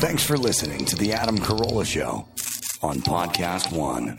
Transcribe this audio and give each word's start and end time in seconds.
Thanks 0.00 0.24
for 0.24 0.38
listening 0.38 0.86
to 0.86 0.96
The 0.96 1.12
Adam 1.12 1.36
Carolla 1.36 1.84
Show 1.84 2.26
on 2.82 3.02
Podcast 3.02 3.70
One. 3.70 4.18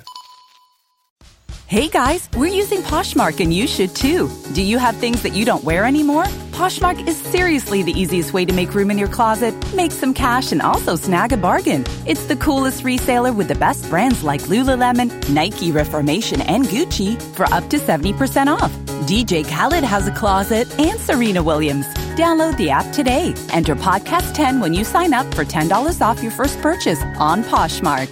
Hey 1.66 1.88
guys, 1.88 2.30
we're 2.38 2.54
using 2.54 2.82
Poshmark 2.82 3.40
and 3.40 3.52
you 3.52 3.66
should 3.66 3.96
too. 3.96 4.30
Do 4.54 4.62
you 4.62 4.78
have 4.78 4.96
things 4.98 5.24
that 5.24 5.34
you 5.34 5.44
don't 5.44 5.64
wear 5.64 5.86
anymore? 5.86 6.26
Poshmark 6.52 7.08
is 7.08 7.18
seriously 7.18 7.82
the 7.82 8.00
easiest 8.00 8.32
way 8.32 8.46
to 8.46 8.54
make 8.54 8.76
room 8.76 8.92
in 8.92 9.00
your 9.00 9.08
closet, 9.08 9.56
make 9.74 9.92
some 9.92 10.14
cash, 10.14 10.52
and 10.52 10.62
also 10.62 10.96
snag 10.96 11.34
a 11.34 11.38
bargain. 11.38 11.84
It's 12.06 12.26
the 12.26 12.36
coolest 12.36 12.84
reseller 12.84 13.36
with 13.36 13.48
the 13.48 13.56
best 13.56 13.90
brands 13.90 14.22
like 14.24 14.42
Lululemon, 14.42 15.30
Nike, 15.32 15.72
Reformation, 15.72 16.42
and 16.42 16.66
Gucci 16.66 17.20
for 17.36 17.52
up 17.52 17.68
to 17.72 17.80
70% 17.80 18.56
off. 18.56 18.72
DJ 19.08 19.44
Khaled 19.44 19.84
has 19.84 20.06
a 20.06 20.14
closet 20.14 20.70
and 20.80 21.00
Serena 21.00 21.42
Williams. 21.42 21.88
Download 22.12 22.58
the 22.58 22.70
app 22.70 22.94
today. 22.94 23.34
Enter 23.50 23.76
podcast 23.76 24.34
10 24.34 24.60
when 24.60 24.74
you 24.74 24.84
sign 24.84 25.14
up 25.14 25.26
for 25.34 25.46
$10 25.46 26.02
off 26.02 26.22
your 26.22 26.32
first 26.32 26.62
purchase 26.62 27.02
on 27.18 27.44
Poshmark. 27.44 28.10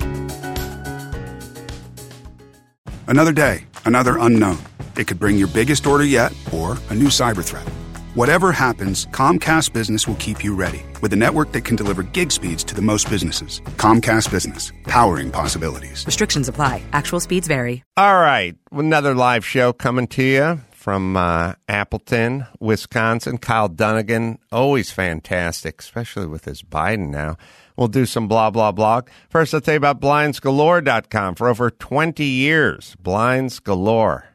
Another 3.08 3.34
day, 3.34 3.66
another 3.86 4.18
unknown. 4.18 4.60
It 4.96 5.08
could 5.08 5.20
bring 5.20 5.38
your 5.38 5.48
biggest 5.48 5.88
order 5.88 6.04
yet 6.04 6.32
or 6.54 6.78
a 6.90 6.96
new 6.96 7.08
cyber 7.08 7.44
threat. 7.44 7.68
Whatever 8.14 8.52
happens, 8.52 9.06
Comcast 9.08 9.74
Business 9.74 10.08
will 10.08 10.16
keep 10.16 10.44
you 10.44 10.56
ready 10.56 10.84
with 11.02 11.14
a 11.14 11.16
network 11.16 11.52
that 11.54 11.62
can 11.62 11.76
deliver 11.76 12.04
gig 12.04 12.32
speeds 12.32 12.64
to 12.66 12.76
the 12.76 12.82
most 12.82 13.10
businesses. 13.10 13.62
Comcast 13.78 14.30
Business, 14.30 14.72
powering 14.84 15.32
possibilities. 15.32 16.06
Restrictions 16.06 16.48
apply. 16.48 16.84
Actual 16.94 17.20
speeds 17.20 17.48
vary. 17.48 17.84
All 17.98 18.20
right, 18.20 18.56
another 18.72 19.16
live 19.16 19.46
show 19.46 19.74
coming 19.74 20.08
to 20.08 20.24
you 20.24 20.62
from 20.80 21.18
uh, 21.18 21.56
Appleton, 21.68 22.48
Wisconsin. 22.62 23.38
Kyle 23.38 23.68
Dunnigan, 23.68 24.40
always 24.50 24.92
fantastic, 24.92 25.82
especially 25.82 26.26
with 26.26 26.46
his 26.46 26.64
Biden 26.64 27.10
now. 27.10 27.36
We'll 27.76 27.90
do 27.90 28.06
some 28.06 28.30
blah, 28.30 28.50
blah, 28.50 28.72
blah. 28.72 29.02
First, 29.30 29.54
I'll 29.54 29.60
tell 29.60 29.74
you 29.74 29.78
about 29.78 30.00
blindsgalore.com. 30.00 31.36
For 31.36 31.50
over 31.50 31.70
20 31.70 32.24
years, 32.24 32.96
Blinds 32.96 33.60
Galore. 33.60 34.30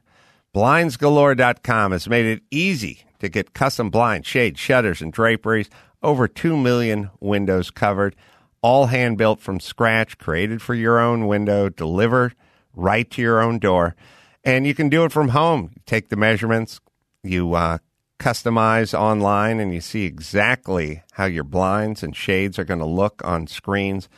Blindsgalore.com 0.54 1.92
has 1.92 2.08
made 2.10 2.26
it 2.26 2.42
easy 2.50 3.06
to 3.20 3.30
get 3.30 3.54
custom 3.54 3.88
blind 3.88 4.26
shades, 4.26 4.60
shutters, 4.60 5.00
and 5.00 5.14
draperies. 5.14 5.70
Over 6.02 6.28
2 6.28 6.58
million 6.58 7.10
windows 7.20 7.70
covered, 7.70 8.14
all 8.60 8.86
hand 8.86 9.16
built 9.16 9.40
from 9.40 9.60
scratch, 9.60 10.18
created 10.18 10.60
for 10.60 10.74
your 10.74 10.98
own 10.98 11.26
window, 11.26 11.70
delivered 11.70 12.34
right 12.74 13.10
to 13.12 13.22
your 13.22 13.40
own 13.40 13.58
door. 13.58 13.96
And 14.44 14.66
you 14.66 14.74
can 14.74 14.88
do 14.88 15.04
it 15.04 15.12
from 15.12 15.30
home. 15.30 15.70
You 15.74 15.82
take 15.86 16.08
the 16.10 16.16
measurements, 16.16 16.80
you 17.22 17.54
uh, 17.54 17.78
customize 18.18 18.98
online, 18.98 19.58
and 19.58 19.72
you 19.72 19.80
see 19.80 20.04
exactly 20.04 21.02
how 21.12 21.24
your 21.24 21.44
blinds 21.44 22.02
and 22.02 22.14
shades 22.14 22.58
are 22.58 22.64
going 22.64 22.80
to 22.80 22.86
look 22.86 23.22
on 23.24 23.46
screens 23.46 24.08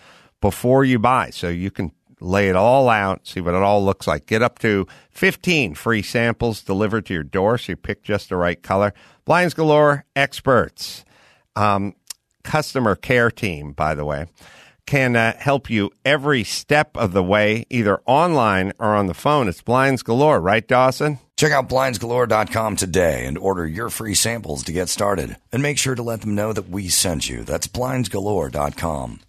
before 0.41 0.85
you 0.85 0.99
buy. 0.99 1.31
So 1.31 1.49
you 1.49 1.71
can 1.71 1.93
lay 2.21 2.49
it 2.49 2.57
all 2.57 2.89
out, 2.89 3.27
see 3.27 3.41
what 3.41 3.55
it 3.55 3.63
all 3.63 3.85
looks 3.85 4.07
like. 4.07 4.27
Get 4.27 4.43
up 4.43 4.59
to 4.61 4.87
15 5.11 5.75
free 5.75 6.03
samples 6.03 6.63
delivered 6.63 7.07
to 7.07 7.15
your 7.15 7.23
door 7.23 7.59
so 7.59 7.73
you 7.73 7.77
pick 7.77 8.03
just 8.03 8.29
the 8.29 8.37
right 8.37 8.63
color. 8.63 8.93
Blinds 9.25 9.55
Galore 9.55 10.05
experts, 10.15 11.05
um, 11.55 11.95
customer 12.43 12.95
care 12.95 13.31
team, 13.31 13.73
by 13.73 13.95
the 13.95 14.05
way, 14.05 14.27
can 14.87 15.17
uh, 15.17 15.37
help 15.37 15.69
you 15.69 15.91
every 16.05 16.45
step 16.45 16.97
of 16.97 17.13
the 17.13 17.23
way, 17.23 17.67
either 17.69 18.01
online 18.07 18.73
or 18.79 18.95
on 18.95 19.07
the 19.07 19.15
phone. 19.15 19.49
It's 19.49 19.63
Blinds 19.63 20.03
Galore, 20.03 20.41
right, 20.41 20.67
Dawson? 20.67 21.19
Check 21.37 21.53
out 21.53 21.69
blindsgalore.com 21.69 22.77
today 22.77 23.27
and 23.27 23.37
order 23.37 23.67
your 23.67 23.91
free 23.91 24.15
samples 24.15 24.65
to 24.65 24.73
get 24.73 24.89
started. 24.89 25.37
And 25.53 25.63
make 25.63 25.77
sure 25.79 25.95
to 25.95 26.03
let 26.03 26.23
them 26.23 26.35
know 26.35 26.53
that 26.53 26.71
we 26.71 26.89
sent 26.89 27.29
you. 27.29 27.43
That's 27.43 27.69
blindsgalore.com. 27.69 29.21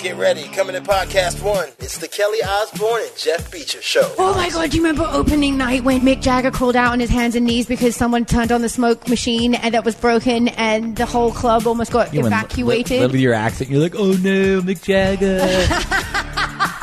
Get 0.00 0.16
ready, 0.16 0.44
coming 0.48 0.74
to 0.74 0.80
podcast 0.80 1.42
one. 1.44 1.68
It's 1.78 1.98
the 1.98 2.08
Kelly 2.08 2.38
Osbourne 2.42 3.02
and 3.02 3.16
Jeff 3.16 3.52
Beacher 3.52 3.80
show. 3.82 4.12
Oh 4.18 4.34
my 4.34 4.48
god, 4.50 4.70
do 4.70 4.76
you 4.78 4.82
remember 4.82 5.06
opening 5.12 5.56
night 5.56 5.84
when 5.84 6.00
Mick 6.00 6.20
Jagger 6.22 6.50
crawled 6.50 6.74
out 6.76 6.92
on 6.92 6.98
his 6.98 7.10
hands 7.10 7.36
and 7.36 7.46
knees 7.46 7.66
because 7.66 7.94
someone 7.94 8.24
turned 8.24 8.50
on 8.50 8.62
the 8.62 8.68
smoke 8.68 9.06
machine 9.08 9.54
and 9.54 9.74
that 9.74 9.84
was 9.84 9.94
broken 9.94 10.48
and 10.48 10.96
the 10.96 11.06
whole 11.06 11.30
club 11.30 11.66
almost 11.66 11.92
got 11.92 12.12
You 12.12 12.22
went 12.22 12.34
evacuated? 12.34 12.90
li- 12.90 12.98
li- 13.00 13.06
with 13.12 13.20
your 13.20 13.34
accent, 13.34 13.70
you're 13.70 13.80
like, 13.80 13.94
oh 13.94 14.12
no, 14.12 14.60
Mick 14.62 14.82
Jagger. 14.82 15.38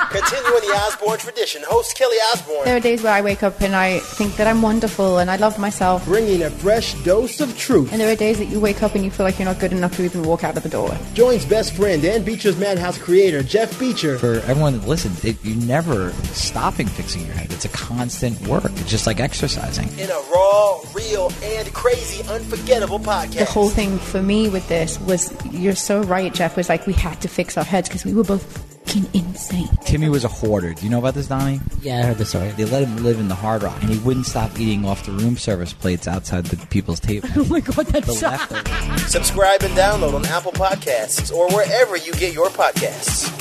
Continuing 0.09 0.61
the 0.61 0.73
Osbourne 0.75 1.19
tradition, 1.19 1.61
host 1.67 1.95
Kelly 1.95 2.17
Osbourne. 2.33 2.65
there 2.65 2.75
are 2.75 2.79
days 2.79 3.03
where 3.03 3.13
I 3.13 3.21
wake 3.21 3.43
up 3.43 3.61
and 3.61 3.75
I 3.75 3.99
think 3.99 4.37
that 4.37 4.47
I'm 4.47 4.59
wonderful 4.59 5.19
and 5.19 5.29
I 5.29 5.35
love 5.35 5.59
myself. 5.59 6.03
Bringing 6.05 6.41
a 6.41 6.49
fresh 6.49 6.95
dose 7.03 7.39
of 7.39 7.55
truth. 7.55 7.91
And 7.91 8.01
there 8.01 8.11
are 8.11 8.15
days 8.15 8.39
that 8.39 8.45
you 8.45 8.59
wake 8.59 8.81
up 8.81 8.95
and 8.95 9.05
you 9.05 9.11
feel 9.11 9.23
like 9.23 9.37
you're 9.37 9.45
not 9.45 9.59
good 9.59 9.71
enough 9.71 9.95
to 9.97 10.03
even 10.03 10.23
walk 10.23 10.43
out 10.43 10.57
of 10.57 10.63
the 10.63 10.69
door. 10.69 10.97
Joins 11.13 11.45
best 11.45 11.73
friend 11.75 12.03
and 12.03 12.25
Beacher's 12.25 12.57
Madhouse 12.57 12.97
creator, 12.97 13.43
Jeff 13.43 13.79
Beacher. 13.79 14.17
For 14.17 14.39
everyone 14.47 14.79
that 14.79 14.87
listens, 14.87 15.23
it, 15.23 15.37
you 15.45 15.53
never 15.67 16.09
stopping 16.33 16.87
fixing 16.87 17.27
your 17.27 17.35
head. 17.35 17.53
It's 17.53 17.65
a 17.65 17.69
constant 17.69 18.41
work. 18.47 18.65
It's 18.65 18.89
just 18.89 19.05
like 19.05 19.19
exercising. 19.19 19.89
In 19.99 20.09
a 20.09 20.21
raw, 20.33 20.79
real, 20.91 21.31
and 21.43 21.71
crazy, 21.73 22.27
unforgettable 22.27 22.99
podcast. 22.99 23.37
The 23.37 23.45
whole 23.45 23.69
thing 23.69 23.99
for 23.99 24.23
me 24.23 24.49
with 24.49 24.67
this 24.69 24.99
was, 25.01 25.31
you're 25.51 25.75
so 25.75 26.01
right, 26.01 26.33
Jeff, 26.33 26.57
was 26.57 26.67
like 26.67 26.87
we 26.87 26.93
had 26.93 27.21
to 27.21 27.27
fix 27.27 27.59
our 27.59 27.63
heads 27.63 27.87
because 27.89 28.05
we 28.05 28.15
were 28.15 28.23
both 28.23 28.78
fucking 28.89 29.09
insane. 29.13 29.69
Timmy 29.85 30.09
was 30.09 30.23
a 30.23 30.27
hoarder. 30.27 30.73
Do 30.73 30.83
you 30.83 30.89
know 30.89 31.00
about 31.00 31.13
this, 31.13 31.27
Donnie? 31.27 31.59
Yeah, 31.81 32.00
I 32.00 32.01
heard 32.03 32.17
the 32.17 32.25
story. 32.25 32.50
They 32.50 32.66
let 32.66 32.83
him 32.83 33.03
live 33.03 33.19
in 33.19 33.27
the 33.27 33.35
Hard 33.35 33.63
Rock, 33.63 33.81
and 33.81 33.89
he 33.89 34.00
wouldn't 34.00 34.25
stop 34.25 34.59
eating 34.59 34.85
off 34.85 35.05
the 35.05 35.11
room 35.11 35.38
service 35.38 35.73
plates 35.73 36.07
outside 36.07 36.45
the 36.45 36.57
people's 36.67 37.00
table. 37.00 37.29
Oh 37.39 37.45
my 37.45 37.61
god, 37.61 37.85
that's 37.88 38.22
leftovers. 38.22 39.11
Subscribe 39.11 39.63
and 39.63 39.73
download 39.73 40.13
on 40.13 40.25
Apple 40.25 40.51
Podcasts 40.51 41.33
or 41.33 41.47
wherever 41.55 41.95
you 41.95 42.11
get 42.13 42.33
your 42.33 42.47
podcasts. 42.47 43.38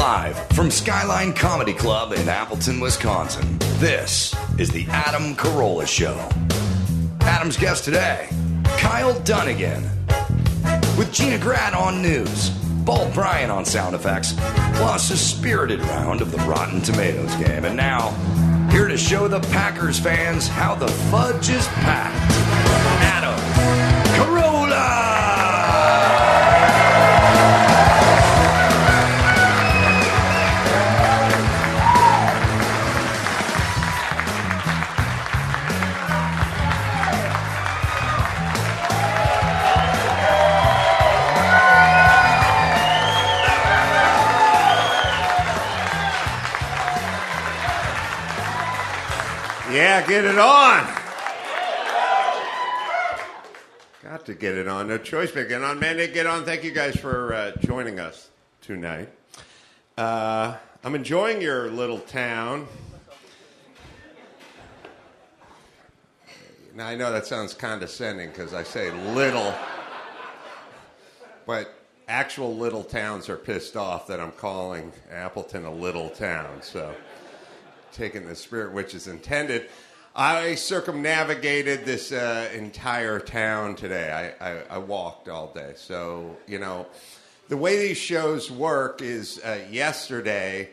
Live 0.00 0.38
from 0.54 0.70
Skyline 0.70 1.34
Comedy 1.34 1.74
Club 1.74 2.14
in 2.14 2.26
Appleton, 2.26 2.80
Wisconsin, 2.80 3.58
this 3.80 4.34
is 4.58 4.70
the 4.70 4.86
Adam 4.88 5.34
Carolla 5.34 5.86
Show. 5.86 6.16
Adam's 7.20 7.58
guest 7.58 7.84
today, 7.84 8.30
Kyle 8.78 9.12
Dunnigan. 9.20 9.82
With 10.96 11.12
Gina 11.12 11.36
Grad 11.36 11.74
on 11.74 12.00
news, 12.00 12.48
Bald 12.86 13.12
Bryan 13.12 13.50
on 13.50 13.66
sound 13.66 13.94
effects, 13.94 14.32
plus 14.76 15.10
a 15.10 15.18
spirited 15.18 15.80
round 15.80 16.22
of 16.22 16.32
the 16.32 16.38
Rotten 16.38 16.80
Tomatoes 16.80 17.34
game. 17.34 17.66
And 17.66 17.76
now, 17.76 18.08
here 18.70 18.88
to 18.88 18.96
show 18.96 19.28
the 19.28 19.40
Packers 19.52 20.00
fans 20.00 20.48
how 20.48 20.74
the 20.74 20.88
fudge 20.88 21.50
is 21.50 21.66
packed, 21.66 22.32
Adam 23.02 23.39
get 50.10 50.24
it 50.24 50.38
on. 50.40 50.84
Got 54.02 54.26
to 54.26 54.34
get 54.34 54.56
it 54.56 54.66
on. 54.66 54.88
No 54.88 54.98
choice 54.98 55.30
but 55.30 55.48
get 55.48 55.62
on. 55.62 55.78
Man, 55.78 55.98
get 56.12 56.26
on. 56.26 56.44
Thank 56.44 56.64
you 56.64 56.72
guys 56.72 56.96
for 56.96 57.32
uh, 57.32 57.52
joining 57.60 58.00
us 58.00 58.30
tonight. 58.60 59.08
Uh, 59.96 60.56
I'm 60.82 60.96
enjoying 60.96 61.40
your 61.40 61.70
little 61.70 62.00
town. 62.00 62.66
Now, 66.74 66.88
I 66.88 66.96
know 66.96 67.12
that 67.12 67.26
sounds 67.26 67.54
condescending 67.54 68.30
because 68.30 68.52
I 68.52 68.64
say 68.64 68.90
little, 69.14 69.54
but 71.46 71.72
actual 72.08 72.56
little 72.56 72.82
towns 72.82 73.28
are 73.28 73.36
pissed 73.36 73.76
off 73.76 74.08
that 74.08 74.18
I'm 74.18 74.32
calling 74.32 74.90
Appleton 75.12 75.66
a 75.66 75.72
little 75.72 76.10
town. 76.10 76.62
So, 76.62 76.96
taking 77.92 78.26
the 78.26 78.34
spirit 78.34 78.72
which 78.72 78.92
is 78.92 79.06
intended. 79.06 79.68
I 80.14 80.56
circumnavigated 80.56 81.84
this 81.84 82.10
uh, 82.10 82.50
entire 82.52 83.20
town 83.20 83.76
today. 83.76 84.34
I, 84.40 84.50
I, 84.50 84.62
I 84.70 84.78
walked 84.78 85.28
all 85.28 85.52
day. 85.52 85.74
So, 85.76 86.36
you 86.48 86.58
know, 86.58 86.88
the 87.48 87.56
way 87.56 87.78
these 87.78 87.96
shows 87.96 88.50
work 88.50 89.02
is 89.02 89.40
uh, 89.44 89.60
yesterday. 89.70 90.70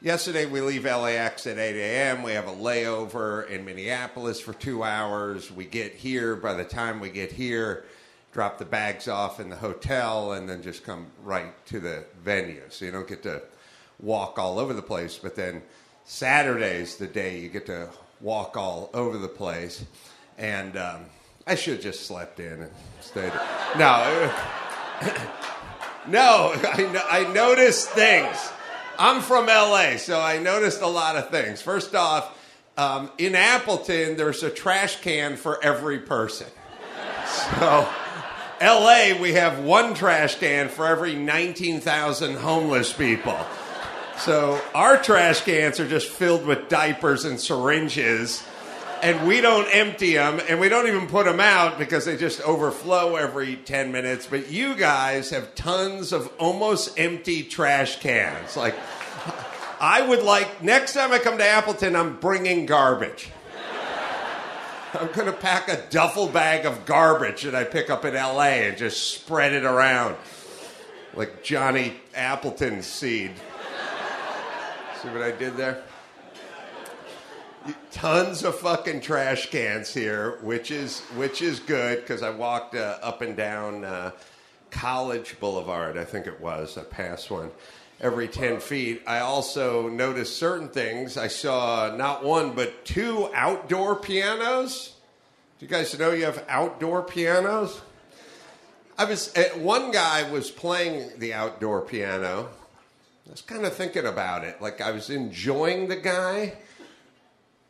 Yesterday, 0.00 0.46
we 0.46 0.60
leave 0.60 0.84
LAX 0.84 1.46
at 1.46 1.58
8 1.58 1.76
a.m. 1.76 2.24
We 2.24 2.32
have 2.32 2.48
a 2.48 2.52
layover 2.52 3.48
in 3.48 3.64
Minneapolis 3.64 4.40
for 4.40 4.52
two 4.52 4.82
hours. 4.82 5.52
We 5.52 5.64
get 5.64 5.94
here. 5.94 6.34
By 6.34 6.54
the 6.54 6.64
time 6.64 6.98
we 6.98 7.10
get 7.10 7.30
here, 7.30 7.84
drop 8.32 8.58
the 8.58 8.64
bags 8.64 9.06
off 9.06 9.38
in 9.38 9.48
the 9.48 9.56
hotel 9.56 10.32
and 10.32 10.48
then 10.48 10.60
just 10.60 10.82
come 10.82 11.06
right 11.22 11.54
to 11.66 11.78
the 11.78 12.04
venue. 12.24 12.64
So 12.68 12.84
you 12.84 12.90
don't 12.90 13.06
get 13.06 13.22
to 13.22 13.42
walk 14.00 14.40
all 14.40 14.58
over 14.58 14.74
the 14.74 14.82
place. 14.82 15.18
But 15.18 15.36
then 15.36 15.62
Saturday's 16.04 16.96
the 16.96 17.06
day 17.06 17.38
you 17.38 17.48
get 17.48 17.66
to 17.66 17.88
walk 18.22 18.56
all 18.56 18.88
over 18.94 19.18
the 19.18 19.28
place. 19.28 19.84
And 20.38 20.76
um, 20.76 21.04
I 21.46 21.56
should 21.56 21.74
have 21.74 21.82
just 21.82 22.06
slept 22.06 22.40
in 22.40 22.62
and 22.62 22.70
stayed. 23.00 23.32
No. 23.76 24.32
no, 26.08 26.52
I, 26.54 27.04
I 27.10 27.32
noticed 27.32 27.90
things. 27.90 28.36
I'm 28.98 29.20
from 29.20 29.46
LA, 29.46 29.96
so 29.96 30.20
I 30.20 30.38
noticed 30.38 30.80
a 30.80 30.86
lot 30.86 31.16
of 31.16 31.30
things. 31.30 31.60
First 31.60 31.94
off, 31.94 32.38
um, 32.76 33.10
in 33.18 33.34
Appleton, 33.34 34.16
there's 34.16 34.42
a 34.42 34.50
trash 34.50 35.00
can 35.00 35.36
for 35.36 35.62
every 35.62 35.98
person. 35.98 36.46
So, 37.26 37.88
LA, 38.60 39.18
we 39.20 39.32
have 39.32 39.60
one 39.60 39.94
trash 39.94 40.36
can 40.36 40.68
for 40.68 40.86
every 40.86 41.14
19,000 41.14 42.36
homeless 42.36 42.92
people. 42.92 43.38
So, 44.18 44.60
our 44.74 45.02
trash 45.02 45.40
cans 45.44 45.80
are 45.80 45.88
just 45.88 46.08
filled 46.08 46.46
with 46.46 46.68
diapers 46.68 47.24
and 47.24 47.40
syringes, 47.40 48.44
and 49.02 49.26
we 49.26 49.40
don't 49.40 49.66
empty 49.74 50.14
them, 50.14 50.40
and 50.48 50.60
we 50.60 50.68
don't 50.68 50.86
even 50.86 51.08
put 51.08 51.24
them 51.24 51.40
out 51.40 51.78
because 51.78 52.04
they 52.04 52.16
just 52.16 52.40
overflow 52.42 53.16
every 53.16 53.56
10 53.56 53.90
minutes. 53.90 54.26
But 54.26 54.50
you 54.50 54.76
guys 54.76 55.30
have 55.30 55.54
tons 55.54 56.12
of 56.12 56.32
almost 56.38 56.98
empty 57.00 57.42
trash 57.42 58.00
cans. 58.00 58.56
Like, 58.56 58.76
I 59.80 60.06
would 60.06 60.22
like, 60.22 60.62
next 60.62 60.92
time 60.94 61.10
I 61.10 61.18
come 61.18 61.38
to 61.38 61.44
Appleton, 61.44 61.96
I'm 61.96 62.20
bringing 62.20 62.66
garbage. 62.66 63.30
I'm 64.94 65.10
going 65.12 65.26
to 65.26 65.32
pack 65.32 65.68
a 65.68 65.82
duffel 65.90 66.28
bag 66.28 66.66
of 66.66 66.84
garbage 66.84 67.42
that 67.42 67.54
I 67.54 67.64
pick 67.64 67.88
up 67.88 68.04
in 68.04 68.14
LA 68.14 68.60
and 68.60 68.76
just 68.76 69.14
spread 69.14 69.54
it 69.54 69.64
around 69.64 70.16
like 71.14 71.42
Johnny 71.42 71.94
Appleton 72.14 72.82
seed. 72.82 73.32
See 75.02 75.08
what 75.08 75.22
I 75.22 75.32
did 75.32 75.56
there? 75.56 75.82
Tons 77.90 78.44
of 78.44 78.56
fucking 78.60 79.00
trash 79.00 79.50
cans 79.50 79.92
here, 79.92 80.38
which 80.42 80.70
is 80.70 81.00
which 81.16 81.42
is 81.42 81.58
good 81.58 82.00
because 82.00 82.22
I 82.22 82.30
walked 82.30 82.76
uh, 82.76 82.98
up 83.02 83.20
and 83.20 83.36
down 83.36 83.84
uh, 83.84 84.12
College 84.70 85.40
Boulevard, 85.40 85.98
I 85.98 86.04
think 86.04 86.28
it 86.28 86.40
was. 86.40 86.78
I 86.78 86.84
passed 86.84 87.32
one 87.32 87.50
every 88.00 88.28
10 88.28 88.60
feet. 88.60 89.02
I 89.04 89.18
also 89.18 89.88
noticed 89.88 90.36
certain 90.36 90.68
things. 90.68 91.16
I 91.16 91.26
saw 91.26 91.92
not 91.96 92.22
one, 92.22 92.52
but 92.52 92.84
two 92.84 93.28
outdoor 93.34 93.96
pianos. 93.96 94.94
Do 95.58 95.66
you 95.66 95.70
guys 95.70 95.98
know 95.98 96.12
you 96.12 96.26
have 96.26 96.44
outdoor 96.48 97.02
pianos? 97.02 97.80
I 98.96 99.06
was, 99.06 99.36
uh, 99.36 99.58
one 99.58 99.90
guy 99.90 100.30
was 100.30 100.52
playing 100.52 101.18
the 101.18 101.34
outdoor 101.34 101.80
piano. 101.80 102.50
I 103.26 103.30
was 103.30 103.40
kind 103.40 103.64
of 103.64 103.74
thinking 103.74 104.06
about 104.06 104.44
it. 104.44 104.60
Like 104.60 104.80
I 104.80 104.90
was 104.90 105.08
enjoying 105.10 105.88
the 105.88 105.96
guy, 105.96 106.54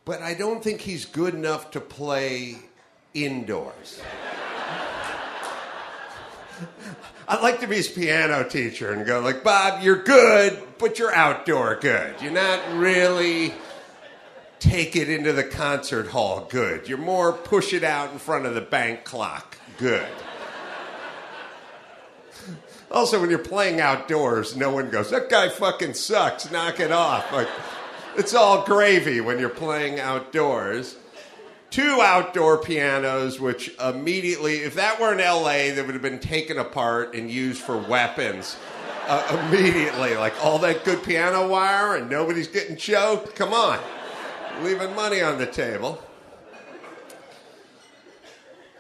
but 0.05 0.23
I 0.23 0.35
don't 0.35 0.63
think 0.65 0.81
he's 0.81 1.05
good 1.05 1.35
enough 1.35 1.71
to 1.73 1.81
play 1.81 2.57
indoors. 3.15 4.01
I'd 7.29 7.43
like 7.43 7.61
to 7.61 7.67
be 7.67 7.77
his 7.77 7.89
piano 7.89 8.49
teacher 8.49 8.93
and 8.93 9.07
go 9.07 9.21
like, 9.21 9.45
Bob, 9.45 9.83
you're 9.83 10.03
good, 10.03 10.63
but 10.79 10.99
you're 10.99 11.15
outdoor 11.15 11.77
good. 11.77 12.15
You're 12.21 12.33
not 12.33 12.61
really 12.75 13.55
take 14.59 14.97
it 14.97 15.09
into 15.09 15.33
the 15.33 15.45
concert 15.45 16.09
hall 16.09 16.47
good. 16.51 16.89
You're 16.89 16.99
more 16.99 17.33
push 17.33 17.73
it 17.73 17.85
out 17.85 18.13
in 18.13 18.19
front 18.19 18.47
of 18.47 18.55
the 18.55 18.61
bank 18.61 19.05
clock 19.05 19.59
good. 19.79 20.07
Also, 22.93 23.21
when 23.21 23.31
you're 23.31 23.39
playing 23.39 23.81
outdoors, 23.81 24.55
no 24.55 24.71
one 24.71 24.91
goes, 24.91 25.11
that 25.11 25.29
guy 25.29 25.49
fucking 25.49 25.95
sucks, 25.95 26.51
knock 26.51 26.79
it 26.79 26.93
off. 26.93 27.33
Like, 27.33 27.49
it's 28.17 28.35
all 28.35 28.65
gravy 28.65 29.21
when 29.21 29.39
you're 29.39 29.49
playing 29.49 29.99
outdoors 29.99 30.97
two 31.73 32.03
outdoor 32.03 32.59
pianos, 32.59 33.41
which 33.41 33.75
immediately, 33.81 34.59
if 34.59 34.75
that 34.75 35.01
were 35.01 35.13
in 35.13 35.19
LA, 35.19 35.75
they 35.75 35.83
would 35.83 35.95
have 35.95 36.03
been 36.03 36.21
taken 36.21 36.59
apart 36.59 37.15
and 37.15 37.31
used 37.31 37.63
for 37.63 37.77
weapons. 37.77 38.57
Uh, 39.09 39.47
immediately, 39.49 40.15
like 40.15 40.33
all 40.45 40.61
that 40.61 40.85
good 40.85 41.03
piano 41.03 41.49
wire 41.49 41.97
and 41.97 42.09
nobody's 42.09 42.47
getting 42.47 42.77
choked. 42.77 43.35
Come 43.35 43.53
on, 43.53 43.81
leaving 44.63 44.95
money 44.95 45.21
on 45.21 45.39
the 45.39 45.47
table. 45.47 46.01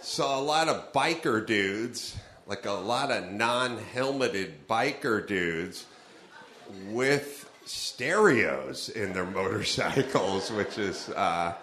Saw 0.00 0.38
a 0.38 0.42
lot 0.42 0.68
of 0.68 0.92
biker 0.92 1.44
dudes, 1.44 2.16
like 2.52 2.66
a 2.66 2.70
lot 2.70 3.10
of 3.10 3.32
non 3.32 3.78
helmeted 3.78 4.68
biker 4.68 5.26
dudes 5.26 5.86
with 6.90 7.50
stereos 7.64 8.90
in 8.90 9.14
their 9.14 9.24
motorcycles, 9.24 10.52
which 10.52 10.76
is. 10.76 11.08
Uh, 11.08 11.54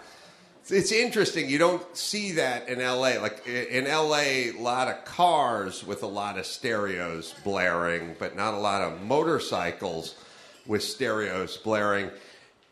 it's 0.66 0.90
interesting. 0.90 1.48
You 1.48 1.58
don't 1.58 1.96
see 1.96 2.32
that 2.32 2.68
in 2.68 2.80
LA. 2.80 3.20
Like 3.20 3.46
in 3.46 3.84
LA, 3.84 4.18
a 4.18 4.52
lot 4.58 4.88
of 4.88 5.04
cars 5.04 5.86
with 5.86 6.02
a 6.02 6.08
lot 6.08 6.38
of 6.38 6.44
stereos 6.44 7.36
blaring, 7.44 8.16
but 8.18 8.34
not 8.34 8.54
a 8.54 8.58
lot 8.58 8.82
of 8.82 9.00
motorcycles 9.00 10.16
with 10.66 10.82
stereos 10.82 11.56
blaring. 11.56 12.10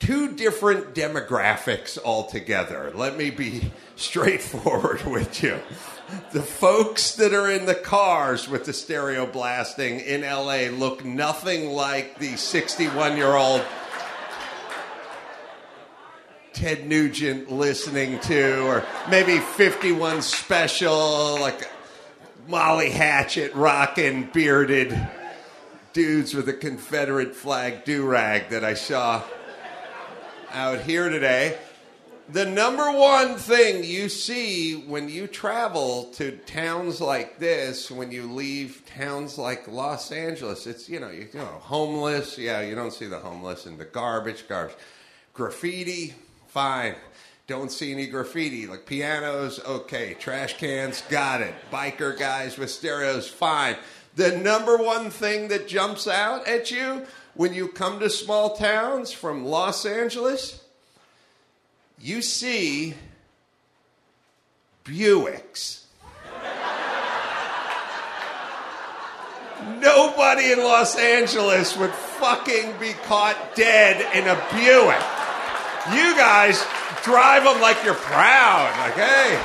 Two 0.01 0.35
different 0.35 0.93
demographics 0.93 1.97
altogether. 2.05 2.91
Let 2.97 3.17
me 3.17 3.31
be 3.31 3.71
straightforward 3.95 5.05
with 5.07 5.41
you. 5.41 5.61
The 6.33 6.43
folks 6.43 7.17
that 7.17 7.35
are 7.35 7.51
in 7.51 7.67
the 7.67 7.75
cars 7.75 8.49
with 8.49 8.65
the 8.65 8.73
stereo 8.73 9.27
blasting 9.27 10.01
in 10.01 10.23
LA 10.23 10.69
look 10.69 11.05
nothing 11.05 11.71
like 11.71 12.19
the 12.19 12.37
61 12.37 13.17
year 13.19 13.35
old 13.35 13.63
Ted 16.55 16.89
Nugent 16.89 17.53
listening 17.53 18.19
to, 18.21 18.67
or 18.67 18.87
maybe 19.11 19.39
51 19.39 20.23
special, 20.23 21.39
like 21.41 21.71
Molly 22.49 22.91
Hatchet 22.91 23.55
rocking 23.55 24.31
bearded 24.33 24.99
dudes 25.93 26.33
with 26.33 26.49
a 26.49 26.55
Confederate 26.55 27.35
flag 27.35 27.85
do 27.85 28.07
rag 28.07 28.49
that 28.49 28.65
I 28.65 28.75
saw 28.75 29.23
out 30.53 30.81
here 30.81 31.11
today. 31.11 31.59
The 32.31 32.45
number 32.45 32.93
one 32.93 33.37
thing 33.37 33.85
you 33.85 34.11
see 34.11 34.75
when 34.75 35.09
you 35.09 35.27
travel 35.27 36.11
to 36.17 36.33
towns 36.33 37.01
like 37.01 37.39
this, 37.39 37.91
when 37.91 38.13
you 38.13 38.31
leave 38.31 38.83
towns 38.85 39.39
like 39.39 39.67
Los 39.67 40.13
Angeles, 40.13 40.67
it's, 40.67 40.91
you 40.91 41.01
know, 41.01 41.09
you 41.09 41.27
know, 41.33 41.47
homeless. 41.47 42.37
Yeah, 42.37 42.61
you 42.61 42.75
don't 42.75 42.93
see 42.93 43.07
the 43.07 43.19
homeless 43.19 43.65
and 43.65 43.79
the 43.79 43.87
garbage, 43.87 44.47
garbage. 44.47 44.77
Graffiti, 45.33 46.15
fine. 46.49 46.97
Don't 47.47 47.73
see 47.73 47.93
any 47.93 48.07
graffiti. 48.07 48.67
Like 48.67 48.85
pianos, 48.85 49.59
okay. 49.65 50.13
Trash 50.13 50.59
cans, 50.59 51.03
got 51.09 51.41
it. 51.41 51.55
Biker 51.73 52.19
guys 52.19 52.59
with 52.59 52.71
stereos, 52.71 53.27
fine. 53.27 53.77
The 54.17 54.37
number 54.37 54.77
one 54.77 55.09
thing 55.09 55.49
that 55.49 55.67
jumps 55.67 56.07
out 56.07 56.47
at 56.47 56.71
you 56.71 57.07
when 57.33 57.55
you 57.55 57.69
come 57.69 58.01
to 58.01 58.11
small 58.11 58.55
towns 58.55 59.13
from 59.13 59.47
Los 59.47 59.87
Angeles, 59.87 60.63
you 62.01 62.23
see 62.23 62.95
Buicks. 64.85 65.85
Nobody 69.81 70.53
in 70.53 70.59
Los 70.59 70.97
Angeles 70.97 71.77
would 71.77 71.91
fucking 71.91 72.79
be 72.79 72.93
caught 73.05 73.55
dead 73.55 74.01
in 74.17 74.27
a 74.29 74.35
Buick. 74.53 75.03
You 75.93 76.17
guys 76.17 76.65
drive 77.03 77.45
them 77.45 77.61
like 77.61 77.83
you're 77.85 77.95
proud. 77.95 78.71
Like, 78.79 78.95
hey, 78.95 79.39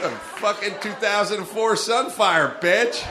some 0.00 0.12
fucking 0.40 0.74
2004 0.80 1.74
Sunfire, 1.74 2.60
bitch. 2.60 3.06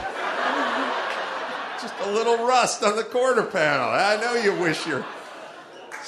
Just 1.80 1.94
a 2.00 2.10
little 2.10 2.46
rust 2.46 2.82
on 2.82 2.96
the 2.96 3.04
quarter 3.04 3.44
panel. 3.44 3.88
I 3.88 4.18
know 4.20 4.34
you 4.34 4.54
wish 4.60 4.86
you're 4.86 5.06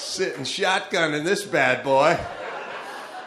sitting 0.00 0.44
shotgun 0.44 1.14
in 1.14 1.24
this 1.24 1.44
bad 1.44 1.84
boy. 1.84 2.18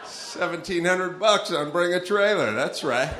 1700 0.02 1.18
bucks 1.20 1.52
on 1.52 1.70
bring 1.70 1.94
a 1.94 2.00
trailer. 2.00 2.52
That's 2.52 2.82
right. 2.82 3.12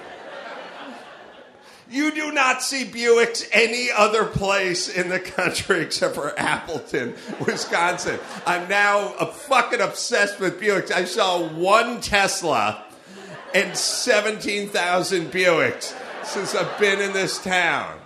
You 1.88 2.12
do 2.12 2.32
not 2.32 2.62
see 2.62 2.84
Buicks 2.84 3.46
any 3.52 3.88
other 3.94 4.24
place 4.24 4.88
in 4.88 5.10
the 5.10 5.20
country 5.20 5.80
except 5.82 6.14
for 6.14 6.38
Appleton, 6.38 7.14
Wisconsin. 7.46 8.18
I'm 8.46 8.68
now 8.68 9.14
a 9.14 9.26
fucking 9.26 9.80
obsessed 9.80 10.40
with 10.40 10.60
Buicks. 10.60 10.90
I 10.90 11.04
saw 11.04 11.46
one 11.46 12.00
Tesla 12.00 12.84
and 13.54 13.76
17,000 13.76 15.30
Buicks 15.30 15.94
since 16.24 16.54
I've 16.54 16.78
been 16.80 17.00
in 17.00 17.12
this 17.12 17.40
town. 17.42 18.00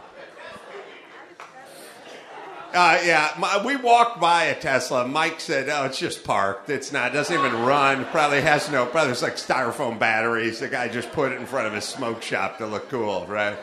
Uh, 2.75 3.01
yeah, 3.03 3.33
my, 3.39 3.65
we 3.65 3.77
walked 3.77 4.21
by 4.21 4.45
a 4.45 4.61
Tesla. 4.61 5.09
Mike 5.09 5.41
said, 5.41 5.71
"Oh, 5.71 5.87
it's 5.87 5.99
just 5.99 6.23
parked. 6.23 6.69
It's 6.69 6.93
not. 6.93 7.15
Doesn't 7.15 7.35
even 7.35 7.63
run. 7.63 8.05
Probably 8.07 8.43
has 8.43 8.71
no. 8.71 8.85
Probably 8.85 9.09
there's 9.09 9.23
like 9.23 9.37
styrofoam 9.37 9.99
batteries. 9.99 10.61
The 10.61 10.69
guy 10.69 10.89
just 10.89 11.11
put 11.13 11.33
it 11.33 11.41
in 11.41 11.47
front 11.47 11.67
of 11.67 11.73
his 11.73 11.85
smoke 11.85 12.23
shop 12.23 12.59
to 12.59 12.67
look 12.67 12.91
cool, 12.91 13.27
right?" 13.27 13.57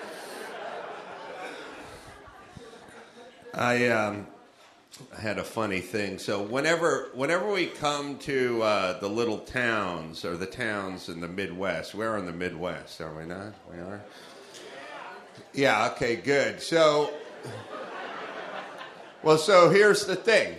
I 3.53 3.87
um, 3.87 4.27
had 5.17 5.37
a 5.37 5.43
funny 5.43 5.79
thing. 5.79 6.17
So 6.19 6.41
whenever 6.41 7.09
whenever 7.13 7.51
we 7.51 7.67
come 7.67 8.17
to 8.19 8.61
uh, 8.63 8.99
the 8.99 9.07
little 9.07 9.39
towns 9.39 10.25
or 10.25 10.35
the 10.35 10.45
towns 10.45 11.09
in 11.09 11.21
the 11.21 11.27
Midwest, 11.27 11.95
we're 11.95 12.17
in 12.17 12.25
the 12.25 12.33
Midwest, 12.33 12.99
are 13.01 13.13
we 13.13 13.25
not? 13.25 13.53
We 13.71 13.79
are. 13.79 14.01
Yeah. 15.53 15.91
Okay. 15.91 16.15
Good. 16.15 16.61
So, 16.61 17.13
well, 19.25 19.39
so 19.39 19.69
here's 19.69 20.05
the 20.05 20.15
thing. 20.15 20.55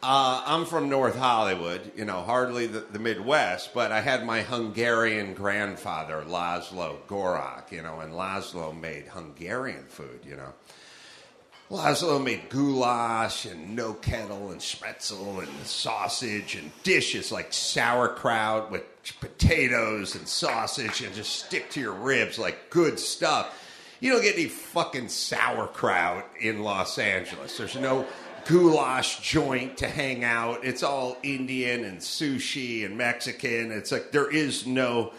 Uh, 0.00 0.42
I'm 0.46 0.64
from 0.64 0.88
North 0.88 1.18
Hollywood, 1.18 1.92
you 1.96 2.04
know, 2.04 2.22
hardly 2.22 2.66
the, 2.66 2.80
the, 2.80 3.00
Midwest, 3.00 3.74
but 3.74 3.92
I 3.92 4.00
had 4.00 4.24
my 4.24 4.42
Hungarian 4.42 5.34
grandfather, 5.34 6.24
Laszlo 6.26 6.96
Gorak, 7.06 7.70
you 7.70 7.82
know, 7.82 8.00
and 8.00 8.14
Laszlo 8.14 8.78
made 8.78 9.08
Hungarian 9.08 9.84
food, 9.88 10.20
you 10.24 10.36
know. 10.36 10.54
Laszlo 11.70 12.22
made 12.22 12.48
goulash 12.48 13.44
and 13.44 13.76
no 13.76 13.92
kettle 13.92 14.52
and 14.52 14.60
spretzel 14.60 15.40
and 15.40 15.66
sausage 15.66 16.54
and 16.54 16.70
dishes 16.82 17.30
like 17.30 17.52
sauerkraut 17.52 18.70
with 18.70 18.84
potatoes 19.20 20.14
and 20.14 20.26
sausage 20.26 21.02
and 21.02 21.14
just 21.14 21.44
stick 21.44 21.70
to 21.70 21.80
your 21.80 21.92
ribs 21.92 22.38
like 22.38 22.70
good 22.70 22.98
stuff. 22.98 23.59
You 24.00 24.12
don't 24.12 24.22
get 24.22 24.34
any 24.36 24.46
fucking 24.46 25.08
sauerkraut 25.08 26.26
in 26.40 26.62
Los 26.62 26.98
Angeles. 26.98 27.58
There's 27.58 27.76
no 27.76 28.06
goulash 28.46 29.20
joint 29.20 29.76
to 29.78 29.88
hang 29.88 30.24
out. 30.24 30.64
It's 30.64 30.82
all 30.82 31.18
Indian 31.22 31.84
and 31.84 31.98
sushi 31.98 32.86
and 32.86 32.96
Mexican. 32.96 33.70
It's 33.70 33.92
like 33.92 34.10
there 34.10 34.30
is 34.30 34.66
no 34.66 35.12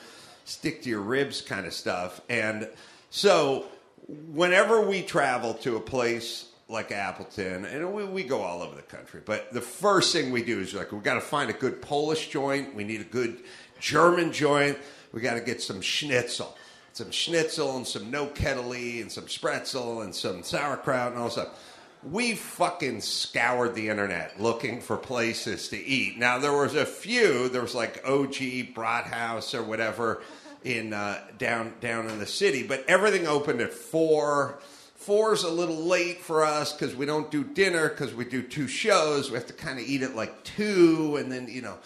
stick 0.45 0.81
to 0.81 0.89
your 0.89 1.01
ribs 1.01 1.41
kind 1.41 1.67
of 1.67 1.73
stuff. 1.73 2.21
And 2.27 2.67
so 3.11 3.65
whenever 4.07 4.81
we 4.81 5.03
travel 5.03 5.53
to 5.55 5.75
a 5.75 5.79
place 5.79 6.47
like 6.67 6.91
Appleton, 6.91 7.65
and 7.65 7.93
we, 7.93 8.03
we 8.03 8.23
go 8.23 8.41
all 8.41 8.63
over 8.63 8.75
the 8.75 8.81
country, 8.81 9.21
but 9.23 9.53
the 9.53 9.61
first 9.61 10.11
thing 10.11 10.31
we 10.31 10.41
do 10.41 10.59
is 10.59 10.73
like, 10.73 10.91
we've 10.91 11.03
got 11.03 11.15
to 11.15 11.21
find 11.21 11.51
a 11.51 11.53
good 11.53 11.83
Polish 11.83 12.29
joint. 12.29 12.73
We 12.73 12.83
need 12.83 13.01
a 13.01 13.05
good 13.05 13.43
German 13.79 14.31
joint. 14.31 14.79
We 15.11 15.21
got 15.21 15.35
to 15.35 15.41
get 15.41 15.61
some 15.61 15.81
schnitzel. 15.81 16.57
Some 16.93 17.11
schnitzel 17.11 17.77
and 17.77 17.87
some 17.87 18.11
no 18.11 18.27
kettle 18.27 18.73
and 18.73 19.11
some 19.11 19.25
spretzel 19.25 20.03
and 20.03 20.13
some 20.13 20.43
sauerkraut 20.43 21.13
and 21.13 21.21
all 21.21 21.29
stuff 21.29 21.57
we 22.03 22.33
fucking 22.33 23.01
scoured 23.01 23.75
the 23.75 23.89
internet 23.89 24.39
looking 24.41 24.81
for 24.81 24.97
places 24.97 25.69
to 25.69 25.77
eat. 25.77 26.17
Now 26.17 26.39
there 26.39 26.53
was 26.53 26.75
a 26.75 26.85
few. 26.85 27.49
There 27.49 27.61
was 27.61 27.75
like 27.75 28.01
OG 28.05 28.73
Brathaus 28.73 29.53
or 29.53 29.63
whatever 29.63 30.21
in 30.63 30.93
uh, 30.93 31.21
down 31.37 31.73
down 31.79 32.09
in 32.09 32.19
the 32.19 32.25
city, 32.25 32.63
but 32.63 32.83
everything 32.87 33.27
opened 33.27 33.61
at 33.61 33.73
four. 33.73 34.59
Four's 34.95 35.43
a 35.43 35.49
little 35.49 35.83
late 35.83 36.21
for 36.21 36.43
us 36.43 36.73
because 36.73 36.95
we 36.95 37.07
don't 37.07 37.31
do 37.31 37.43
dinner 37.43 37.89
because 37.89 38.13
we 38.13 38.25
do 38.25 38.43
two 38.43 38.67
shows. 38.67 39.29
We 39.29 39.35
have 39.35 39.47
to 39.47 39.53
kind 39.53 39.79
of 39.79 39.85
eat 39.85 40.03
at 40.03 40.15
like 40.15 40.43
two, 40.43 41.17
and 41.17 41.31
then 41.31 41.47
you 41.49 41.61
know 41.61 41.77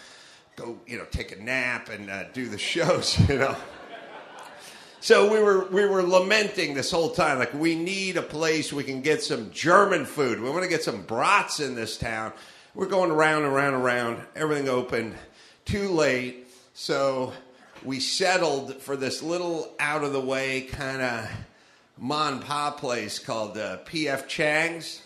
go 0.56 0.78
you 0.86 0.98
know 0.98 1.04
take 1.10 1.32
a 1.32 1.42
nap 1.42 1.88
and 1.90 2.10
uh, 2.10 2.24
do 2.32 2.48
the 2.48 2.58
shows. 2.58 3.18
You 3.28 3.38
know. 3.38 3.56
So 5.06 5.30
we 5.30 5.40
were 5.40 5.66
we 5.66 5.86
were 5.86 6.02
lamenting 6.02 6.74
this 6.74 6.90
whole 6.90 7.10
time, 7.10 7.38
like 7.38 7.54
we 7.54 7.76
need 7.76 8.16
a 8.16 8.22
place 8.22 8.72
we 8.72 8.82
can 8.82 9.02
get 9.02 9.22
some 9.22 9.52
German 9.52 10.04
food. 10.04 10.40
We 10.40 10.50
want 10.50 10.64
to 10.64 10.68
get 10.68 10.82
some 10.82 11.02
brats 11.02 11.60
in 11.60 11.76
this 11.76 11.96
town. 11.96 12.32
We're 12.74 12.88
going 12.88 13.12
around 13.12 13.44
and 13.44 13.52
around 13.52 13.74
and 13.74 13.84
around. 13.84 14.22
Everything 14.34 14.68
open. 14.68 15.14
Too 15.64 15.90
late. 15.90 16.48
So 16.74 17.32
we 17.84 18.00
settled 18.00 18.82
for 18.82 18.96
this 18.96 19.22
little 19.22 19.72
out 19.78 20.02
of 20.02 20.12
the 20.12 20.20
way 20.20 20.62
kind 20.62 21.00
of 21.00 22.42
pa 22.44 22.72
place 22.72 23.20
called 23.20 23.56
uh, 23.56 23.78
PF 23.84 24.26
Chang's. 24.26 25.02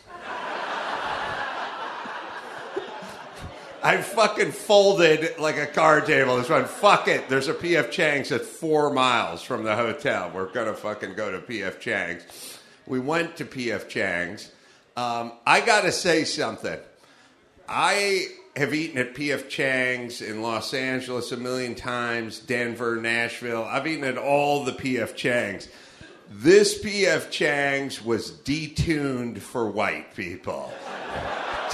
I 3.83 4.03
fucking 4.03 4.53
folded 4.53 5.39
like 5.39 5.57
a 5.57 5.67
card 5.67 6.05
table. 6.05 6.37
This 6.37 6.51
one, 6.51 6.67
fuck 6.67 7.09
it. 7.09 7.31
There's 7.31 7.49
a 7.49 7.55
PF 7.55 7.91
Chang's 7.91 8.31
at 8.31 8.43
four 8.43 8.93
miles 8.93 9.43
from 9.43 9.65
the 9.65 9.75
hotel. 9.75 10.31
We're 10.35 10.53
gonna 10.53 10.75
fucking 10.75 11.15
go 11.15 11.31
to 11.33 11.39
PF 11.39 11.81
Chang's. 11.81 12.23
We 12.87 13.01
went 13.01 13.37
to 13.37 13.47
PF 13.47 13.89
Chang's. 13.89 14.51
Um, 14.99 15.33
I 15.47 15.61
gotta 15.61 15.93
say 15.93 16.25
something. 16.25 16.79
I 17.67 18.27
have 18.55 18.75
eaten 18.75 18.99
at 18.99 19.15
PF 19.15 19.49
Chang's 19.49 20.21
in 20.21 20.43
Los 20.43 20.75
Angeles 20.75 21.33
a 21.33 21.39
million 21.39 21.75
times, 21.75 22.39
Denver, 22.39 22.97
Nashville. 22.97 23.65
I've 23.65 23.87
eaten 23.87 24.05
at 24.05 24.19
all 24.19 24.65
the 24.65 24.73
PF 24.73 25.17
Chang's. 25.17 25.69
This 26.29 26.83
PF 26.83 27.31
Chang's 27.31 28.05
was 28.05 28.31
detuned 28.31 29.39
for 29.39 29.71
white 29.71 30.15
people. 30.15 30.71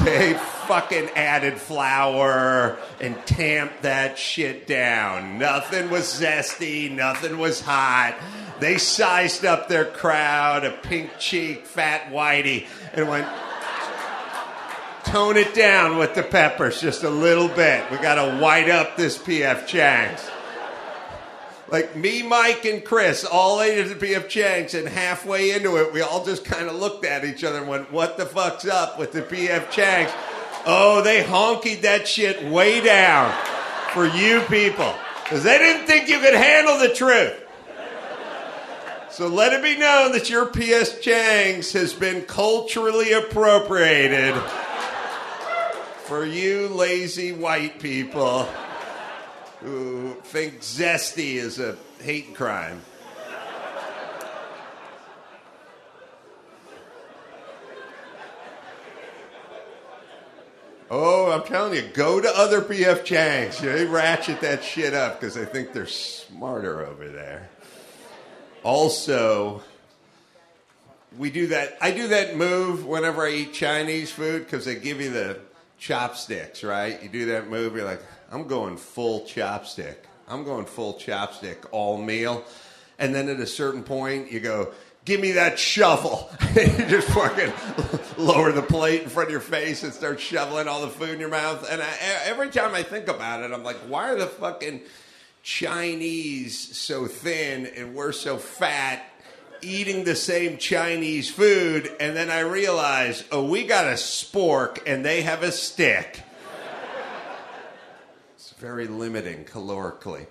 They 0.05 0.35
fucking 0.35 1.11
added 1.11 1.59
flour 1.59 2.77
and 3.01 3.17
tamped 3.27 3.83
that 3.83 4.19
shit 4.19 4.67
down. 4.67 5.39
Nothing 5.39 5.91
was 5.91 6.05
zesty, 6.05 6.91
nothing 6.91 7.39
was 7.39 7.61
hot. 7.61 8.17
They 8.61 8.79
sized 8.79 9.45
up 9.45 9.69
their 9.69 9.85
crowd, 9.85 10.65
a 10.65 10.71
pink 10.71 11.19
cheek, 11.19 11.67
fat 11.67 12.11
whitey, 12.11 12.67
and 12.93 13.09
went, 13.09 13.27
tone 15.05 15.37
it 15.37 15.55
down 15.55 15.99
with 15.99 16.15
the 16.15 16.23
peppers 16.23 16.81
just 16.81 17.03
a 17.03 17.11
little 17.11 17.49
bit. 17.49 17.91
We 17.91 17.97
got 17.99 18.17
to 18.17 18.39
white 18.39 18.69
up 18.69 18.97
this 18.97 19.17
PF 19.19 19.67
Chang's. 19.67 20.31
Like 21.69 21.97
me, 21.97 22.23
Mike, 22.23 22.65
and 22.65 22.85
Chris 22.85 23.25
all 23.25 23.61
ate 23.61 23.79
at 23.79 23.89
the 23.89 24.07
PF 24.07 24.29
Chang's, 24.29 24.75
and 24.75 24.89
halfway 24.89 25.51
into 25.51 25.77
it, 25.77 25.93
we 25.93 26.01
all 26.01 26.25
just 26.25 26.45
kind 26.45 26.69
of 26.69 26.77
looked 26.77 27.05
at 27.05 27.25
each 27.25 27.43
other 27.43 27.59
and 27.59 27.69
went, 27.69 27.91
What 27.91 28.17
the 28.17 28.27
fuck's 28.27 28.67
up 28.67 28.99
with 28.99 29.13
the 29.13 29.23
PF 29.23 29.71
Chang's? 29.71 30.13
Oh, 30.65 31.03
they 31.03 31.23
honkied 31.23 31.83
that 31.83 32.07
shit 32.07 32.45
way 32.45 32.81
down 32.81 33.33
for 33.93 34.07
you 34.07 34.41
people 34.43 34.95
because 35.23 35.43
they 35.43 35.59
didn't 35.59 35.87
think 35.87 36.09
you 36.09 36.21
could 36.21 36.35
handle 36.35 36.79
the 36.79 36.95
truth. 36.95 37.43
So 39.11 39.29
let 39.29 39.53
it 39.53 39.63
be 39.63 39.77
known 39.77 40.13
that 40.13 40.29
your 40.29 40.47
PF 40.47 41.01
Chang's 41.01 41.73
has 41.73 41.95
been 41.95 42.23
culturally 42.23 43.13
appropriated 43.13 44.35
for 46.05 46.25
you 46.25 46.69
lazy 46.69 47.33
white 47.33 47.81
people 47.81 48.47
who 49.61 50.15
think 50.25 50.61
zesty 50.61 51.35
is 51.35 51.59
a 51.59 51.77
hate 52.01 52.35
crime. 52.35 52.81
Oh, 60.89 61.33
I'm 61.33 61.43
telling 61.43 61.75
you, 61.75 61.83
go 61.95 62.21
to 62.21 62.29
other 62.29 62.61
PF 62.61 63.01
Changs. 63.05 63.59
They 63.59 63.87
ratchet 63.87 64.41
that 64.43 64.63
shit 64.63 64.95
up 64.95 65.19
because 65.19 65.35
they 65.35 65.45
think 65.45 65.73
they're 65.73 65.87
smarter 65.87 66.87
over 66.87 67.09
there. 67.09 67.49
Also, 68.63 69.63
we 71.19 71.31
do 71.31 71.49
that. 71.49 71.77
I 71.81 71.91
do 71.91 72.09
that 72.09 72.37
move 72.37 72.87
whenever 72.87 73.27
I 73.27 73.31
eat 73.31 73.53
Chinese 73.53 74.13
food 74.13 74.45
because 74.45 74.65
they 74.65 74.77
give 74.77 75.01
you 75.01 75.11
the 75.11 75.41
chopsticks, 75.79 76.63
right? 76.63 77.03
You 77.03 77.09
do 77.09 77.27
that 77.27 77.51
move, 77.51 77.75
you're 77.75 77.85
like, 77.85 78.03
I'm 78.37 78.47
going 78.47 78.77
full 78.77 79.23
chopstick. 79.23 79.97
I'm 80.29 80.45
going 80.45 80.67
full 80.67 80.93
chopstick 80.93 81.65
all 81.71 81.97
meal. 81.97 82.45
And 82.99 83.15
then 83.15 83.31
at 83.31 83.41
a 83.41 83.47
certain 83.47 83.83
point, 83.83 84.31
you 84.31 84.41
go, 84.41 84.75
give 85.07 85.21
me 85.21 85.33
that 85.33 85.59
shovel. 85.59 86.29
you 86.55 86.67
just 86.67 87.09
fucking 87.09 87.51
lower 88.23 88.53
the 88.53 88.61
plate 88.61 89.05
in 89.05 89.09
front 89.09 89.29
of 89.29 89.33
your 89.33 89.41
face 89.41 89.83
and 89.85 89.95
start 89.95 90.21
shoveling 90.21 90.69
all 90.69 90.83
the 90.83 90.89
food 90.89 91.09
in 91.09 91.19
your 91.19 91.31
mouth. 91.31 91.67
And 91.71 91.81
I, 91.81 91.89
every 92.27 92.51
time 92.51 92.75
I 92.75 92.83
think 92.83 93.09
about 93.09 93.43
it, 93.43 93.53
I'm 93.53 93.65
like, 93.65 93.79
why 93.89 94.11
are 94.11 94.17
the 94.17 94.27
fucking 94.27 94.83
Chinese 95.43 96.77
so 96.77 97.07
thin 97.07 97.65
and 97.65 97.95
we're 97.95 98.13
so 98.13 98.37
fat? 98.37 99.03
Eating 99.63 100.05
the 100.05 100.15
same 100.15 100.59
Chinese 100.59 101.31
food, 101.31 101.91
and 101.99 102.15
then 102.15 102.29
I 102.29 102.41
realize, 102.41 103.25
oh, 103.33 103.47
we 103.47 103.65
got 103.65 103.87
a 103.87 103.95
spork 103.95 104.81
and 104.87 105.03
they 105.03 105.23
have 105.23 105.43
a 105.43 105.51
stick 105.51 106.23
very 108.67 108.89
limiting 108.89 109.45
calorically. 109.45 110.27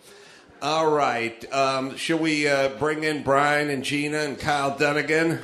All 0.62 0.92
right. 0.92 1.54
Um, 1.54 1.96
shall 1.96 2.18
we 2.18 2.50
uh, 2.50 2.68
bring 2.78 3.06
in 3.06 3.24
Bryan 3.24 3.70
and 3.70 3.82
Gina 3.82 4.18
and 4.18 4.38
Kyle 4.38 4.78
Dunnigan? 4.78 5.40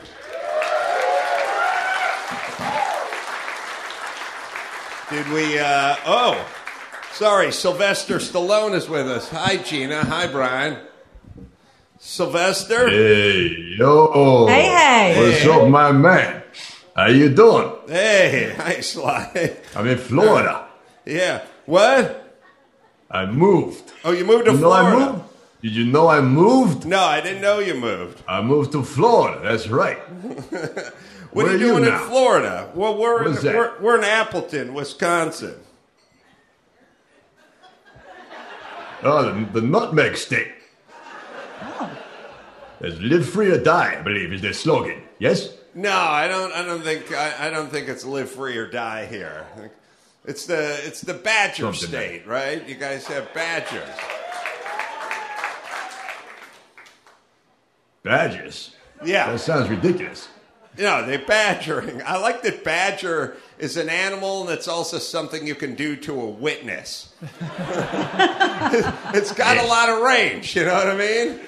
Did 5.09 5.29
we? 5.29 5.57
Uh, 5.57 5.95
oh, 6.05 6.45
sorry. 7.13 7.53
Sylvester 7.53 8.17
Stallone 8.17 8.75
is 8.75 8.89
with 8.89 9.07
us. 9.07 9.29
Hi, 9.29 9.55
Gina. 9.55 10.03
Hi, 10.03 10.27
Bryan. 10.27 10.77
Sylvester. 11.97 12.89
Hey, 12.89 13.75
yo. 13.77 14.47
Hey, 14.47 14.63
hey. 14.63 15.31
What's 15.31 15.45
up, 15.45 15.69
my 15.69 15.93
man? 15.93 16.43
How 16.93 17.07
you 17.07 17.33
doing? 17.33 17.71
Hey, 17.87 18.53
hi, 18.57 18.81
Sly. 18.81 19.55
I'm 19.77 19.87
in 19.87 19.97
Florida. 19.97 20.67
Yeah. 21.05 21.45
What? 21.65 22.20
I 23.11 23.25
moved. 23.25 23.91
Oh, 24.03 24.11
you 24.11 24.25
moved 24.25 24.45
to 24.45 24.51
you 24.51 24.57
know 24.57 24.69
Florida? 24.69 24.97
I 24.97 25.11
moved? 25.11 25.23
Did 25.61 25.75
you 25.75 25.85
know 25.85 26.07
I 26.07 26.21
moved? 26.21 26.85
No, 26.85 27.01
I 27.03 27.21
didn't 27.21 27.41
know 27.41 27.59
you 27.59 27.75
moved. 27.75 28.23
I 28.27 28.41
moved 28.41 28.71
to 28.71 28.83
Florida. 28.83 29.41
That's 29.43 29.67
right. 29.67 29.99
What 31.31 31.45
Where 31.45 31.55
are 31.55 31.57
you 31.57 31.63
are 31.75 31.79
you 31.79 31.85
doing 31.85 31.93
in? 31.93 31.99
Florida? 32.09 32.69
Well, 32.75 32.97
we're 32.97 33.25
in, 33.25 33.35
that? 33.35 33.55
we're, 33.55 33.79
we're 33.79 33.97
in 33.97 34.03
Appleton, 34.03 34.73
Wisconsin. 34.73 35.55
Oh, 39.01 39.31
the, 39.31 39.61
the 39.61 39.65
nutmeg 39.65 40.17
state. 40.17 40.51
Oh. 41.61 41.89
There's 42.81 42.99
live 42.99 43.29
free 43.29 43.49
or 43.49 43.57
die, 43.57 43.95
I 43.97 44.01
believe, 44.01 44.33
is 44.33 44.41
their 44.41 44.51
slogan. 44.51 45.03
Yes? 45.19 45.53
No, 45.73 45.95
I 45.95 46.27
don't. 46.27 46.51
I 46.51 46.65
don't 46.65 46.81
think. 46.83 47.13
I, 47.13 47.47
I 47.47 47.49
don't 47.49 47.69
think 47.69 47.87
it's 47.87 48.03
live 48.03 48.29
free 48.29 48.57
or 48.57 48.67
die 48.67 49.05
here. 49.05 49.47
It's 50.25 50.45
the 50.45 50.79
it's 50.85 51.01
the 51.01 51.15
Badger 51.15 51.63
Something 51.73 51.89
state, 51.89 52.27
right? 52.27 52.67
You 52.67 52.75
guys 52.75 53.07
have 53.07 53.33
badgers. 53.33 53.89
Badgers. 58.03 58.75
Yeah. 59.03 59.31
That 59.31 59.39
sounds 59.39 59.69
ridiculous. 59.69 60.27
No, 60.77 61.05
they're 61.05 61.25
badgering. 61.25 62.01
I 62.05 62.17
like 62.17 62.43
that 62.43 62.63
badger 62.63 63.35
is 63.59 63.77
an 63.77 63.89
animal 63.89 64.41
and 64.41 64.51
it's 64.51 64.67
also 64.67 64.99
something 64.99 65.45
you 65.45 65.55
can 65.55 65.75
do 65.75 65.95
to 65.97 66.21
a 66.21 66.25
witness. 66.29 67.13
it's 67.41 69.33
got 69.33 69.57
a 69.57 69.67
lot 69.67 69.89
of 69.89 70.01
range, 70.01 70.55
you 70.55 70.63
know 70.65 70.73
what 70.73 70.87
I 70.87 70.95
mean? 70.95 71.39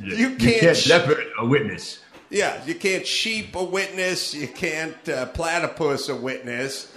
You 0.00 0.36
can't, 0.36 0.76
sh- 0.76 0.88
leopard 0.88 1.26
a 1.38 1.46
witness. 1.46 1.98
Yeah, 2.30 2.64
you 2.64 2.76
can't 2.76 3.06
sheep 3.06 3.56
a 3.56 3.64
witness. 3.64 4.32
You 4.32 4.46
can't 4.46 5.08
uh, 5.08 5.26
platypus 5.26 6.08
a 6.08 6.14
witness. 6.14 6.92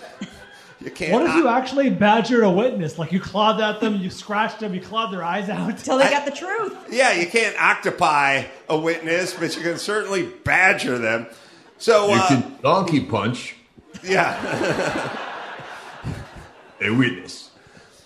You 0.84 0.90
can't. 0.90 1.14
What 1.14 1.30
if 1.30 1.36
you 1.36 1.48
actually 1.48 1.90
badgered 1.92 2.44
a 2.44 2.50
witness? 2.50 2.98
Like 2.98 3.12
you 3.12 3.20
clawed 3.20 3.62
at 3.62 3.80
them, 3.82 3.98
you 3.98 4.10
scratched 4.10 4.60
them, 4.60 4.74
you 4.74 4.82
clawed 4.82 5.14
their 5.14 5.24
eyes 5.24 5.48
out. 5.48 5.78
Till 5.78 5.98
they 5.98 6.10
got 6.10 6.26
the 6.26 6.32
truth. 6.32 6.76
Yeah, 6.90 7.14
you 7.14 7.28
can't 7.28 7.56
octopi 7.62 8.46
a 8.68 8.78
witness, 8.78 9.34
but 9.34 9.56
you 9.56 9.62
can 9.62 9.78
certainly 9.78 10.24
badger 10.24 10.98
them. 10.98 11.28
So, 11.78 12.10
You 12.10 12.14
uh, 12.16 12.28
can 12.28 12.58
donkey 12.62 13.02
punch 13.02 13.56
yeah. 14.04 15.18
a 16.82 16.90
witness. 16.92 17.52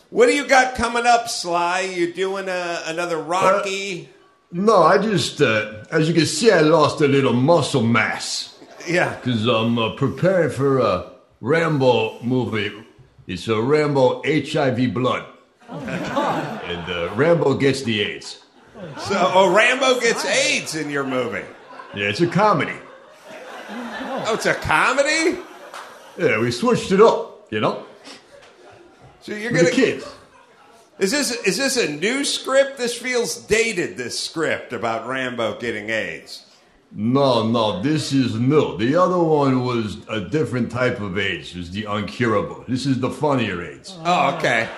what 0.09 0.27
do 0.27 0.33
you 0.33 0.47
got 0.47 0.75
coming 0.75 1.05
up, 1.05 1.29
Sly? 1.29 1.81
You 1.81 2.13
doing 2.13 2.49
uh, 2.49 2.83
another 2.87 3.17
Rocky? 3.17 4.09
No, 4.51 4.83
I 4.83 4.97
just, 4.97 5.41
uh, 5.41 5.83
as 5.91 6.07
you 6.07 6.13
can 6.13 6.25
see, 6.25 6.51
I 6.51 6.61
lost 6.61 7.01
a 7.01 7.07
little 7.07 7.33
muscle 7.33 7.83
mass. 7.83 8.57
Yeah. 8.87 9.15
Because 9.15 9.45
I'm 9.47 9.77
uh, 9.77 9.95
preparing 9.95 10.51
for 10.51 10.79
a 10.79 11.11
Rambo 11.41 12.21
movie. 12.21 12.71
It's 13.27 13.47
a 13.47 13.61
Rambo 13.61 14.21
HIV 14.23 14.93
blood. 14.93 15.25
And 15.69 16.91
uh, 16.91 17.13
Rambo 17.15 17.55
gets 17.55 17.81
the 17.83 18.01
AIDS. 18.01 18.43
So, 18.99 19.31
oh, 19.33 19.53
Rambo 19.55 19.99
gets 19.99 20.25
AIDS 20.25 20.75
in 20.75 20.89
your 20.89 21.03
movie. 21.03 21.45
Yeah, 21.95 22.09
it's 22.09 22.21
a 22.21 22.27
comedy. 22.27 22.77
Oh, 23.69 24.33
it's 24.33 24.45
a 24.45 24.53
comedy. 24.53 25.39
Yeah, 26.17 26.39
we 26.39 26.51
switched 26.51 26.91
it 26.91 27.01
up, 27.01 27.47
you 27.51 27.59
know? 27.59 27.85
So 29.21 29.33
you're 29.33 29.51
gonna 29.51 29.65
the 29.65 29.71
kids. 29.71 30.05
Is 30.99 31.11
this 31.11 31.31
is 31.31 31.57
this 31.57 31.77
a 31.77 31.89
new 31.91 32.23
script? 32.23 32.77
This 32.77 32.95
feels 32.97 33.37
dated. 33.37 33.97
This 33.97 34.19
script 34.19 34.71
about 34.71 35.07
Rambo 35.07 35.59
getting 35.59 35.89
AIDS. 35.89 36.45
No, 36.91 37.45
no, 37.47 37.81
this 37.81 38.13
is 38.13 38.35
new. 38.35 38.77
The 38.77 38.95
other 38.95 39.19
one 39.19 39.65
was 39.65 39.97
a 40.07 40.21
different 40.21 40.71
type 40.71 41.01
of 41.01 41.17
AIDS. 41.17 41.51
It 41.53 41.57
was 41.57 41.71
the 41.71 41.83
uncurable. 41.83 42.65
This 42.67 42.85
is 42.85 42.99
the 42.99 43.09
funnier 43.09 43.61
AIDS. 43.63 43.97
Oh, 44.05 44.35
okay. 44.37 44.69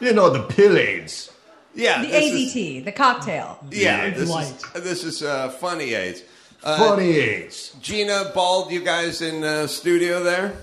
You 0.00 0.12
know, 0.12 0.30
the 0.30 0.42
pill 0.42 0.76
AIDS. 0.76 1.30
Yeah, 1.74 2.02
The 2.02 2.08
this 2.08 2.32
is- 2.32 2.54
AZT, 2.54 2.84
the 2.84 2.92
cocktail. 2.92 3.58
yeah, 3.70 4.10
this 4.10 4.28
light. 4.28 4.46
is 4.74 4.82
this 4.82 5.04
is 5.04 5.22
uh, 5.22 5.50
funny 5.50 5.94
AIDS. 5.94 6.22
Uh, 6.62 6.78
Funny 6.78 7.10
AIDS. 7.18 7.76
Gina 7.82 8.30
Bald, 8.34 8.72
you 8.72 8.80
guys 8.80 9.20
in 9.20 9.44
uh, 9.44 9.66
studio 9.66 10.22
there? 10.22 10.54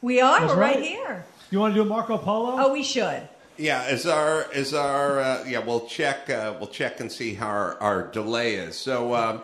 We 0.00 0.20
are. 0.20 0.38
That's 0.40 0.52
We're 0.52 0.60
right. 0.60 0.76
right. 0.76 0.84
here. 0.84 1.24
You 1.50 1.58
want 1.58 1.74
to 1.74 1.80
do 1.80 1.82
a 1.82 1.84
Marco 1.84 2.16
Polo? 2.18 2.54
Oh, 2.56 2.72
we 2.72 2.84
should. 2.84 3.28
Yeah, 3.58 3.88
is 3.88 4.06
our 4.06 4.50
is 4.52 4.72
our 4.74 5.20
uh, 5.20 5.44
yeah? 5.46 5.58
We'll 5.60 5.86
check 5.86 6.30
uh, 6.30 6.54
we'll 6.58 6.68
check 6.70 7.00
and 7.00 7.10
see 7.12 7.34
how 7.34 7.48
our, 7.48 7.78
our 7.80 8.06
delay 8.08 8.54
is. 8.54 8.76
So 8.76 9.14
um, 9.14 9.42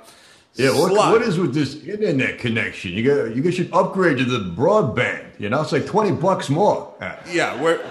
Yeah, 0.55 0.71
what, 0.71 0.93
what 0.93 1.23
is 1.23 1.39
with 1.39 1.55
this 1.55 1.83
internet 1.85 2.39
connection? 2.39 2.93
You 2.93 3.05
got 3.05 3.37
you 3.37 3.43
guys 3.43 3.55
should 3.55 3.73
upgrade 3.73 4.19
to 4.19 4.25
the 4.25 4.39
broadband. 4.39 5.27
You 5.39 5.51
know, 5.51 5.61
it's 5.61 5.73
like 5.73 5.87
twenty 5.87 6.13
bucks 6.13 6.49
more. 6.49 6.95
Uh, 7.01 7.17
Yeah, 7.31 7.61
we're 7.61 7.85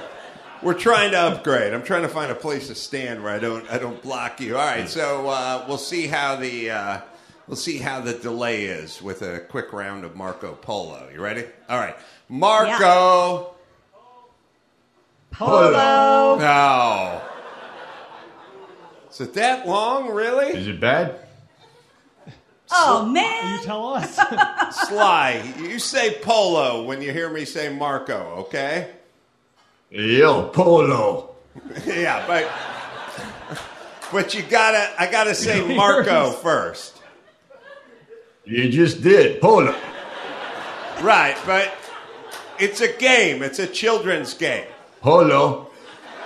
we're 0.64 0.74
trying 0.74 1.12
to 1.12 1.20
upgrade. 1.20 1.72
I'm 1.74 1.84
trying 1.84 2.02
to 2.02 2.10
find 2.10 2.32
a 2.32 2.36
place 2.36 2.68
to 2.68 2.76
stand 2.76 3.24
where 3.24 3.32
I 3.32 3.40
don't 3.40 3.70
I 3.72 3.78
don't 3.78 4.02
block 4.02 4.42
you. 4.42 4.58
All 4.58 4.66
right, 4.66 4.90
so 4.90 5.30
uh, 5.30 5.66
we'll 5.68 5.78
see 5.78 6.08
how 6.08 6.36
the 6.36 6.72
uh, 6.72 7.02
we'll 7.48 7.56
see 7.58 7.78
how 7.78 8.02
the 8.02 8.14
delay 8.14 8.66
is 8.66 9.02
with 9.04 9.22
a 9.22 9.40
quick 9.42 9.72
round 9.72 10.04
of 10.04 10.16
Marco 10.16 10.54
Polo. 10.56 11.08
You 11.14 11.22
ready? 11.22 11.46
All 11.70 11.78
right, 11.78 11.96
Marco. 12.28 13.54
Polo. 15.38 16.38
No. 16.40 17.22
Is 19.12 19.22
it 19.22 19.34
that 19.36 19.68
long, 19.68 20.10
really? 20.10 20.48
Is 20.48 20.68
it 20.68 20.80
bad? 20.80 21.20
Oh 22.72 23.06
man. 23.06 23.60
You 23.60 23.66
tell 23.66 23.94
us. 23.94 24.16
Sly, 24.88 25.54
you 25.60 25.80
say 25.80 26.18
polo 26.22 26.84
when 26.84 27.02
you 27.02 27.12
hear 27.12 27.30
me 27.30 27.46
say 27.46 27.74
Marco, 27.74 28.18
okay? 28.40 28.92
Yo, 29.90 30.50
polo. 30.50 31.36
yeah, 31.86 32.26
but 32.28 32.52
but 34.12 34.34
you 34.34 34.44
gotta 34.44 34.92
I 35.00 35.10
gotta 35.10 35.34
say 35.36 35.76
Marco 35.76 36.32
first. 36.32 37.02
You 38.44 38.70
just 38.70 39.02
did 39.02 39.40
polo. 39.40 39.76
Right, 41.02 41.38
but 41.46 41.74
it's 42.60 42.82
a 42.82 42.92
game. 42.92 43.44
It's 43.44 43.60
a 43.60 43.68
children's 43.68 44.34
game. 44.34 44.68
Polo. 45.08 45.70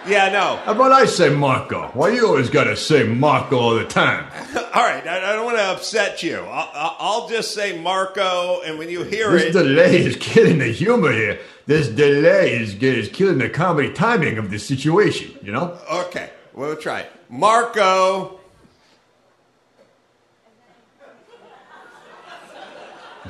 Yeah, 0.07 0.29
no. 0.29 0.55
How 0.65 0.71
about 0.71 0.91
uh, 0.91 0.95
I 0.95 1.05
say 1.05 1.29
Marco? 1.29 1.89
Why 1.89 2.09
you 2.09 2.25
always 2.25 2.49
gotta 2.49 2.75
say 2.75 3.03
Marco 3.03 3.59
all 3.59 3.75
the 3.75 3.85
time? 3.85 4.25
All 4.73 4.81
right, 4.81 5.05
I, 5.05 5.17
I 5.17 5.35
don't 5.35 5.45
want 5.45 5.57
to 5.57 5.65
upset 5.65 6.23
you. 6.23 6.37
I'll, 6.37 6.95
I'll- 6.97 7.29
just 7.29 7.53
say 7.53 7.79
Marco, 7.79 8.61
and 8.61 8.79
when 8.79 8.89
you 8.89 9.03
hear 9.03 9.29
This 9.33 9.43
it, 9.43 9.53
this 9.53 9.61
delay 9.61 9.97
is 9.97 10.15
killing 10.15 10.57
the 10.57 10.71
humor 10.71 11.11
here. 11.11 11.39
This 11.67 11.89
delay 11.89 12.53
is, 12.53 12.73
is 12.73 13.09
killing 13.09 13.37
the 13.37 13.49
comedy 13.49 13.93
timing 13.93 14.39
of 14.39 14.49
the 14.49 14.57
situation. 14.57 15.37
You 15.43 15.51
know. 15.51 15.77
okay, 15.91 16.31
we'll 16.55 16.75
try 16.75 17.01
it. 17.01 17.11
Marco. 17.29 18.39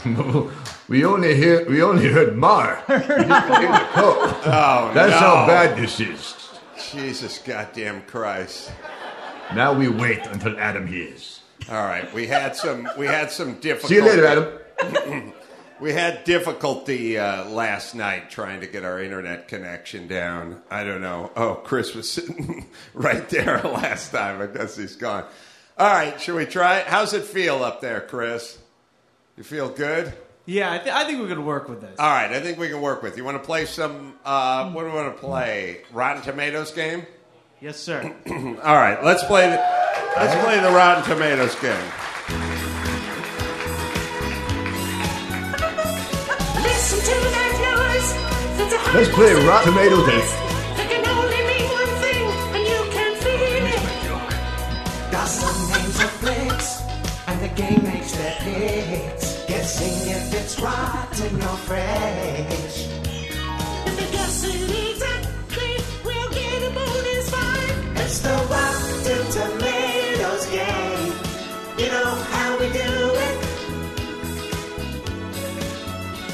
we 0.91 1.06
only 1.06 1.36
hear 1.36 1.65
we 1.69 1.82
only 1.82 2.10
heard 2.10 2.36
Mar. 2.36 2.84
We 2.89 2.95
didn't 2.97 3.17
hear 3.17 3.71
the 3.71 3.88
co. 3.93 4.13
Oh, 4.45 4.91
That's 4.93 5.12
no. 5.12 5.19
how 5.19 5.47
bad 5.47 5.77
this 5.77 6.01
is. 6.01 6.36
Jesus 6.91 7.38
goddamn 7.38 8.01
Christ! 8.01 8.73
Now 9.56 9.71
we 9.71 9.88
wait 9.88 10.25
until 10.27 10.60
Adam 10.60 10.86
hears. 10.86 11.39
All 11.69 11.86
right, 11.86 12.13
we 12.13 12.27
had 12.27 12.58
some 12.58 12.89
we 12.97 13.06
had 13.06 13.32
some 13.32 13.54
difficulty. 13.62 13.95
See 13.95 14.01
you 14.01 14.06
later, 14.06 14.25
Adam. 14.25 15.34
We 15.80 15.93
had 15.93 16.25
difficulty 16.25 17.17
uh, 17.17 17.49
last 17.49 17.95
night 17.95 18.30
trying 18.30 18.62
to 18.62 18.67
get 18.67 18.86
our 18.86 19.01
internet 19.01 19.47
connection 19.47 20.08
down. 20.08 20.62
I 20.69 20.84
don't 20.84 21.01
know. 21.01 21.32
Oh, 21.36 21.56
Chris 21.56 21.95
was 21.95 22.08
sitting 22.17 22.67
right 22.93 23.27
there 23.30 23.60
last 23.63 24.12
time. 24.12 24.43
I 24.43 24.45
guess 24.45 24.77
he's 24.77 24.95
gone. 24.95 25.25
All 25.80 25.91
right, 25.91 26.21
should 26.21 26.36
we 26.36 26.45
try 26.45 26.82
it? 26.82 26.86
How's 26.86 27.13
it 27.15 27.23
feel 27.23 27.63
up 27.63 27.82
there, 27.82 27.99
Chris? 27.99 28.60
You 29.38 29.43
feel 29.43 29.69
good? 29.69 30.13
Yeah, 30.45 30.73
I, 30.73 30.77
th- 30.80 30.93
I 30.93 31.04
think 31.06 31.21
we 31.21 31.27
could 31.27 31.39
work 31.39 31.69
with 31.69 31.82
this. 31.82 31.99
All 31.99 32.10
right, 32.10 32.32
I 32.32 32.39
think 32.41 32.58
we 32.58 32.67
can 32.67 32.82
work 32.82 33.04
with. 33.04 33.15
You 33.15 33.23
want 33.23 33.38
to 33.38 33.43
play 33.43 33.65
some? 33.65 34.15
Uh, 34.25 34.69
what 34.71 34.82
do 34.84 34.89
we 34.89 34.95
want 34.95 35.13
to 35.15 35.19
play? 35.21 35.82
Rotten 35.93 36.23
Tomatoes 36.23 36.71
game. 36.71 37.06
Yes, 37.62 37.77
sir. 37.80 38.01
All 38.27 38.75
right, 38.75 39.04
let's 39.04 39.23
play. 39.23 39.47
The, 39.49 39.58
let's 40.17 40.43
play 40.43 40.60
the 40.60 40.71
Rotten 40.71 41.04
Tomatoes 41.04 41.54
game. 41.56 41.77
Listen 46.65 46.99
to 46.99 47.17
that 47.36 47.54
noise. 47.62 48.95
Let's 48.95 49.10
play 49.13 49.34
Rotten 49.45 49.73
Tomatoes. 49.73 50.06
That 50.08 50.89
can 50.89 51.06
only 51.08 51.41
mean 51.47 51.69
one 51.69 51.93
thing, 52.01 52.25
and 52.58 52.63
you 52.65 52.82
can 52.91 53.15
feel 53.21 53.67
it. 53.67 55.12
Got 55.12 55.27
some 55.27 55.69
names 55.71 55.99
of 56.01 56.10
flicks, 56.19 56.82
and 57.27 57.39
the 57.41 57.49
game 57.49 57.84
makes 57.84 58.12
their 58.13 58.32
hits. 58.41 59.31
Guessing 59.82 60.12
if 60.12 60.34
it's 60.36 60.60
rotten 60.60 61.36
or 61.41 61.58
fresh. 61.65 62.88
If 63.88 63.98
they 63.98 64.12
guess 64.12 64.44
it 64.44 64.91
exactly, 64.91 65.74
we'll 66.06 66.30
get 66.30 66.63
a 66.70 66.74
bonus 66.76 67.30
five. 67.32 67.98
It's 67.98 68.20
the 68.20 68.30
Rotten 68.30 69.26
Tomatoes 69.32 70.46
game. 70.48 71.13
You 71.80 71.88
know 71.88 72.13
how 72.30 72.60
we 72.60 72.67
do 72.67 72.91
it. 73.26 73.38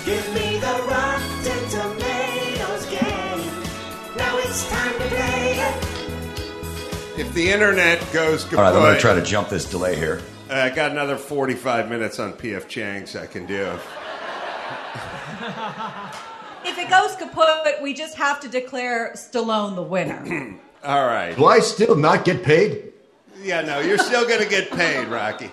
Give 0.06 0.34
me 0.34 0.60
the 0.60 0.76
Rotten 0.90 1.70
Tomatoes 1.70 2.86
game. 2.88 3.48
Now 4.18 4.38
it's 4.40 4.68
time 4.70 4.94
to 4.94 5.08
play 5.08 5.58
it. 5.58 7.20
If 7.20 7.34
the 7.34 7.50
internet 7.50 8.00
goes 8.12 8.44
kaput, 8.44 8.60
All 8.60 8.64
right, 8.66 8.74
I'm 8.76 8.82
going 8.82 8.96
to 8.96 9.00
try 9.00 9.14
to 9.14 9.22
jump 9.22 9.48
this 9.48 9.64
delay 9.64 9.96
here. 9.96 10.22
Uh, 10.50 10.54
I 10.54 10.70
got 10.70 10.92
another 10.92 11.18
45 11.18 11.90
minutes 11.90 12.20
on 12.20 12.32
PF 12.34 12.70
Chang's 12.70 13.16
I 13.18 13.26
can 13.26 13.46
do. 13.46 13.78
If 16.64 16.78
it 16.78 16.90
goes 16.90 17.16
kaput, 17.18 17.82
we 17.82 17.94
just 17.94 18.18
have 18.18 18.40
to 18.42 18.48
declare 18.48 19.12
Stallone 19.16 19.76
the 19.76 19.82
winner. 19.82 20.58
All 20.84 21.06
right. 21.06 21.36
Do 21.36 21.46
I 21.46 21.60
still 21.60 21.96
not 21.96 22.24
get 22.24 22.44
paid? 22.44 22.94
Yeah, 23.42 23.62
no, 23.62 23.80
you're 23.80 23.98
still 23.98 24.26
going 24.26 24.42
to 24.42 24.50
get 24.50 24.72
paid, 24.72 25.08
Rocky. 25.08 25.52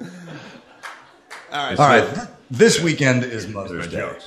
All 0.00 0.08
right. 1.52 1.78
All 1.78 1.88
right. 1.88 2.28
This 2.50 2.80
weekend 2.82 3.24
is 3.24 3.48
Mother's 3.48 3.88
Day. 3.88 4.18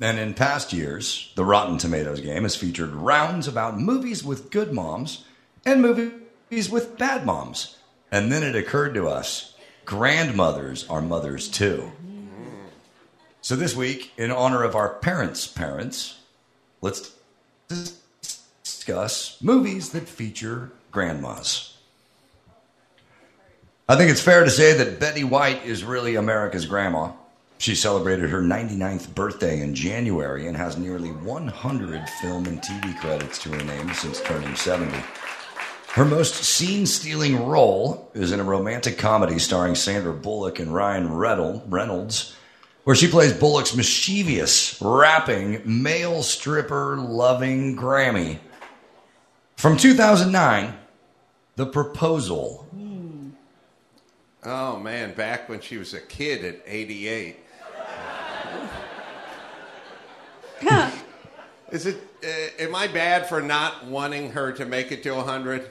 And 0.00 0.18
in 0.18 0.34
past 0.34 0.72
years, 0.74 1.32
the 1.34 1.44
Rotten 1.46 1.78
Tomatoes 1.78 2.20
game 2.20 2.42
has 2.42 2.56
featured 2.56 2.90
rounds 2.90 3.48
about 3.48 3.78
movies 3.78 4.22
with 4.22 4.50
good 4.50 4.72
moms 4.72 5.24
and 5.64 5.80
movies 5.80 6.12
with 6.50 6.98
bad 6.98 7.26
moms. 7.26 7.76
And 8.10 8.30
then 8.30 8.42
it 8.42 8.54
occurred 8.54 8.94
to 8.94 9.08
us 9.08 9.54
grandmothers 9.84 10.88
are 10.88 11.02
mothers 11.02 11.48
too. 11.48 11.92
So 13.42 13.56
this 13.56 13.76
week, 13.76 14.12
in 14.16 14.30
honor 14.30 14.62
of 14.62 14.74
our 14.74 14.94
parents' 14.94 15.46
parents, 15.46 16.18
let's 16.80 17.12
discuss 17.68 19.36
movies 19.42 19.90
that 19.90 20.08
feature 20.08 20.72
grandmas. 20.90 21.76
I 23.86 23.96
think 23.96 24.10
it's 24.10 24.22
fair 24.22 24.44
to 24.44 24.50
say 24.50 24.72
that 24.72 24.98
Betty 24.98 25.24
White 25.24 25.66
is 25.66 25.84
really 25.84 26.14
America's 26.14 26.64
grandma. 26.64 27.12
She 27.58 27.74
celebrated 27.74 28.30
her 28.30 28.40
99th 28.40 29.14
birthday 29.14 29.60
in 29.60 29.74
January 29.74 30.46
and 30.46 30.56
has 30.56 30.78
nearly 30.78 31.10
100 31.10 32.08
film 32.22 32.46
and 32.46 32.62
TV 32.62 32.98
credits 32.98 33.38
to 33.42 33.50
her 33.50 33.64
name 33.64 33.92
since 33.92 34.22
turning 34.22 34.54
70. 34.54 34.96
Her 35.94 36.04
most 36.04 36.34
scene 36.42 36.86
stealing 36.86 37.46
role 37.46 38.10
is 38.14 38.32
in 38.32 38.40
a 38.40 38.42
romantic 38.42 38.98
comedy 38.98 39.38
starring 39.38 39.76
Sandra 39.76 40.12
Bullock 40.12 40.58
and 40.58 40.74
Ryan 40.74 41.14
Reynolds, 41.14 42.34
where 42.82 42.96
she 42.96 43.06
plays 43.06 43.32
Bullock's 43.32 43.76
mischievous, 43.76 44.82
rapping, 44.82 45.62
male 45.64 46.24
stripper 46.24 46.96
loving 46.96 47.76
Grammy. 47.76 48.40
From 49.56 49.76
2009, 49.76 50.74
The 51.54 51.66
Proposal. 51.66 52.66
Oh, 54.42 54.76
man, 54.80 55.14
back 55.14 55.48
when 55.48 55.60
she 55.60 55.76
was 55.76 55.94
a 55.94 56.00
kid 56.00 56.44
at 56.44 56.60
88. 56.66 57.36
Is 61.70 61.86
it, 61.86 61.96
uh, 62.24 62.62
am 62.62 62.74
I 62.74 62.88
bad 62.88 63.28
for 63.28 63.40
not 63.40 63.86
wanting 63.86 64.32
her 64.32 64.50
to 64.50 64.64
make 64.64 64.90
it 64.90 65.04
to 65.04 65.12
100? 65.12 65.70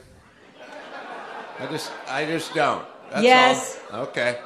I 1.60 1.68
just, 1.68 1.92
I 2.08 2.26
just 2.26 2.54
don't. 2.54 2.86
That's 3.12 3.24
Yes. 3.24 3.80
all. 3.92 4.02
Okay. 4.02 4.40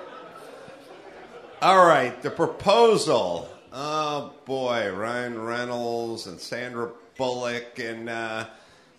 All 1.62 1.86
right, 1.86 2.22
the 2.22 2.30
proposal. 2.30 3.50
Oh 3.74 4.34
boy, 4.46 4.91
Ryan 4.93 5.41
Reynolds 5.41 6.28
and 6.28 6.39
Sandra 6.39 6.91
Bullock 7.17 7.80
and 7.80 8.10
uh, 8.10 8.46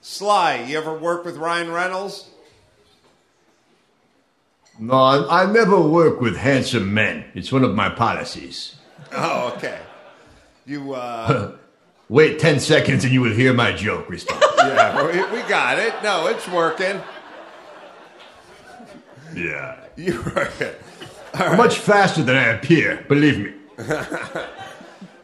Sly. 0.01 0.65
You 0.69 0.79
ever 0.79 0.93
work 0.97 1.25
with 1.25 1.37
Ryan 1.37 1.71
Reynolds? 1.71 2.29
No, 4.79 4.95
I, 4.95 5.43
I 5.43 5.53
never 5.53 5.81
work 5.81 6.21
with 6.21 6.37
handsome 6.37 6.95
men. 6.95 7.25
It's 7.35 7.51
one 7.51 7.65
of 7.65 7.75
my 7.75 7.89
policies. 7.89 8.77
Oh, 9.13 9.53
okay. 9.57 9.79
You, 10.67 10.95
uh, 10.95 11.53
Wait 12.09 12.39
10 12.39 12.61
seconds 12.61 13.05
and 13.05 13.13
you 13.13 13.21
will 13.21 13.33
hear 13.35 13.53
my 13.53 13.73
joke 13.73 14.09
response. 14.09 14.43
yeah, 14.59 15.05
we, 15.31 15.37
we 15.41 15.49
got 15.49 15.79
it. 15.79 15.93
No, 16.03 16.27
it's 16.29 16.49
working. 16.49 17.01
Yeah. 19.35 19.77
You 19.97 20.23
are 21.35 21.57
Much 21.57 21.79
faster 21.79 22.23
than 22.23 22.37
I 22.37 22.49
appear, 22.49 23.05
believe 23.09 23.39
me. 23.39 23.53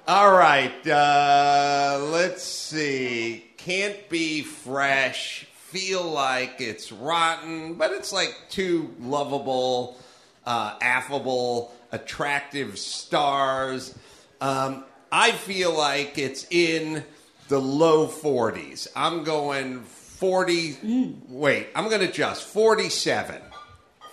All 0.09 0.33
right, 0.33 0.87
uh, 0.87 1.99
let's 2.11 2.43
see. 2.43 3.45
Can't 3.57 4.09
be 4.09 4.43
fresh. 4.43 5.47
Feel 5.55 6.03
like 6.03 6.61
it's 6.61 6.93
rotten, 6.93 7.75
but 7.75 7.93
it's 7.93 8.13
like 8.13 8.37
two 8.51 8.95
lovable, 9.01 9.97
uh, 10.45 10.77
affable, 10.83 11.75
attractive 11.91 12.79
stars. 12.79 13.95
Um, 14.41 14.85
I 15.11 15.33
feel 15.33 15.73
like 15.77 16.19
it's 16.19 16.47
in 16.51 17.05
the 17.49 17.61
low 17.61 18.07
40s. 18.09 18.89
I'm 18.95 19.25
going 19.25 19.81
40. 19.83 21.17
Wait, 21.29 21.69
I'm 21.75 21.89
going 21.89 22.01
to 22.01 22.09
adjust. 22.09 22.45
47. 22.45 23.41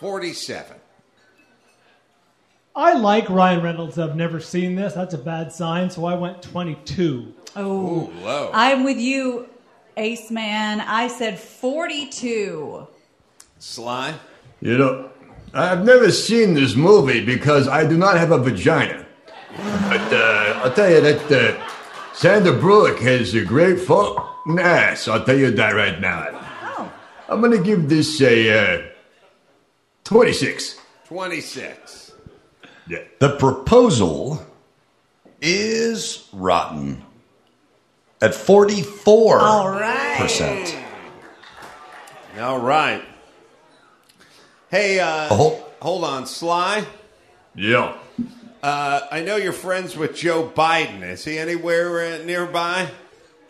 47. 0.02 0.78
I 2.76 2.94
like 2.94 3.30
Ryan 3.30 3.62
Reynolds. 3.62 4.00
I've 4.00 4.16
never 4.16 4.40
seen 4.40 4.74
this. 4.74 4.94
That's 4.94 5.14
a 5.14 5.18
bad 5.20 5.54
sign. 5.54 5.92
So 5.92 6.06
I 6.06 6.16
went 6.16 6.42
22. 6.42 7.32
Oh, 7.56 8.12
low. 8.24 8.50
I'm 8.52 8.84
with 8.84 8.98
you, 8.98 9.48
Ace 9.98 10.32
Man. 10.32 10.82
I 10.82 11.08
said 11.08 11.38
42. 11.38 12.88
Sly? 13.60 14.16
You 14.60 14.78
know, 14.80 15.12
I've 15.54 15.86
never 15.86 16.12
seen 16.12 16.56
this 16.56 16.76
movie 16.76 17.24
because 17.24 17.68
I 17.68 17.88
do 17.88 17.96
not 17.96 18.18
have 18.18 18.32
a 18.32 18.40
vagina. 18.40 19.06
But 19.56 20.14
uh, 20.14 20.62
I'll 20.64 20.74
tell 20.74 20.90
you 20.90 21.02
that 21.02 21.32
uh, 21.32 22.14
Sandra 22.16 22.54
Bullock 22.54 22.98
has 23.02 23.36
a 23.36 23.46
great 23.46 23.80
fucking 23.80 24.58
ass. 24.58 25.08
I'll 25.08 25.24
tell 25.24 25.38
you 25.38 25.52
that 25.52 25.76
right 25.76 26.02
now. 26.02 26.90
I'm 27.30 27.40
going 27.40 27.56
to 27.56 27.64
give 27.64 27.88
this 27.88 28.20
a 28.20 28.80
uh, 28.80 28.91
26. 30.12 30.76
26. 31.08 32.12
Yeah. 32.90 32.98
The 33.20 33.38
proposal 33.38 34.46
is 35.42 36.28
rotten 36.34 37.02
at 38.22 38.32
44%. 38.32 39.40
All 39.42 39.70
right. 39.70 40.78
All 42.42 42.60
right. 42.60 43.02
Hey, 44.70 45.00
uh, 45.00 45.30
Oh. 45.32 45.66
hold 45.82 46.04
on, 46.04 46.26
Sly. 46.26 46.84
Yeah. 47.56 47.96
Uh, 48.62 49.00
I 49.10 49.22
know 49.22 49.38
you're 49.38 49.54
friends 49.54 49.96
with 49.96 50.14
Joe 50.14 50.52
Biden. 50.54 51.04
Is 51.04 51.24
he 51.24 51.38
anywhere 51.40 52.16
uh, 52.16 52.26
nearby? 52.26 52.90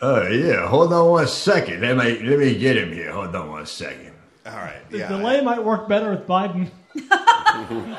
Oh, 0.00 0.28
yeah. 0.28 0.68
Hold 0.68 0.92
on 0.92 1.10
one 1.10 1.26
second. 1.26 1.80
Let 1.80 1.96
me, 1.96 2.20
let 2.24 2.38
me 2.38 2.54
get 2.56 2.76
him 2.76 2.92
here. 2.92 3.10
Hold 3.10 3.34
on 3.34 3.50
one 3.50 3.66
second. 3.66 4.11
All 4.46 4.52
right. 4.52 4.88
The 4.90 4.98
Yeah. 4.98 5.08
delay 5.08 5.40
might 5.40 5.62
work 5.62 5.88
better 5.88 6.10
with 6.10 6.26
Biden. 6.26 6.70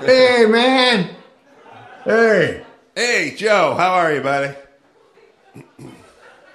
Hey, 0.00 0.44
man. 0.46 1.10
Hey. 2.04 2.64
Hey, 2.96 3.34
Joe. 3.36 3.74
How 3.78 3.92
are 3.94 4.12
you, 4.12 4.20
buddy? 4.20 4.52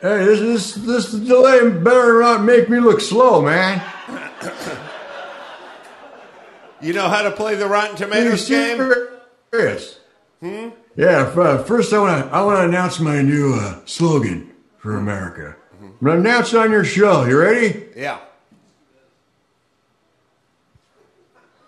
Hey, 0.02 0.26
this 0.26 0.40
this 0.42 0.74
this 0.76 1.12
delay 1.14 1.70
better 1.70 2.20
not 2.22 2.44
make 2.44 2.70
me 2.70 2.80
look 2.82 3.00
slow, 3.02 3.42
man. 3.42 3.82
You 6.82 6.94
know 6.94 7.10
how 7.10 7.24
to 7.24 7.32
play 7.32 7.56
the 7.56 7.68
Rotten 7.68 7.98
Tomatoes 7.98 8.48
game? 8.48 8.94
Yes. 9.52 10.00
Hmm? 10.40 10.70
Yeah. 10.96 11.28
f- 11.30 11.38
uh, 11.38 11.64
First, 11.64 11.92
I 11.92 12.00
want 12.00 12.26
to 12.26 12.34
I 12.34 12.42
want 12.42 12.60
to 12.60 12.64
announce 12.64 13.00
my 13.02 13.22
new 13.22 13.54
uh, 13.56 13.80
slogan 13.86 14.50
for 14.78 14.96
America. 14.96 15.56
I'm 15.82 15.96
gonna 16.02 16.20
announce 16.22 16.54
it 16.54 16.58
on 16.60 16.72
your 16.72 16.86
show. 16.86 17.26
You 17.26 17.38
ready? 17.38 17.86
Yeah. 17.98 18.20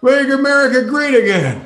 Make 0.01 0.29
America 0.29 0.83
great 0.83 1.13
again. 1.13 1.65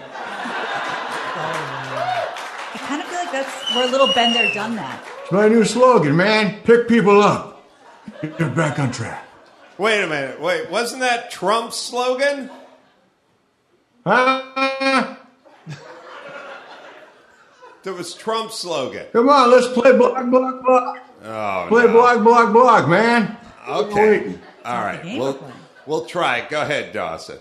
I 2.73 2.77
kind 2.77 3.01
of 3.01 3.07
feel 3.07 3.19
like 3.19 3.31
that's 3.31 3.75
we're 3.75 3.87
a 3.87 3.91
little 3.91 4.13
been 4.13 4.33
there, 4.33 4.53
done 4.53 4.75
that. 4.75 5.03
It's 5.23 5.31
my 5.31 5.47
new 5.47 5.63
slogan, 5.63 6.15
man. 6.15 6.59
Pick 6.63 6.87
people 6.87 7.21
up. 7.21 7.63
Get 8.21 8.53
back 8.55 8.77
on 8.79 8.91
track. 8.91 9.25
Wait 9.77 10.03
a 10.03 10.07
minute. 10.07 10.39
Wait, 10.41 10.69
wasn't 10.69 11.01
that 11.01 11.31
Trump's 11.31 11.77
slogan? 11.77 12.49
Huh? 14.05 15.15
That 17.83 17.93
was 17.93 18.13
Trump's 18.15 18.55
slogan. 18.59 19.05
Come 19.13 19.29
on, 19.29 19.51
let's 19.51 19.67
play 19.67 19.95
block, 19.95 20.29
block, 20.29 20.63
block. 20.63 20.97
Oh, 21.23 21.65
Play 21.69 21.85
no. 21.85 21.91
block, 21.93 22.23
block, 22.23 22.51
block, 22.53 22.87
man. 22.89 23.37
Okay. 23.67 24.33
All 24.63 24.83
right. 24.83 25.03
We'll, 25.05 25.39
we'll 25.85 26.05
try 26.05 26.37
it. 26.39 26.49
Go 26.49 26.61
ahead, 26.63 26.93
Dawson. 26.93 27.37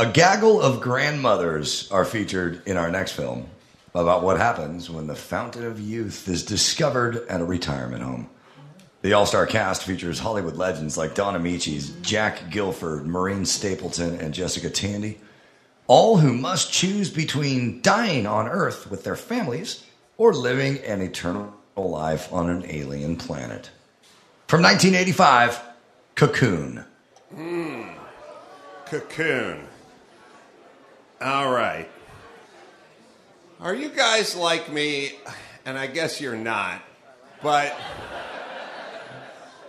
A 0.00 0.10
gaggle 0.10 0.62
of 0.62 0.80
grandmothers 0.80 1.86
are 1.92 2.06
featured 2.06 2.62
in 2.64 2.78
our 2.78 2.90
next 2.90 3.12
film 3.12 3.46
about 3.94 4.22
what 4.22 4.38
happens 4.38 4.88
when 4.88 5.06
the 5.06 5.14
fountain 5.14 5.66
of 5.66 5.78
youth 5.78 6.26
is 6.26 6.42
discovered 6.42 7.26
at 7.28 7.42
a 7.42 7.44
retirement 7.44 8.02
home. 8.02 8.30
The 9.02 9.12
all 9.12 9.26
star 9.26 9.44
cast 9.44 9.82
features 9.82 10.18
Hollywood 10.18 10.56
legends 10.56 10.96
like 10.96 11.14
Don 11.14 11.34
Amicis, 11.34 12.00
Jack 12.00 12.48
Gilford, 12.48 13.06
Maureen 13.06 13.44
Stapleton, 13.44 14.18
and 14.22 14.32
Jessica 14.32 14.70
Tandy, 14.70 15.20
all 15.86 16.16
who 16.16 16.32
must 16.32 16.72
choose 16.72 17.10
between 17.10 17.82
dying 17.82 18.26
on 18.26 18.48
Earth 18.48 18.90
with 18.90 19.04
their 19.04 19.16
families 19.16 19.84
or 20.16 20.32
living 20.32 20.78
an 20.78 21.02
eternal 21.02 21.52
life 21.76 22.32
on 22.32 22.48
an 22.48 22.64
alien 22.70 23.16
planet. 23.16 23.68
From 24.46 24.62
1985, 24.62 25.60
Cocoon. 26.14 26.86
Hmm. 27.34 27.82
Cocoon. 28.86 29.66
All 31.22 31.52
right. 31.52 31.86
Are 33.60 33.74
you 33.74 33.90
guys 33.90 34.34
like 34.34 34.72
me? 34.72 35.12
And 35.66 35.76
I 35.76 35.86
guess 35.86 36.18
you're 36.18 36.34
not, 36.34 36.80
but 37.42 37.78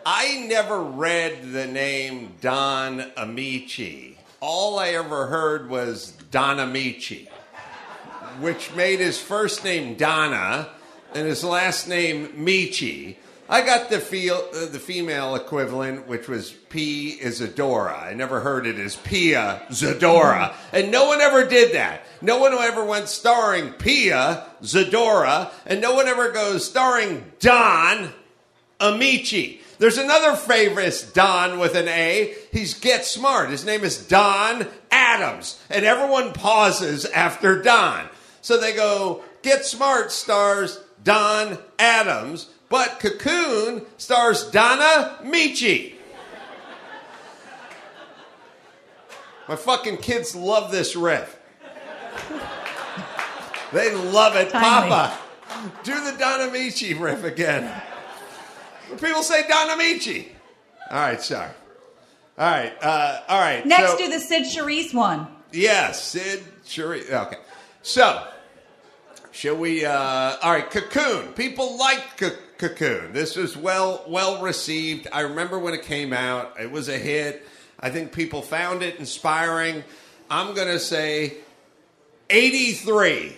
I 0.06 0.46
never 0.48 0.82
read 0.82 1.52
the 1.52 1.68
name 1.68 2.36
Don 2.40 3.02
Ameche. 3.18 4.16
All 4.40 4.80
I 4.80 4.92
ever 4.92 5.28
heard 5.28 5.70
was 5.70 6.14
Don 6.32 6.58
Amici, 6.62 7.28
which 8.40 8.74
made 8.74 9.02
his 9.02 9.20
first 9.20 9.66
name 9.66 9.96
Donna 9.96 10.70
and 11.14 11.28
his 11.28 11.44
last 11.44 11.86
name 11.86 12.30
Michi. 12.30 13.18
I 13.52 13.66
got 13.66 13.90
the 13.90 14.00
feel, 14.00 14.42
uh, 14.54 14.68
the 14.68 14.80
female 14.80 15.36
equivalent, 15.36 16.08
which 16.08 16.30
was 16.30 16.52
P 16.52 17.18
Isadora. 17.22 17.98
I 17.98 18.14
never 18.14 18.40
heard 18.40 18.66
it 18.66 18.80
as 18.80 18.96
Pia 18.96 19.62
Zadora, 19.70 20.54
and 20.72 20.90
no 20.90 21.08
one 21.08 21.20
ever 21.20 21.46
did 21.46 21.76
that. 21.76 22.06
No 22.22 22.40
one 22.40 22.54
ever 22.54 22.86
went 22.86 23.10
starring 23.10 23.74
Pia 23.74 24.46
Zadora, 24.64 25.52
and 25.66 25.82
no 25.82 25.94
one 25.94 26.08
ever 26.08 26.32
goes 26.32 26.64
starring 26.64 27.30
Don 27.40 28.14
Ameche. 28.80 29.60
There's 29.80 29.98
another 29.98 30.38
famous 30.38 31.12
Don 31.12 31.60
with 31.60 31.76
an 31.76 31.90
A. 31.90 32.34
He's 32.54 32.74
Get 32.76 33.04
Smart. 33.04 33.50
His 33.50 33.66
name 33.66 33.84
is 33.84 34.08
Don 34.08 34.66
Adams, 34.92 35.62
and 35.70 35.84
everyone 35.84 36.32
pauses 36.32 37.04
after 37.04 37.62
Don. 37.62 38.08
So 38.42 38.58
they 38.58 38.74
go, 38.74 39.26
Get 39.42 39.66
Smart 39.66 40.14
stars 40.14 40.80
Don 41.04 41.58
Adams, 41.78 42.48
but 42.72 43.00
Cocoon 43.00 43.86
stars 43.98 44.50
Donna 44.50 45.20
Michi. 45.24 45.94
My 49.48 49.56
fucking 49.56 49.98
kids 49.98 50.36
love 50.36 50.72
this 50.72 50.96
riff. 50.96 51.38
They 53.74 53.94
love 53.94 54.36
it. 54.36 54.50
Timely. 54.50 54.90
Papa, 54.90 55.18
do 55.84 55.94
the 56.12 56.18
Donna 56.18 56.52
Michi 56.52 56.98
riff 57.00 57.24
again. 57.24 57.70
People 59.02 59.24
say 59.24 59.48
Donna 59.48 59.82
Michi. 59.82 60.28
All 60.90 60.98
right, 61.00 61.22
sorry. 61.22 61.52
All 62.38 62.50
right, 62.50 62.74
uh, 62.82 63.22
all 63.28 63.40
right. 63.40 63.66
Next, 63.66 63.92
so- 63.92 63.98
do 63.98 64.10
the 64.10 64.20
Cyd 64.20 64.44
Charisse 64.44 64.94
one. 64.94 65.28
Yes, 65.52 66.02
Sid 66.04 66.44
sure. 66.66 66.96
Okay. 66.96 67.38
So, 67.82 68.26
shall 69.32 69.56
we? 69.58 69.86
Uh, 69.86 69.92
all 70.42 70.52
right, 70.52 70.70
Cocoon. 70.70 71.34
People 71.34 71.78
like 71.78 72.18
Co- 72.18 72.32
Cocoon. 72.62 73.12
This 73.12 73.36
was 73.36 73.58
well 73.58 74.04
well 74.08 74.40
received. 74.40 75.08
I 75.12 75.22
remember 75.22 75.58
when 75.58 75.74
it 75.74 75.82
came 75.82 76.14
out. 76.14 76.60
It 76.60 76.72
was 76.72 76.90
a 76.90 76.98
hit. 76.98 77.44
I 77.80 77.90
think 77.90 78.12
people 78.12 78.44
found 78.44 78.84
it 78.84 79.00
inspiring. 79.00 79.84
I'm 80.30 80.54
gonna 80.54 80.78
say 80.78 81.38
83. 82.30 83.36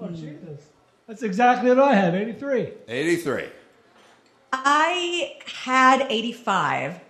Oh, 0.00 0.08
Jesus. 0.10 0.60
That's 1.08 1.24
exactly 1.24 1.70
what 1.70 1.80
I 1.80 1.96
had, 1.96 2.14
83. 2.14 2.68
83. 2.86 3.46
I 4.52 5.38
had 5.44 6.06
85. 6.08 7.00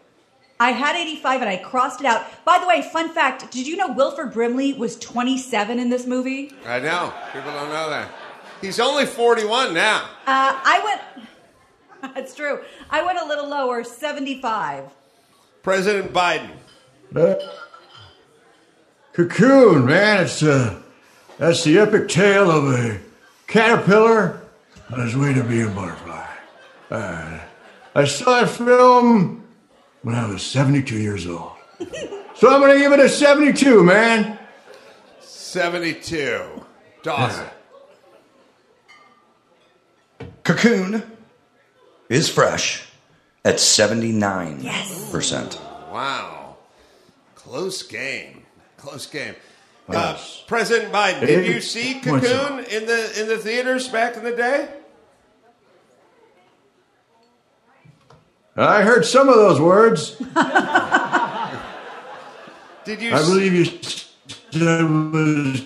I 0.58 0.70
had 0.70 0.96
85 0.96 1.42
and 1.42 1.50
I 1.50 1.58
crossed 1.58 2.00
it 2.00 2.06
out. 2.06 2.24
By 2.46 2.58
the 2.58 2.66
way, 2.66 2.80
fun 2.80 3.12
fact 3.12 3.52
did 3.52 3.66
you 3.66 3.76
know 3.76 3.92
Wilford 3.92 4.32
Brimley 4.32 4.72
was 4.72 4.98
27 4.98 5.78
in 5.78 5.90
this 5.90 6.06
movie? 6.06 6.54
I 6.64 6.78
know. 6.78 7.12
People 7.34 7.52
don't 7.52 7.68
know 7.68 7.90
that. 7.90 8.10
He's 8.60 8.80
only 8.80 9.06
41 9.06 9.74
now. 9.74 10.02
Uh, 10.26 10.58
I 10.64 10.98
went, 12.02 12.14
that's 12.14 12.34
true. 12.34 12.60
I 12.90 13.02
went 13.04 13.18
a 13.18 13.24
little 13.24 13.48
lower, 13.48 13.84
75. 13.84 14.84
President 15.62 16.12
Biden. 16.12 16.50
Uh, 17.14 17.36
Cocoon, 19.12 19.86
man, 19.86 20.22
it's 20.24 20.42
uh, 20.42 20.80
that's 21.38 21.64
the 21.64 21.78
epic 21.78 22.08
tale 22.08 22.50
of 22.50 22.72
a 22.72 23.00
caterpillar 23.46 24.40
on 24.92 25.00
his 25.00 25.16
way 25.16 25.34
to 25.34 25.42
be 25.42 25.62
a 25.62 25.68
butterfly. 25.68 26.26
Uh, 26.90 27.40
I 27.94 28.04
saw 28.04 28.40
that 28.40 28.50
film 28.50 29.44
when 30.02 30.14
I 30.14 30.28
was 30.28 30.42
72 30.42 30.96
years 30.96 31.26
old. 31.26 31.52
so 32.36 32.48
I'm 32.48 32.60
gonna 32.60 32.78
give 32.78 32.92
it 32.92 33.00
a 33.00 33.08
72, 33.08 33.82
man. 33.82 34.38
72. 35.20 36.64
Dawson. 37.02 37.46
Cocoon 40.48 41.02
is 42.08 42.28
fresh 42.30 42.88
at 43.44 43.56
79%. 43.56 45.60
Wow. 45.92 46.56
Close 47.34 47.82
game. 47.82 48.46
Close 48.78 49.04
game. 49.04 49.34
Uh, 49.90 50.18
President 50.46 50.90
Biden, 50.90 51.26
did 51.26 51.46
you 51.46 51.60
see 51.60 52.00
Cocoon 52.00 52.64
in 52.64 52.86
the 52.86 53.20
in 53.20 53.28
the 53.28 53.36
theaters 53.36 53.88
back 53.88 54.16
in 54.16 54.24
the 54.24 54.34
day? 54.34 54.70
I 58.56 58.84
heard 58.84 59.04
some 59.04 59.28
of 59.28 59.34
those 59.34 59.60
words. 59.60 60.16
Did 62.84 63.02
you? 63.02 63.14
I 63.14 63.18
believe 63.20 63.52
you 63.52 63.66
said 63.66 64.06
it 64.54 64.88
was 64.88 65.60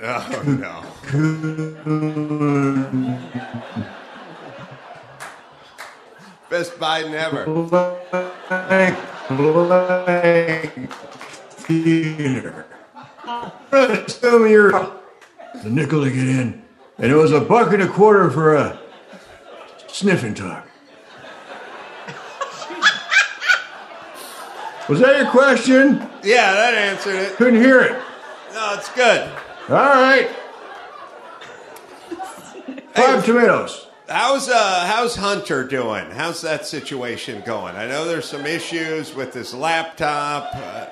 Oh 0.00 0.42
no. 0.46 0.84
Cocoon. 1.02 3.18
Best 6.50 6.72
Biden 6.78 7.12
ever. 7.12 7.44
blank, 7.44 8.98
blank 9.28 10.92
theater. 10.92 12.66
Tell 13.70 14.38
me 14.38 14.50
you're 14.52 14.72
the 15.62 15.70
nickel 15.70 16.04
to 16.04 16.10
get 16.10 16.26
in, 16.26 16.62
and 16.98 17.12
it 17.12 17.16
was 17.16 17.32
a 17.32 17.40
buck 17.40 17.72
and 17.74 17.82
a 17.82 17.88
quarter 17.88 18.30
for 18.30 18.54
a 18.54 18.80
sniffing 19.88 20.32
talk. 20.32 20.66
Was 24.88 25.00
that 25.00 25.18
your 25.20 25.30
question? 25.30 25.98
Yeah, 26.22 26.54
that 26.54 26.72
answered 26.74 27.16
it. 27.16 27.36
Couldn't 27.36 27.60
hear 27.60 27.80
it. 27.80 27.92
No, 28.54 28.74
it's 28.74 28.88
good. 28.94 29.30
All 29.68 29.76
right. 29.76 30.30
Five 32.94 33.22
tomatoes. 33.26 33.87
How's 34.08 34.48
uh 34.48 34.86
how's 34.86 35.16
Hunter 35.16 35.64
doing? 35.64 36.10
How's 36.10 36.40
that 36.40 36.64
situation 36.64 37.42
going? 37.44 37.76
I 37.76 37.86
know 37.86 38.06
there's 38.06 38.24
some 38.24 38.46
issues 38.46 39.14
with 39.14 39.34
his 39.34 39.52
laptop. 39.52 40.50
Uh, 40.54 40.86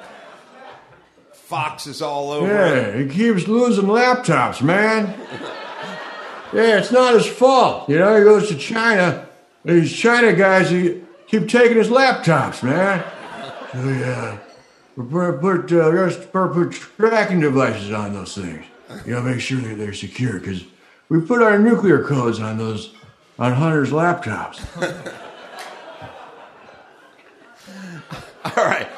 Fox 1.33 1.87
is 1.87 2.03
all 2.03 2.31
over. 2.31 2.47
Yeah, 2.47 2.99
he 2.99 3.09
keeps 3.09 3.49
losing 3.49 3.87
laptops, 3.87 4.61
man. 4.61 5.19
Yeah, 6.53 6.79
it's 6.79 6.93
not 6.93 7.15
his 7.15 7.27
fault. 7.27 7.89
You 7.89 8.01
know, 8.01 8.19
he 8.19 8.25
goes 8.25 8.49
to 8.49 8.57
China. 8.57 9.27
These 9.65 9.97
China 9.97 10.35
guys 10.35 10.69
he 10.69 11.01
keep 11.27 11.49
taking 11.49 11.79
his 11.79 11.89
laptops, 11.89 12.63
man. 12.63 13.03
So 13.73 13.89
yeah, 13.89 14.39
we 14.95 15.05
put 15.05 15.41
put, 15.41 15.73
uh, 15.73 16.49
put 16.49 16.73
tracking 16.73 17.41
devices 17.41 17.93
on 17.93 18.13
those 18.13 18.35
things. 18.35 18.67
You 19.07 19.15
know, 19.15 19.23
make 19.23 19.41
sure 19.41 19.61
that 19.61 19.77
they're 19.77 19.95
secure 19.95 20.39
because 20.39 20.65
we 21.09 21.23
put 21.23 21.41
our 21.41 21.59
nuclear 21.59 22.05
codes 22.05 22.41
on 22.41 22.59
those 22.59 22.93
on 23.38 23.53
Hunter's 23.53 23.90
laptops. 23.90 24.61
All 28.44 28.64
right. 28.64 28.88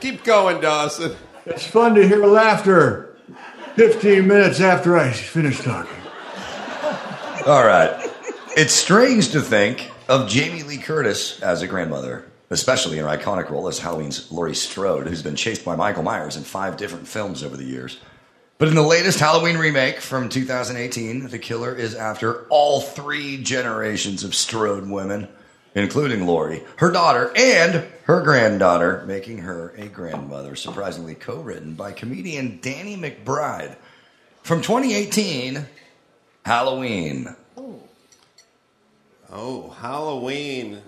Keep 0.00 0.24
going, 0.24 0.60
Dawson. 0.60 1.16
It's 1.46 1.66
fun 1.66 1.94
to 1.94 2.06
hear 2.06 2.24
laughter 2.24 3.16
15 3.74 4.26
minutes 4.26 4.60
after 4.60 4.96
I 4.96 5.10
finish 5.10 5.60
talking. 5.60 5.96
All 7.46 7.64
right. 7.64 8.10
It's 8.56 8.72
strange 8.72 9.30
to 9.32 9.40
think 9.40 9.90
of 10.08 10.28
Jamie 10.28 10.62
Lee 10.62 10.78
Curtis 10.78 11.40
as 11.42 11.62
a 11.62 11.66
grandmother, 11.66 12.26
especially 12.50 12.98
in 12.98 13.04
her 13.04 13.16
iconic 13.16 13.50
role 13.50 13.68
as 13.68 13.78
Halloween's 13.78 14.30
Laurie 14.30 14.54
Strode, 14.54 15.06
who's 15.06 15.22
been 15.22 15.36
chased 15.36 15.64
by 15.64 15.74
Michael 15.76 16.02
Myers 16.02 16.36
in 16.36 16.42
five 16.44 16.76
different 16.76 17.08
films 17.08 17.42
over 17.42 17.56
the 17.56 17.64
years. 17.64 17.98
But 18.58 18.66
in 18.66 18.74
the 18.74 18.82
latest 18.82 19.20
Halloween 19.20 19.56
remake 19.56 20.00
from 20.00 20.28
2018, 20.28 21.28
the 21.28 21.38
killer 21.38 21.72
is 21.76 21.94
after 21.94 22.42
all 22.48 22.80
three 22.80 23.40
generations 23.40 24.24
of 24.24 24.34
Strode 24.34 24.90
women, 24.90 25.28
including 25.76 26.26
Laurie, 26.26 26.64
her 26.78 26.90
daughter, 26.90 27.30
and 27.36 27.86
her 28.02 28.20
granddaughter, 28.20 29.04
making 29.06 29.38
her 29.38 29.72
a 29.76 29.86
grandmother, 29.86 30.56
surprisingly 30.56 31.14
co 31.14 31.36
written 31.40 31.74
by 31.74 31.92
comedian 31.92 32.58
Danny 32.60 32.96
McBride. 32.96 33.76
From 34.42 34.60
2018, 34.60 35.64
Halloween. 36.44 37.36
Oh. 37.56 37.80
oh, 39.30 39.70
Halloween. 39.80 40.82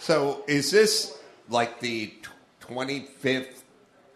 So 0.00 0.44
is 0.46 0.70
this 0.70 1.18
like 1.48 1.80
the 1.80 2.12
twenty 2.60 3.06
fifth 3.20 3.64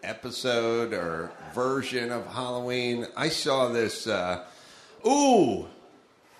episode 0.03 0.93
or 0.93 1.33
version 1.55 2.11
of 2.11 2.27
Halloween? 2.27 3.07
I 3.17 3.29
saw 3.29 3.69
this. 3.69 4.07
Uh, 4.07 4.45
ooh, 5.07 5.67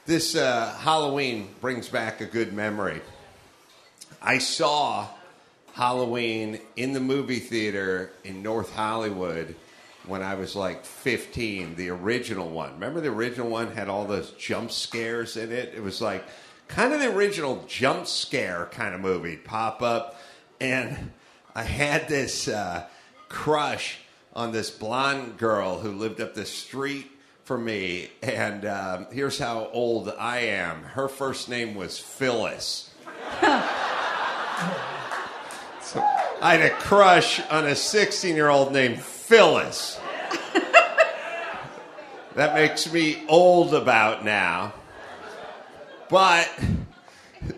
this 0.07 0.35
uh, 0.35 0.75
Halloween 0.81 1.55
brings 1.61 1.89
back 1.89 2.21
a 2.21 2.27
good 2.27 2.53
memory. 2.53 3.01
I 4.21 4.39
saw 4.39 5.07
Halloween 5.75 6.61
in 6.77 6.93
the 6.93 7.01
movie 7.01 7.39
theater 7.39 8.11
in 8.25 8.43
North 8.43 8.75
Hollywood 8.75 9.55
when 10.07 10.23
I 10.23 10.35
was 10.35 10.55
like 10.57 10.85
15, 10.85 11.77
the 11.77 11.91
original 11.91 12.51
one. 12.51 12.73
Remember 12.75 13.01
the 13.01 13.09
original 13.09 13.49
one 13.49 13.73
had 13.73 13.89
all 13.89 14.05
those 14.05 14.31
jump 14.33 14.73
scares 14.73 15.37
in 15.37 15.53
it? 15.53 15.73
It 15.75 15.83
was 15.83 16.01
like 16.01 16.25
kind 16.69 16.93
of 16.93 17.01
the 17.01 17.15
original 17.15 17.65
jump 17.69 18.07
scare 18.07 18.69
kind 18.73 18.95
of 18.95 19.01
movie 19.01 19.37
pop 19.37 19.81
up. 19.81 20.21
And 20.61 21.13
I 21.55 21.63
had 21.63 22.09
this 22.09 22.49
uh, 22.49 22.87
crush 23.29 23.99
on 24.35 24.53
this 24.53 24.71
blonde 24.71 25.39
girl 25.39 25.79
who 25.79 25.93
lived 25.93 26.21
up 26.21 26.35
the 26.35 26.45
street 26.45 27.11
from 27.45 27.65
me. 27.65 28.11
And 28.23 28.65
um, 28.65 29.07
here's 29.13 29.39
how 29.39 29.69
old 29.73 30.13
I 30.19 30.39
am 30.39 30.83
her 30.83 31.09
first 31.09 31.49
name 31.49 31.75
was 31.75 31.99
Phyllis. 31.99 32.91
So 35.81 36.01
I 36.41 36.57
had 36.57 36.63
a 36.63 36.71
crush 36.71 37.41
on 37.51 37.67
a 37.67 37.77
16 37.77 38.35
year 38.35 38.49
old 38.49 38.73
named 38.73 39.01
Phyllis. 39.01 40.01
that 42.35 42.55
makes 42.55 42.91
me 42.93 43.23
old 43.29 43.75
about 43.75 44.25
now. 44.25 44.73
But 46.09 46.47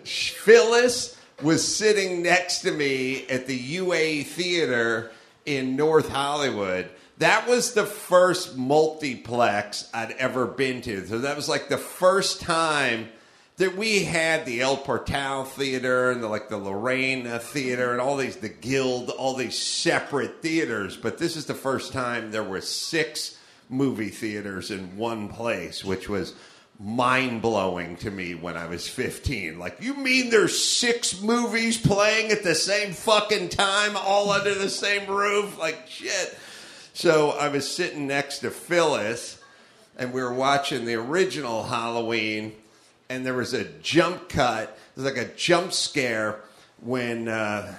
Phyllis 0.03 1.17
was 1.41 1.75
sitting 1.75 2.21
next 2.21 2.59
to 2.61 2.71
me 2.71 3.25
at 3.27 3.47
the 3.47 3.55
UA 3.55 4.23
Theater 4.23 5.11
in 5.47 5.75
North 5.75 6.09
Hollywood. 6.09 6.89
That 7.17 7.47
was 7.47 7.73
the 7.73 7.85
first 7.85 8.55
multiplex 8.55 9.89
I'd 9.93 10.11
ever 10.11 10.45
been 10.45 10.81
to. 10.83 11.07
So 11.07 11.19
that 11.19 11.35
was 11.35 11.49
like 11.49 11.69
the 11.69 11.77
first 11.77 12.41
time 12.41 13.09
that 13.55 13.75
we 13.75 14.03
had 14.03 14.45
the 14.45 14.61
El 14.61 14.77
Portal 14.77 15.45
Theater 15.45 16.11
and 16.11 16.21
the, 16.21 16.27
like 16.27 16.49
the 16.49 16.57
Lorraine 16.57 17.25
Theater 17.39 17.91
and 17.91 17.99
all 17.99 18.17
these, 18.17 18.35
the 18.35 18.49
Guild, 18.49 19.09
all 19.09 19.33
these 19.33 19.57
separate 19.57 20.43
theaters. 20.43 20.95
But 20.95 21.17
this 21.17 21.35
is 21.35 21.47
the 21.47 21.55
first 21.55 21.91
time 21.91 22.29
there 22.29 22.43
were 22.43 22.61
six 22.61 23.39
movie 23.69 24.09
theaters 24.09 24.69
in 24.69 24.95
one 24.95 25.27
place, 25.29 25.83
which 25.83 26.07
was 26.07 26.35
mind 26.79 27.41
blowing 27.41 27.97
to 27.97 28.11
me 28.11 28.35
when 28.35 28.55
I 28.55 28.67
was 28.67 28.87
15. 28.87 29.57
Like, 29.57 29.81
you 29.81 29.95
mean 29.95 30.29
there's 30.29 30.61
six 30.61 31.21
movies 31.21 31.77
playing 31.77 32.31
at 32.31 32.43
the 32.43 32.55
same 32.55 32.93
fucking 32.93 33.49
time, 33.49 33.97
all 33.97 34.31
under 34.31 34.53
the 34.53 34.69
same 34.69 35.07
roof? 35.09 35.57
Like, 35.57 35.87
shit. 35.87 36.37
So 36.93 37.31
I 37.31 37.49
was 37.49 37.69
sitting 37.69 38.07
next 38.07 38.39
to 38.39 38.51
Phyllis, 38.51 39.41
and 39.97 40.13
we 40.13 40.21
were 40.21 40.33
watching 40.33 40.85
the 40.85 40.95
original 40.95 41.63
Halloween, 41.63 42.53
and 43.09 43.25
there 43.25 43.33
was 43.33 43.53
a 43.53 43.63
jump 43.63 44.29
cut. 44.29 44.63
It 44.95 45.01
was 45.01 45.05
like 45.05 45.17
a 45.17 45.33
jump 45.35 45.73
scare 45.73 46.41
when 46.81 47.27
uh, 47.27 47.73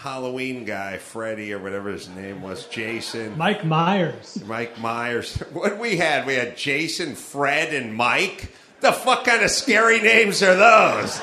Halloween 0.00 0.64
guy, 0.64 0.96
Freddy 0.96 1.52
or 1.52 1.58
whatever 1.58 1.90
his 1.90 2.08
name 2.08 2.40
was, 2.40 2.64
Jason. 2.64 3.36
Mike 3.36 3.66
Myers. 3.66 4.42
Mike 4.46 4.78
Myers. 4.78 5.36
What 5.52 5.78
we 5.78 5.98
had? 5.98 6.24
We 6.24 6.36
had 6.36 6.56
Jason, 6.56 7.14
Fred, 7.14 7.74
and 7.74 7.94
Mike. 7.94 8.50
The 8.80 8.92
fuck 8.92 9.24
kind 9.24 9.42
of 9.42 9.50
scary 9.50 10.00
names 10.00 10.42
are 10.42 10.54
those? 10.56 11.20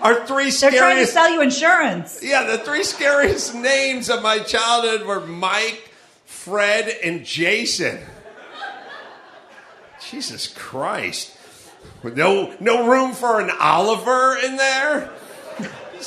Our 0.00 0.26
three 0.26 0.50
They're 0.50 0.72
trying 0.72 0.96
to 0.96 1.06
sell 1.06 1.30
you 1.30 1.42
insurance. 1.42 2.24
Yeah, 2.24 2.42
the 2.42 2.58
three 2.58 2.82
scariest 2.82 3.54
names 3.54 4.10
of 4.10 4.20
my 4.20 4.40
childhood 4.40 5.06
were 5.06 5.20
Mike, 5.20 5.92
Fred, 6.24 6.88
and 7.04 7.24
Jason. 7.24 8.00
Jesus 10.10 10.48
Christ. 10.48 11.36
No, 12.02 12.52
no 12.58 12.88
room 12.88 13.12
for 13.12 13.40
an 13.40 13.52
Oliver 13.60 14.36
in 14.44 14.56
there? 14.56 15.12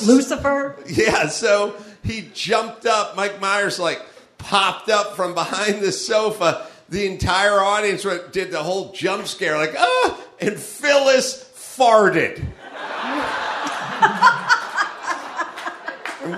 Lucifer? 0.02 0.76
Yeah, 0.86 1.28
so 1.28 1.74
he 2.02 2.30
jumped 2.32 2.86
up. 2.86 3.16
Mike 3.16 3.40
Myers, 3.40 3.78
like, 3.78 4.00
popped 4.38 4.88
up 4.88 5.16
from 5.16 5.34
behind 5.34 5.80
the 5.80 5.92
sofa. 5.92 6.66
The 6.88 7.06
entire 7.06 7.60
audience 7.60 8.06
did 8.32 8.50
the 8.50 8.62
whole 8.62 8.92
jump 8.92 9.26
scare, 9.26 9.56
like, 9.56 9.74
ah! 9.76 10.20
And 10.40 10.56
Phyllis 10.56 11.44
farted. 11.56 12.44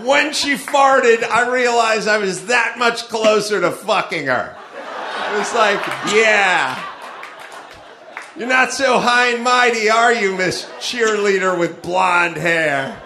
When 0.04 0.34
she 0.34 0.54
farted, 0.54 1.22
I 1.22 1.50
realized 1.50 2.08
I 2.08 2.18
was 2.18 2.46
that 2.46 2.78
much 2.78 3.08
closer 3.08 3.58
to 3.62 3.70
fucking 3.70 4.26
her. 4.26 4.54
I 4.54 5.38
was 5.38 5.54
like, 5.54 5.80
yeah. 6.14 6.84
You're 8.36 8.48
not 8.48 8.72
so 8.72 9.00
high 9.00 9.28
and 9.28 9.42
mighty, 9.42 9.88
are 9.88 10.12
you, 10.12 10.36
Miss 10.36 10.66
Cheerleader 10.78 11.58
with 11.58 11.80
blonde 11.80 12.36
hair? 12.36 13.00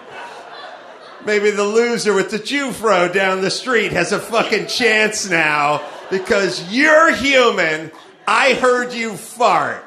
Maybe 1.25 1.51
the 1.51 1.63
loser 1.63 2.13
with 2.13 2.31
the 2.31 2.39
Jufro 2.39 3.11
down 3.11 3.41
the 3.41 3.49
street 3.49 3.93
has 3.93 4.11
a 4.11 4.19
fucking 4.19 4.67
chance 4.67 5.29
now 5.29 5.81
because 6.09 6.73
you're 6.73 7.15
human. 7.15 7.91
I 8.27 8.53
heard 8.55 8.93
you 8.93 9.15
fart. 9.15 9.85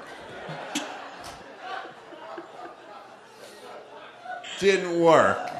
Didn't 4.58 4.98
work. 4.98 5.50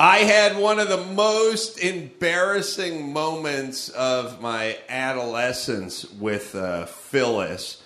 I 0.00 0.18
had 0.18 0.56
one 0.56 0.78
of 0.78 0.88
the 0.88 1.04
most 1.04 1.80
embarrassing 1.80 3.12
moments 3.12 3.88
of 3.88 4.40
my 4.40 4.78
adolescence 4.88 6.08
with 6.12 6.54
uh, 6.54 6.86
Phyllis 6.86 7.82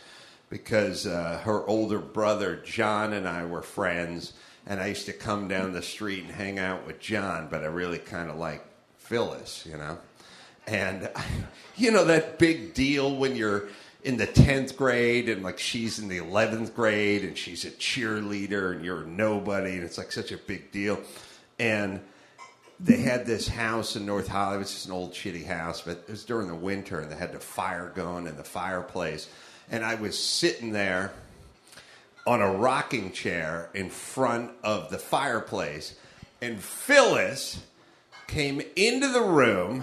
because 0.53 1.07
uh, 1.07 1.41
her 1.45 1.67
older 1.67 1.99
brother 1.99 2.57
John 2.57 3.15
and 3.15 3.27
I 3.27 3.47
were 3.47 3.62
friends, 3.62 4.35
and 4.67 4.81
I 4.81 4.88
used 4.88 5.07
to 5.07 5.15
come 5.15 5.49
down 5.49 5.73
the 5.73 5.81
street 5.81 6.25
and 6.25 6.31
hang 6.31 6.59
out 6.59 6.87
with 6.87 7.01
John, 7.01 7.49
but 7.51 7.62
I 7.62 7.69
really 7.69 7.97
kind 7.97 8.29
of 8.29 8.37
like 8.37 8.62
Phyllis, 8.99 9.67
you 9.67 9.79
know. 9.79 9.97
And 10.67 11.11
you 11.77 11.91
know 11.91 12.05
that 12.05 12.38
big 12.38 12.75
deal 12.75 13.17
when 13.17 13.35
you're 13.35 13.69
in 14.05 14.19
the 14.19 14.27
10th 14.27 14.77
grade 14.77 15.31
and 15.31 15.43
like 15.43 15.59
she's 15.59 15.99
in 15.99 16.09
the 16.09 16.19
11th 16.19 16.75
grade 16.75 17.25
and 17.25 17.38
she's 17.38 17.65
a 17.65 17.71
cheerleader 17.71 18.73
and 18.73 18.85
you're 18.85 19.05
nobody 19.05 19.77
and 19.77 19.85
it's 19.85 19.97
like 19.97 20.12
such 20.12 20.33
a 20.33 20.37
big 20.37 20.71
deal. 20.71 21.01
And 21.59 21.99
they 22.79 22.99
had 22.99 23.25
this 23.25 23.49
house 23.49 23.97
in 23.97 24.05
North 24.05 24.29
Hollywood. 24.29 24.62
It's 24.62 24.75
just 24.75 24.87
an 24.87 24.93
old 24.93 25.15
shitty 25.15 25.47
house, 25.47 25.81
but 25.81 26.05
it 26.07 26.11
was 26.11 26.25
during 26.25 26.49
the 26.49 26.55
winter 26.55 27.01
and 27.01 27.11
they 27.11 27.17
had 27.17 27.33
the 27.33 27.41
fire 27.41 27.91
going 27.95 28.27
in 28.27 28.37
the 28.37 28.45
fireplace. 28.45 29.31
And 29.72 29.85
I 29.85 29.96
was 29.96 30.16
sitting 30.16 30.72
there 30.72 31.12
on 32.26 32.40
a 32.40 32.52
rocking 32.52 33.11
chair 33.11 33.70
in 33.74 33.90
front 33.90 34.52
of 34.62 34.90
the 34.90 34.98
fireplace. 34.98 35.96
And 36.40 36.61
Phyllis 36.61 37.64
came 38.26 38.62
into 38.76 39.08
the 39.08 39.22
room, 39.22 39.82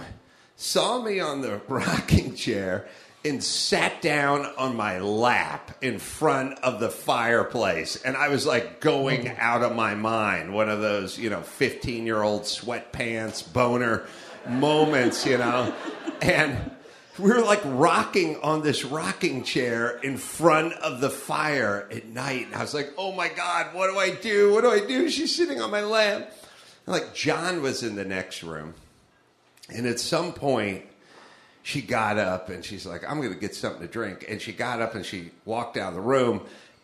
saw 0.56 1.02
me 1.02 1.20
on 1.20 1.42
the 1.42 1.60
rocking 1.68 2.34
chair, 2.34 2.86
and 3.24 3.42
sat 3.44 4.00
down 4.00 4.46
on 4.56 4.76
my 4.76 4.98
lap 4.98 5.76
in 5.82 5.98
front 5.98 6.58
of 6.60 6.80
the 6.80 6.88
fireplace. 6.88 7.96
And 7.96 8.16
I 8.16 8.28
was 8.28 8.46
like 8.46 8.80
going 8.80 9.28
oh. 9.28 9.34
out 9.38 9.62
of 9.62 9.74
my 9.74 9.94
mind. 9.94 10.54
One 10.54 10.70
of 10.70 10.80
those, 10.80 11.18
you 11.18 11.28
know, 11.28 11.42
15 11.42 12.06
year 12.06 12.22
old 12.22 12.42
sweatpants, 12.42 13.52
boner 13.52 14.06
moments, 14.48 15.26
you 15.26 15.36
know. 15.36 15.74
And 16.22 16.70
were 17.20 17.40
like 17.40 17.60
rocking 17.64 18.36
on 18.42 18.62
this 18.62 18.84
rocking 18.84 19.44
chair 19.44 19.98
in 19.98 20.16
front 20.16 20.72
of 20.74 21.00
the 21.00 21.10
fire 21.10 21.88
at 21.90 22.06
night. 22.06 22.46
And 22.46 22.54
I 22.54 22.60
was 22.60 22.74
like, 22.74 22.92
oh 22.96 23.12
my 23.12 23.28
God, 23.28 23.74
what 23.74 23.90
do 23.90 23.98
I 23.98 24.10
do? 24.10 24.52
What 24.52 24.62
do 24.62 24.70
I 24.70 24.80
do? 24.80 25.08
She's 25.08 25.34
sitting 25.34 25.60
on 25.60 25.70
my 25.70 25.82
lap. 25.82 26.32
And 26.86 26.94
like 26.94 27.14
John 27.14 27.62
was 27.62 27.82
in 27.82 27.96
the 27.96 28.04
next 28.04 28.42
room. 28.42 28.74
And 29.68 29.86
at 29.86 30.00
some 30.00 30.32
point, 30.32 30.84
she 31.62 31.82
got 31.82 32.18
up 32.18 32.48
and 32.48 32.64
she's 32.64 32.86
like, 32.86 33.08
I'm 33.08 33.20
going 33.20 33.32
to 33.32 33.38
get 33.38 33.54
something 33.54 33.82
to 33.82 33.88
drink. 33.88 34.24
And 34.28 34.40
she 34.40 34.52
got 34.52 34.80
up 34.80 34.94
and 34.94 35.04
she 35.04 35.30
walked 35.44 35.76
out 35.76 35.90
of 35.90 35.94
the 35.94 36.00
room. 36.00 36.40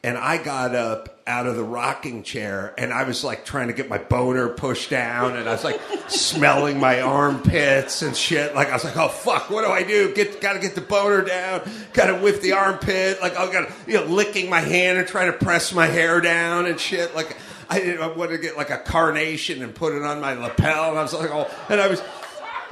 And 0.07 0.16
I 0.16 0.40
got 0.40 0.76
up 0.76 1.20
out 1.26 1.48
of 1.48 1.57
the 1.57 1.64
rocking 1.64 2.22
chair 2.22 2.72
and 2.78 2.92
I 2.92 3.02
was 3.02 3.24
like 3.24 3.44
trying 3.44 3.66
to 3.66 3.72
get 3.72 3.88
my 3.88 3.98
boner 3.98 4.48
pushed 4.48 4.88
down 4.88 5.34
and 5.34 5.48
I 5.48 5.52
was 5.52 5.64
like 5.64 5.80
smelling 6.09 6.78
my 6.78 7.00
armpits 7.00 8.02
and 8.02 8.16
shit. 8.16 8.54
Like 8.54 8.68
I 8.68 8.74
was 8.74 8.84
like, 8.84 8.96
oh 8.96 9.09
fuck, 9.09 9.50
what 9.50 9.64
do 9.64 9.72
I 9.72 9.82
do? 9.82 10.14
Get 10.14 10.40
gotta 10.40 10.61
get 10.61 10.76
the 10.76 10.80
boner 10.80 11.22
down, 11.22 11.68
gotta 11.92 12.14
whip 12.14 12.40
the 12.40 12.52
armpit, 12.52 13.20
like 13.20 13.36
I 13.36 13.52
gotta 13.52 13.72
you 13.88 13.94
know, 13.94 14.04
licking 14.04 14.48
my 14.48 14.61
hand 14.61 14.96
and 14.96 15.09
trying 15.09 15.32
to 15.32 15.36
press 15.36 15.74
my 15.74 15.86
hair 15.86 16.20
down 16.20 16.66
and 16.66 16.78
shit. 16.78 17.12
Like 17.16 17.36
I 17.68 17.80
didn't 17.80 18.00
I 18.00 18.07
wanted 18.07 18.36
to 18.36 18.38
get 18.38 18.57
like 18.57 18.70
a 18.70 18.78
carnation 18.78 19.61
and 19.61 19.74
put 19.74 19.92
it 19.92 20.04
on 20.04 20.20
my 20.20 20.34
lapel 20.34 20.90
and 20.90 21.00
I 21.00 21.02
was 21.02 21.14
like, 21.14 21.30
oh 21.32 21.50
and 21.68 21.80
I 21.80 21.88
was 21.88 22.00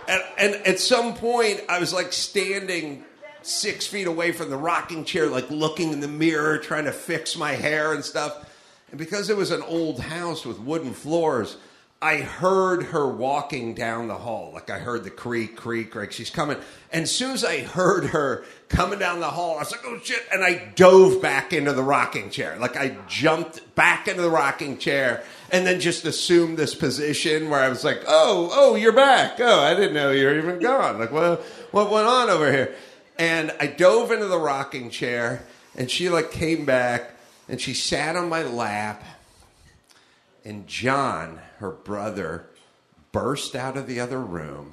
and, 0.07 0.23
and 0.39 0.55
at 0.67 0.79
some 0.79 1.15
point, 1.15 1.63
I 1.69 1.81
was 1.81 1.93
like 1.93 2.13
standing 2.13 3.05
six 3.47 3.87
feet 3.87 4.07
away 4.07 4.33
from 4.33 4.51
the 4.51 4.57
rocking 4.57 5.05
chair, 5.05 5.27
like 5.27 5.51
looking 5.51 5.93
in 5.93 6.01
the 6.01 6.09
mirror, 6.09 6.59
trying 6.59 6.85
to 6.85 6.93
fix 6.93 7.37
my 7.37 7.53
hair 7.53 7.93
and 7.93 8.05
stuff. 8.05 8.51
And 8.91 8.99
because 8.99 9.31
it 9.31 9.37
was 9.37 9.51
an 9.51 9.63
old 9.63 10.01
house 10.01 10.45
with 10.45 10.61
wooden 10.61 10.93
floors, 10.93 11.57
I 12.05 12.19
heard 12.19 12.83
her 12.83 13.09
walking 13.09 13.73
down 13.73 14.09
the 14.09 14.15
hall. 14.15 14.51
Like 14.53 14.69
I 14.69 14.79
heard 14.79 15.05
the 15.05 15.11
creak, 15.11 15.57
creak, 15.57 15.91
creak. 15.91 16.13
She's 16.13 16.29
coming. 16.29 16.59
And 16.93 17.05
as 17.05 17.11
soon 17.11 17.31
as 17.31 17.47
I 17.47 17.61
heard 17.61 18.05
her 18.11 18.45
coming 18.69 18.99
down 18.99 19.21
the 19.21 19.31
hall, 19.31 19.57
I 19.57 19.61
was 19.61 19.73
like, 19.73 19.81
oh 19.87 19.99
shit. 20.05 20.23
And 20.31 20.45
I 20.45 20.71
dove 20.75 21.23
back 21.23 21.55
into 21.55 21.73
the 21.73 21.83
rocking 21.83 22.29
chair. 22.29 22.59
Like 22.59 22.77
I 22.77 22.99
jumped 23.09 23.75
back 23.75 24.07
into 24.07 24.21
the 24.21 24.29
rocking 24.29 24.77
chair 24.77 25.25
and 25.51 25.67
then 25.67 25.81
just 25.81 26.05
assumed 26.05 26.59
this 26.59 26.75
position 26.75 27.49
where 27.49 27.61
I 27.61 27.71
was 27.71 27.85
like, 27.85 28.03
oh, 28.07 28.51
oh, 28.53 28.75
you're 28.75 28.93
back. 28.93 29.41
Oh, 29.41 29.61
I 29.61 29.73
didn't 29.73 29.95
know 29.95 30.11
you 30.11 30.27
were 30.27 30.37
even 30.37 30.59
gone. 30.59 30.99
Like, 30.99 31.11
well, 31.11 31.37
what 31.71 31.91
went 31.91 32.07
on 32.07 32.29
over 32.29 32.53
here? 32.53 32.75
And 33.19 33.53
I 33.61 33.67
dove 33.67 34.11
into 34.11 34.27
the 34.27 34.39
rocking 34.39 34.91
chair 34.91 35.45
and 35.77 35.91
she 35.91 36.09
like 36.09 36.31
came 36.31 36.65
back 36.65 37.13
and 37.49 37.61
she 37.61 37.75
sat 37.75 38.17
on 38.17 38.29
my 38.29 38.43
lap 38.43 39.05
and 40.45 40.67
John, 40.67 41.41
her 41.59 41.71
brother, 41.71 42.47
burst 43.13 43.57
out 43.57 43.77
of 43.77 43.87
the 43.87 44.01
other 44.01 44.21
room 44.21 44.73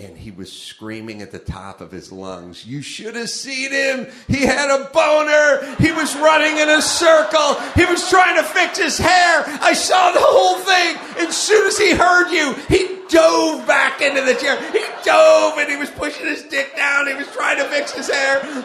and 0.00 0.16
he 0.16 0.30
was 0.30 0.52
screaming 0.52 1.22
at 1.22 1.30
the 1.30 1.38
top 1.38 1.80
of 1.80 1.90
his 1.90 2.10
lungs, 2.10 2.66
You 2.66 2.82
should 2.82 3.14
have 3.16 3.30
seen 3.30 3.72
him. 3.72 4.08
He 4.28 4.46
had 4.46 4.70
a 4.70 4.84
boner. 4.92 5.76
He 5.76 5.92
was 5.92 6.14
running 6.16 6.58
in 6.58 6.68
a 6.68 6.82
circle. 6.82 7.54
He 7.74 7.84
was 7.84 8.08
trying 8.08 8.36
to 8.36 8.42
fix 8.42 8.78
his 8.78 8.98
hair. 8.98 9.44
I 9.46 9.72
saw 9.72 10.12
the 10.12 10.20
whole 10.20 10.56
thing. 10.56 10.96
And 11.18 11.28
as 11.28 11.36
soon 11.36 11.66
as 11.66 11.78
he 11.78 11.92
heard 11.92 12.30
you, 12.30 12.54
he 12.68 13.00
dove 13.08 13.66
back 13.66 14.00
into 14.00 14.22
the 14.22 14.34
chair. 14.34 14.60
He 14.72 14.84
dove 15.04 15.58
and 15.58 15.70
he 15.70 15.76
was 15.76 15.90
pushing 15.90 16.26
his 16.26 16.42
dick 16.44 16.76
down. 16.76 17.06
He 17.06 17.14
was 17.14 17.28
trying 17.32 17.58
to 17.58 17.64
fix 17.64 17.92
his 17.92 18.10
hair. 18.10 18.64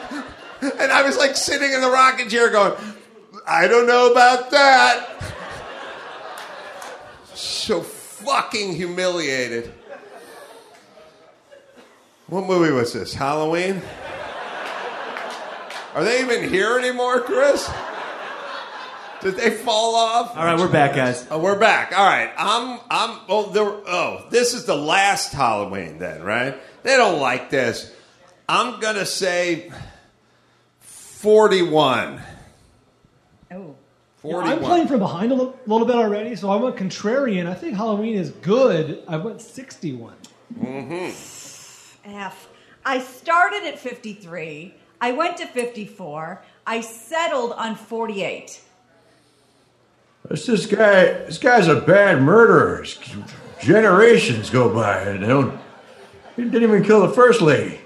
And 0.62 0.92
I 0.92 1.04
was 1.04 1.18
like 1.18 1.36
sitting 1.36 1.72
in 1.72 1.82
the 1.82 1.90
rocking 1.90 2.30
chair 2.30 2.50
going, 2.50 2.74
I 3.48 3.68
don't 3.68 3.88
know 3.88 4.12
about 4.12 4.52
that 4.52 5.16
so 7.66 7.82
fucking 7.82 8.76
humiliated. 8.76 9.74
What 12.28 12.48
movie 12.48 12.72
was 12.72 12.94
this? 12.94 13.14
Halloween? 13.14 13.82
Are 15.94 16.04
they 16.04 16.22
even 16.22 16.50
here 16.50 16.78
anymore, 16.80 17.22
Chris? 17.22 17.70
Did 19.22 19.36
they 19.36 19.52
fall 19.52 19.96
off? 19.96 20.36
All 20.36 20.44
right, 20.44 20.60
we're 20.60 20.68
back, 20.68 20.96
guys. 20.96 21.26
Oh, 21.32 21.40
we're 21.40 21.58
back. 21.60 21.98
All 21.98 22.06
right. 22.06 22.32
I'm. 22.38 22.80
I'm. 22.90 23.20
Oh, 23.30 23.50
there. 23.52 23.64
Oh, 23.66 24.26
this 24.30 24.54
is 24.54 24.66
the 24.66 24.76
last 24.76 25.34
Halloween, 25.34 26.00
then, 26.00 26.22
right? 26.24 26.58
They 26.84 26.98
don't 26.98 27.20
like 27.20 27.50
this. 27.50 27.94
I'm 28.50 28.80
gonna 28.80 29.06
say 29.06 29.72
forty-one. 30.82 32.22
Oh. 33.52 33.76
Yeah, 34.24 34.38
I'm 34.38 34.60
playing 34.60 34.88
from 34.88 35.00
behind 35.00 35.32
a 35.32 35.36
li- 35.36 35.54
little 35.68 35.86
bit 35.86 35.96
already, 35.96 36.36
so 36.36 36.50
I 36.50 36.56
went 36.56 36.76
contrarian. 36.76 37.48
I 37.48 37.54
think 37.54 37.76
Halloween 37.76 38.16
is 38.16 38.32
good. 38.32 39.04
I 39.08 39.18
went 39.18 39.40
61. 39.40 40.16
Mm-hmm. 40.60 41.35
F. 42.06 42.50
I 42.86 43.00
started 43.00 43.64
at 43.64 43.80
53. 43.80 44.74
I 45.02 45.12
went 45.12 45.38
to 45.38 45.48
54. 45.48 46.44
I 46.66 46.82
settled 46.82 47.54
on 47.54 47.76
48. 47.76 48.62
It's 50.30 50.46
this 50.46 50.66
guy. 50.66 51.06
This 51.06 51.38
guy's 51.38 51.68
a 51.68 51.82
bad 51.82 52.22
murderer. 52.22 52.86
Generations 53.62 54.50
go 54.50 54.74
by 54.74 55.02
and 55.02 55.24
they 55.24 55.28
don't. 55.28 55.60
He 56.36 56.44
didn't 56.44 56.64
even 56.64 56.84
kill 56.84 57.06
the 57.06 57.14
first 57.14 57.42
lady. 57.42 57.80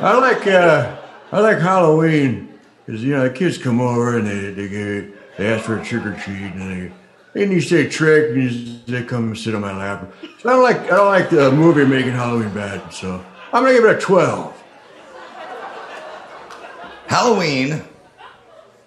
I 0.00 0.18
like. 0.18 0.46
Uh, 0.46 0.96
I 1.32 1.40
like 1.40 1.58
Halloween 1.58 2.56
because 2.84 3.02
you 3.02 3.12
know 3.12 3.24
the 3.24 3.34
kids 3.34 3.58
come 3.58 3.80
over 3.80 4.16
and 4.16 4.26
they 4.26 4.50
they 4.50 4.68
get 4.68 5.36
they 5.36 5.52
ask 5.52 5.64
for 5.64 5.78
a 5.78 5.84
trick 5.84 6.06
or 6.06 6.14
treat 6.14 6.52
and 6.52 6.60
they 6.60 6.92
and 7.36 7.52
you 7.52 7.60
say 7.60 7.88
trick 7.88 8.30
and 8.34 8.42
you, 8.50 8.78
they 8.86 9.04
come 9.04 9.28
and 9.28 9.38
sit 9.38 9.54
on 9.54 9.60
my 9.60 9.76
lap. 9.76 10.12
So 10.40 10.48
I 10.48 10.52
don't 10.52 10.62
like. 10.62 10.80
I 10.80 10.96
don't 10.96 11.06
like 11.06 11.30
the 11.30 11.52
movie 11.52 11.84
making 11.84 12.12
Halloween 12.12 12.52
bad. 12.54 12.92
So 12.92 13.24
I'm 13.52 13.62
gonna 13.62 13.74
give 13.74 13.84
it 13.84 13.96
a 13.96 14.00
twelve. 14.00 14.52
Halloween 17.06 17.84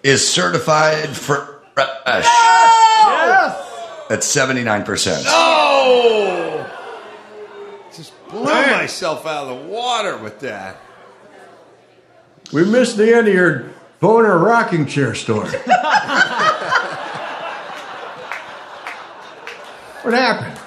is 0.02 0.28
certified 0.28 1.08
fresh 1.08 1.48
No! 1.76 1.86
Yes! 2.06 3.66
at 4.10 4.20
79%. 4.20 5.24
Oh! 5.28 6.66
Just 7.94 8.12
blew 8.28 8.44
myself 8.44 9.24
out 9.24 9.46
of 9.46 9.58
the 9.58 9.68
water 9.68 10.16
with 10.18 10.40
that. 10.40 10.76
We 12.52 12.64
missed 12.64 12.96
the 12.96 13.16
end 13.16 13.28
of 13.28 13.34
your 13.34 13.70
boner 14.00 14.36
rocking 14.38 14.86
chair 14.86 15.14
story. 15.14 15.50
what 20.10 20.18
happened? 20.18 20.58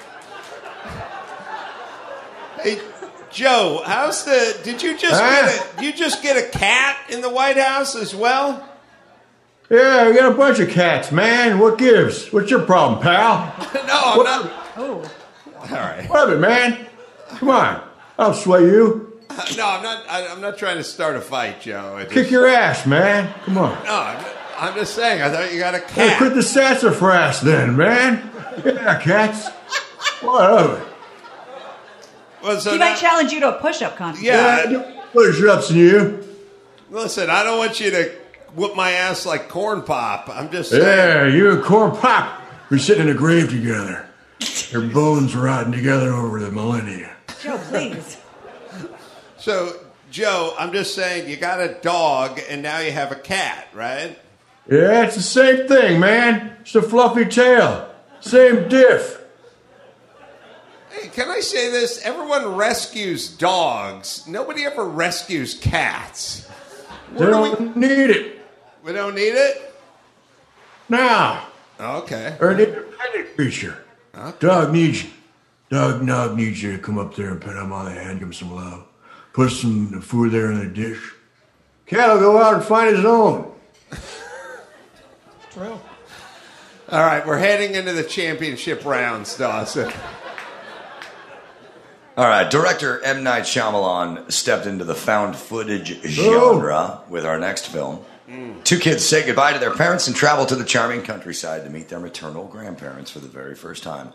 Hey, 2.62 2.80
Joe, 3.30 3.82
how's 3.84 4.24
the? 4.24 4.58
Did 4.64 4.82
you 4.82 4.96
just 4.96 5.20
Huh? 5.20 5.46
get 5.46 5.78
a? 5.78 5.84
You 5.84 5.92
just 5.92 6.22
get 6.22 6.36
a 6.36 6.48
cat 6.56 6.96
in 7.10 7.20
the 7.20 7.28
White 7.28 7.58
House 7.58 7.94
as 7.94 8.14
well? 8.14 8.66
Yeah, 9.70 10.08
we 10.08 10.14
got 10.14 10.32
a 10.32 10.34
bunch 10.34 10.60
of 10.60 10.70
cats, 10.70 11.10
man. 11.12 11.58
What 11.58 11.78
gives? 11.78 12.32
What's 12.32 12.50
your 12.50 12.62
problem, 12.62 13.00
pal? 13.00 13.54
no, 13.74 14.00
I'm 14.04 14.22
not. 14.24 14.52
Oh. 14.76 15.10
All 15.56 15.68
right. 15.68 16.08
What 16.08 16.28
of 16.28 16.34
it, 16.34 16.40
man? 16.40 16.86
Come 17.36 17.50
on. 17.50 17.82
I'll 18.18 18.34
sway 18.34 18.62
you. 18.62 19.20
Uh, 19.30 19.44
no, 19.56 19.66
I'm 19.68 19.82
not. 19.82 20.08
I, 20.08 20.26
I'm 20.28 20.40
not 20.40 20.58
trying 20.58 20.76
to 20.76 20.84
start 20.84 21.16
a 21.16 21.20
fight, 21.20 21.60
Joe. 21.62 21.96
I 21.96 22.04
just, 22.04 22.14
Kick 22.14 22.30
your 22.30 22.46
ass, 22.46 22.86
man. 22.86 23.34
Come 23.44 23.58
on. 23.58 23.84
No, 23.84 23.94
I'm, 23.94 24.24
I'm 24.56 24.74
just 24.74 24.94
saying. 24.94 25.22
I 25.22 25.30
thought 25.30 25.52
you 25.52 25.58
got 25.58 25.74
a 25.74 25.78
Hey, 25.78 26.08
cat. 26.08 26.18
quit 26.18 26.34
the 26.34 26.42
sassafras 26.42 27.40
then, 27.40 27.76
man. 27.76 28.30
Yeah, 28.64 29.00
cats. 29.00 29.48
What 30.22 30.50
of 30.50 30.80
it? 30.80 30.86
Well, 32.42 32.60
so 32.60 32.72
he 32.72 32.78
now- 32.78 32.90
might 32.90 32.98
challenge 32.98 33.32
you 33.32 33.40
to 33.40 33.56
a 33.56 33.60
push-up 33.60 33.96
contest. 33.96 34.22
Yeah. 34.24 34.92
Push 35.12 35.42
ups 35.44 35.70
in 35.70 35.76
you. 35.76 36.24
Listen, 36.90 37.30
I 37.30 37.42
don't 37.42 37.58
want 37.58 37.80
you 37.80 37.90
to 37.90 38.12
whoop 38.54 38.76
my 38.76 38.90
ass 38.92 39.24
like 39.26 39.48
corn 39.48 39.82
pop. 39.82 40.28
I'm 40.28 40.50
just 40.50 40.70
saying. 40.70 40.82
Yeah, 40.82 41.26
you 41.26 41.50
and 41.52 41.64
Corn 41.64 41.96
Pop. 41.96 42.40
We're 42.70 42.78
sitting 42.78 43.08
in 43.08 43.14
a 43.14 43.18
grave 43.18 43.48
together. 43.50 44.08
Your 44.70 44.82
bones 44.92 45.34
rotting 45.34 45.72
together 45.72 46.12
over 46.12 46.38
the 46.40 46.50
millennia. 46.50 47.14
Joe, 47.42 47.58
please. 47.68 48.16
So, 49.38 49.76
Joe, 50.10 50.54
I'm 50.58 50.72
just 50.72 50.94
saying 50.94 51.28
you 51.28 51.36
got 51.36 51.60
a 51.60 51.74
dog 51.74 52.40
and 52.48 52.62
now 52.62 52.78
you 52.78 52.92
have 52.92 53.12
a 53.12 53.16
cat, 53.16 53.68
right? 53.74 54.18
Yeah, 54.70 55.04
it's 55.04 55.16
the 55.16 55.22
same 55.22 55.68
thing, 55.68 56.00
man. 56.00 56.56
It's 56.62 56.74
a 56.74 56.82
fluffy 56.82 57.26
tail. 57.26 57.88
Same 58.20 58.68
diff. 58.68 59.22
Hey, 60.90 61.08
can 61.08 61.28
I 61.28 61.40
say 61.40 61.70
this? 61.70 62.00
Everyone 62.02 62.54
rescues 62.54 63.28
dogs. 63.28 64.26
Nobody 64.26 64.64
ever 64.64 64.84
rescues 64.84 65.54
cats. 65.54 66.48
They 67.12 67.26
don't 67.26 67.76
need 67.76 68.10
it. 68.10 68.40
We 68.82 68.92
don't 68.92 69.14
need 69.14 69.34
it? 69.34 69.74
Now. 70.88 71.46
Okay. 71.78 72.36
They're 72.38 72.50
an 72.50 72.60
independent 72.60 73.34
creature. 73.34 73.84
Dog 74.38 74.72
needs 74.72 75.04
you. 75.04 75.10
Dog, 75.70 76.06
dog 76.06 76.36
needs 76.36 76.62
you 76.62 76.72
to 76.72 76.78
come 76.78 76.98
up 76.98 77.16
there 77.16 77.30
and 77.30 77.40
pet 77.40 77.56
him 77.56 77.72
on 77.72 77.86
the 77.86 77.90
hand, 77.90 78.20
give 78.20 78.28
him 78.28 78.32
some 78.32 78.54
love. 78.54 78.86
Put 79.32 79.50
some 79.50 80.00
food 80.00 80.32
there 80.32 80.52
in 80.52 80.58
the 80.58 80.66
dish. 80.66 81.12
Cat 81.86 82.14
will 82.14 82.20
go 82.20 82.38
out 82.42 82.54
and 82.54 82.64
find 82.64 82.94
his 82.94 83.04
own. 83.04 83.52
True. 85.54 85.80
All 86.90 87.00
right, 87.00 87.24
we're 87.24 87.38
heading 87.38 87.76
into 87.76 87.92
the 87.92 88.02
championship 88.02 88.84
rounds, 88.84 89.36
Dawson. 89.36 89.88
All 92.16 92.26
right, 92.26 92.50
director 92.50 93.00
M. 93.04 93.22
Night 93.22 93.44
Shyamalan 93.44 94.32
stepped 94.32 94.66
into 94.66 94.84
the 94.84 94.96
found 94.96 95.36
footage 95.36 96.02
genre 96.04 97.02
with 97.08 97.24
our 97.24 97.38
next 97.38 97.68
film. 97.68 98.04
Two 98.64 98.80
kids 98.80 99.04
say 99.04 99.24
goodbye 99.24 99.52
to 99.52 99.60
their 99.60 99.74
parents 99.74 100.08
and 100.08 100.16
travel 100.16 100.44
to 100.46 100.56
the 100.56 100.64
charming 100.64 101.02
countryside 101.02 101.62
to 101.62 101.70
meet 101.70 101.88
their 101.88 102.00
maternal 102.00 102.46
grandparents 102.46 103.12
for 103.12 103.20
the 103.20 103.28
very 103.28 103.54
first 103.54 103.84
time. 103.84 104.12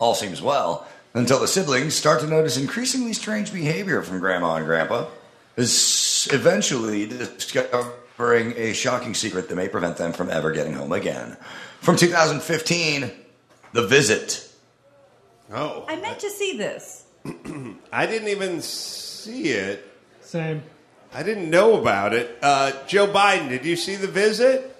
All 0.00 0.14
seems 0.14 0.42
well 0.42 0.88
until 1.14 1.38
the 1.38 1.46
siblings 1.46 1.94
start 1.94 2.20
to 2.20 2.26
notice 2.26 2.56
increasingly 2.56 3.12
strange 3.12 3.52
behavior 3.52 4.02
from 4.02 4.18
grandma 4.18 4.56
and 4.56 4.66
grandpa, 4.66 5.06
is 5.56 6.28
eventually 6.32 7.06
discovering 8.20 8.52
a 8.58 8.74
shocking 8.74 9.14
secret 9.14 9.48
that 9.48 9.54
may 9.54 9.68
prevent 9.68 9.96
them 9.96 10.12
from 10.12 10.28
ever 10.28 10.52
getting 10.52 10.74
home 10.74 10.92
again. 10.92 11.36
From 11.80 11.96
2015, 11.96 13.10
The 13.72 13.86
Visit. 13.86 14.46
Oh. 15.52 15.86
I 15.88 15.96
meant 15.96 16.20
to 16.20 16.28
see 16.28 16.58
this. 16.58 17.04
I 17.92 18.04
didn't 18.06 18.28
even 18.28 18.60
see 18.60 19.48
it. 19.48 19.86
Same. 20.20 20.62
I 21.14 21.22
didn't 21.22 21.48
know 21.48 21.80
about 21.80 22.12
it. 22.12 22.38
Uh, 22.42 22.72
Joe 22.86 23.06
Biden, 23.06 23.48
did 23.48 23.64
you 23.64 23.74
see 23.74 23.96
the 23.96 24.06
visit? 24.06 24.76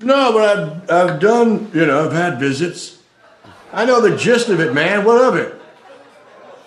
No, 0.00 0.32
but 0.32 0.58
I've, 0.58 0.90
I've 0.90 1.20
done, 1.20 1.70
you 1.72 1.86
know, 1.86 2.04
I've 2.04 2.12
had 2.12 2.38
visits. 2.38 2.98
I 3.72 3.86
know 3.86 4.00
the 4.00 4.16
gist 4.16 4.50
of 4.50 4.60
it, 4.60 4.74
man. 4.74 5.04
What 5.04 5.24
of 5.24 5.36
it? 5.36 5.54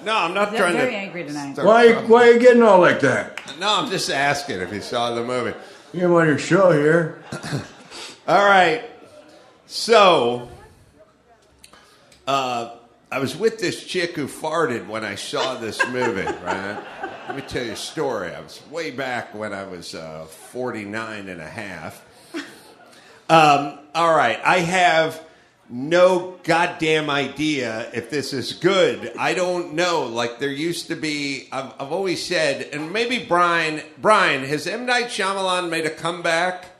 No, 0.04 0.16
I'm 0.16 0.34
not 0.34 0.52
They're 0.52 0.60
trying 0.60 0.74
very 0.74 0.92
to. 0.92 0.98
angry 0.98 1.24
tonight. 1.26 1.58
Why, 1.58 1.94
why 1.94 2.28
are 2.28 2.32
you 2.34 2.40
getting 2.40 2.64
all 2.64 2.80
like 2.80 3.00
that? 3.02 3.40
No, 3.60 3.82
I'm 3.82 3.90
just 3.90 4.10
asking 4.10 4.60
if 4.60 4.74
you 4.74 4.82
saw 4.82 5.14
the 5.16 5.24
movie. 5.24 5.54
You're 5.96 6.20
on 6.20 6.28
your 6.28 6.38
show 6.38 6.74
here. 6.74 7.24
All 8.28 8.46
right. 8.46 8.84
So, 9.66 10.50
Uh, 12.28 12.76
I 13.10 13.20
was 13.20 13.38
with 13.38 13.60
this 13.60 13.86
chick 13.86 14.12
who 14.16 14.28
farted 14.28 14.88
when 14.88 15.06
I 15.06 15.16
saw 15.16 15.56
this 15.56 15.80
movie, 15.88 16.24
right? 16.44 16.84
Let 17.30 17.36
me 17.38 17.44
tell 17.44 17.64
you 17.64 17.72
a 17.72 17.78
story. 17.78 18.36
I 18.36 18.42
was 18.42 18.62
way 18.70 18.92
back 18.92 19.34
when 19.34 19.54
I 19.54 19.64
was 19.64 19.96
uh, 19.96 20.26
49 20.26 21.30
and 21.30 21.40
a 21.40 21.48
half. 21.48 22.04
Um, 23.30 23.80
all 23.96 24.14
right, 24.14 24.40
I 24.44 24.60
have 24.60 25.24
no 25.70 26.38
goddamn 26.44 27.10
idea 27.10 27.90
if 27.94 28.10
this 28.10 28.34
is 28.34 28.54
good. 28.54 29.12
I 29.18 29.34
don't 29.34 29.74
know. 29.74 30.06
Like 30.06 30.40
there 30.40 30.52
used 30.52 30.88
to 30.88 30.96
be, 30.96 31.48
I've, 31.52 31.74
I've 31.80 31.92
always 31.92 32.24
said, 32.24 32.70
and 32.74 32.94
maybe 32.94 33.26
Brian, 33.26 33.82
Brian, 33.98 34.44
has 34.44 34.68
M 34.68 34.86
Night 34.86 35.06
Shyamalan 35.06 35.70
made 35.70 35.86
a 35.86 35.90
comeback? 35.90 36.72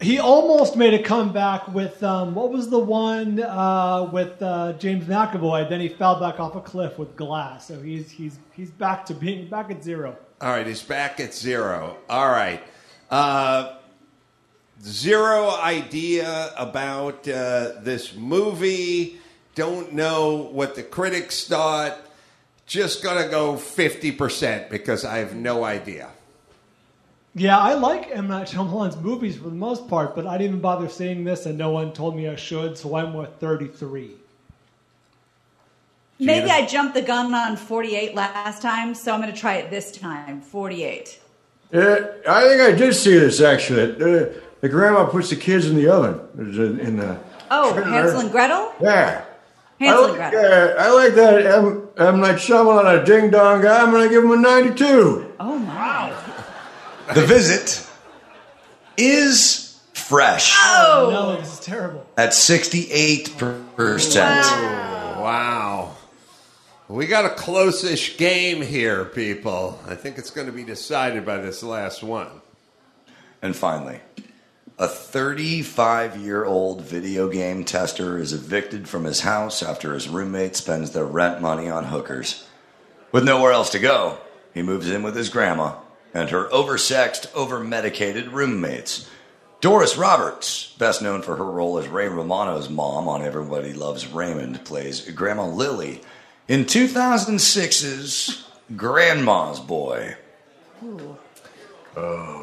He 0.00 0.18
almost 0.18 0.74
made 0.76 0.94
a 0.94 1.02
comeback 1.02 1.68
with 1.68 2.02
um, 2.02 2.34
what 2.34 2.50
was 2.50 2.68
the 2.68 2.78
one 2.78 3.40
uh, 3.40 4.10
with 4.12 4.42
uh, 4.42 4.72
James 4.72 5.04
McAvoy? 5.04 5.68
Then 5.68 5.80
he 5.80 5.88
fell 5.88 6.18
back 6.18 6.40
off 6.40 6.56
a 6.56 6.60
cliff 6.60 6.98
with 6.98 7.14
Glass. 7.14 7.68
So 7.68 7.80
he's 7.80 8.10
he's 8.10 8.36
he's 8.52 8.72
back 8.72 9.06
to 9.06 9.14
being 9.14 9.48
back 9.48 9.70
at 9.70 9.84
zero. 9.84 10.16
All 10.40 10.50
right, 10.50 10.66
he's 10.66 10.82
back 10.82 11.20
at 11.20 11.32
zero. 11.32 11.98
All 12.10 12.28
right. 12.28 12.60
Uh, 13.12 13.76
zero 14.82 15.50
idea 15.56 16.52
about 16.56 17.28
uh, 17.28 17.72
this 17.80 18.14
movie. 18.14 19.18
Don't 19.54 19.92
know 19.92 20.48
what 20.52 20.74
the 20.74 20.82
critics 20.82 21.46
thought. 21.46 21.98
Just 22.66 23.02
gonna 23.02 23.28
go 23.28 23.54
50% 23.54 24.70
because 24.70 25.04
I 25.04 25.18
have 25.18 25.34
no 25.34 25.64
idea. 25.64 26.10
Yeah, 27.34 27.58
I 27.58 27.74
like 27.74 28.10
M 28.10 28.28
Night 28.28 28.48
Shyamalan's 28.48 28.96
movies 28.96 29.36
for 29.38 29.44
the 29.44 29.50
most 29.50 29.88
part, 29.88 30.14
but 30.14 30.26
I 30.26 30.32
didn't 30.32 30.50
even 30.50 30.60
bother 30.60 30.88
seeing 30.88 31.24
this, 31.24 31.46
and 31.46 31.56
no 31.56 31.70
one 31.70 31.92
told 31.92 32.14
me 32.14 32.28
I 32.28 32.36
should. 32.36 32.76
So 32.76 32.94
I'm 32.96 33.14
with 33.14 33.30
33. 33.40 34.10
Maybe 36.18 36.50
I 36.50 36.66
jumped 36.66 36.94
the 36.94 37.02
gun 37.02 37.34
on 37.34 37.56
48 37.56 38.14
last 38.14 38.62
time, 38.62 38.94
so 38.94 39.12
I'm 39.12 39.20
going 39.20 39.32
to 39.32 39.38
try 39.38 39.56
it 39.56 39.70
this 39.70 39.90
time. 39.90 40.40
48. 40.40 41.20
Yeah, 41.72 42.06
I 42.28 42.42
think 42.48 42.60
I 42.60 42.72
did 42.72 42.94
see 42.94 43.18
this 43.18 43.40
actually. 43.40 43.92
The, 43.92 44.42
the 44.62 44.68
grandma 44.70 45.04
puts 45.04 45.28
the 45.28 45.36
kids 45.36 45.66
in 45.66 45.76
the 45.76 45.88
oven. 45.88 46.20
In 46.80 46.96
the 46.96 47.18
Oh, 47.50 47.74
trailer. 47.74 47.90
Hansel 47.90 48.20
and 48.20 48.30
Gretel? 48.30 48.72
Yeah. 48.80 49.24
Hansel 49.78 50.04
I 50.04 50.08
and 50.08 50.18
like, 50.18 50.30
Gretel. 50.32 50.52
uh, 50.52 50.74
I 50.82 50.90
like 50.94 51.14
that. 51.16 51.46
I'm, 51.58 51.88
I'm 51.98 52.20
like 52.22 52.36
Shyamalan, 52.36 53.02
a 53.02 53.04
ding 53.04 53.28
dong 53.30 53.60
guy. 53.60 53.82
I'm 53.82 53.90
going 53.90 54.04
to 54.08 54.14
give 54.14 54.24
him 54.24 54.30
a 54.32 54.36
92. 54.36 55.34
Oh, 55.38 55.58
my. 55.58 56.14
The 57.14 57.26
visit 57.26 57.86
is 58.96 59.78
fresh 59.92 60.54
Oh, 60.58 61.08
no, 61.12 61.36
this 61.40 61.52
is 61.54 61.60
terrible. 61.60 62.06
at 62.16 62.30
68%. 62.30 63.32
Oh 63.78 65.20
wow. 65.22 65.94
We 66.88 67.06
got 67.06 67.24
a 67.24 67.30
close-ish 67.30 68.16
game 68.18 68.60
here, 68.62 69.04
people. 69.06 69.78
I 69.86 69.94
think 69.94 70.18
it's 70.18 70.30
going 70.30 70.46
to 70.46 70.52
be 70.52 70.64
decided 70.64 71.24
by 71.24 71.38
this 71.38 71.62
last 71.62 72.02
one. 72.02 72.28
And 73.40 73.56
finally, 73.56 74.00
a 74.82 74.88
35 74.88 76.16
year 76.16 76.44
old 76.44 76.82
video 76.82 77.28
game 77.28 77.64
tester 77.64 78.18
is 78.18 78.32
evicted 78.32 78.88
from 78.88 79.04
his 79.04 79.20
house 79.20 79.62
after 79.62 79.94
his 79.94 80.08
roommate 80.08 80.56
spends 80.56 80.90
their 80.90 81.04
rent 81.04 81.40
money 81.40 81.70
on 81.70 81.84
hookers. 81.84 82.48
With 83.12 83.22
nowhere 83.22 83.52
else 83.52 83.70
to 83.70 83.78
go, 83.78 84.18
he 84.52 84.60
moves 84.60 84.90
in 84.90 85.04
with 85.04 85.14
his 85.14 85.28
grandma 85.28 85.76
and 86.12 86.30
her 86.30 86.48
oversexed, 86.48 87.28
overmedicated 87.28 88.32
roommates. 88.32 89.08
Doris 89.60 89.96
Roberts, 89.96 90.74
best 90.80 91.00
known 91.00 91.22
for 91.22 91.36
her 91.36 91.44
role 91.44 91.78
as 91.78 91.86
Ray 91.86 92.08
Romano's 92.08 92.68
mom 92.68 93.06
on 93.06 93.22
Everybody 93.22 93.74
Loves 93.74 94.08
Raymond, 94.08 94.64
plays 94.64 95.08
Grandma 95.12 95.46
Lily 95.46 96.00
in 96.48 96.64
2006's 96.64 98.48
Grandma's 98.74 99.60
Boy. 99.60 100.16
Oh. 101.96 102.41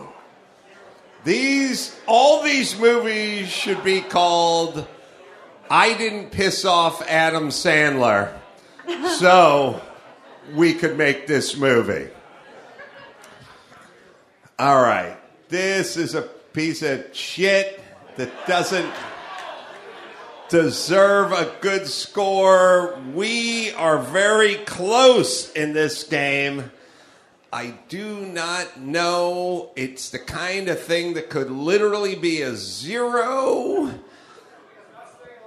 These 1.30 1.96
all 2.08 2.42
these 2.42 2.76
movies 2.80 3.50
should 3.50 3.84
be 3.84 4.02
called 4.02 4.88
I 5.70 5.96
didn't 5.96 6.32
piss 6.32 6.66
off 6.66 7.04
Adam 7.08 7.50
Sandler. 7.50 8.34
So 9.20 9.80
we 10.56 10.74
could 10.74 10.98
make 10.98 11.28
this 11.28 11.56
movie. 11.56 12.10
All 14.58 14.82
right. 14.82 15.20
This 15.50 15.98
is 15.98 16.16
a 16.16 16.24
piece 16.24 16.82
of 16.82 17.16
shit 17.16 17.80
that 18.16 18.48
doesn't 18.48 18.92
deserve 20.50 21.32
a 21.32 21.54
good 21.62 21.86
score. 21.86 23.00
We 23.14 23.72
are 23.74 24.00
very 24.00 24.56
close 24.56 25.52
in 25.52 25.74
this 25.74 26.06
game. 26.06 26.72
I 27.52 27.74
do 27.88 28.20
not 28.20 28.80
know. 28.80 29.72
It's 29.76 30.12
the 30.12 30.20
kind 30.20 30.70
of 30.70 30.80
thing 30.80 31.16
that 31.16 31.30
could 31.30 31.50
literally 31.50 32.16
be 32.16 32.42
a 32.42 32.56
zero, 32.56 33.92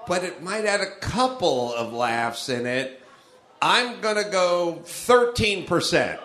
but 0.09 0.25
it 0.25 0.43
might 0.43 0.65
add 0.65 0.81
a 0.81 0.97
couple 0.97 1.73
of 1.73 1.93
laughs 1.93 2.49
in 2.49 2.67
it. 2.67 3.01
I'm 3.61 4.01
going 4.01 4.17
to 4.17 4.29
go 4.29 4.81
13%. 4.85 6.19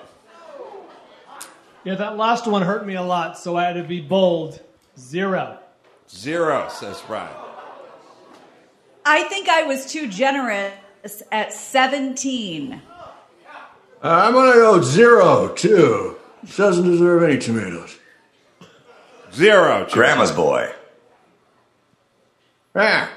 Yeah, 1.84 1.96
that 1.96 2.18
last 2.18 2.48
one 2.48 2.64
hurt 2.64 2.86
me 2.86 2.96
a 2.96 3.04
lot, 3.04 3.38
so 3.38 3.56
I 3.56 3.66
had 3.66 3.74
to 3.74 3.84
be 3.84 4.02
bold. 4.02 4.60
Zero. 4.98 5.60
Zero, 6.10 6.68
says 6.70 7.02
Brian. 7.06 7.30
I 9.06 9.24
think 9.24 9.48
I 9.48 9.64
was 9.64 9.86
too 9.92 10.08
generous 10.08 10.74
at 11.32 11.54
17. 11.54 12.82
Uh, 14.04 14.26
I'm 14.26 14.34
going 14.34 14.52
to 14.54 14.60
go 14.60 14.82
zero, 14.82 15.50
too. 15.56 16.16
Doesn't 16.56 16.86
deserve 16.86 17.24
any 17.24 17.40
tomatoes. 17.40 17.98
Zero. 19.34 19.88
Grandma's 19.92 20.32
Boy. 20.32 20.72
Ah. 22.76 23.10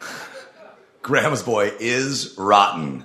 Grandma's 1.02 1.42
Boy 1.42 1.72
is 1.78 2.34
rotten. 2.38 3.04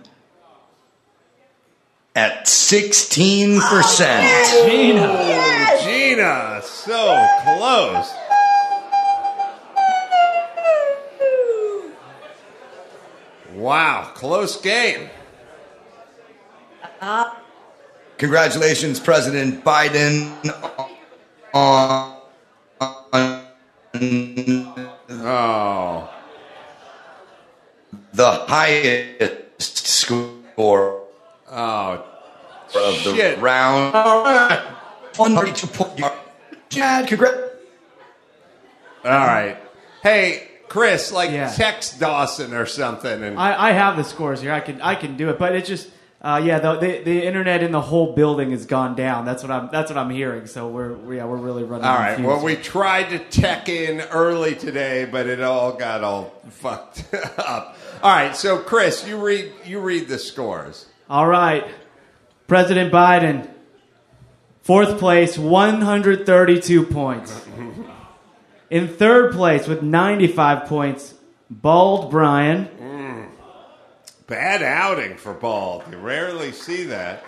At 2.15 2.45
16%. 2.45 3.59
Gina. 4.65 5.77
Gina, 5.83 6.61
so 6.63 7.27
close. 7.43 8.13
Wow, 13.53 14.11
close 14.13 14.61
game. 14.61 15.09
Congratulations, 18.17 18.99
President 18.99 19.63
Biden, 19.63 20.31
on. 21.53 22.15
Oh. 25.27 26.09
The 28.13 28.31
highest 28.31 29.61
score 29.61 31.03
oh, 31.47 32.05
of 32.73 32.73
the 32.73 33.09
oh, 33.09 33.15
shit. 33.15 33.39
round. 33.39 33.93
132 33.93 35.67
point. 35.67 36.13
Chad, 36.69 37.07
congrats. 37.07 37.37
All 39.03 39.11
right. 39.11 39.57
Hey, 40.01 40.49
Chris, 40.67 41.11
like 41.11 41.31
Yeah. 41.31 41.51
text 41.51 41.99
Dawson 41.99 42.53
or 42.53 42.65
something. 42.65 43.23
And 43.23 43.39
I, 43.39 43.69
I 43.69 43.71
have 43.71 43.97
the 43.97 44.03
scores 44.03 44.41
here. 44.41 44.51
I 44.51 44.59
can 44.59 44.81
I 44.81 44.95
can 44.95 45.15
do 45.17 45.29
it, 45.29 45.37
but 45.37 45.55
it's 45.55 45.67
just 45.69 45.89
uh, 46.21 46.41
yeah. 46.43 46.59
The, 46.59 46.75
the 46.79 47.03
the 47.03 47.23
internet 47.25 47.61
in 47.61 47.71
the 47.71 47.81
whole 47.81 48.13
building 48.15 48.51
has 48.51 48.65
gone 48.65 48.95
down. 48.95 49.25
That's 49.25 49.43
what 49.43 49.51
I'm 49.51 49.69
that's 49.71 49.91
what 49.91 49.97
I'm 49.97 50.09
hearing. 50.09 50.47
So 50.47 50.67
we're 50.67 50.93
we- 50.93 51.17
yeah 51.17 51.25
we're 51.25 51.37
really 51.37 51.63
running. 51.63 51.85
all 51.85 51.95
right. 51.95 52.19
Well, 52.19 52.43
we 52.43 52.55
tried 52.55 53.09
to 53.09 53.19
tech 53.19 53.69
in 53.69 54.01
early 54.01 54.55
today, 54.55 55.05
but 55.05 55.27
it 55.27 55.41
all 55.41 55.73
got 55.73 56.03
all 56.03 56.33
fucked 56.49 57.03
up. 57.37 57.77
All 58.01 58.11
right. 58.15 58.35
So, 58.35 58.57
Chris, 58.59 59.07
you 59.07 59.23
read 59.23 59.51
you 59.65 59.79
read 59.79 60.07
the 60.07 60.17
scores. 60.17 60.87
All 61.09 61.27
right. 61.27 61.65
President 62.47 62.91
Biden, 62.93 63.49
fourth 64.61 64.97
place, 64.99 65.37
132 65.37 66.83
points. 66.85 67.45
In 68.69 68.87
third 68.87 69.33
place 69.33 69.67
with 69.67 69.81
95 69.83 70.65
points, 70.67 71.13
Bald 71.49 72.09
Brian. 72.11 72.67
Bad 74.27 74.63
outing 74.63 75.17
for 75.17 75.33
Bald. 75.33 75.83
You 75.91 75.97
rarely 75.97 76.51
see 76.51 76.83
that. 76.85 77.23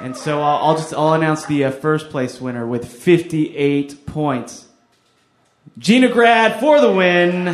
And 0.00 0.16
so 0.16 0.40
I'll, 0.40 0.56
I'll 0.68 0.76
just 0.76 0.92
I'll 0.92 1.12
announce 1.12 1.46
the 1.46 1.64
uh, 1.64 1.70
first 1.70 2.10
place 2.10 2.40
winner 2.40 2.66
with 2.66 2.86
58 2.86 4.06
points. 4.06 4.66
Gina 5.78 6.08
Grad 6.08 6.58
for 6.58 6.80
the 6.80 6.90
win. 6.90 7.48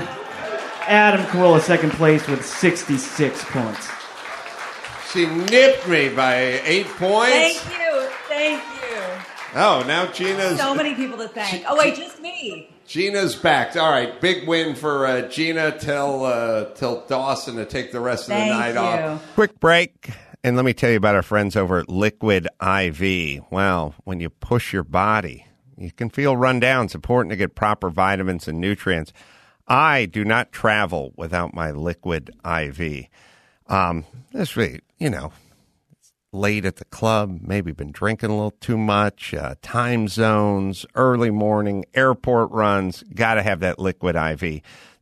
Adam 0.86 1.24
Carolla 1.26 1.60
second 1.60 1.90
place 1.92 2.26
with 2.26 2.44
66 2.44 3.44
points. 3.44 3.88
She 5.12 5.26
nipped 5.26 5.86
me 5.86 6.08
by 6.08 6.36
eight 6.64 6.86
points. 6.86 7.60
Thank 7.60 7.78
you. 7.78 8.08
Thank 8.28 8.62
you. 8.62 9.02
Oh, 9.54 9.84
now 9.86 10.06
Gina's 10.06 10.58
So 10.58 10.74
many 10.74 10.94
people 10.94 11.18
to 11.18 11.28
thank. 11.28 11.64
Oh, 11.68 11.76
wait, 11.76 11.96
just 11.96 12.20
me. 12.20 12.69
Gina's 12.90 13.36
back. 13.36 13.76
All 13.76 13.88
right, 13.88 14.20
big 14.20 14.48
win 14.48 14.74
for 14.74 15.06
uh, 15.06 15.20
Gina. 15.28 15.78
Tell 15.78 16.24
uh, 16.24 16.64
tell 16.70 17.06
Dawson 17.06 17.54
to 17.54 17.64
take 17.64 17.92
the 17.92 18.00
rest 18.00 18.24
of 18.24 18.36
the 18.36 18.46
night 18.46 18.72
you. 18.72 18.80
off. 18.80 19.34
Quick 19.34 19.60
break, 19.60 20.10
and 20.42 20.56
let 20.56 20.64
me 20.64 20.72
tell 20.72 20.90
you 20.90 20.96
about 20.96 21.14
our 21.14 21.22
friends 21.22 21.54
over 21.54 21.78
at 21.78 21.88
Liquid 21.88 22.48
IV. 22.60 23.44
Well, 23.48 23.94
when 24.02 24.18
you 24.18 24.28
push 24.28 24.72
your 24.72 24.82
body, 24.82 25.46
you 25.78 25.92
can 25.92 26.10
feel 26.10 26.36
run 26.36 26.58
down. 26.58 26.86
It's 26.86 26.96
important 26.96 27.30
to 27.30 27.36
get 27.36 27.54
proper 27.54 27.90
vitamins 27.90 28.48
and 28.48 28.60
nutrients. 28.60 29.12
I 29.68 30.06
do 30.06 30.24
not 30.24 30.50
travel 30.50 31.12
without 31.16 31.54
my 31.54 31.70
Liquid 31.70 32.34
IV. 32.44 33.06
Um, 33.68 34.04
this 34.32 34.56
really, 34.56 34.80
you 34.98 35.10
know, 35.10 35.30
late 36.32 36.64
at 36.64 36.76
the 36.76 36.84
club, 36.86 37.40
maybe 37.42 37.72
been 37.72 37.92
drinking 37.92 38.30
a 38.30 38.34
little 38.34 38.52
too 38.52 38.78
much, 38.78 39.34
uh, 39.34 39.54
time 39.62 40.08
zones, 40.08 40.86
early 40.94 41.30
morning, 41.30 41.84
airport 41.94 42.50
runs, 42.50 43.02
got 43.14 43.34
to 43.34 43.42
have 43.42 43.60
that 43.60 43.78
liquid 43.78 44.16
IV. 44.16 44.40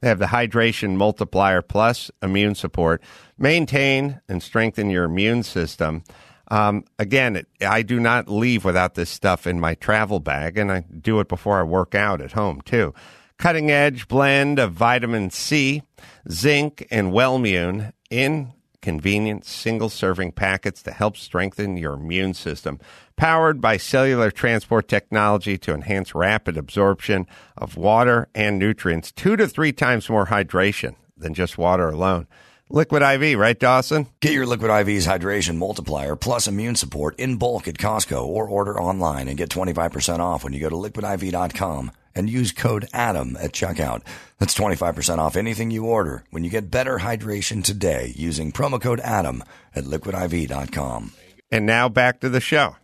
They 0.01 0.09
have 0.09 0.18
the 0.18 0.26
hydration 0.26 0.97
multiplier 0.97 1.61
plus 1.61 2.11
immune 2.22 2.55
support. 2.55 3.03
Maintain 3.37 4.20
and 4.29 4.43
strengthen 4.43 4.91
your 4.91 5.05
immune 5.05 5.43
system. 5.43 6.05
Um, 6.51 6.85
again, 6.99 7.37
it, 7.37 7.47
I 7.61 7.83
do 7.83 8.01
not 8.01 8.29
leave 8.29 8.64
without 8.64 8.95
this 8.95 9.11
stuff 9.11 9.47
in 9.47 9.61
my 9.61 9.74
travel 9.74 10.20
bag, 10.20 10.57
and 10.57 10.72
I 10.72 10.81
do 10.81 11.20
it 11.20 11.29
before 11.29 11.61
I 11.61 11.64
work 11.64 11.95
out 11.95 12.20
at 12.22 12.33
home 12.33 12.62
too. 12.62 12.95
Cutting 13.39 13.70
edge 13.70 14.09
blend 14.09 14.59
of 14.59 14.72
vitamin 14.72 15.31
C, 15.31 15.83
zinc, 16.31 16.87
and 16.91 17.12
Wellmune 17.12 17.93
in 18.11 18.53
convenient 18.89 19.45
single 19.45 19.91
serving 19.91 20.32
packets 20.32 20.82
to 20.82 20.91
help 20.91 21.14
strengthen 21.14 21.76
your 21.76 21.93
immune 21.93 22.32
system. 22.32 22.80
Powered 23.16 23.61
by 23.61 23.76
cellular 23.76 24.30
transport 24.30 24.89
technology 24.89 25.59
to 25.59 25.74
enhance 25.74 26.14
rapid 26.14 26.57
absorption 26.57 27.26
of 27.55 27.76
water 27.76 28.28
and 28.34 28.59
nutrients, 28.59 29.12
two 29.12 29.36
to 29.36 29.47
three 29.47 29.72
times 29.74 30.09
more 30.09 30.28
hydration 30.28 30.95
than 31.18 31.34
just 31.34 31.59
water 31.59 31.91
alone. 31.91 32.26
Liquid 32.70 33.03
IV, 33.03 33.39
right, 33.39 33.61
Dawson? 33.61 34.07
Get 34.20 34.32
your 34.32 34.47
Liquid 34.47 34.70
IV's 34.70 35.07
hydration 35.07 35.57
multiplier 35.57 36.16
plus 36.16 36.49
immune 36.49 36.74
support 36.74 37.14
in 37.20 37.36
bulk 37.36 37.68
at 37.68 37.76
Costco 37.76 38.24
or 38.24 38.49
order 38.49 38.80
online 38.80 39.28
and 39.28 39.36
get 39.36 39.51
25% 39.51 40.20
off 40.20 40.45
when 40.45 40.55
you 40.55 40.61
go 40.61 40.70
to 40.70 40.76
liquidiv.com 40.76 41.91
and 42.15 42.29
use 42.31 42.53
code 42.53 42.89
ADAM 42.93 43.37
at 43.43 43.53
checkout. 43.53 44.03
That's 44.39 44.55
25% 44.55 45.19
off 45.19 45.37
anything 45.37 45.71
you 45.71 45.85
order 45.85 46.25
when 46.31 46.45
you 46.45 46.51
get 46.51 46.71
better 46.71 46.99
hydration 46.99 47.63
today 47.63 48.13
using 48.17 48.53
promo 48.53 48.81
code 48.81 49.01
ADAM 49.01 49.43
at 49.75 49.85
liquidiv.com. 49.85 51.13
And 51.51 51.67
now 51.67 51.89
back 51.89 52.21
to 52.21 52.29
the 52.29 52.41
show. 52.41 52.77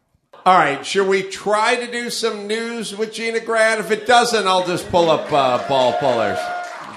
All 0.47 0.59
right, 0.59 0.85
should 0.85 1.09
we 1.09 1.22
try 1.22 1.75
to 1.77 1.91
do 1.91 2.11
some 2.11 2.47
news 2.47 2.95
with 2.95 3.14
Gina 3.14 3.41
Grad? 3.41 3.79
If 3.79 3.91
it 3.91 4.07
doesn't, 4.07 4.47
I'll 4.47 4.66
just 4.66 4.89
pull 4.91 5.11
up 5.11 5.33
uh, 5.33 5.66
ball 5.68 5.95
pullers. 5.95 6.39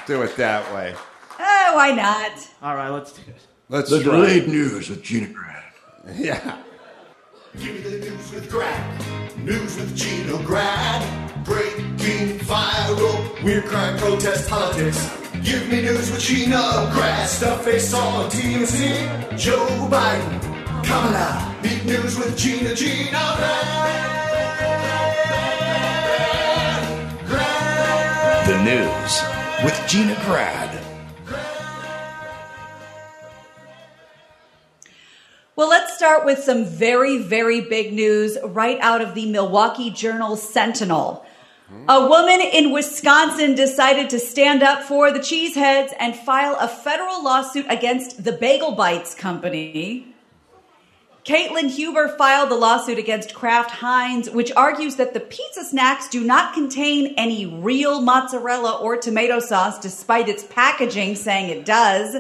Do 0.06 0.22
it 0.22 0.36
that 0.36 0.74
way. 0.74 0.94
Oh, 1.40 1.72
why 1.76 1.92
not? 1.92 2.32
All 2.62 2.76
right, 2.76 2.90
let's 2.90 3.14
do 3.14 3.22
it. 3.28 3.38
Let's 3.70 3.90
the 3.90 4.04
try. 4.04 4.16
delayed 4.16 4.48
news 4.48 4.90
with 4.90 5.02
Gina 5.04 5.28
Grad. 5.28 5.64
Yeah. 6.16 6.58
Give 7.60 7.74
me 7.74 7.82
the 7.82 7.97
news 8.10 8.32
with 8.32 8.51
Grad. 8.51 9.38
News 9.38 9.76
with 9.78 9.95
Gina 9.95 10.38
Grad. 10.43 11.43
Breaking 11.43 12.39
viral. 12.39 13.43
Weird 13.43 13.66
crime, 13.66 13.97
protest, 13.97 14.47
politics. 14.47 15.10
Give 15.43 15.68
me 15.70 15.82
news 15.82 16.12
with 16.12 16.20
Gina 16.20 16.89
Grad. 16.93 17.28
Stuff 17.28 17.66
they 17.66 17.80
saw 17.80 18.24
on 18.24 18.30
TMZ. 18.30 19.38
Joe 19.38 19.66
Biden. 19.89 20.41
Kamala. 20.86 21.55
Meet 21.64 21.86
news 21.86 22.18
with 22.18 22.38
Gina. 22.38 22.76
Gina 22.76 23.24
Grad. 27.26 28.47
The 28.47 28.64
news 28.64 29.24
with 29.64 29.84
Gina 29.88 30.16
Grad. 30.26 30.87
Well, 35.58 35.70
let's 35.70 35.97
start 35.97 36.24
with 36.24 36.43
some 36.43 36.66
very, 36.66 37.18
very 37.18 37.62
big 37.62 37.91
news 37.91 38.38
right 38.43 38.78
out 38.80 39.01
of 39.01 39.16
the 39.16 39.26
Milwaukee 39.26 39.89
Journal 39.89 40.36
Sentinel. 40.36 41.26
A 41.89 42.08
woman 42.08 42.41
in 42.41 42.72
Wisconsin 42.72 43.55
decided 43.55 44.12
to 44.12 44.20
stand 44.20 44.62
up 44.62 44.84
for 44.84 45.12
the 45.12 45.18
cheeseheads 45.18 45.95
and 45.99 46.16
file 46.16 46.55
a 46.60 46.68
federal 46.68 47.24
lawsuit 47.24 47.66
against 47.70 48.24
the 48.24 48.34
Bagel 48.34 48.74
Bites 48.74 49.16
Company. 49.16 50.14
Caitlin 51.26 51.72
Huber 51.72 52.08
filed 52.08 52.51
the 52.51 52.55
lawsuit 52.55 52.99
against 52.99 53.34
Kraft 53.34 53.72
Heinz, 53.72 54.30
which 54.30 54.51
argues 54.51 54.97
that 54.97 55.16
the 55.16 55.20
pizza 55.20 55.64
snacks 55.64 56.08
do 56.08 56.24
not 56.24 56.53
contain 56.53 57.16
any 57.18 57.47
real 57.47 57.99
mozzarella 57.99 58.78
or 58.80 58.95
tomato 58.95 59.39
sauce, 59.39 59.80
despite 59.80 60.30
its 60.30 60.43
packaging 60.43 61.16
saying 61.16 61.49
it 61.49 61.66
does. 61.66 62.16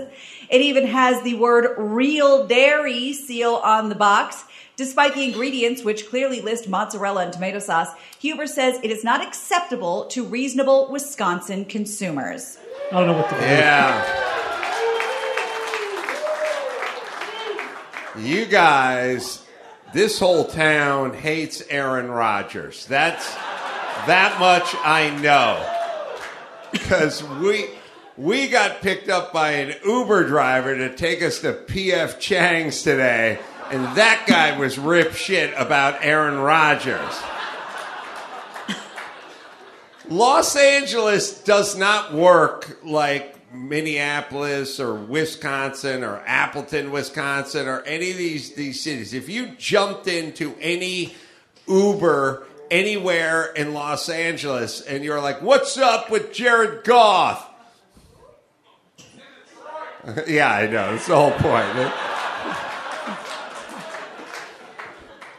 It 0.49 0.61
even 0.61 0.87
has 0.87 1.21
the 1.23 1.33
word 1.35 1.75
real 1.77 2.47
dairy 2.47 3.13
seal 3.13 3.55
on 3.55 3.89
the 3.89 3.95
box. 3.95 4.45
Despite 4.75 5.15
the 5.15 5.23
ingredients, 5.23 5.83
which 5.83 6.07
clearly 6.07 6.39
list 6.39 6.69
mozzarella 6.69 7.23
and 7.23 7.33
tomato 7.33 7.57
sauce, 7.59 7.89
Huber 8.19 8.45
says 8.45 8.79
it 8.83 8.91
is 8.91 9.03
not 9.03 9.25
acceptable 9.25 10.05
to 10.05 10.23
reasonable 10.23 10.91
Wisconsin 10.91 11.65
consumers. 11.65 12.59
I 12.91 12.99
don't 12.99 13.07
know 13.07 13.13
what 13.13 13.27
to 13.29 13.35
do. 13.35 13.41
Yeah. 13.41 14.23
You 18.17 18.45
guys, 18.45 19.43
this 19.93 20.19
whole 20.19 20.45
town 20.45 21.13
hates 21.13 21.63
Aaron 21.69 22.09
Rodgers. 22.09 22.85
That's 22.85 23.33
that 24.05 24.37
much 24.39 24.75
I 24.83 25.09
know. 25.21 25.73
Because 26.71 27.23
we 27.23 27.67
we 28.17 28.47
got 28.47 28.81
picked 28.81 29.09
up 29.09 29.31
by 29.31 29.51
an 29.51 29.75
Uber 29.85 30.27
driver 30.27 30.75
to 30.75 30.95
take 30.95 31.21
us 31.21 31.39
to 31.41 31.53
PF 31.53 32.19
Chang's 32.19 32.81
today, 32.81 33.39
and 33.71 33.83
that 33.95 34.25
guy 34.27 34.57
was 34.57 34.79
rip 34.79 35.13
shit 35.13 35.53
about 35.55 36.03
Aaron 36.03 36.39
Rodgers. 36.39 37.21
Los 40.09 40.55
Angeles 40.55 41.43
does 41.43 41.77
not 41.77 42.13
work 42.13 42.79
like 42.83 43.35
Minneapolis 43.53 44.79
or 44.79 44.95
Wisconsin 44.95 46.03
or 46.03 46.23
Appleton, 46.25 46.91
Wisconsin, 46.91 47.67
or 47.67 47.81
any 47.81 48.11
of 48.11 48.17
these 48.17 48.53
these 48.53 48.81
cities. 48.81 49.13
If 49.13 49.29
you 49.29 49.47
jumped 49.57 50.07
into 50.07 50.55
any 50.59 51.13
Uber 51.67 52.47
anywhere 52.71 53.45
in 53.53 53.73
Los 53.73 54.09
Angeles 54.09 54.81
and 54.81 55.03
you're 55.03 55.21
like, 55.21 55.41
"What's 55.41 55.77
up 55.77 56.09
with 56.09 56.33
Jared 56.33 56.85
Goff?" 56.85 57.45
yeah, 60.27 60.51
I 60.51 60.67
know. 60.67 60.91
That's 60.91 61.07
the 61.07 61.15
whole 61.15 61.31
point. 61.31 61.93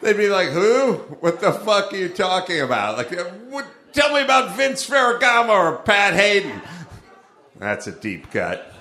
They'd 0.03 0.17
be 0.17 0.29
like, 0.29 0.49
"Who? 0.51 0.95
What 1.21 1.41
the 1.41 1.53
fuck 1.53 1.93
are 1.93 1.97
you 1.97 2.09
talking 2.09 2.61
about?" 2.61 2.99
Like, 2.99 3.11
what, 3.49 3.67
tell 3.93 4.15
me 4.15 4.23
about 4.23 4.57
Vince 4.57 4.89
Ferragamo 4.89 5.51
or 5.51 5.77
Pat 5.79 6.15
Haden. 6.15 6.61
That's 7.59 7.87
a 7.87 7.93
deep 7.93 8.31
cut. 8.31 8.73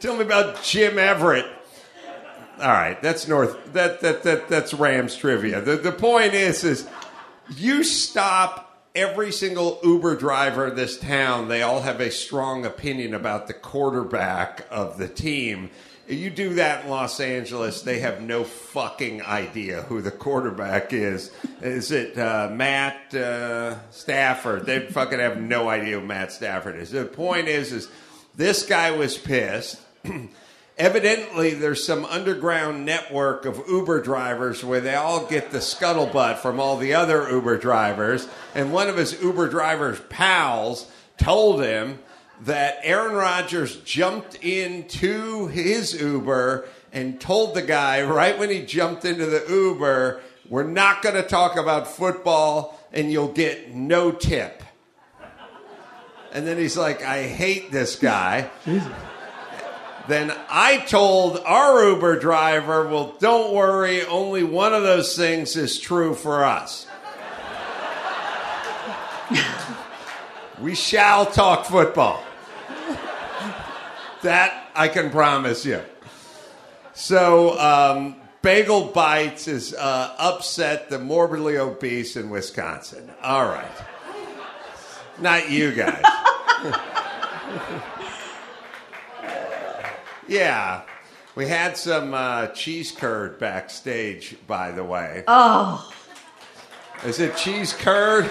tell 0.00 0.16
me 0.16 0.22
about 0.22 0.62
Jim 0.62 0.98
Everett. 0.98 1.46
All 2.60 2.68
right, 2.68 3.00
that's 3.00 3.28
North. 3.28 3.72
That 3.72 4.00
that 4.00 4.24
that 4.24 4.48
that's 4.48 4.74
Rams 4.74 5.14
trivia. 5.16 5.60
The 5.60 5.76
the 5.76 5.92
point 5.92 6.34
is 6.34 6.64
is 6.64 6.88
you 7.56 7.84
stop 7.84 8.69
every 9.00 9.32
single 9.32 9.80
Uber 9.82 10.14
driver 10.16 10.68
in 10.68 10.76
this 10.76 10.98
town. 10.98 11.48
They 11.48 11.62
all 11.62 11.80
have 11.80 12.00
a 12.00 12.10
strong 12.10 12.66
opinion 12.66 13.14
about 13.14 13.46
the 13.46 13.54
quarterback 13.54 14.66
of 14.70 14.98
the 14.98 15.08
team. 15.08 15.70
You 16.06 16.28
do 16.28 16.54
that 16.54 16.84
in 16.84 16.90
Los 16.90 17.18
Angeles, 17.18 17.80
they 17.80 18.00
have 18.00 18.20
no 18.20 18.44
fucking 18.44 19.22
idea 19.22 19.82
who 19.82 20.02
the 20.02 20.10
quarterback 20.10 20.92
is. 20.92 21.30
Is 21.62 21.92
it 21.92 22.18
uh, 22.18 22.50
Matt 22.52 23.14
uh, 23.14 23.78
Stafford? 23.90 24.66
They 24.66 24.80
fucking 24.80 25.18
have 25.18 25.40
no 25.40 25.70
idea 25.70 25.98
who 25.98 26.06
Matt 26.06 26.32
Stafford 26.32 26.76
is. 26.76 26.90
The 26.90 27.06
point 27.06 27.48
is, 27.48 27.72
is 27.72 27.88
this 28.34 28.66
guy 28.66 28.90
was 28.90 29.16
pissed. 29.16 29.80
Evidently, 30.80 31.52
there's 31.52 31.84
some 31.84 32.06
underground 32.06 32.86
network 32.86 33.44
of 33.44 33.62
Uber 33.68 34.00
drivers 34.00 34.64
where 34.64 34.80
they 34.80 34.94
all 34.94 35.26
get 35.26 35.50
the 35.50 35.58
scuttlebutt 35.58 36.38
from 36.38 36.58
all 36.58 36.78
the 36.78 36.94
other 36.94 37.30
Uber 37.30 37.58
drivers. 37.58 38.26
And 38.54 38.72
one 38.72 38.88
of 38.88 38.96
his 38.96 39.22
Uber 39.22 39.50
driver's 39.50 40.00
pals 40.08 40.90
told 41.18 41.62
him 41.62 41.98
that 42.44 42.78
Aaron 42.82 43.12
Rodgers 43.14 43.76
jumped 43.82 44.36
into 44.36 45.48
his 45.48 46.00
Uber 46.00 46.66
and 46.94 47.20
told 47.20 47.54
the 47.54 47.60
guy 47.60 48.00
right 48.00 48.38
when 48.38 48.48
he 48.48 48.64
jumped 48.64 49.04
into 49.04 49.26
the 49.26 49.44
Uber, 49.50 50.22
We're 50.48 50.64
not 50.64 51.02
going 51.02 51.16
to 51.16 51.22
talk 51.22 51.58
about 51.58 51.88
football 51.88 52.80
and 52.90 53.12
you'll 53.12 53.34
get 53.34 53.74
no 53.74 54.12
tip. 54.12 54.62
And 56.32 56.46
then 56.46 56.56
he's 56.56 56.78
like, 56.78 57.02
I 57.02 57.24
hate 57.24 57.70
this 57.70 57.96
guy. 57.96 58.48
Then 60.10 60.32
I 60.48 60.78
told 60.78 61.38
our 61.46 61.88
Uber 61.88 62.18
driver, 62.18 62.88
well, 62.88 63.14
don't 63.20 63.54
worry, 63.54 64.04
only 64.04 64.42
one 64.42 64.74
of 64.74 64.82
those 64.82 65.16
things 65.16 65.54
is 65.54 65.78
true 65.78 66.16
for 66.16 66.44
us. 66.44 66.88
We 70.60 70.74
shall 70.74 71.24
talk 71.24 71.64
football. 71.64 72.22
that 74.22 74.70
I 74.74 74.88
can 74.88 75.10
promise 75.10 75.64
you. 75.64 75.80
So, 76.92 77.58
um, 77.58 78.16
Bagel 78.42 78.88
Bites 78.88 79.48
is 79.48 79.72
uh, 79.72 80.14
upset 80.18 80.90
the 80.90 80.98
morbidly 80.98 81.56
obese 81.56 82.16
in 82.16 82.28
Wisconsin. 82.28 83.10
All 83.22 83.46
right. 83.46 83.70
Not 85.18 85.50
you 85.50 85.72
guys. 85.72 86.04
yeah. 90.30 90.82
We 91.36 91.46
had 91.46 91.76
some 91.76 92.14
uh, 92.14 92.48
cheese 92.48 92.92
curd 92.92 93.38
backstage, 93.38 94.36
by 94.46 94.72
the 94.72 94.84
way. 94.84 95.24
Oh, 95.28 95.92
Is 97.04 97.20
it 97.20 97.36
cheese 97.36 97.72
curd? 97.72 98.30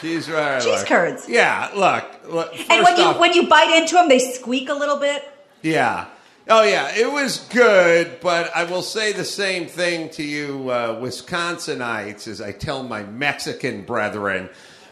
Cheese, 0.00 0.28
uh, 0.28 0.60
Cheese 0.60 0.66
look. 0.66 0.86
curds. 0.86 1.28
Yeah, 1.28 1.70
look. 1.74 2.04
look 2.28 2.70
and 2.70 2.84
when 2.84 2.96
you 2.96 3.12
when 3.14 3.32
you 3.32 3.48
bite 3.48 3.76
into 3.76 3.94
them, 3.94 4.08
they 4.08 4.18
squeak 4.18 4.68
a 4.68 4.74
little 4.74 4.98
bit. 4.98 5.22
Yeah. 5.62 6.06
Oh, 6.48 6.62
yeah. 6.62 6.94
It 6.94 7.10
was 7.10 7.38
good, 7.48 8.20
but 8.20 8.54
I 8.54 8.64
will 8.64 8.82
say 8.82 9.12
the 9.12 9.24
same 9.24 9.66
thing 9.66 10.10
to 10.10 10.22
you, 10.22 10.70
uh, 10.70 11.00
Wisconsinites, 11.00 12.28
as 12.28 12.40
I 12.40 12.52
tell 12.52 12.84
my 12.84 13.02
Mexican 13.02 13.82
brethren 13.82 14.48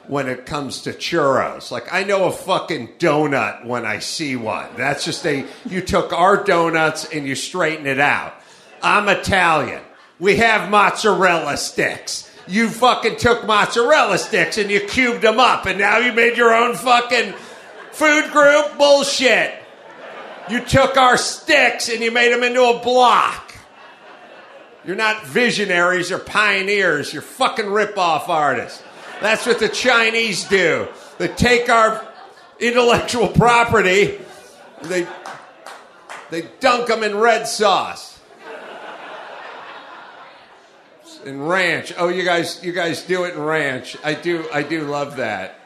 when 0.06 0.28
it 0.28 0.46
comes 0.46 0.82
to 0.82 0.92
churros. 0.92 1.70
Like, 1.70 1.92
I 1.92 2.04
know 2.04 2.24
a 2.24 2.32
fucking 2.32 2.94
donut 2.98 3.64
when 3.64 3.86
I 3.86 3.98
see 3.98 4.36
one. 4.36 4.68
That's 4.76 5.04
just 5.04 5.26
a, 5.26 5.46
you 5.64 5.80
took 5.80 6.12
our 6.12 6.44
donuts 6.44 7.06
and 7.06 7.26
you 7.26 7.34
straighten 7.34 7.86
it 7.86 7.98
out. 7.98 8.34
I'm 8.82 9.08
Italian. 9.08 9.80
We 10.20 10.36
have 10.36 10.70
mozzarella 10.70 11.56
sticks. 11.56 12.30
You 12.46 12.68
fucking 12.68 13.16
took 13.16 13.46
mozzarella 13.46 14.18
sticks 14.18 14.58
and 14.58 14.70
you 14.70 14.80
cubed 14.80 15.22
them 15.22 15.40
up, 15.40 15.64
and 15.64 15.78
now 15.78 15.98
you 15.98 16.12
made 16.12 16.36
your 16.36 16.54
own 16.54 16.74
fucking 16.74 17.32
food 17.92 18.30
group? 18.30 18.76
Bullshit. 18.76 19.54
You 20.50 20.60
took 20.60 20.98
our 20.98 21.16
sticks 21.16 21.88
and 21.88 22.02
you 22.02 22.10
made 22.10 22.30
them 22.30 22.42
into 22.42 22.62
a 22.62 22.78
block. 22.80 23.54
You're 24.84 24.94
not 24.94 25.24
visionaries 25.24 26.12
or 26.12 26.18
pioneers. 26.18 27.14
You're 27.14 27.22
fucking 27.22 27.70
rip-off 27.70 28.28
artists. 28.28 28.82
That's 29.20 29.46
what 29.46 29.58
the 29.58 29.68
Chinese 29.68 30.44
do. 30.44 30.88
They 31.18 31.28
take 31.28 31.68
our 31.70 32.06
intellectual 32.60 33.28
property, 33.28 34.18
they 34.82 35.06
they 36.30 36.48
dunk 36.60 36.88
them 36.88 37.02
in 37.02 37.16
red 37.16 37.46
sauce. 37.46 38.18
In 41.24 41.42
ranch. 41.42 41.92
Oh, 41.96 42.08
you 42.08 42.22
guys, 42.22 42.62
you 42.62 42.72
guys 42.72 43.02
do 43.02 43.24
it 43.24 43.34
in 43.34 43.40
ranch. 43.42 43.96
I 44.04 44.12
do, 44.12 44.44
I 44.52 44.62
do 44.62 44.82
love 44.82 45.16
that. 45.16 45.58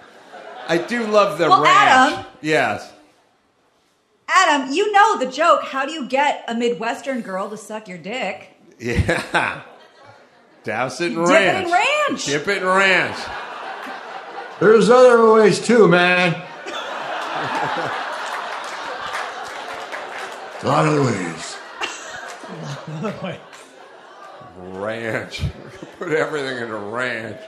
I 0.69 0.79
do 0.79 1.05
love 1.05 1.39
the 1.39 1.49
Well, 1.49 1.63
ranch. 1.63 1.77
Adam- 2.13 2.25
Yes. 2.41 2.93
Adam, 4.29 4.73
you 4.73 4.93
know 4.93 5.19
the 5.19 5.27
joke. 5.27 5.63
How 5.65 5.85
do 5.85 5.91
you 5.93 6.07
get 6.07 6.45
a 6.47 6.55
Midwestern 6.55 7.23
girl 7.23 7.49
to 7.51 7.57
suck 7.57 7.89
your 7.89 7.99
dick? 7.99 8.51
Yeah. 8.79 9.63
Douse 10.65 11.01
it 11.01 11.13
in 11.13 11.19
Dip 11.19 11.29
it 11.29 11.33
ranch. 11.33 11.67
in 11.67 11.73
ranch. 11.73 12.25
Dip 12.27 12.49
it 12.49 12.59
in 12.63 12.69
ranch. 12.69 13.17
There's 14.61 14.91
other 14.91 15.33
ways 15.33 15.65
too, 15.65 15.87
man. 15.89 16.35
A 20.61 20.67
lot 20.67 20.87
of 20.87 21.07
ways. 21.07 21.57
ranch. 24.57 25.43
Put 25.99 26.13
everything 26.13 26.59
in 26.59 26.71
a 26.71 26.77
ranch. 26.77 27.41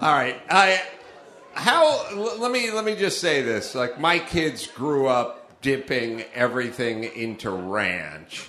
All 0.00 0.12
right. 0.12 0.40
I 0.50 0.80
how 1.54 2.06
l- 2.12 2.38
let 2.38 2.50
me 2.50 2.70
let 2.70 2.84
me 2.84 2.96
just 2.96 3.20
say 3.20 3.42
this. 3.42 3.74
Like 3.74 4.00
my 4.00 4.18
kids 4.18 4.66
grew 4.66 5.06
up 5.06 5.60
dipping 5.60 6.24
everything 6.34 7.04
into 7.04 7.50
ranch. 7.50 8.48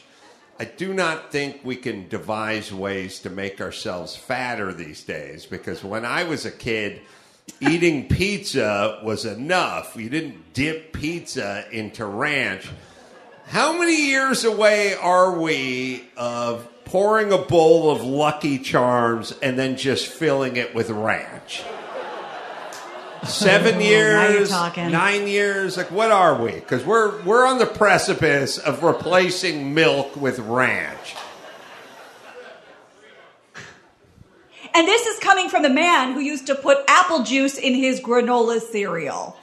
I 0.64 0.72
do 0.78 0.94
not 0.94 1.30
think 1.30 1.60
we 1.66 1.76
can 1.76 2.08
devise 2.08 2.74
ways 2.74 3.20
to 3.20 3.30
make 3.30 3.60
ourselves 3.60 4.16
fatter 4.16 4.72
these 4.72 5.04
days 5.04 5.46
because 5.46 5.84
when 5.84 6.06
I 6.06 6.24
was 6.24 6.46
a 6.46 6.52
kid, 6.52 7.02
eating 7.60 8.08
pizza 8.08 9.02
was 9.04 9.26
enough. 9.26 9.98
You 9.98 10.08
didn't 10.08 10.54
dip 10.54 10.94
pizza 10.94 11.66
into 11.70 12.06
ranch. 12.06 12.70
How 13.48 13.78
many 13.78 14.08
years 14.08 14.46
away 14.46 14.96
are 14.96 15.38
we 15.38 16.06
of 16.16 16.66
pouring 16.86 17.34
a 17.34 17.40
bowl 17.40 17.92
of 17.92 18.02
Lucky 18.02 18.58
Charms 18.58 19.34
and 19.42 19.60
then 19.60 19.76
just 19.76 20.08
filling 20.08 20.56
it 20.56 20.74
with 20.74 20.90
ranch? 20.90 21.62
Seven 23.26 23.80
years, 23.80 24.52
nine 24.52 25.28
years. 25.28 25.78
Like, 25.78 25.92
what 25.92 26.12
are 26.12 26.42
we? 26.42 26.52
Because 26.52 26.84
we're 26.84 27.22
we're 27.24 27.46
on 27.46 27.58
the 27.58 27.66
precipice 27.66 28.58
of 28.58 28.84
replacing 28.84 29.74
milk 29.74 30.16
with 30.16 30.40
ranch. 30.40 31.16
And 34.76 34.88
this 34.88 35.06
is 35.06 35.20
coming 35.20 35.50
from 35.50 35.62
the 35.62 35.70
man 35.70 36.14
who 36.14 36.20
used 36.20 36.48
to 36.48 36.56
put 36.56 36.80
apple 36.88 37.24
juice 37.24 37.58
in 37.58 37.76
his 37.76 38.00
granola 38.02 38.60
cereal. 38.60 39.38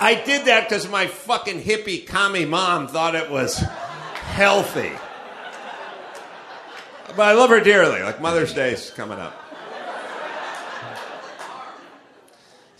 I 0.00 0.14
did 0.14 0.46
that 0.46 0.68
because 0.68 0.88
my 0.88 1.06
fucking 1.06 1.62
hippie 1.62 2.06
commie 2.06 2.44
mom 2.46 2.88
thought 2.88 3.14
it 3.14 3.30
was 3.30 3.58
healthy. 3.58 4.92
But 7.16 7.22
I 7.22 7.32
love 7.32 7.50
her 7.50 7.60
dearly. 7.60 8.02
Like 8.02 8.20
Mother's 8.20 8.52
Day's 8.52 8.90
coming 8.90 9.18
up. 9.18 9.43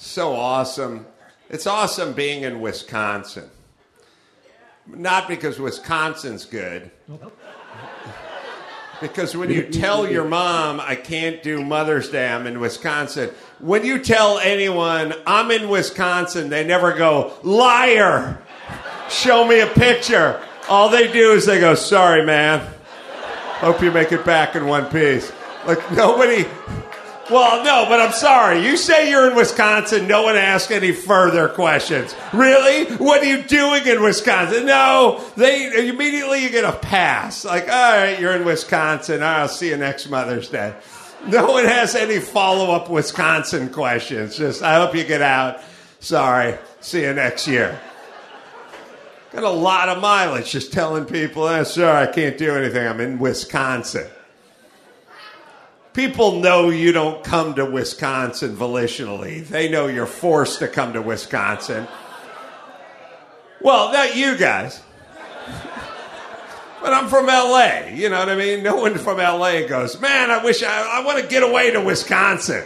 So 0.05 0.34
awesome. 0.36 1.07
It's 1.48 1.66
awesome 1.66 2.12
being 2.12 2.42
in 2.42 2.61
Wisconsin. 2.61 3.48
Not 4.86 5.26
because 5.28 5.59
Wisconsin's 5.59 6.44
good. 6.44 6.90
Because 9.00 9.34
when 9.34 9.50
you 9.50 9.62
tell 9.62 10.09
your 10.09 10.24
mom, 10.24 10.78
I 10.78 10.94
can't 10.94 11.42
do 11.42 11.64
Mother's 11.64 12.11
Day, 12.11 12.28
I'm 12.28 12.46
in 12.46 12.61
Wisconsin, 12.61 13.30
when 13.61 13.86
you 13.86 13.98
tell 13.98 14.38
anyone, 14.38 15.14
I'm 15.26 15.50
in 15.50 15.70
Wisconsin, 15.70 16.50
they 16.50 16.64
never 16.64 16.92
go, 16.92 17.32
liar, 17.42 18.42
show 19.09 19.48
me 19.48 19.61
a 19.61 19.66
picture. 19.66 20.38
All 20.68 20.90
they 20.90 21.11
do 21.11 21.32
is 21.32 21.46
they 21.46 21.61
go, 21.61 21.74
sorry, 21.74 22.24
man. 22.24 22.61
Hope 23.57 23.82
you 23.82 23.90
make 23.90 24.12
it 24.12 24.24
back 24.26 24.55
in 24.55 24.66
one 24.66 24.84
piece. 24.90 25.32
Like, 25.66 25.90
nobody. 25.92 26.44
Well, 27.31 27.64
no, 27.64 27.87
but 27.89 28.01
I'm 28.01 28.12
sorry. 28.12 28.64
You 28.66 28.77
say 28.77 29.09
you're 29.09 29.31
in 29.31 29.37
Wisconsin, 29.37 30.07
no 30.07 30.25
one 30.25 30.37
asks 30.37 30.70
any 30.70 30.93
further 30.93 31.49
questions. 31.49 32.14
Really? 32.33 32.85
What 32.97 33.22
are 33.22 33.27
you 33.27 33.43
doing 33.43 33.87
in 33.87 34.03
Wisconsin? 34.03 34.66
No, 34.66 35.25
they 35.37 35.89
immediately 35.89 36.43
you 36.43 36.51
get 36.51 36.64
a 36.64 36.72
pass. 36.72 37.45
Like, 37.45 37.64
all 37.64 37.68
right, 37.68 38.20
you're 38.20 38.37
in 38.37 38.45
Wisconsin. 38.45 39.22
I'll 39.22 39.49
see 39.49 39.70
you 39.70 39.77
next 39.79 40.09
Mother's 40.11 40.49
Day. 40.49 40.75
No 41.27 41.53
one 41.53 41.64
has 41.64 41.95
any 41.95 42.20
follow 42.20 42.75
up 42.75 42.91
Wisconsin 42.91 43.70
questions. 43.70 44.37
Just, 44.37 44.62
I 44.62 44.75
hope 44.77 44.95
you 44.95 45.05
get 45.05 45.22
out. 45.22 45.61
Sorry. 46.01 46.59
See 46.81 47.03
you 47.03 47.14
next 47.14 47.49
year. 47.49 47.81
Got 49.33 49.45
a 49.45 49.49
lot 49.49 49.89
of 49.89 50.03
mileage 50.03 50.51
just 50.51 50.72
telling 50.72 51.07
people, 51.07 51.49
eh, 51.49 51.64
sorry, 51.64 52.07
I 52.07 52.12
can't 52.12 52.37
do 52.37 52.55
anything. 52.55 52.87
I'm 52.87 53.01
in 53.01 53.18
Wisconsin. 53.18 54.07
People 55.95 56.40
know 56.40 56.70
you 56.70 56.90
don't 56.90 57.22
come 57.22 57.55
to 57.55 57.64
Wisconsin 57.64 58.57
volitionally. 58.57 59.47
They 59.47 59.68
know 59.68 59.86
you're 59.86 60.07
forced 60.07 60.59
to 60.59 60.66
come 60.66 60.92
to 60.95 61.01
Wisconsin. 61.01 61.86
Well, 63.61 63.92
not 63.92 64.16
you 64.16 64.36
guys. 64.36 64.82
But 66.82 66.92
I'm 66.92 67.09
from 67.09 67.26
LA. 67.26 67.90
You 67.95 68.11
know 68.11 68.18
what 68.18 68.28
I 68.28 68.34
mean? 68.34 68.64
No 68.64 68.76
one 68.76 68.99
from 68.99 69.18
LA 69.18 69.66
goes, 69.68 69.99
man, 70.01 70.32
I 70.32 70.45
wish 70.45 70.64
I, 70.64 70.99
I 71.01 71.05
want 71.05 71.22
to 71.22 71.26
get 71.28 71.45
away 71.45 71.70
to 71.70 71.80
Wisconsin. 71.80 72.64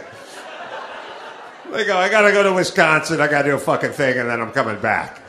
They 1.71 1.85
go, 1.85 1.95
I 1.95 2.09
got 2.09 2.21
to 2.21 2.31
go 2.31 2.41
to 2.41 2.53
Wisconsin. 2.53 3.21
I 3.21 3.27
got 3.27 3.43
to 3.43 3.49
do 3.49 3.55
a 3.55 3.59
fucking 3.59 3.91
thing, 3.91 4.17
and 4.17 4.27
then 4.27 4.41
I'm 4.41 4.51
coming 4.51 4.81
back. 4.81 5.21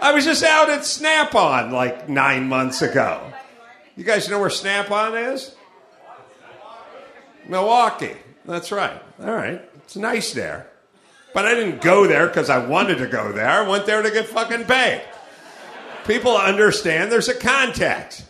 I 0.00 0.12
was 0.14 0.24
just 0.24 0.42
out 0.42 0.70
at 0.70 0.86
Snap 0.86 1.34
On 1.34 1.70
like 1.70 2.08
nine 2.08 2.48
months 2.48 2.80
ago. 2.80 3.30
You 3.94 4.04
guys 4.04 4.30
know 4.30 4.40
where 4.40 4.48
Snap 4.48 4.90
On 4.90 5.14
is? 5.16 5.54
Milwaukee. 7.48 8.16
That's 8.44 8.72
right. 8.72 9.00
All 9.20 9.34
right. 9.34 9.62
It's 9.84 9.96
nice 9.96 10.32
there. 10.32 10.68
But 11.34 11.44
I 11.44 11.54
didn't 11.54 11.82
go 11.82 12.06
there 12.06 12.26
because 12.26 12.50
I 12.50 12.64
wanted 12.66 12.98
to 12.98 13.06
go 13.06 13.32
there. 13.32 13.48
I 13.48 13.68
went 13.68 13.86
there 13.86 14.02
to 14.02 14.10
get 14.10 14.26
fucking 14.26 14.64
paid. 14.64 15.02
People 16.06 16.36
understand 16.36 17.12
there's 17.12 17.28
a 17.28 17.34
contact. 17.34 18.24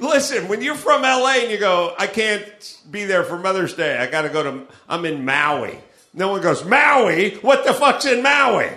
Listen, 0.00 0.48
when 0.48 0.62
you're 0.62 0.74
from 0.74 1.02
LA 1.02 1.34
and 1.40 1.50
you 1.50 1.58
go, 1.58 1.94
I 1.98 2.06
can't 2.06 2.78
be 2.90 3.04
there 3.04 3.24
for 3.24 3.38
Mother's 3.38 3.74
Day. 3.74 3.98
I 3.98 4.06
got 4.06 4.22
to 4.22 4.28
go 4.28 4.42
to, 4.42 4.66
I'm 4.88 5.04
in 5.04 5.24
Maui. 5.24 5.78
No 6.14 6.28
one 6.28 6.40
goes, 6.40 6.64
Maui? 6.64 7.36
What 7.36 7.64
the 7.64 7.74
fuck's 7.74 8.06
in 8.06 8.22
Maui? 8.22 8.70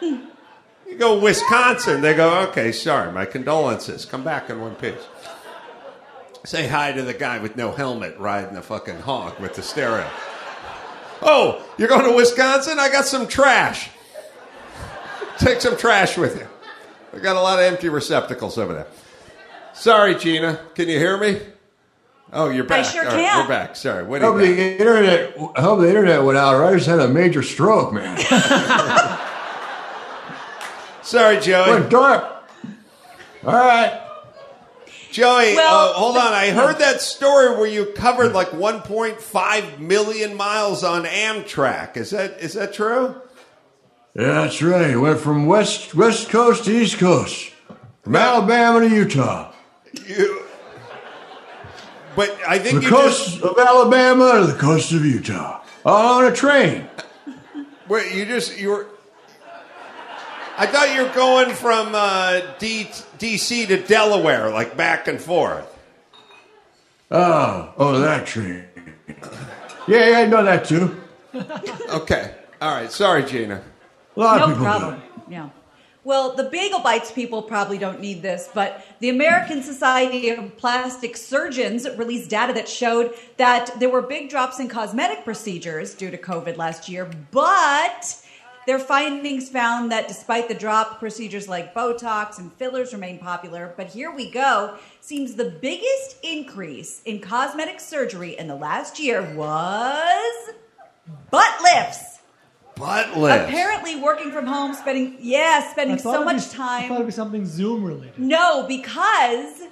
You 0.00 0.98
go 0.98 1.18
Wisconsin. 1.18 2.02
They 2.02 2.14
go, 2.14 2.48
okay, 2.48 2.72
sorry, 2.72 3.12
my 3.12 3.24
condolences. 3.24 4.04
Come 4.04 4.22
back 4.22 4.50
in 4.50 4.60
one 4.60 4.74
piece. 4.74 4.94
Say 6.44 6.66
hi 6.66 6.92
to 6.92 7.02
the 7.02 7.12
guy 7.12 7.38
with 7.38 7.56
no 7.56 7.70
helmet 7.70 8.18
riding 8.18 8.54
the 8.54 8.62
fucking 8.62 9.00
hog 9.00 9.38
with 9.40 9.54
the 9.54 9.62
stereo. 9.62 10.08
Oh, 11.22 11.62
you're 11.76 11.88
going 11.88 12.04
to 12.04 12.16
Wisconsin? 12.16 12.78
I 12.78 12.90
got 12.90 13.04
some 13.04 13.28
trash. 13.28 13.90
Take 15.38 15.60
some 15.60 15.76
trash 15.76 16.16
with 16.16 16.38
you. 16.38 16.46
I 17.12 17.18
got 17.18 17.36
a 17.36 17.40
lot 17.40 17.58
of 17.58 17.64
empty 17.64 17.90
receptacles 17.90 18.56
over 18.56 18.72
there. 18.72 18.86
Sorry, 19.74 20.14
Gina. 20.14 20.60
Can 20.74 20.88
you 20.88 20.98
hear 20.98 21.18
me? 21.18 21.40
Oh, 22.32 22.48
you're 22.48 22.64
back. 22.64 22.86
I 22.86 22.90
sure 22.90 23.02
All 23.02 23.08
right, 23.08 23.16
can. 23.16 23.42
We're 23.42 23.48
back. 23.48 23.76
Sorry. 23.76 24.04
What 24.04 24.20
do 24.20 24.26
Hope 24.26 24.40
you 24.40 24.54
the 24.54 24.78
internet. 24.78 25.36
Hope 25.36 25.80
the 25.80 25.88
internet 25.88 26.22
went 26.22 26.38
out. 26.38 26.54
Or 26.54 26.64
I 26.64 26.74
just 26.74 26.86
had 26.86 27.00
a 27.00 27.08
major 27.08 27.42
stroke, 27.42 27.92
man. 27.92 28.18
Sorry, 31.02 31.40
Joey. 31.40 31.70
Went 31.70 31.90
dark. 31.90 32.24
All 33.44 33.52
right. 33.52 34.09
Joey, 35.12 35.54
Well- 35.54 35.90
uh, 35.90 35.92
hold 35.94 36.16
on. 36.16 36.32
I 36.32 36.50
heard 36.50 36.78
that 36.78 37.00
story 37.00 37.56
where 37.56 37.66
you 37.66 37.86
covered 37.86 38.32
like 38.32 38.50
1.5 38.50 39.78
million 39.78 40.36
miles 40.36 40.84
on 40.84 41.04
Amtrak. 41.04 41.96
Is 41.96 42.10
that 42.10 42.40
is 42.40 42.54
that 42.54 42.72
true? 42.72 43.16
Yeah, 44.14 44.42
that's 44.42 44.60
right. 44.62 44.96
Went 44.96 45.20
from 45.20 45.46
west 45.46 45.94
west 45.94 46.28
coast 46.30 46.64
to 46.64 46.72
east 46.72 46.98
coast, 46.98 47.52
from 48.02 48.16
Alabama 48.16 48.80
to 48.80 48.88
Utah, 48.94 49.52
You, 50.06 50.42
but 52.16 52.36
I 52.46 52.58
the 52.58 52.64
think 52.64 52.82
you 52.82 52.88
coast 52.88 53.30
just 53.38 53.42
of 53.42 53.56
Alabama 53.58 54.40
to 54.40 54.46
the 54.52 54.58
coast 54.58 54.92
of 54.92 55.04
Utah, 55.04 55.62
all 55.84 56.18
on 56.24 56.32
a 56.32 56.34
train. 56.34 56.88
wait, 57.88 58.12
you 58.14 58.24
just 58.26 58.58
you 58.58 58.70
were. 58.70 58.86
I 60.60 60.66
thought 60.66 60.94
you 60.94 61.04
were 61.04 61.14
going 61.14 61.54
from 61.54 61.94
uh, 61.94 62.42
D, 62.58 62.84
DC 63.18 63.68
to 63.68 63.82
Delaware, 63.82 64.50
like 64.50 64.76
back 64.76 65.08
and 65.08 65.18
forth. 65.18 65.66
Oh, 67.10 67.72
oh, 67.78 67.98
that 68.00 68.26
train. 68.26 68.64
Yeah, 69.88 70.10
yeah, 70.10 70.18
I 70.18 70.26
know 70.26 70.44
that 70.44 70.66
too. 70.66 71.00
Okay, 71.88 72.34
all 72.60 72.74
right. 72.74 72.92
Sorry, 72.92 73.24
Gina. 73.24 73.62
A 74.16 74.20
lot 74.20 74.42
of 74.42 74.50
No 74.50 74.54
people 74.54 74.64
problem. 74.66 75.02
Yeah. 75.30 75.48
Well, 76.04 76.36
the 76.36 76.44
Bagel 76.44 76.80
Bites 76.80 77.10
people 77.10 77.42
probably 77.42 77.78
don't 77.78 78.00
need 78.00 78.20
this, 78.20 78.50
but 78.52 78.84
the 79.00 79.08
American 79.08 79.62
Society 79.62 80.28
of 80.28 80.56
Plastic 80.58 81.16
Surgeons 81.16 81.88
released 81.96 82.28
data 82.28 82.52
that 82.52 82.68
showed 82.68 83.14
that 83.38 83.80
there 83.80 83.88
were 83.88 84.02
big 84.02 84.28
drops 84.28 84.60
in 84.60 84.68
cosmetic 84.68 85.24
procedures 85.24 85.94
due 85.94 86.10
to 86.10 86.18
COVID 86.18 86.58
last 86.58 86.88
year, 86.88 87.08
but 87.30 88.22
their 88.66 88.78
findings 88.78 89.48
found 89.48 89.90
that 89.90 90.06
despite 90.08 90.48
the 90.48 90.54
drop, 90.54 90.98
procedures 90.98 91.48
like 91.48 91.74
Botox 91.74 92.38
and 92.38 92.52
fillers 92.54 92.92
remain 92.92 93.18
popular. 93.18 93.72
But 93.76 93.88
here 93.88 94.10
we 94.14 94.30
go. 94.30 94.76
Seems 95.00 95.34
the 95.34 95.50
biggest 95.50 96.16
increase 96.22 97.02
in 97.04 97.20
cosmetic 97.20 97.80
surgery 97.80 98.38
in 98.38 98.46
the 98.48 98.54
last 98.54 98.98
year 99.00 99.22
was 99.34 100.50
butt 101.30 101.62
lifts. 101.62 102.18
Butt 102.76 103.16
lifts. 103.16 103.48
Apparently, 103.48 103.96
working 103.96 104.30
from 104.30 104.46
home, 104.46 104.72
spending 104.74 105.16
yeah, 105.20 105.70
spending 105.70 105.98
so 105.98 106.10
it'd 106.14 106.20
be- 106.20 106.24
much 106.32 106.36
I 106.36 106.40
thought 106.46 106.56
time. 106.56 106.92
it'd 106.92 107.06
be 107.06 107.12
something 107.12 107.44
Zoom 107.46 107.84
related. 107.84 108.18
No, 108.18 108.66
because 108.66 109.62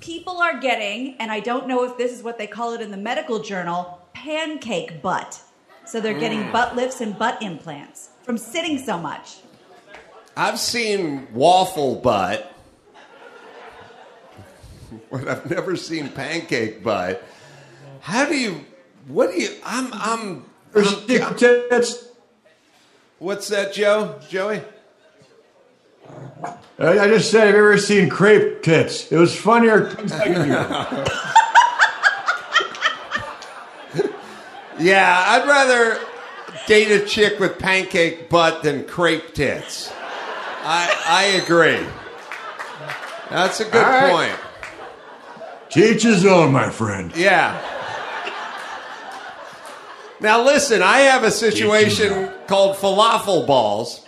people 0.00 0.38
are 0.38 0.58
getting, 0.60 1.14
and 1.18 1.30
I 1.30 1.40
don't 1.40 1.66
know 1.68 1.84
if 1.84 1.96
this 1.96 2.12
is 2.12 2.22
what 2.22 2.36
they 2.38 2.46
call 2.46 2.74
it 2.74 2.80
in 2.82 2.90
the 2.90 2.96
medical 2.98 3.38
journal, 3.42 4.06
pancake 4.14 5.00
butt. 5.02 5.40
So 5.86 6.00
they're 6.00 6.18
getting 6.18 6.44
Mm. 6.44 6.52
butt 6.52 6.76
lifts 6.76 7.00
and 7.00 7.18
butt 7.18 7.42
implants 7.42 8.09
from 8.22 8.38
sitting 8.38 8.78
so 8.78 8.98
much. 8.98 9.38
I've 10.36 10.58
seen 10.58 11.28
waffle 11.32 11.96
butt, 11.96 12.52
but 15.10 15.28
I've 15.28 15.50
never 15.50 15.76
seen 15.76 16.08
pancake 16.08 16.82
butt. 16.82 17.22
How 18.00 18.26
do 18.26 18.36
you? 18.36 18.64
What 19.08 19.32
do 19.32 19.40
you? 19.40 19.50
I'm. 19.64 19.92
I'm. 19.92 20.44
I'm 20.74 21.36
tits. 21.36 22.08
What's 23.18 23.48
that, 23.48 23.74
Joe? 23.74 24.18
Joey? 24.28 24.62
I, 26.78 26.98
I 27.00 27.08
just 27.08 27.30
said, 27.30 27.48
I've 27.48 27.54
you 27.54 27.60
ever 27.60 27.76
seen 27.76 28.08
crepe 28.08 28.62
tits? 28.62 29.12
It 29.12 29.16
was 29.16 29.36
funnier 29.36 29.92
10 29.92 30.08
seconds 30.08 30.44
ago. 30.46 31.04
Yeah, 34.80 35.24
I'd 35.26 35.46
rather 35.46 36.00
date 36.70 36.92
a 36.92 37.04
chick 37.04 37.40
with 37.40 37.58
pancake 37.58 38.28
butt 38.28 38.62
than 38.62 38.84
crepe 38.84 39.34
tits. 39.34 39.90
I 40.62 41.02
I 41.04 41.24
agree. 41.42 41.84
That's 43.28 43.58
a 43.58 43.64
good 43.64 43.82
right. 43.82 44.10
point. 44.12 44.40
Teach 45.68 46.04
his 46.04 46.24
own, 46.24 46.52
my 46.52 46.70
friend. 46.70 47.12
Yeah. 47.16 47.60
Now 50.20 50.44
listen, 50.44 50.80
I 50.80 50.98
have 50.98 51.24
a 51.24 51.32
situation 51.32 52.30
called 52.46 52.76
falafel 52.76 53.48
balls. 53.48 54.06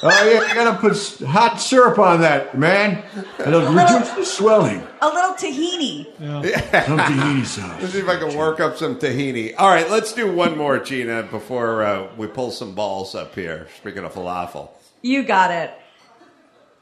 Oh, 0.00 0.08
yeah, 0.30 0.48
you 0.48 0.54
gotta 0.54 0.78
put 0.78 0.96
hot 1.26 1.60
syrup 1.60 1.98
on 1.98 2.20
that, 2.20 2.56
man. 2.56 3.02
It'll 3.40 3.72
reduce 3.72 4.10
the 4.10 4.24
swelling. 4.24 4.82
A 5.00 5.06
little 5.08 5.34
tahini. 5.34 6.06
Yeah. 6.20 6.84
Some 6.86 6.98
tahini 6.98 7.44
sauce. 7.44 7.80
Let's 7.80 7.92
see 7.92 7.98
if 8.00 8.08
I 8.08 8.16
can 8.16 8.36
work 8.36 8.60
up 8.60 8.76
some 8.76 8.96
tahini. 8.96 9.54
All 9.58 9.68
right, 9.68 9.90
let's 9.90 10.12
do 10.12 10.32
one 10.32 10.56
more, 10.56 10.78
Gina, 10.78 11.24
before 11.24 11.82
uh, 11.82 12.08
we 12.16 12.26
pull 12.28 12.50
some 12.52 12.74
balls 12.74 13.14
up 13.14 13.34
here. 13.34 13.66
Speaking 13.78 14.04
of 14.04 14.14
falafel. 14.14 14.70
You 15.02 15.24
got 15.24 15.50
it. 15.50 15.72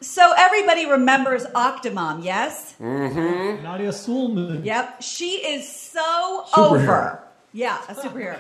So 0.01 0.35
everybody 0.37 0.85
remembers 0.87 1.47
Octomom, 1.47 2.23
yes? 2.23 2.75
Mm-hmm. 2.79 3.65
Nadya 3.67 3.93
Suleman. 3.95 4.63
Yep. 4.65 5.03
She 5.03 5.37
is 5.37 5.67
so 5.75 6.45
Superhero. 6.53 6.81
over. 6.83 7.23
Yeah, 7.53 7.81
a 7.89 7.95
superhero. 7.95 8.39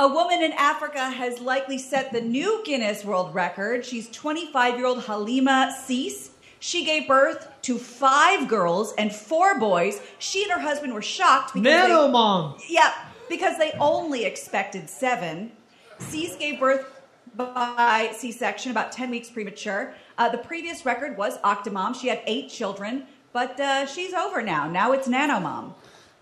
A 0.00 0.06
woman 0.06 0.44
in 0.44 0.52
Africa 0.52 1.10
has 1.10 1.40
likely 1.40 1.76
set 1.76 2.12
the 2.12 2.20
new 2.20 2.62
Guinness 2.64 3.04
World 3.04 3.34
Record. 3.34 3.84
She's 3.84 4.08
25 4.10 4.76
year 4.76 4.86
old 4.86 5.02
Halima 5.02 5.74
Cissé. 5.76 6.30
She 6.60 6.84
gave 6.84 7.08
birth 7.08 7.48
to 7.62 7.78
five 7.78 8.46
girls 8.46 8.94
and 8.96 9.12
four 9.12 9.58
boys. 9.58 10.00
She 10.20 10.44
and 10.44 10.52
her 10.52 10.60
husband 10.60 10.94
were 10.94 11.02
shocked 11.02 11.52
because 11.52 11.88
Nano 11.88 12.06
they, 12.06 12.12
mom. 12.12 12.58
yeah, 12.68 12.94
because 13.28 13.58
they 13.58 13.72
only 13.80 14.24
expected 14.24 14.88
seven. 14.88 15.50
Cissé 15.98 16.38
gave 16.38 16.60
birth 16.60 16.86
by 17.34 18.12
C-section, 18.14 18.70
about 18.70 18.92
10 18.92 19.10
weeks 19.10 19.28
premature. 19.30 19.94
Uh, 20.16 20.28
the 20.28 20.38
previous 20.38 20.86
record 20.86 21.16
was 21.16 21.38
Octomom. 21.38 22.00
She 22.00 22.06
had 22.06 22.22
eight 22.26 22.50
children, 22.50 23.06
but 23.32 23.58
uh, 23.58 23.84
she's 23.86 24.14
over 24.14 24.42
now. 24.42 24.68
Now 24.70 24.92
it's 24.92 25.08
Nanomom. 25.08 25.74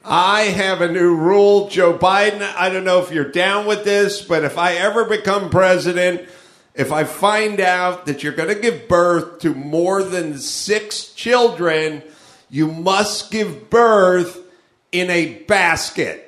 I 0.09 0.43
have 0.43 0.83
a 0.83 0.89
new 0.91 1.17
rule, 1.17 1.69
Joe 1.69 1.99
Biden. 1.99 2.41
I 2.41 2.71
don't 2.71 2.85
know 2.85 3.03
if 3.03 3.11
you're 3.11 3.31
down 3.31 3.67
with 3.67 3.85
this, 3.85 4.23
but 4.23 4.45
if 4.45 4.57
I 4.57 4.75
ever 4.75 5.05
become 5.05 5.51
president, 5.51 6.29
if 6.77 6.93
I 6.93 7.03
find 7.03 7.59
out 7.61 8.07
that 8.07 8.23
you're 8.23 8.33
going 8.33 8.55
to 8.55 8.61
give 8.61 8.87
birth 8.87 9.41
to 9.41 9.53
more 9.53 10.05
than 10.05 10.39
six 10.39 11.13
children, 11.13 12.05
you 12.49 12.69
must 12.69 13.33
give 13.33 13.69
birth 13.69 14.39
in 14.93 15.11
a 15.11 15.35
basket. 15.45 16.23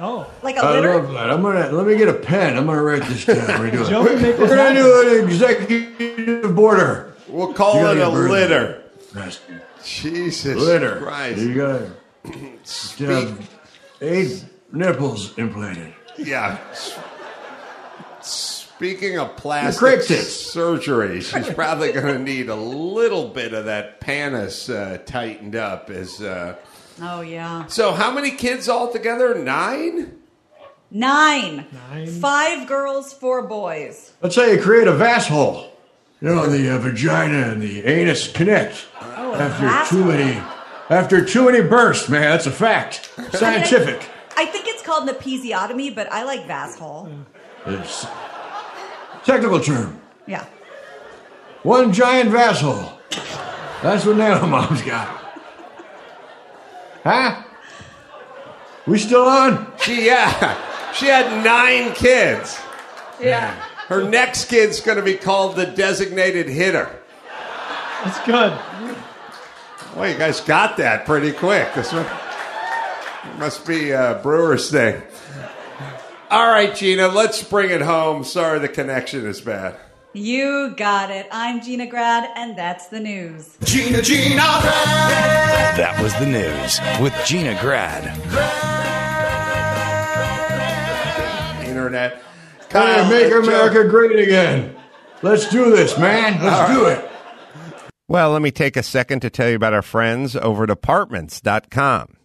Oh. 0.00 0.30
Like 0.42 0.56
a 0.56 0.64
litter. 0.64 0.92
I 0.92 0.96
love 0.96 1.12
that. 1.12 1.30
I'm 1.30 1.42
gonna 1.42 1.72
let 1.72 1.84
me 1.84 1.96
get 1.96 2.08
a 2.08 2.14
pen. 2.14 2.56
I'm 2.56 2.66
gonna 2.66 2.80
write 2.80 3.02
this 3.02 3.26
down. 3.26 3.60
We're, 3.60 3.70
doing. 3.72 3.90
Joe 3.90 4.04
we're, 4.04 4.14
we're 4.14 4.46
gonna 4.46 4.56
happen. 4.56 4.76
do 4.76 5.18
an 5.18 5.28
executive 5.28 6.54
border. 6.54 7.14
We'll 7.26 7.52
call 7.52 7.84
it 7.88 7.98
a 7.98 8.08
litter. 8.08 8.84
Basket. 9.12 9.64
Jesus 9.84 10.56
Litter. 10.56 11.00
Christ. 11.00 11.40
You 11.40 11.54
gotta 11.54 11.90
have 12.98 13.50
eight 14.00 14.44
nipples 14.72 15.36
implanted. 15.38 15.94
Yeah. 16.16 16.58
Speaking 18.20 19.18
of 19.18 19.36
plastic 19.36 20.06
tits. 20.06 20.32
surgery, 20.52 21.20
she's 21.20 21.50
probably 21.50 21.92
going 21.92 22.06
to 22.06 22.18
need 22.18 22.48
a 22.48 22.54
little 22.54 23.28
bit 23.28 23.52
of 23.52 23.64
that 23.64 24.00
panis 24.00 24.68
uh, 24.68 24.98
tightened 25.04 25.56
up. 25.56 25.90
As 25.90 26.20
uh... 26.20 26.56
Oh, 27.00 27.20
yeah. 27.20 27.66
so, 27.66 27.92
how 27.92 28.12
many 28.12 28.30
kids 28.30 28.68
altogether? 28.68 29.34
Nine. 29.34 30.16
Nine. 30.90 31.66
Nine. 31.90 32.06
Five 32.06 32.66
girls, 32.68 33.12
four 33.12 33.42
boys. 33.46 34.12
That's 34.20 34.36
how 34.36 34.44
you 34.44 34.60
create 34.60 34.86
a 34.88 34.94
vas 34.94 35.26
hole. 35.26 35.72
You 36.20 36.28
know, 36.28 36.46
the 36.46 36.74
uh, 36.74 36.78
vagina 36.78 37.52
and 37.52 37.62
the 37.62 37.84
anus 37.84 38.30
connect 38.30 38.86
Oh, 39.00 39.32
a 39.34 39.38
after 39.38 39.66
vas 39.66 39.88
too 39.88 40.02
hole. 40.02 40.12
many 40.12 40.40
after 40.88 41.24
too 41.24 41.44
many 41.50 41.62
bursts. 41.62 42.08
Man, 42.08 42.22
that's 42.22 42.46
a 42.46 42.50
fact. 42.50 43.10
Scientific. 43.32 44.08
I 44.36 44.46
think 44.46 44.66
it's 44.68 44.82
called 44.82 45.08
an 45.08 45.14
episiotomy, 45.14 45.94
but 45.94 46.10
I 46.12 46.24
like 46.24 46.46
vas 46.46 46.76
hole. 46.78 47.10
It's 47.66 48.06
technical 49.24 49.60
term. 49.60 50.00
Yeah. 50.26 50.46
One 51.62 51.92
giant 51.92 52.30
vas 52.30 52.60
hole. 52.60 52.92
That's 53.82 54.04
what 54.04 54.16
Nanomom's 54.16 54.82
got. 54.82 55.08
Huh? 57.04 57.42
We 58.86 58.98
still 58.98 59.22
on? 59.22 59.72
She 59.80 60.06
yeah, 60.06 60.92
she 60.92 61.06
had 61.06 61.44
nine 61.44 61.94
kids. 61.94 62.58
Yeah. 63.20 63.54
Her 63.88 64.02
next 64.02 64.46
kid's 64.50 64.80
going 64.80 64.98
to 64.98 65.04
be 65.04 65.14
called 65.14 65.56
the 65.56 65.66
designated 65.66 66.48
hitter. 66.48 66.94
That's 68.04 68.20
good. 68.26 68.52
Well, 69.98 70.08
you 70.08 70.16
guys 70.16 70.40
got 70.40 70.76
that 70.76 71.06
pretty 71.06 71.32
quick. 71.32 71.74
This 71.74 71.92
one. 71.92 72.06
Must 73.36 73.66
be 73.66 73.92
uh, 73.92 74.22
Brewer's 74.22 74.70
thing. 74.70 75.02
All 76.30 76.46
right, 76.46 76.72
Gina, 76.72 77.08
let's 77.08 77.42
bring 77.42 77.70
it 77.70 77.80
home. 77.80 78.22
Sorry, 78.22 78.60
the 78.60 78.68
connection 78.68 79.26
is 79.26 79.40
bad. 79.40 79.74
You 80.12 80.72
got 80.76 81.10
it. 81.10 81.26
I'm 81.32 81.60
Gina 81.60 81.86
Grad, 81.86 82.30
and 82.36 82.56
that's 82.56 82.86
the 82.86 83.00
news. 83.00 83.56
Gina, 83.64 84.00
Gina 84.00 84.36
Grad. 84.36 85.76
That 85.76 86.00
was 86.00 86.14
the 86.20 86.26
news 86.26 86.78
with 87.02 87.12
Gina 87.26 87.58
Grad. 87.60 88.04
Internet. 91.68 92.22
Hey, 92.70 93.08
make 93.10 93.32
let's 93.32 93.48
America 93.48 93.88
great 93.88 94.16
again. 94.20 94.76
Let's 95.22 95.50
do 95.50 95.74
this, 95.74 95.98
man. 95.98 96.40
Let's 96.40 96.70
All 96.70 96.76
do 96.76 96.84
right. 96.84 96.98
it. 96.98 97.10
Well, 98.10 98.30
let 98.30 98.40
me 98.40 98.50
take 98.50 98.78
a 98.78 98.82
second 98.82 99.20
to 99.20 99.28
tell 99.28 99.50
you 99.50 99.56
about 99.56 99.74
our 99.74 99.82
friends 99.82 100.34
over 100.34 100.64
at 100.64 100.70
apartments.com. 100.70 102.16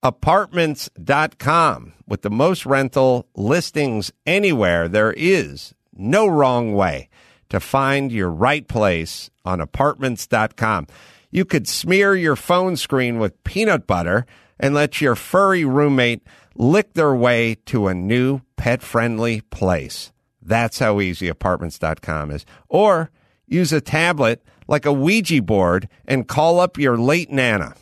Apartments.com 0.00 1.92
with 2.06 2.22
the 2.22 2.30
most 2.30 2.64
rental 2.64 3.26
listings 3.34 4.12
anywhere. 4.24 4.86
There 4.86 5.12
is 5.16 5.74
no 5.92 6.28
wrong 6.28 6.72
way 6.72 7.08
to 7.48 7.58
find 7.58 8.12
your 8.12 8.30
right 8.30 8.68
place 8.68 9.28
on 9.44 9.60
apartments.com. 9.60 10.86
You 11.32 11.44
could 11.44 11.66
smear 11.66 12.14
your 12.14 12.36
phone 12.36 12.76
screen 12.76 13.18
with 13.18 13.42
peanut 13.42 13.88
butter 13.88 14.26
and 14.60 14.72
let 14.72 15.00
your 15.00 15.16
furry 15.16 15.64
roommate 15.64 16.24
lick 16.54 16.94
their 16.94 17.12
way 17.12 17.56
to 17.66 17.88
a 17.88 17.94
new 17.94 18.42
pet 18.56 18.82
friendly 18.82 19.40
place. 19.40 20.12
That's 20.40 20.78
how 20.78 21.00
easy 21.00 21.26
apartments.com 21.26 22.30
is. 22.30 22.46
Or 22.68 23.10
use 23.48 23.72
a 23.72 23.80
tablet 23.80 24.44
like 24.66 24.86
a 24.86 24.92
Ouija 24.92 25.42
board 25.42 25.88
and 26.06 26.28
call 26.28 26.60
up 26.60 26.78
your 26.78 26.96
late 26.96 27.30
Nana. 27.30 27.74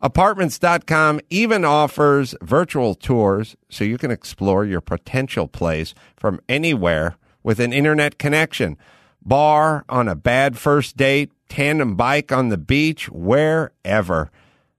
Apartments.com 0.00 1.20
even 1.28 1.64
offers 1.64 2.34
virtual 2.40 2.94
tours 2.94 3.56
so 3.68 3.82
you 3.82 3.98
can 3.98 4.12
explore 4.12 4.64
your 4.64 4.80
potential 4.80 5.48
place 5.48 5.92
from 6.16 6.40
anywhere 6.48 7.16
with 7.42 7.58
an 7.58 7.72
internet 7.72 8.18
connection. 8.18 8.76
Bar 9.22 9.84
on 9.88 10.06
a 10.06 10.14
bad 10.14 10.56
first 10.56 10.96
date, 10.96 11.32
tandem 11.48 11.96
bike 11.96 12.30
on 12.30 12.48
the 12.48 12.58
beach, 12.58 13.08
wherever. 13.08 14.30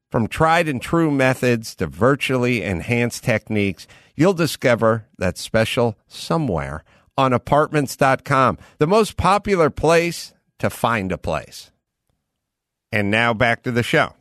From 0.09 0.27
tried 0.27 0.67
and 0.67 0.81
true 0.81 1.11
methods 1.11 1.75
to 1.75 1.87
virtually 1.87 2.63
enhanced 2.63 3.23
techniques, 3.23 3.87
you'll 4.15 4.33
discover 4.33 5.05
that 5.17 5.37
special 5.37 5.97
somewhere 6.07 6.83
on 7.17 7.33
apartments.com, 7.33 8.57
the 8.77 8.87
most 8.87 9.17
popular 9.17 9.69
place 9.69 10.33
to 10.59 10.69
find 10.69 11.11
a 11.11 11.17
place. 11.17 11.71
And 12.91 13.11
now 13.11 13.33
back 13.33 13.63
to 13.63 13.71
the 13.71 13.83
show. 13.83 14.13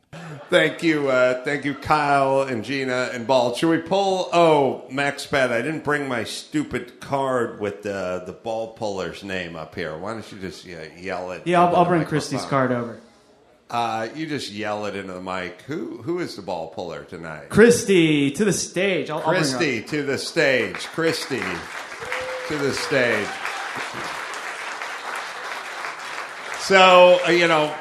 Thank 0.49 0.81
you, 0.81 1.09
uh, 1.09 1.43
thank 1.43 1.65
you, 1.65 1.75
Kyle 1.75 2.41
and 2.41 2.63
Gina 2.63 3.11
and 3.13 3.27
Bald. 3.27 3.57
Should 3.57 3.69
we 3.69 3.77
pull? 3.77 4.29
Oh, 4.33 4.83
Max 4.89 5.27
Bet, 5.27 5.51
I 5.51 5.61
didn't 5.61 5.83
bring 5.83 6.07
my 6.07 6.23
stupid 6.23 6.99
card 6.99 7.59
with 7.59 7.83
the 7.83 8.23
the 8.25 8.31
ball 8.31 8.73
puller's 8.73 9.23
name 9.23 9.55
up 9.55 9.75
here. 9.75 9.95
Why 9.95 10.13
don't 10.13 10.31
you 10.31 10.39
just 10.39 10.65
yeah, 10.65 10.85
yell 10.97 11.31
it? 11.31 11.43
Yeah, 11.45 11.61
I'll, 11.61 11.75
I'll 11.75 11.85
bring 11.85 11.99
microphone? 11.99 12.09
Christy's 12.09 12.45
card 12.45 12.71
over. 12.71 12.99
Uh, 13.69 14.07
you 14.15 14.25
just 14.25 14.51
yell 14.51 14.87
it 14.87 14.95
into 14.95 15.13
the 15.13 15.21
mic. 15.21 15.61
Who 15.67 16.01
who 16.01 16.17
is 16.17 16.35
the 16.35 16.41
ball 16.41 16.69
puller 16.69 17.03
tonight? 17.03 17.49
Christy 17.49 18.31
to 18.31 18.43
the 18.43 18.53
stage. 18.53 19.11
I'll, 19.11 19.19
I'll 19.19 19.25
bring 19.25 19.35
her 19.35 19.39
up. 19.41 19.45
Christy 19.45 19.83
to 19.83 20.01
the 20.01 20.17
stage. 20.17 20.77
Christy 20.87 21.43
to 22.47 22.57
the 22.57 22.73
stage. 22.73 23.27
So, 26.69 27.19
uh, 27.25 27.31
you 27.31 27.47
know, 27.47 27.75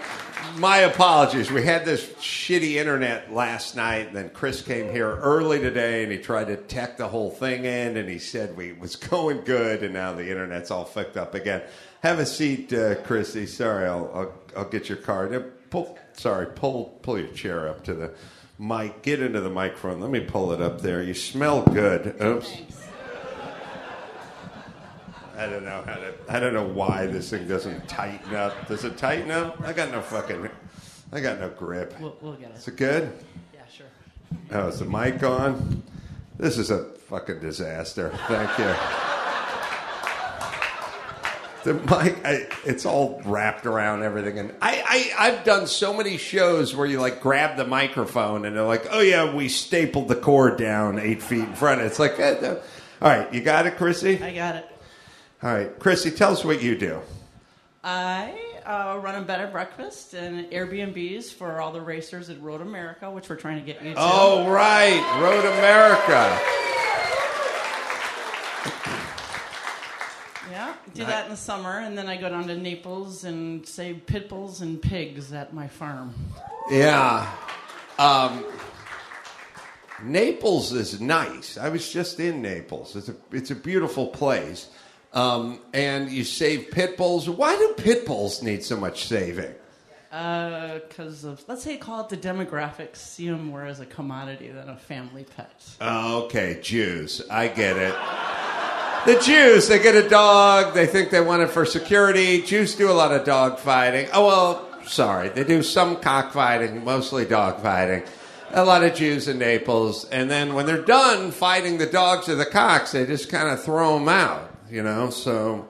my 0.57 0.79
apologies. 0.79 1.53
We 1.53 1.63
had 1.63 1.85
this 1.85 2.07
shitty 2.15 2.77
internet 2.77 3.31
last 3.31 3.77
night, 3.77 4.07
and 4.07 4.17
then 4.17 4.31
Chris 4.31 4.63
came 4.63 4.91
here 4.91 5.15
early 5.17 5.59
today, 5.59 6.05
and 6.05 6.11
he 6.11 6.17
tried 6.17 6.47
to 6.47 6.57
tech 6.57 6.97
the 6.97 7.07
whole 7.07 7.29
thing 7.29 7.67
in, 7.67 7.99
and 7.99 8.09
he 8.09 8.19
said 8.19 8.57
we 8.57 8.73
was 8.73 8.97
going 9.11 9.43
good, 9.43 9.83
and 9.83 9.93
now 9.93 10.15
the 10.15 10.31
internet's 10.31 10.71
all 10.71 10.87
fucked 10.87 11.19
up 11.19 11.35
again. 11.35 11.65
Have 12.03 12.19
a 12.19 12.25
seat, 12.25 12.73
uh, 12.73 12.95
Christy. 13.03 13.45
Sorry, 13.45 13.87
I'll, 13.87 14.11
I'll 14.15 14.33
I'll 14.57 14.71
get 14.71 14.89
your 14.89 14.97
card. 14.97 15.69
Pull, 15.69 15.99
sorry, 16.15 16.47
pull 16.47 16.99
pull 17.03 17.19
your 17.19 17.29
chair 17.29 17.69
up 17.69 17.85
to 17.85 17.93
the 17.93 18.15
mic. 18.59 19.03
Get 19.03 19.21
into 19.21 19.43
the 19.43 19.51
microphone. 19.51 20.01
Let 20.01 20.11
me 20.11 20.21
pull 20.21 20.51
it 20.53 20.63
up 20.63 20.81
there. 20.81 21.03
You 21.03 21.13
smell 21.13 21.61
good. 21.61 22.17
Oops. 22.23 22.57
I 25.39 25.47
don't 25.47 25.65
know 25.65 25.83
how 25.87 25.95
to. 25.95 26.15
I 26.29 26.41
don't 26.41 26.53
know 26.53 26.67
why 26.67 27.07
this 27.07 27.31
thing 27.31 27.47
doesn't 27.47 27.89
tighten 27.89 28.35
up. 28.35 28.67
Does 28.67 28.85
it 28.85 28.99
tighten 28.99 29.31
up? 29.31 29.61
I 29.63 29.73
got 29.73 29.93
no 29.93 30.03
fucking. 30.03 30.51
I 31.13 31.21
got 31.21 31.39
no 31.39 31.49
grip. 31.49 31.95
We'll, 32.01 32.17
we'll 32.21 32.35
get 32.35 32.51
it. 32.51 32.57
Is 32.57 32.67
it 32.67 32.77
good? 32.77 33.13
Yeah, 33.55 33.61
sure. 33.73 33.87
Oh, 34.51 34.67
is 34.67 34.81
the 34.81 34.85
mic 34.85 35.23
on? 35.23 35.85
This 36.39 36.59
is 36.59 36.73
a 36.73 36.85
fucking 36.85 37.39
disaster. 37.39 38.11
Thank 38.27 38.59
you. 38.59 38.75
The 41.65 41.75
mic, 41.75 42.25
I, 42.25 42.49
it's 42.65 42.85
all 42.85 43.21
wrapped 43.25 43.67
around 43.67 44.03
everything, 44.03 44.39
and 44.39 44.55
I, 44.63 45.13
I, 45.19 45.29
I've 45.29 45.45
done 45.45 45.67
so 45.67 45.93
many 45.93 46.17
shows 46.17 46.75
where 46.75 46.87
you 46.87 47.01
like 47.01 47.21
grab 47.21 47.57
the 47.57 47.67
microphone 47.67 48.45
and 48.45 48.57
they're 48.57 48.65
like, 48.65 48.87
"Oh 48.91 49.01
yeah, 49.01 49.35
we 49.35 49.49
stapled 49.49 50.09
the 50.09 50.17
cord 50.17 50.57
down 50.57 50.99
eight 50.99 51.23
feet 51.23 51.45
in 51.45 51.55
front." 51.55 51.81
It's 51.81 51.99
like, 51.99 52.19
eh, 52.19 52.39
no. 52.41 52.61
all 53.03 53.09
right, 53.11 53.33
you 53.33 53.41
got 53.41 53.67
it, 53.67 53.77
Chrissy. 53.77 54.23
I 54.23 54.35
got 54.35 54.57
it. 54.57 54.78
All 55.41 55.55
right, 55.55 55.79
Chrissy, 55.79 56.11
tell 56.11 56.33
us 56.33 56.45
what 56.45 56.61
you 56.61 56.77
do. 56.77 57.01
I 57.85 58.37
uh, 58.67 58.99
run 59.01 59.15
a 59.15 59.25
bed 59.25 59.41
and 59.41 59.53
breakfast 59.53 60.13
and 60.13 60.51
Airbnbs 60.51 61.33
for 61.33 61.61
all 61.61 61.71
the 61.71 61.81
racers 61.81 62.29
at 62.29 62.43
Road 62.43 62.61
America, 62.61 63.09
which 63.09 63.29
we're 63.29 63.37
trying 63.37 63.61
to 63.61 63.65
get 63.65 63.81
you 63.81 63.95
to. 63.95 64.01
Oh 64.01 64.51
right, 64.51 65.01
Road 65.23 65.45
America. 65.45 66.41
Yeah, 70.51 70.75
do 70.93 71.05
that 71.05 71.27
in 71.27 71.31
the 71.31 71.37
summer, 71.37 71.79
and 71.79 71.97
then 71.97 72.09
I 72.09 72.17
go 72.17 72.29
down 72.29 72.49
to 72.49 72.57
Naples 72.57 73.23
and 73.23 73.65
save 73.65 74.07
pit 74.07 74.29
bulls 74.29 74.61
and 74.61 74.83
pigs 74.83 75.33
at 75.33 75.55
my 75.55 75.69
farm. 75.69 76.15
Yeah. 76.69 77.33
Um, 77.97 78.45
Naples 80.03 80.73
is 80.73 81.01
nice. 81.01 81.57
I 81.57 81.69
was 81.69 81.89
just 81.93 82.19
in 82.19 82.43
Naples. 82.43 82.97
It's 82.97 83.09
a 83.09 83.15
it's 83.31 83.53
a 83.53 83.57
beautiful 83.57 84.09
place. 84.09 84.69
Um, 85.13 85.61
and 85.73 86.11
you 86.11 86.25
save 86.25 86.71
pit 86.71 86.97
bulls. 86.97 87.29
Why 87.29 87.57
do 87.57 87.75
pit 87.77 88.05
bulls 88.07 88.43
need 88.43 88.63
so 88.63 88.77
much 88.77 89.07
saving? 89.07 89.55
Because 90.11 91.25
of, 91.25 91.45
let's 91.49 91.63
say, 91.63 91.77
call 91.77 92.01
it 92.01 92.09
the 92.09 92.17
demographics, 92.17 92.97
see 92.97 93.29
them 93.29 93.47
more 93.47 93.65
as 93.67 93.81
a 93.81 93.87
commodity 93.87 94.49
than 94.49 94.69
a 94.69 94.77
family 94.77 95.25
pet. 95.25 95.63
Oh, 95.81 96.25
okay, 96.25 96.59
Jews. 96.63 97.23
I 97.31 97.49
get 97.49 97.77
it. 97.77 97.95
The 99.07 99.21
Jews, 99.21 99.69
they 99.69 99.79
get 99.79 99.95
a 99.95 100.09
dog. 100.09 100.75
They 100.75 100.87
think 100.87 101.11
they 101.11 101.21
want 101.21 101.43
it 101.43 101.51
for 101.51 101.65
security. 101.65 102.43
Jews 102.43 102.75
do 102.75 102.91
a 102.91 102.93
lot 102.93 103.13
of 103.13 103.25
dog 103.25 103.59
fighting. 103.59 104.09
Oh 104.13 104.27
well, 104.27 104.69
sorry, 104.85 105.29
they 105.29 105.45
do 105.45 105.63
some 105.63 105.97
cockfighting, 105.97 106.85
mostly 106.85 107.25
dog 107.25 107.63
fighting. 107.63 108.03
A 108.51 108.65
lot 108.65 108.83
of 108.83 108.95
Jews 108.95 109.29
in 109.29 109.39
Naples, 109.39 110.05
and 110.07 110.31
then 110.31 110.55
when 110.55 110.67
they're 110.67 110.83
done 110.83 111.31
fighting 111.31 111.79
the 111.79 111.87
dogs 111.87 112.29
or 112.29 112.35
the 112.35 112.47
cocks, 112.47 112.93
they 112.93 113.07
just 113.07 113.31
kind 113.31 113.49
of 113.49 113.63
throw 113.63 113.99
them 113.99 114.09
out. 114.09 114.48
You 114.71 114.83
know, 114.83 115.09
so 115.09 115.67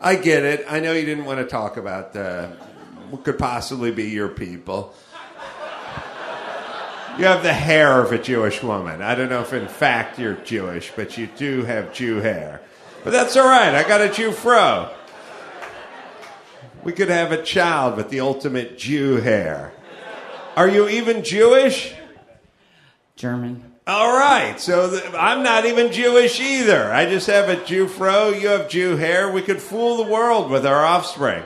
I 0.00 0.16
get 0.16 0.42
it. 0.42 0.64
I 0.68 0.80
know 0.80 0.94
you 0.94 1.04
didn't 1.04 1.26
want 1.26 1.40
to 1.40 1.46
talk 1.46 1.76
about 1.76 2.16
uh, 2.16 2.48
what 3.10 3.24
could 3.24 3.38
possibly 3.38 3.90
be 3.90 4.04
your 4.04 4.28
people. 4.28 4.94
You 7.18 7.26
have 7.26 7.42
the 7.42 7.52
hair 7.52 8.00
of 8.00 8.10
a 8.10 8.16
Jewish 8.16 8.62
woman. 8.62 9.02
I 9.02 9.14
don't 9.14 9.28
know 9.28 9.42
if 9.42 9.52
in 9.52 9.68
fact 9.68 10.18
you're 10.18 10.32
Jewish, 10.36 10.92
but 10.96 11.18
you 11.18 11.28
do 11.36 11.62
have 11.64 11.92
Jew 11.92 12.20
hair. 12.20 12.62
But 13.04 13.10
that's 13.10 13.36
all 13.36 13.46
right. 13.46 13.74
I 13.74 13.86
got 13.86 14.00
a 14.00 14.08
Jew 14.08 14.32
fro. 14.32 14.88
We 16.82 16.92
could 16.92 17.10
have 17.10 17.32
a 17.32 17.42
child 17.42 17.98
with 17.98 18.08
the 18.08 18.20
ultimate 18.20 18.78
Jew 18.78 19.16
hair. 19.16 19.74
Are 20.56 20.68
you 20.68 20.88
even 20.88 21.22
Jewish? 21.22 21.94
German. 23.14 23.71
All 23.86 24.16
right. 24.16 24.60
So 24.60 25.00
I'm 25.16 25.42
not 25.42 25.66
even 25.66 25.92
Jewish 25.92 26.40
either. 26.40 26.92
I 26.92 27.06
just 27.06 27.26
have 27.26 27.48
a 27.48 27.62
Jew 27.64 27.88
fro. 27.88 28.30
You 28.30 28.48
have 28.48 28.68
Jew 28.68 28.96
hair. 28.96 29.30
We 29.30 29.42
could 29.42 29.60
fool 29.60 29.96
the 30.04 30.10
world 30.10 30.50
with 30.50 30.64
our 30.64 30.84
offspring. 30.84 31.42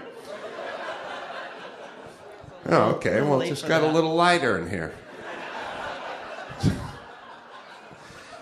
Oh, 2.69 2.91
okay. 2.97 3.23
Well, 3.23 3.41
just 3.41 3.69
got 3.69 3.83
a 3.83 3.91
little 3.91 4.15
lighter 4.15 4.59
in 4.59 4.69
here. 4.69 4.93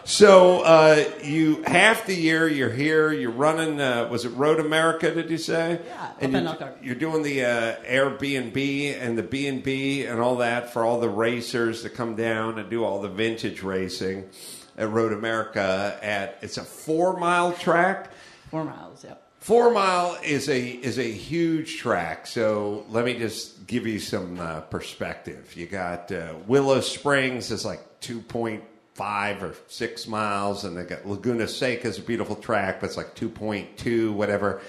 So 0.05 0.61
uh, 0.61 1.05
you 1.23 1.63
half 1.67 2.05
the 2.07 2.15
year 2.15 2.47
you're 2.47 2.71
here. 2.71 3.11
You're 3.13 3.31
running. 3.31 3.81
Uh, 3.81 4.09
was 4.11 4.25
it 4.27 4.31
Road 4.31 4.61
America? 4.61 5.11
Did 5.15 5.31
you 5.31 5.39
say? 5.39 5.81
Yeah, 5.87 6.11
And 6.21 6.33
you're, 6.33 6.43
Elkhart. 6.43 6.79
you're 6.83 6.95
doing 6.95 7.23
the 7.23 7.43
uh, 7.45 7.77
Airbnb 7.85 9.01
and 9.01 9.17
the 9.17 9.23
B 9.23 9.47
and 9.47 9.63
B 9.63 10.05
and 10.05 10.21
all 10.21 10.37
that 10.37 10.73
for 10.73 10.85
all 10.85 11.01
the 11.01 11.09
racers 11.09 11.83
to 11.83 11.89
come 11.89 12.17
down 12.17 12.59
and 12.59 12.69
do 12.69 12.85
all 12.85 13.01
the 13.01 13.09
vintage 13.09 13.63
racing 13.63 14.29
at 14.77 14.91
Road 14.91 15.13
America. 15.13 15.99
At 16.03 16.39
it's 16.43 16.59
a 16.59 16.65
four 16.65 17.17
mile 17.19 17.53
track. 17.55 18.11
Four 18.51 18.65
miles, 18.65 19.05
yep. 19.05 19.23
Four 19.41 19.73
mile 19.73 20.19
is 20.23 20.49
a 20.51 20.61
is 20.69 20.99
a 20.99 21.11
huge 21.11 21.79
track. 21.79 22.27
So 22.27 22.85
let 22.91 23.07
me 23.07 23.15
just 23.19 23.67
give 23.67 23.87
you 23.87 23.99
some 23.99 24.39
uh, 24.39 24.61
perspective. 24.61 25.57
You 25.57 25.67
got 25.67 26.13
uh, 26.13 26.35
Willow 26.47 26.81
Springs 26.81 27.51
is 27.51 27.65
like 27.65 28.01
two 28.01 28.21
point 28.21 28.65
five 28.95 29.43
or 29.43 29.55
six 29.67 30.07
miles, 30.07 30.65
and 30.65 30.77
they 30.77 30.85
got 30.85 31.07
Laguna 31.07 31.49
Seca 31.49 31.89
is 31.89 31.99
a 31.99 32.03
beautiful 32.03 32.37
track, 32.37 32.81
but 32.81 32.87
it's 32.87 32.97
like 32.97 33.15
two 33.15 33.29
point 33.29 33.77
two, 33.77 34.13
whatever. 34.13 34.61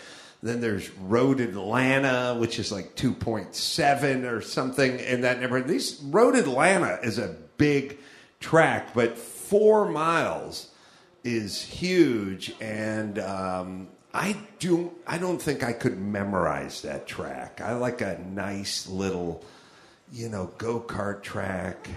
Then 0.43 0.61
there's 0.61 0.91
Road 0.91 1.39
Atlanta, 1.39 2.36
which 2.39 2.59
is 2.59 2.71
like 2.71 2.95
two 2.95 3.13
point 3.13 3.55
seven 3.55 4.26
or 4.26 4.41
something 4.41 4.99
in 4.99 5.21
that 5.21 5.39
neighborhood. 5.39 5.67
These 5.67 6.01
Road 6.03 6.36
Atlanta 6.36 6.99
is 7.01 7.17
a 7.17 7.36
big 7.57 7.99
track, 8.39 8.93
but 8.93 9.17
four 9.17 9.89
miles 9.89 10.69
is 11.23 11.61
huge, 11.61 12.53
and 12.61 13.17
um, 13.19 13.88
I 14.13 14.38
do. 14.59 14.93
I 15.07 15.17
don't 15.17 15.41
think 15.41 15.63
I 15.63 15.73
could 15.73 15.99
memorize 15.99 16.82
that 16.84 17.07
track. 17.07 17.61
I 17.61 17.73
like 17.73 18.01
a 18.01 18.19
nice 18.28 18.88
little, 18.88 19.43
you 20.11 20.30
know, 20.30 20.51
go 20.57 20.80
kart 20.80 21.23
track 21.23 21.88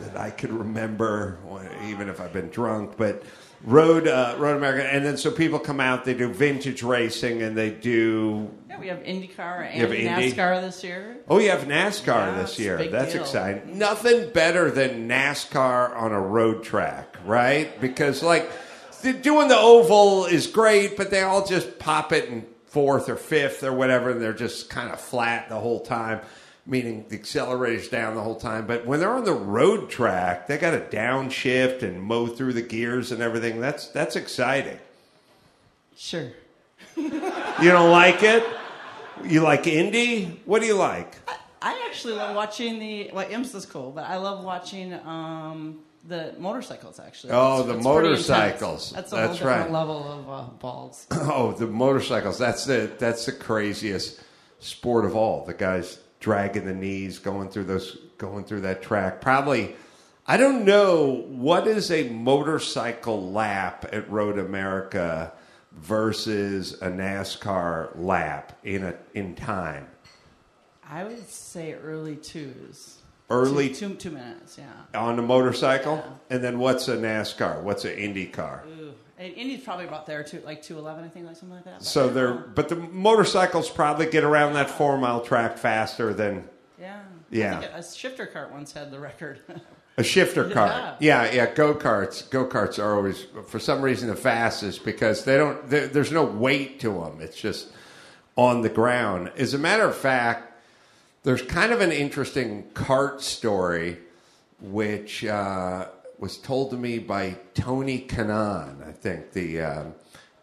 that 0.00 0.16
I 0.16 0.30
could 0.30 0.52
remember, 0.52 1.38
even 1.86 2.08
if 2.08 2.20
I've 2.20 2.32
been 2.32 2.48
drunk. 2.48 2.96
But 2.96 3.22
road, 3.64 4.06
uh, 4.06 4.36
road 4.38 4.56
America, 4.56 4.86
and 4.86 5.04
then 5.04 5.16
so 5.16 5.30
people 5.30 5.58
come 5.58 5.80
out. 5.80 6.04
They 6.04 6.14
do 6.14 6.32
vintage 6.32 6.82
racing, 6.82 7.42
and 7.42 7.56
they 7.56 7.70
do. 7.70 8.50
Yeah, 8.68 8.78
we 8.80 8.88
have 8.88 8.98
IndyCar 9.00 9.74
You 9.74 9.80
have 9.82 9.90
and 9.90 10.00
Indy? 10.00 10.32
NASCAR 10.32 10.60
this 10.60 10.84
year. 10.84 11.18
Oh, 11.28 11.38
you 11.38 11.50
have 11.50 11.62
NASCAR 11.62 12.06
Yeah, 12.06 12.34
this 12.42 12.58
year. 12.58 12.88
That's 12.88 13.12
deal. 13.12 13.22
exciting. 13.22 13.78
Nothing 13.78 14.32
better 14.32 14.70
than 14.70 15.08
NASCAR 15.08 15.96
on 15.96 16.12
a 16.12 16.20
road 16.20 16.62
track, 16.62 17.16
right? 17.24 17.80
Because 17.80 18.22
like 18.22 18.50
doing 19.22 19.48
the 19.48 19.58
oval 19.58 20.26
is 20.26 20.46
great, 20.46 20.96
but 20.96 21.10
they 21.10 21.22
all 21.22 21.46
just 21.46 21.78
pop 21.78 22.12
it 22.12 22.28
in 22.28 22.46
fourth 22.66 23.08
or 23.08 23.16
fifth 23.16 23.62
or 23.64 23.72
whatever, 23.72 24.10
and 24.10 24.20
they're 24.20 24.32
just 24.32 24.68
kind 24.70 24.92
of 24.92 25.00
flat 25.00 25.48
the 25.48 25.56
whole 25.58 25.80
time. 25.80 26.20
Meaning 26.70 27.06
the 27.08 27.16
accelerator's 27.16 27.88
down 27.88 28.14
the 28.14 28.20
whole 28.20 28.36
time, 28.36 28.66
but 28.66 28.84
when 28.86 29.00
they're 29.00 29.14
on 29.14 29.24
the 29.24 29.32
road 29.32 29.88
track, 29.88 30.46
they 30.48 30.58
got 30.58 30.72
to 30.72 30.80
downshift 30.94 31.82
and 31.82 32.02
mow 32.02 32.26
through 32.26 32.52
the 32.52 32.60
gears 32.62 33.10
and 33.10 33.22
everything. 33.22 33.58
That's 33.58 33.88
that's 33.88 34.16
exciting. 34.16 34.78
Sure. 35.96 36.28
You 36.96 37.70
don't 37.72 37.90
like 37.90 38.22
it? 38.22 38.44
You 39.24 39.40
like 39.40 39.66
Indy? 39.66 40.40
What 40.44 40.60
do 40.60 40.66
you 40.68 40.74
like? 40.76 41.16
I 41.60 41.86
actually 41.88 42.14
love 42.14 42.36
watching 42.36 42.78
the 42.78 43.10
well, 43.12 43.26
IMSA's 43.26 43.66
cool, 43.66 43.90
but 43.90 44.04
I 44.04 44.16
love 44.18 44.44
watching 44.44 44.92
um, 44.94 45.80
the 46.06 46.34
motorcycles. 46.38 47.00
Actually, 47.00 47.32
Oh, 47.32 47.54
It's- 47.62 47.66
the 47.66 47.74
it's 47.76 47.84
motorcycles. 47.84 48.92
That's 48.92 49.10
a 49.12 49.16
That's 49.16 49.26
whole 49.26 49.36
different 49.38 49.62
right. 49.62 49.72
level 49.72 50.04
of 50.12 50.30
uh, 50.30 50.42
balls. 50.60 51.06
Oh, 51.12 51.50
the 51.52 51.66
motorcycles. 51.66 52.38
That's 52.38 52.64
the 52.64 52.90
that's 52.98 53.26
the 53.26 53.32
craziest 53.32 54.20
sport 54.60 55.04
of 55.04 55.16
all. 55.16 55.44
The 55.46 55.54
guys 55.54 55.98
dragging 56.20 56.64
the 56.64 56.74
knees, 56.74 57.18
going 57.18 57.48
through 57.48 57.64
those 57.64 57.98
going 58.18 58.44
through 58.44 58.62
that 58.62 58.82
track. 58.82 59.20
Probably 59.20 59.76
I 60.26 60.36
don't 60.36 60.64
know 60.64 61.24
what 61.28 61.66
is 61.66 61.90
a 61.90 62.08
motorcycle 62.10 63.30
lap 63.32 63.86
at 63.92 64.10
Road 64.10 64.38
America 64.38 65.32
versus 65.72 66.74
a 66.82 66.88
NASCAR 66.88 67.90
lap 67.96 68.58
in 68.64 68.84
a 68.84 68.94
in 69.14 69.34
time. 69.34 69.88
I 70.88 71.04
would 71.04 71.28
say 71.28 71.74
early 71.74 72.16
twos. 72.16 72.96
Early- 73.30 73.68
two, 73.68 73.90
two, 73.90 73.94
two 73.94 74.10
minutes. 74.10 74.58
Yeah. 74.58 74.98
On 74.98 75.18
a 75.18 75.22
motorcycle? 75.22 76.02
And 76.30 76.42
then 76.42 76.58
what's 76.58 76.88
a 76.88 76.96
NASCAR? 76.96 77.62
What's 77.62 77.84
an 77.84 77.92
Indy 77.92 78.26
car? 78.26 78.64
Ooh. 78.80 78.94
And 79.18 79.34
Indy's 79.34 79.62
probably 79.62 79.86
about 79.86 80.06
there 80.06 80.22
too, 80.22 80.40
like 80.44 80.62
two 80.62 80.78
eleven, 80.78 81.04
I 81.04 81.08
think, 81.08 81.26
like 81.26 81.36
something 81.36 81.56
like 81.56 81.64
that. 81.64 81.78
But 81.78 81.84
So 81.84 82.08
they're 82.08 82.32
but 82.34 82.68
the 82.68 82.76
motorcycles 82.76 83.68
probably 83.68 84.06
get 84.06 84.22
around 84.24 84.52
that 84.54 84.70
four 84.70 84.96
mile 84.96 85.20
track 85.20 85.58
faster 85.58 86.14
than 86.14 86.48
Yeah. 86.80 87.00
Yeah. 87.30 87.60
A 87.76 87.82
shifter 87.82 88.26
cart 88.26 88.52
once 88.52 88.72
had 88.72 88.90
the 88.90 88.98
record. 89.00 89.40
A 89.96 90.04
shifter 90.04 90.48
cart. 90.50 90.96
Yeah. 91.00 91.24
Yeah, 91.24 91.32
yeah. 91.32 91.54
Go 91.54 91.74
karts. 91.74 92.30
Go 92.30 92.46
karts 92.46 92.78
are 92.78 92.94
always, 92.94 93.26
for 93.48 93.58
some 93.58 93.82
reason, 93.82 94.08
the 94.08 94.16
fastest 94.16 94.84
because 94.84 95.24
they 95.24 95.36
don't. 95.36 95.68
There's 95.68 96.12
no 96.12 96.24
weight 96.24 96.78
to 96.80 96.90
them. 96.90 97.20
It's 97.20 97.38
just 97.38 97.68
on 98.36 98.62
the 98.62 98.68
ground. 98.68 99.32
As 99.36 99.52
a 99.52 99.58
matter 99.58 99.82
of 99.84 99.96
fact, 99.96 100.52
there's 101.24 101.42
kind 101.42 101.72
of 101.72 101.80
an 101.80 101.90
interesting 101.90 102.70
cart 102.72 103.20
story, 103.20 103.98
which 104.60 105.24
uh, 105.24 105.88
was 106.18 106.36
told 106.36 106.70
to 106.70 106.76
me 106.76 106.98
by 106.98 107.36
Tony 107.54 108.00
Kanaan. 108.00 108.86
I 108.86 108.92
think 108.92 109.32
the 109.32 109.60
um, 109.60 109.94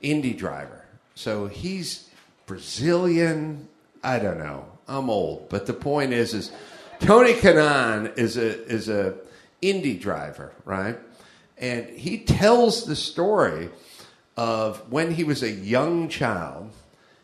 Indy 0.02 0.34
driver. 0.34 0.86
So 1.16 1.48
he's 1.48 2.10
Brazilian. 2.46 3.68
I 4.04 4.20
don't 4.20 4.38
know. 4.38 4.66
I'm 4.88 5.10
old, 5.10 5.50
but 5.50 5.66
the 5.66 5.74
point 5.74 6.14
is, 6.14 6.34
is 6.34 6.52
Tony 7.00 7.34
Kanaan 7.34 8.18
is 8.18 8.38
a 8.38 8.66
is 8.66 8.88
a 8.88 9.16
indie 9.62 10.00
driver, 10.00 10.54
right? 10.64 10.98
And 11.58 11.90
he 11.90 12.20
tells 12.20 12.86
the 12.86 12.96
story 12.96 13.70
of 14.38 14.92
when 14.92 15.12
he 15.12 15.24
was 15.24 15.42
a 15.42 15.52
young 15.52 16.10
child. 16.10 16.72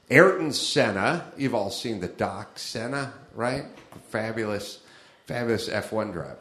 Ayrton 0.09 0.51
Senna, 0.51 1.31
you've 1.37 1.55
all 1.55 1.69
seen 1.69 2.01
the 2.01 2.07
Doc 2.07 2.59
Senna, 2.59 3.13
right? 3.33 3.65
Fabulous, 4.09 4.79
fabulous 5.25 5.69
F1 5.69 6.11
driver. 6.11 6.39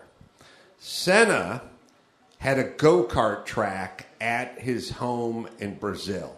Senna 0.78 1.62
had 2.40 2.58
a 2.58 2.64
go 2.64 3.04
kart 3.04 3.44
track 3.44 4.06
at 4.18 4.58
his 4.58 4.90
home 4.90 5.46
in 5.58 5.74
Brazil. 5.74 6.34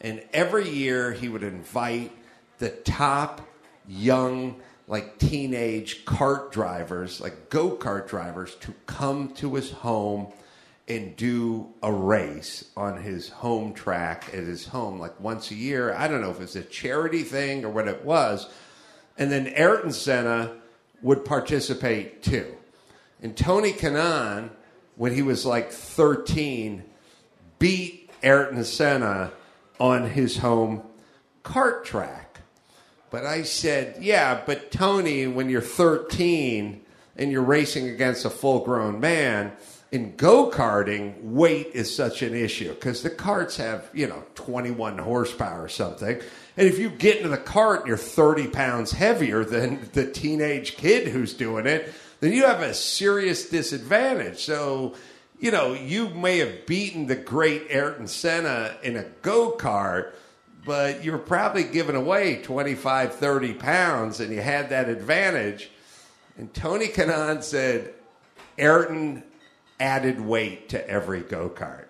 And 0.00 0.24
every 0.32 0.68
year 0.68 1.12
he 1.12 1.28
would 1.28 1.42
invite 1.42 2.10
the 2.58 2.70
top 2.70 3.42
young, 3.86 4.56
like 4.88 5.18
teenage 5.18 6.06
kart 6.06 6.52
drivers, 6.52 7.20
like 7.20 7.50
go 7.50 7.76
kart 7.76 8.08
drivers, 8.08 8.54
to 8.56 8.72
come 8.86 9.28
to 9.34 9.54
his 9.54 9.70
home 9.70 10.32
and 10.88 11.14
do 11.16 11.68
a 11.82 11.92
race 11.92 12.64
on 12.74 13.02
his 13.02 13.28
home 13.28 13.74
track 13.74 14.28
at 14.32 14.44
his 14.44 14.66
home, 14.66 14.98
like 14.98 15.20
once 15.20 15.50
a 15.50 15.54
year. 15.54 15.94
I 15.94 16.08
don't 16.08 16.22
know 16.22 16.30
if 16.30 16.40
it's 16.40 16.56
a 16.56 16.62
charity 16.62 17.24
thing 17.24 17.66
or 17.66 17.68
what 17.68 17.88
it 17.88 18.06
was. 18.06 18.48
And 19.18 19.30
then 19.30 19.48
Ayrton 19.48 19.92
Senna 19.92 20.56
would 21.02 21.26
participate 21.26 22.22
too. 22.22 22.56
And 23.20 23.36
Tony 23.36 23.72
Kanaan, 23.72 24.50
when 24.96 25.14
he 25.14 25.22
was 25.22 25.46
like 25.46 25.70
13, 25.70 26.82
beat 27.58 28.10
Ayrton 28.22 28.64
Senna 28.64 29.32
on 29.80 30.10
his 30.10 30.38
home 30.38 30.82
kart 31.44 31.84
track. 31.84 32.40
But 33.10 33.26
I 33.26 33.42
said, 33.42 34.02
yeah, 34.02 34.40
but 34.46 34.70
Tony, 34.70 35.26
when 35.26 35.50
you're 35.50 35.60
13 35.60 36.80
and 37.16 37.30
you're 37.30 37.42
racing 37.42 37.88
against 37.88 38.24
a 38.24 38.30
full 38.30 38.60
grown 38.60 39.00
man, 39.00 39.52
in 39.92 40.16
go 40.16 40.50
karting, 40.50 41.22
weight 41.22 41.68
is 41.74 41.94
such 41.94 42.22
an 42.22 42.34
issue 42.34 42.72
because 42.72 43.02
the 43.02 43.10
carts 43.10 43.58
have, 43.58 43.90
you 43.92 44.06
know, 44.06 44.24
21 44.34 44.96
horsepower 44.96 45.64
or 45.64 45.68
something. 45.68 46.18
And 46.56 46.66
if 46.66 46.78
you 46.78 46.88
get 46.88 47.18
into 47.18 47.28
the 47.28 47.36
cart 47.36 47.80
and 47.80 47.88
you're 47.88 47.98
30 47.98 48.48
pounds 48.48 48.92
heavier 48.92 49.44
than 49.44 49.90
the 49.92 50.10
teenage 50.10 50.76
kid 50.78 51.08
who's 51.08 51.34
doing 51.34 51.66
it, 51.66 51.92
then 52.22 52.32
you 52.32 52.44
have 52.44 52.62
a 52.62 52.72
serious 52.72 53.48
disadvantage. 53.48 54.38
So, 54.44 54.94
you 55.40 55.50
know, 55.50 55.74
you 55.74 56.08
may 56.08 56.38
have 56.38 56.66
beaten 56.66 57.08
the 57.08 57.16
great 57.16 57.66
Ayrton 57.68 58.06
Senna 58.06 58.76
in 58.84 58.96
a 58.96 59.02
go 59.22 59.56
kart, 59.58 60.12
but 60.64 61.02
you're 61.02 61.18
probably 61.18 61.64
giving 61.64 61.96
away 61.96 62.40
25, 62.40 63.16
30 63.16 63.54
pounds 63.54 64.20
and 64.20 64.32
you 64.32 64.40
had 64.40 64.70
that 64.70 64.88
advantage. 64.88 65.72
And 66.38 66.54
Tony 66.54 66.86
Kanaan 66.86 67.42
said, 67.42 67.92
Ayrton 68.56 69.24
added 69.80 70.20
weight 70.20 70.68
to 70.68 70.88
every 70.88 71.22
go 71.22 71.48
kart. 71.48 71.86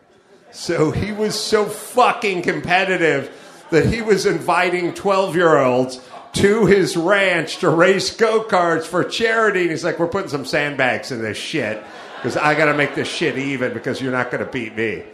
So 0.50 0.92
he 0.92 1.12
was 1.12 1.38
so 1.38 1.66
fucking 1.66 2.40
competitive 2.40 3.30
that 3.68 3.84
he 3.84 4.00
was 4.00 4.24
inviting 4.24 4.94
12 4.94 5.36
year 5.36 5.58
olds 5.58 6.00
to 6.34 6.66
his 6.66 6.96
ranch 6.96 7.58
to 7.58 7.68
race 7.68 8.16
go 8.16 8.44
karts 8.44 8.84
for 8.84 9.04
charity. 9.04 9.62
And 9.62 9.70
he's 9.70 9.84
like, 9.84 9.98
We're 9.98 10.08
putting 10.08 10.30
some 10.30 10.44
sandbags 10.44 11.12
in 11.12 11.22
this 11.22 11.36
shit 11.36 11.82
because 12.16 12.36
I 12.36 12.54
got 12.54 12.66
to 12.66 12.74
make 12.74 12.94
this 12.94 13.08
shit 13.08 13.36
even 13.38 13.72
because 13.74 14.00
you're 14.00 14.12
not 14.12 14.30
going 14.30 14.44
to 14.44 14.50
beat 14.50 14.76
me. 14.76 15.04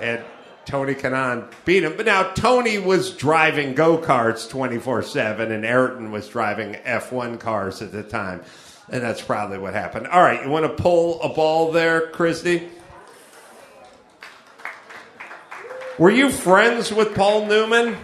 And 0.00 0.22
Tony 0.66 0.94
Kanaan 0.94 1.50
beat 1.64 1.84
him. 1.84 1.96
But 1.96 2.06
now 2.06 2.24
Tony 2.32 2.78
was 2.78 3.12
driving 3.12 3.74
go 3.74 3.98
karts 3.98 4.50
24 4.50 5.02
7, 5.02 5.52
and 5.52 5.64
Ayrton 5.64 6.10
was 6.10 6.28
driving 6.28 6.74
F1 6.74 7.38
cars 7.38 7.80
at 7.82 7.92
the 7.92 8.02
time. 8.02 8.42
And 8.88 9.02
that's 9.02 9.22
probably 9.22 9.58
what 9.58 9.74
happened. 9.74 10.06
All 10.08 10.22
right, 10.22 10.44
you 10.44 10.50
want 10.50 10.64
to 10.64 10.82
pull 10.82 11.20
a 11.22 11.28
ball 11.32 11.72
there, 11.72 12.08
Christy? 12.08 12.68
Were 15.98 16.10
you 16.10 16.30
friends 16.30 16.92
with 16.92 17.14
Paul 17.14 17.46
Newman? 17.46 17.96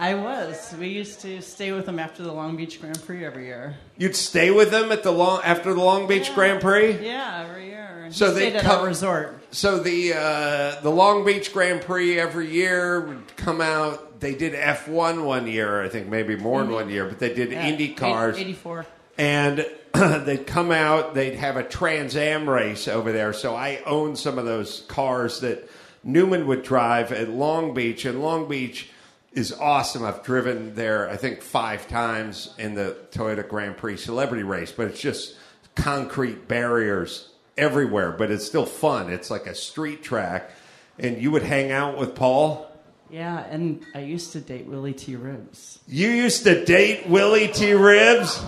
I 0.00 0.14
was. 0.14 0.74
We 0.78 0.88
used 0.88 1.20
to 1.22 1.42
stay 1.42 1.72
with 1.72 1.86
them 1.86 1.98
after 1.98 2.22
the 2.22 2.32
Long 2.32 2.56
Beach 2.56 2.80
Grand 2.80 3.02
Prix 3.04 3.24
every 3.24 3.46
year. 3.46 3.76
You'd 3.96 4.14
stay 4.14 4.52
with 4.52 4.70
them 4.70 4.92
at 4.92 5.02
the 5.02 5.10
long 5.10 5.40
after 5.42 5.74
the 5.74 5.80
Long 5.80 6.06
Beach 6.06 6.32
Grand 6.34 6.60
Prix. 6.60 7.04
Yeah, 7.04 7.44
every 7.48 7.66
year. 7.66 8.06
So 8.10 8.32
they 8.32 8.52
come- 8.52 8.86
resort. 8.86 9.34
So 9.50 9.80
the 9.80 10.14
uh, 10.14 10.80
the 10.82 10.90
Long 10.90 11.24
Beach 11.24 11.52
Grand 11.52 11.80
Prix 11.80 12.18
every 12.20 12.48
year 12.50 13.00
would 13.00 13.36
come 13.36 13.60
out. 13.60 14.20
They 14.20 14.34
did 14.36 14.54
F 14.54 14.86
one 14.88 15.24
one 15.24 15.46
year, 15.48 15.82
I 15.82 15.88
think 15.88 16.06
maybe 16.08 16.36
more 16.36 16.62
than 16.62 16.72
one 16.72 16.90
year, 16.90 17.04
but 17.06 17.18
they 17.18 17.34
did 17.34 17.50
Yeah, 17.50 17.66
Indy 17.66 17.88
cars. 17.94 18.36
eight- 18.36 18.42
84. 18.42 18.86
And 19.18 19.66
they'd 19.94 20.46
come 20.46 20.70
out, 20.70 21.14
they'd 21.14 21.34
have 21.34 21.56
a 21.56 21.64
Trans 21.64 22.14
Am 22.14 22.48
race 22.48 22.86
over 22.86 23.10
there. 23.10 23.32
So 23.32 23.56
I 23.56 23.80
owned 23.84 24.16
some 24.16 24.38
of 24.38 24.44
those 24.44 24.82
cars 24.88 25.40
that 25.40 25.68
Newman 26.04 26.46
would 26.46 26.62
drive 26.62 27.10
at 27.10 27.28
Long 27.28 27.74
Beach, 27.74 28.04
and 28.04 28.22
Long 28.22 28.48
Beach 28.48 28.90
is 29.38 29.52
awesome. 29.52 30.04
I've 30.04 30.24
driven 30.24 30.74
there, 30.74 31.08
I 31.08 31.16
think, 31.16 31.42
five 31.42 31.86
times 31.86 32.52
in 32.58 32.74
the 32.74 32.96
Toyota 33.12 33.48
Grand 33.48 33.76
Prix 33.76 33.98
Celebrity 33.98 34.42
Race, 34.42 34.72
but 34.72 34.88
it's 34.88 35.00
just 35.00 35.36
concrete 35.76 36.48
barriers 36.48 37.28
everywhere, 37.56 38.10
but 38.10 38.32
it's 38.32 38.44
still 38.44 38.66
fun. 38.66 39.10
It's 39.10 39.30
like 39.30 39.46
a 39.46 39.54
street 39.54 40.02
track. 40.02 40.50
And 40.98 41.22
you 41.22 41.30
would 41.30 41.44
hang 41.44 41.70
out 41.70 41.96
with 41.96 42.16
Paul? 42.16 42.66
Yeah, 43.10 43.38
and 43.44 43.86
I 43.94 44.00
used 44.00 44.32
to 44.32 44.40
date 44.40 44.66
Willy 44.66 44.92
T. 44.92 45.14
Ribbs. 45.14 45.78
You 45.86 46.08
used 46.08 46.42
to 46.42 46.64
date 46.64 47.08
Willy 47.08 47.46
T. 47.46 47.66
Ribbs? 47.66 48.42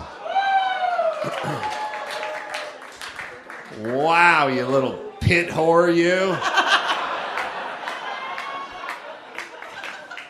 wow, 3.95 4.47
you 4.47 4.65
little 4.65 4.99
pit 5.21 5.47
whore, 5.47 5.95
you. 5.95 6.37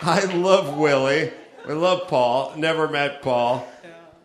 I 0.01 0.25
love 0.25 0.77
Willie. 0.77 1.31
I 1.67 1.73
love 1.73 2.07
Paul. 2.07 2.53
Never 2.57 2.87
met 2.87 3.21
Paul. 3.21 3.67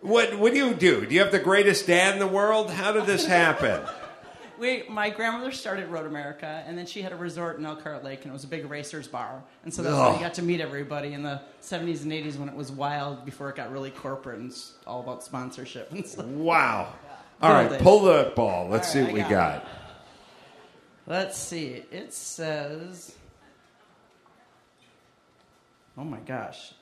What 0.00 0.38
What 0.38 0.52
do 0.52 0.58
you 0.58 0.74
do? 0.74 1.04
Do 1.06 1.14
you 1.14 1.20
have 1.20 1.32
the 1.32 1.38
greatest 1.38 1.86
dad 1.86 2.14
in 2.14 2.18
the 2.20 2.26
world? 2.26 2.70
How 2.70 2.92
did 2.92 3.06
this 3.06 3.26
happen? 3.26 3.80
We, 4.58 4.84
my 4.88 5.10
grandmother 5.10 5.52
started 5.52 5.88
Road 5.88 6.06
America, 6.06 6.64
and 6.66 6.78
then 6.78 6.86
she 6.86 7.02
had 7.02 7.12
a 7.12 7.16
resort 7.16 7.58
in 7.58 7.66
Elkhart 7.66 8.02
Lake, 8.02 8.20
and 8.22 8.30
it 8.30 8.32
was 8.32 8.44
a 8.44 8.48
big 8.48 8.70
racers 8.70 9.06
bar. 9.06 9.42
And 9.64 9.74
so 9.74 9.82
that's 9.82 9.94
where 9.94 10.04
Ugh. 10.06 10.14
you 10.14 10.20
got 10.22 10.32
to 10.32 10.42
meet 10.42 10.62
everybody 10.62 11.12
in 11.12 11.22
the 11.22 11.42
70s 11.60 12.04
and 12.04 12.10
80s 12.10 12.38
when 12.38 12.48
it 12.48 12.54
was 12.54 12.72
wild 12.72 13.26
before 13.26 13.50
it 13.50 13.56
got 13.56 13.70
really 13.70 13.90
corporate 13.90 14.38
and 14.38 14.56
all 14.86 15.00
about 15.00 15.22
sponsorship 15.22 15.92
and 15.92 16.06
stuff. 16.06 16.24
Wow. 16.24 16.94
All 17.42 17.50
Good 17.50 17.54
right, 17.54 17.70
days. 17.72 17.82
pull 17.82 18.00
the 18.00 18.32
ball. 18.34 18.68
Let's 18.70 18.86
All 18.86 18.92
see 18.94 19.02
what 19.02 19.12
we 19.12 19.20
I 19.20 19.28
got. 19.28 19.56
it. 19.56 19.62
Let's 21.06 21.36
see. 21.36 21.82
It 21.92 22.14
says. 22.14 23.14
Oh 25.98 26.04
my 26.04 26.18
gosh. 26.18 26.74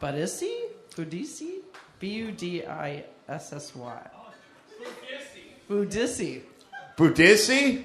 Budissy? 0.00 0.54
Budissy? 0.94 1.60
B 1.98 2.08
U 2.08 2.32
D 2.32 2.66
I 2.66 3.04
S 3.26 3.52
S 3.52 3.74
Y. 3.74 4.10
Budissy. 5.68 6.42
Budissi? 6.96 7.84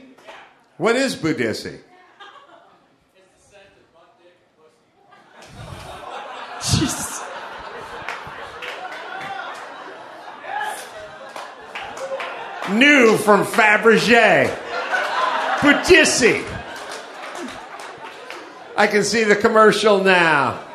What 0.77 0.95
is 0.95 1.15
Budissi? 1.15 1.79
Jesus. 6.61 7.23
New 12.71 13.17
from 13.17 13.45
Fabergé. 13.45 14.53
Budissi. 15.59 16.43
I 18.75 18.87
can 18.87 19.03
see 19.03 19.23
the 19.23 19.35
commercial 19.35 20.03
now. 20.03 20.72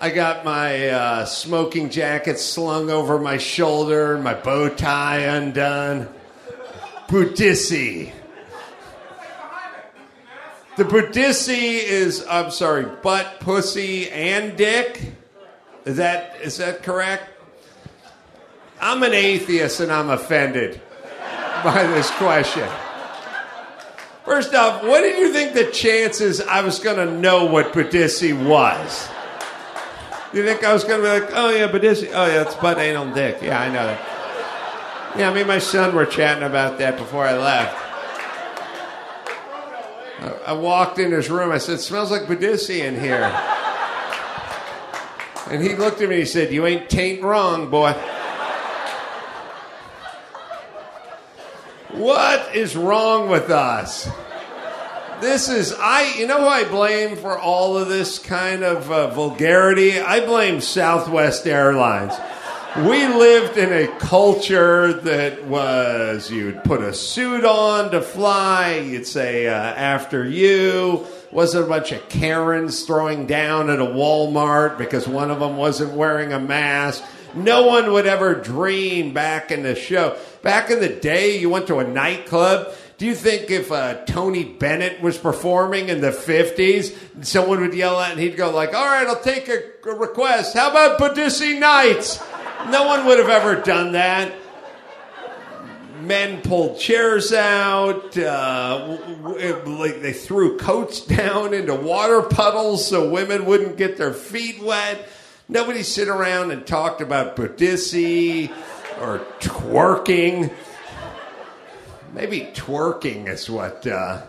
I 0.00 0.10
got 0.10 0.44
my 0.44 0.90
uh, 0.90 1.24
smoking 1.24 1.90
jacket 1.90 2.38
slung 2.38 2.88
over 2.88 3.18
my 3.18 3.38
shoulder, 3.38 4.16
my 4.16 4.34
bow 4.34 4.68
tie 4.68 5.18
undone. 5.18 6.08
Budissi. 7.08 8.12
The 10.76 10.84
Budissi 10.84 11.82
is, 11.82 12.24
I'm 12.30 12.52
sorry, 12.52 12.84
butt, 13.02 13.40
pussy, 13.40 14.08
and 14.10 14.56
dick. 14.56 15.02
Is 15.84 15.96
that 15.96 16.36
is 16.42 16.58
that 16.58 16.84
correct? 16.84 17.28
I'm 18.80 19.02
an 19.02 19.14
atheist 19.14 19.80
and 19.80 19.90
I'm 19.90 20.10
offended 20.10 20.80
by 21.64 21.82
this 21.88 22.08
question. 22.12 22.68
First 24.24 24.54
off, 24.54 24.84
what 24.84 25.00
did 25.00 25.18
you 25.18 25.32
think 25.32 25.54
the 25.54 25.72
chances 25.72 26.40
I 26.40 26.60
was 26.60 26.78
going 26.78 26.98
to 26.98 27.18
know 27.18 27.46
what 27.46 27.72
Budissi 27.72 28.46
was? 28.46 29.08
You 30.32 30.44
think 30.44 30.62
I 30.62 30.72
was 30.74 30.84
going 30.84 31.00
to 31.00 31.06
be 31.06 31.20
like, 31.20 31.30
oh 31.34 31.50
yeah, 31.50 31.68
Budissi, 31.68 32.10
oh 32.12 32.26
yeah, 32.26 32.42
it's 32.42 32.54
butt, 32.56 32.78
anal, 32.78 33.12
dick. 33.14 33.38
Yeah, 33.40 33.60
I 33.60 33.68
know 33.68 33.86
that. 33.86 35.14
Yeah, 35.18 35.32
me 35.32 35.40
and 35.40 35.48
my 35.48 35.58
son 35.58 35.94
were 35.94 36.04
chatting 36.04 36.42
about 36.44 36.78
that 36.78 36.98
before 36.98 37.24
I 37.26 37.36
left. 37.36 37.76
I- 40.20 40.34
I 40.48 40.52
walked 40.52 40.98
in 40.98 41.12
his 41.12 41.30
room. 41.30 41.50
I 41.52 41.58
said, 41.58 41.80
"Smells 41.80 42.10
like 42.10 42.22
Budissi 42.22 42.80
in 42.80 42.98
here." 43.00 43.30
And 45.50 45.62
he 45.62 45.74
looked 45.76 46.00
at 46.02 46.08
me. 46.08 46.16
and 46.16 46.24
He 46.24 46.26
said, 46.26 46.52
"You 46.52 46.66
ain't 46.66 46.90
taint 46.90 47.22
wrong, 47.22 47.70
boy." 47.70 47.92
What 51.92 52.54
is 52.54 52.76
wrong 52.76 53.28
with 53.30 53.48
us? 53.50 54.08
This 55.20 55.48
is 55.48 55.74
I. 55.76 56.14
You 56.16 56.28
know 56.28 56.42
who 56.42 56.46
I 56.46 56.62
blame 56.62 57.16
for 57.16 57.36
all 57.36 57.76
of 57.76 57.88
this 57.88 58.20
kind 58.20 58.62
of 58.62 58.88
uh, 58.88 59.08
vulgarity? 59.08 59.98
I 59.98 60.24
blame 60.24 60.60
Southwest 60.60 61.44
Airlines. 61.44 62.14
We 62.76 63.04
lived 63.04 63.56
in 63.56 63.72
a 63.72 63.88
culture 63.98 64.92
that 64.92 65.44
was 65.46 66.30
you'd 66.30 66.62
put 66.62 66.82
a 66.82 66.94
suit 66.94 67.44
on 67.44 67.90
to 67.90 68.00
fly. 68.00 68.76
You'd 68.76 69.08
say 69.08 69.48
uh, 69.48 69.52
after 69.52 70.24
you. 70.24 71.04
Wasn't 71.32 71.64
a 71.64 71.68
bunch 71.68 71.90
of 71.90 72.08
Karens 72.08 72.84
throwing 72.84 73.26
down 73.26 73.70
at 73.70 73.80
a 73.80 73.86
Walmart 73.86 74.78
because 74.78 75.08
one 75.08 75.32
of 75.32 75.40
them 75.40 75.56
wasn't 75.56 75.94
wearing 75.94 76.32
a 76.32 76.38
mask. 76.38 77.02
No 77.34 77.66
one 77.66 77.92
would 77.92 78.06
ever 78.06 78.34
dream 78.34 79.12
back 79.12 79.50
in 79.50 79.62
the 79.62 79.74
show. 79.74 80.16
Back 80.42 80.70
in 80.70 80.80
the 80.80 80.88
day, 80.88 81.38
you 81.38 81.50
went 81.50 81.66
to 81.66 81.78
a 81.78 81.84
nightclub. 81.86 82.72
Do 82.98 83.06
you 83.06 83.14
think 83.14 83.48
if 83.52 83.70
uh, 83.70 84.04
Tony 84.06 84.42
Bennett 84.42 85.00
was 85.00 85.16
performing 85.16 85.88
in 85.88 86.00
the 86.00 86.10
50s, 86.10 87.24
someone 87.24 87.60
would 87.60 87.72
yell 87.72 87.96
out 87.96 88.10
and 88.10 88.18
he'd 88.18 88.36
go 88.36 88.50
like, 88.50 88.74
all 88.74 88.84
right, 88.84 89.06
I'll 89.06 89.20
take 89.20 89.48
a, 89.48 89.88
a 89.88 89.94
request. 89.94 90.56
How 90.56 90.72
about 90.72 90.98
Badissi 90.98 91.60
Nights? 91.60 92.20
No 92.70 92.88
one 92.88 93.06
would 93.06 93.20
have 93.20 93.28
ever 93.28 93.54
done 93.62 93.92
that. 93.92 94.34
Men 96.02 96.42
pulled 96.42 96.80
chairs 96.80 97.32
out. 97.32 98.18
Uh, 98.18 98.98
like 99.64 100.02
they 100.02 100.12
threw 100.12 100.58
coats 100.58 101.00
down 101.06 101.54
into 101.54 101.76
water 101.76 102.22
puddles 102.22 102.88
so 102.88 103.10
women 103.10 103.46
wouldn't 103.46 103.76
get 103.76 103.96
their 103.96 104.12
feet 104.12 104.60
wet. 104.60 105.08
Nobody 105.48 105.84
sit 105.84 106.08
around 106.08 106.50
and 106.50 106.66
talked 106.66 107.00
about 107.00 107.36
Badissi 107.36 108.50
or 109.00 109.20
twerking. 109.38 110.52
Maybe 112.18 112.50
twerking 112.52 113.28
is 113.28 113.48
what. 113.48 113.86
Uh, 113.86 114.22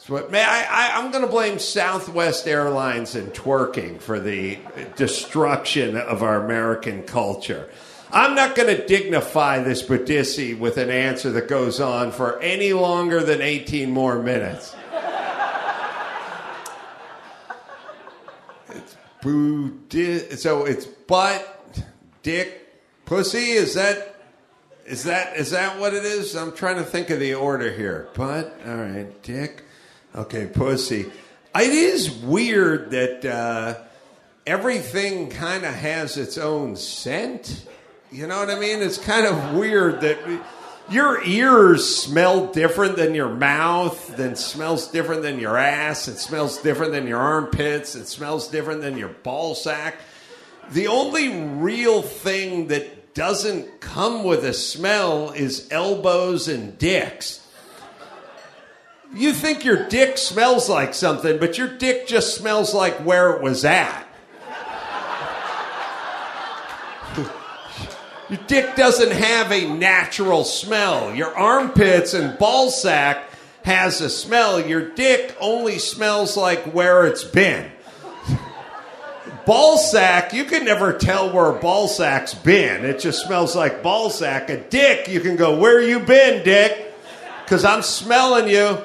is 0.00 0.08
what 0.08 0.30
man, 0.30 0.48
I, 0.48 0.64
I, 0.64 0.98
I'm 0.98 1.10
going 1.10 1.22
to 1.22 1.30
blame 1.30 1.58
Southwest 1.58 2.48
Airlines 2.48 3.14
and 3.14 3.34
twerking 3.34 4.00
for 4.00 4.18
the 4.18 4.58
destruction 4.96 5.98
of 5.98 6.22
our 6.22 6.42
American 6.42 7.02
culture. 7.02 7.68
I'm 8.10 8.34
not 8.34 8.56
going 8.56 8.74
to 8.74 8.86
dignify 8.86 9.62
this 9.62 9.82
Badissi 9.82 10.58
with 10.58 10.78
an 10.78 10.88
answer 10.88 11.30
that 11.32 11.48
goes 11.48 11.80
on 11.80 12.12
for 12.12 12.40
any 12.40 12.72
longer 12.72 13.22
than 13.22 13.42
18 13.42 13.90
more 13.90 14.22
minutes. 14.22 14.74
it's 19.20 20.42
so 20.42 20.64
it's 20.64 20.86
butt, 20.86 21.82
dick, 22.22 23.04
pussy. 23.04 23.50
Is 23.50 23.74
that 23.74 24.17
is 24.88 25.04
that 25.04 25.36
is 25.36 25.50
that 25.50 25.78
what 25.78 25.94
it 25.94 26.04
is? 26.04 26.34
I'm 26.34 26.52
trying 26.52 26.76
to 26.76 26.82
think 26.82 27.10
of 27.10 27.20
the 27.20 27.34
order 27.34 27.70
here. 27.70 28.08
But 28.14 28.58
all 28.66 28.76
right, 28.76 29.22
dick, 29.22 29.62
okay, 30.14 30.46
pussy. 30.46 31.10
It 31.54 31.72
is 31.72 32.10
weird 32.10 32.90
that 32.92 33.24
uh, 33.24 33.82
everything 34.46 35.30
kind 35.30 35.64
of 35.64 35.74
has 35.74 36.16
its 36.16 36.38
own 36.38 36.76
scent. 36.76 37.66
You 38.10 38.26
know 38.26 38.38
what 38.38 38.50
I 38.50 38.58
mean? 38.58 38.80
It's 38.80 38.98
kind 38.98 39.26
of 39.26 39.54
weird 39.54 40.00
that 40.00 40.26
we- 40.26 40.40
your 40.90 41.22
ears 41.22 41.96
smell 41.96 42.46
different 42.46 42.96
than 42.96 43.14
your 43.14 43.28
mouth, 43.28 44.16
then 44.16 44.36
smells 44.36 44.90
different 44.90 45.20
than 45.20 45.38
your 45.38 45.58
ass, 45.58 46.08
it 46.08 46.16
smells 46.16 46.62
different 46.62 46.92
than 46.92 47.06
your 47.06 47.18
armpits, 47.18 47.94
it 47.94 48.06
smells 48.06 48.48
different 48.48 48.80
than 48.80 48.96
your 48.96 49.10
ball 49.10 49.54
sack. 49.54 49.96
The 50.70 50.86
only 50.86 51.28
real 51.28 52.00
thing 52.00 52.68
that 52.68 52.97
doesn't 53.18 53.80
come 53.80 54.22
with 54.22 54.44
a 54.44 54.52
smell 54.52 55.32
is 55.32 55.66
elbows 55.72 56.46
and 56.46 56.78
dicks. 56.78 57.44
You 59.12 59.32
think 59.32 59.64
your 59.64 59.88
dick 59.88 60.16
smells 60.16 60.68
like 60.68 60.94
something, 60.94 61.40
but 61.40 61.58
your 61.58 61.66
dick 61.66 62.06
just 62.06 62.36
smells 62.36 62.72
like 62.72 62.94
where 62.98 63.32
it 63.32 63.42
was 63.42 63.64
at. 63.64 64.06
Your 68.28 68.38
dick 68.46 68.76
doesn't 68.76 69.10
have 69.10 69.50
a 69.50 69.68
natural 69.68 70.44
smell. 70.44 71.12
Your 71.12 71.36
armpits 71.36 72.14
and 72.14 72.38
ball 72.38 72.70
sack 72.70 73.30
has 73.64 74.00
a 74.00 74.10
smell. 74.10 74.64
Your 74.64 74.90
dick 74.90 75.36
only 75.40 75.80
smells 75.80 76.36
like 76.36 76.72
where 76.72 77.04
it's 77.04 77.24
been. 77.24 77.68
Ball 79.48 79.78
sack, 79.78 80.34
you 80.34 80.44
can 80.44 80.66
never 80.66 80.92
tell 80.92 81.32
where 81.32 81.46
a 81.46 81.58
ball 81.58 81.88
sack's 81.88 82.34
been. 82.34 82.84
It 82.84 83.00
just 83.00 83.24
smells 83.24 83.56
like 83.56 83.82
ball 83.82 84.10
sack. 84.10 84.50
A 84.50 84.58
dick, 84.58 85.08
you 85.08 85.20
can 85.20 85.36
go, 85.36 85.58
Where 85.58 85.80
you 85.80 86.00
been, 86.00 86.44
dick? 86.44 86.94
Because 87.44 87.64
I'm 87.64 87.80
smelling 87.80 88.46
you. 88.50 88.76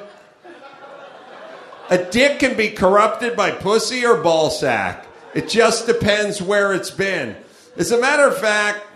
A 1.90 1.98
dick 1.98 2.38
can 2.38 2.56
be 2.56 2.70
corrupted 2.70 3.36
by 3.36 3.50
pussy 3.50 4.06
or 4.06 4.22
ball 4.22 4.48
sack. 4.48 5.06
It 5.34 5.50
just 5.50 5.86
depends 5.86 6.40
where 6.40 6.72
it's 6.72 6.90
been. 6.90 7.36
As 7.76 7.92
a 7.92 8.00
matter 8.00 8.26
of 8.26 8.38
fact, 8.38 8.86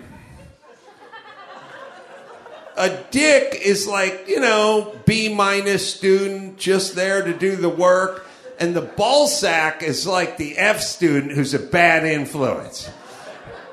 a 2.79 2.97
dick 3.11 3.61
is 3.63 3.87
like, 3.87 4.25
you 4.27 4.41
know, 4.41 4.97
B 5.05 5.35
minus 5.35 5.95
student 5.95 6.57
just 6.57 6.95
there 6.95 7.23
to 7.23 7.35
do 7.35 7.57
the 7.57 7.69
work. 7.69 8.25
And 8.59 8.75
the 8.75 8.83
ball 8.83 9.29
sack 9.29 9.83
is 9.83 10.07
like 10.07 10.37
the 10.37 10.59
F 10.59 10.81
student 10.81 11.33
who's 11.33 11.55
a 11.55 11.59
bad 11.59 12.05
influence. 12.05 12.91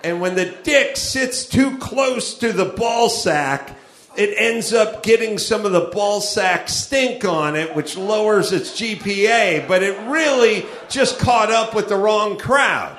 And 0.04 0.22
when 0.22 0.36
the 0.36 0.56
dick 0.64 0.98
sits 0.98 1.46
too 1.46 1.78
close 1.80 2.36
to 2.36 2.54
the 2.54 2.66
ball 2.66 3.10
sack, 3.10 3.76
it 4.16 4.36
ends 4.38 4.72
up 4.72 5.02
getting 5.02 5.40
some 5.40 5.66
of 5.66 5.72
the 5.72 5.90
ball 5.92 6.22
sack 6.22 6.70
stink 6.70 7.26
on 7.26 7.56
it, 7.56 7.76
which 7.76 7.98
lowers 7.98 8.52
its 8.52 8.80
GPA, 8.80 9.68
but 9.68 9.82
it 9.82 9.98
really 10.08 10.66
just 10.90 11.18
caught 11.20 11.52
up 11.52 11.74
with 11.74 11.90
the 11.90 11.98
wrong 11.98 12.38
crowd. 12.38 12.96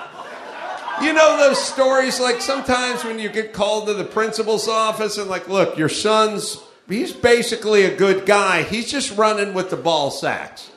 You 1.00 1.12
know 1.12 1.36
those 1.38 1.62
stories 1.62 2.18
like 2.18 2.40
sometimes 2.40 3.04
when 3.04 3.18
you 3.18 3.28
get 3.28 3.52
called 3.52 3.86
to 3.86 3.94
the 3.94 4.04
principal's 4.04 4.66
office 4.66 5.18
and 5.18 5.30
like, 5.30 5.48
look, 5.48 5.78
your 5.78 5.88
son's 5.88 6.58
he's 6.88 7.12
basically 7.12 7.84
a 7.84 7.94
good 7.94 8.26
guy. 8.26 8.62
He's 8.62 8.90
just 8.90 9.16
running 9.16 9.54
with 9.54 9.70
the 9.70 9.76
ball 9.76 10.10
sacks. 10.10 10.70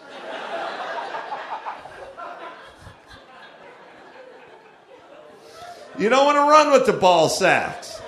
You 6.00 6.08
don't 6.08 6.26
want 6.26 6.38
to 6.38 6.50
run 6.50 6.72
with 6.72 6.86
the 6.86 6.94
ball 6.94 7.28
sacks. 7.28 8.00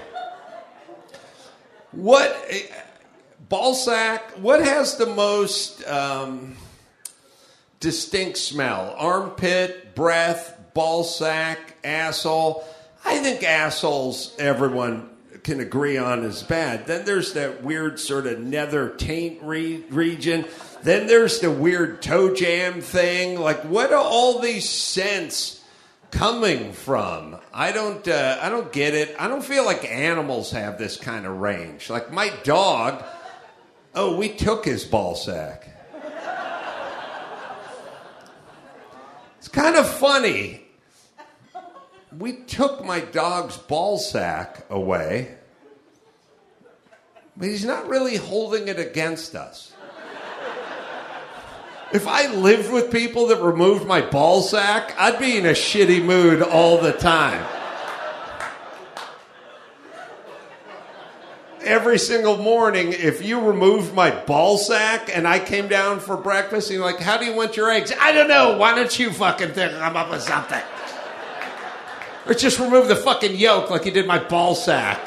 What 1.92 2.34
ball 3.50 3.74
sack? 3.74 4.32
What 4.38 4.64
has 4.64 4.96
the 4.96 5.08
most 5.08 5.86
um, 5.86 6.56
distinct 7.82 8.38
smell? 8.38 8.96
Armpit, 8.98 9.94
breath, 9.94 10.58
ball 10.74 11.04
sack, 11.04 11.76
asshole. 11.84 12.64
I 13.04 13.20
think 13.20 13.44
assholes 13.44 14.38
everyone 14.40 15.10
can 15.44 15.60
agree 15.60 15.98
on 15.98 16.24
is 16.24 16.44
bad. 16.44 16.88
Then 16.88 17.04
there's 17.04 17.34
that 17.34 17.62
weird 17.62 18.00
sort 18.00 18.26
of 18.26 18.40
nether 18.40 18.88
taint 18.88 19.40
re- 19.44 19.84
region. 19.90 20.46
Then 20.82 21.08
there's 21.08 21.40
the 21.40 21.52
weird 21.52 22.02
toe 22.02 22.34
jam 22.34 22.80
thing. 22.80 23.38
Like, 23.38 23.66
what 23.66 23.92
are 23.92 24.02
all 24.02 24.40
these 24.40 24.70
scents 24.70 25.61
coming 26.12 26.74
from? 26.74 27.38
I 27.54 27.72
don't. 27.72 28.08
Uh, 28.08 28.38
I 28.42 28.50
don't 28.50 28.72
get 28.72 28.94
it. 28.94 29.16
I 29.18 29.28
don't 29.28 29.44
feel 29.44 29.66
like 29.66 29.84
animals 29.90 30.52
have 30.52 30.78
this 30.78 30.98
kind 30.98 31.26
of 31.26 31.38
range. 31.38 31.90
Like 31.90 32.12
my 32.12 32.32
dog. 32.44 33.04
Oh, 33.96 34.16
we 34.16 34.30
took 34.30 34.64
his 34.64 34.86
ball 34.86 35.16
sack. 35.16 35.68
It's 39.40 39.48
kind 39.48 39.76
of 39.76 39.90
funny. 39.90 40.62
We 42.18 42.34
took 42.34 42.86
my 42.86 43.00
dog's 43.00 43.58
ball 43.58 43.98
sack 43.98 44.66
away, 44.70 45.36
but 47.36 47.48
he's 47.48 47.66
not 47.66 47.88
really 47.88 48.18
holding 48.18 48.68
it 48.68 48.78
against 48.80 49.34
us. 49.34 49.71
If 51.94 52.08
I 52.08 52.34
lived 52.34 52.72
with 52.72 52.90
people 52.90 53.28
that 53.28 53.42
removed 53.42 53.86
my 53.86 54.00
ball 54.00 54.42
sack, 54.42 54.96
I'd 54.98 55.20
be 55.20 55.38
in 55.38 55.46
a 55.46 55.52
shitty 55.52 56.04
mood 56.04 56.42
all 56.42 56.78
the 56.78 56.94
time. 56.94 57.46
Every 61.64 62.00
single 62.00 62.38
morning, 62.38 62.94
if 62.94 63.24
you 63.24 63.42
removed 63.42 63.94
my 63.94 64.10
ball 64.10 64.58
sack 64.58 65.10
and 65.14 65.28
I 65.28 65.40
came 65.40 65.68
down 65.68 66.00
for 66.00 66.16
breakfast, 66.16 66.70
and 66.70 66.78
you're 66.78 66.86
like, 66.86 67.00
How 67.00 67.18
do 67.18 67.26
you 67.26 67.36
want 67.36 67.58
your 67.58 67.70
eggs? 67.70 67.92
I 68.00 68.14
don't 68.14 68.30
know. 68.30 68.58
Why 68.58 68.74
don't 68.74 68.98
you 68.98 69.12
fucking 69.12 69.52
think 69.52 69.74
I'm 69.74 69.98
up 69.98 70.10
with 70.10 70.22
something? 70.22 70.62
Or 72.26 72.34
just 72.34 72.58
remove 72.58 72.88
the 72.88 72.96
fucking 72.96 73.36
yolk 73.36 73.70
like 73.70 73.86
you 73.86 73.92
did 73.92 74.08
my 74.08 74.20
ball 74.20 74.56
sack. 74.56 75.00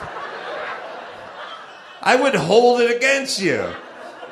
I 2.03 2.17
would 2.17 2.35
hold 2.35 2.83
it 2.83 2.95
against 2.95 3.41
you. 3.41 3.73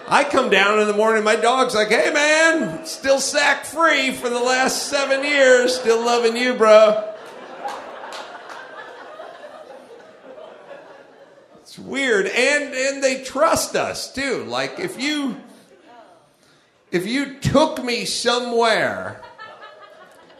I 0.09 0.25
come 0.25 0.51
down 0.51 0.81
in 0.81 0.87
the 0.87 0.93
morning, 0.93 1.25
my 1.25 1.37
dog's 1.37 1.75
like, 1.75 1.89
hey 1.89 2.13
man, 2.13 2.85
still 2.85 3.19
sack 3.21 3.65
free 3.65 4.13
for 4.13 4.29
the 4.29 4.41
last 4.41 4.89
seven 4.89 5.25
years, 5.25 5.75
still 5.75 6.05
loving 6.05 6.37
you, 6.37 6.55
bro. 6.55 7.09
It's 11.61 11.79
weird. 11.79 12.27
And 12.27 12.75
and 12.75 13.03
they 13.03 13.23
trust 13.23 13.77
us 13.77 14.13
too. 14.13 14.45
Like 14.45 14.79
if 14.79 15.01
you 15.01 15.37
if 16.91 17.07
you 17.07 17.39
took 17.39 17.83
me 17.83 18.05
somewhere 18.05 19.23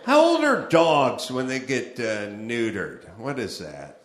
how 0.05 0.21
old 0.21 0.45
are 0.45 0.69
dogs 0.69 1.31
when 1.31 1.47
they 1.47 1.61
get 1.61 1.99
uh, 2.01 2.27
neutered? 2.27 3.09
What 3.19 3.39
is 3.39 3.61
that? 3.61 4.01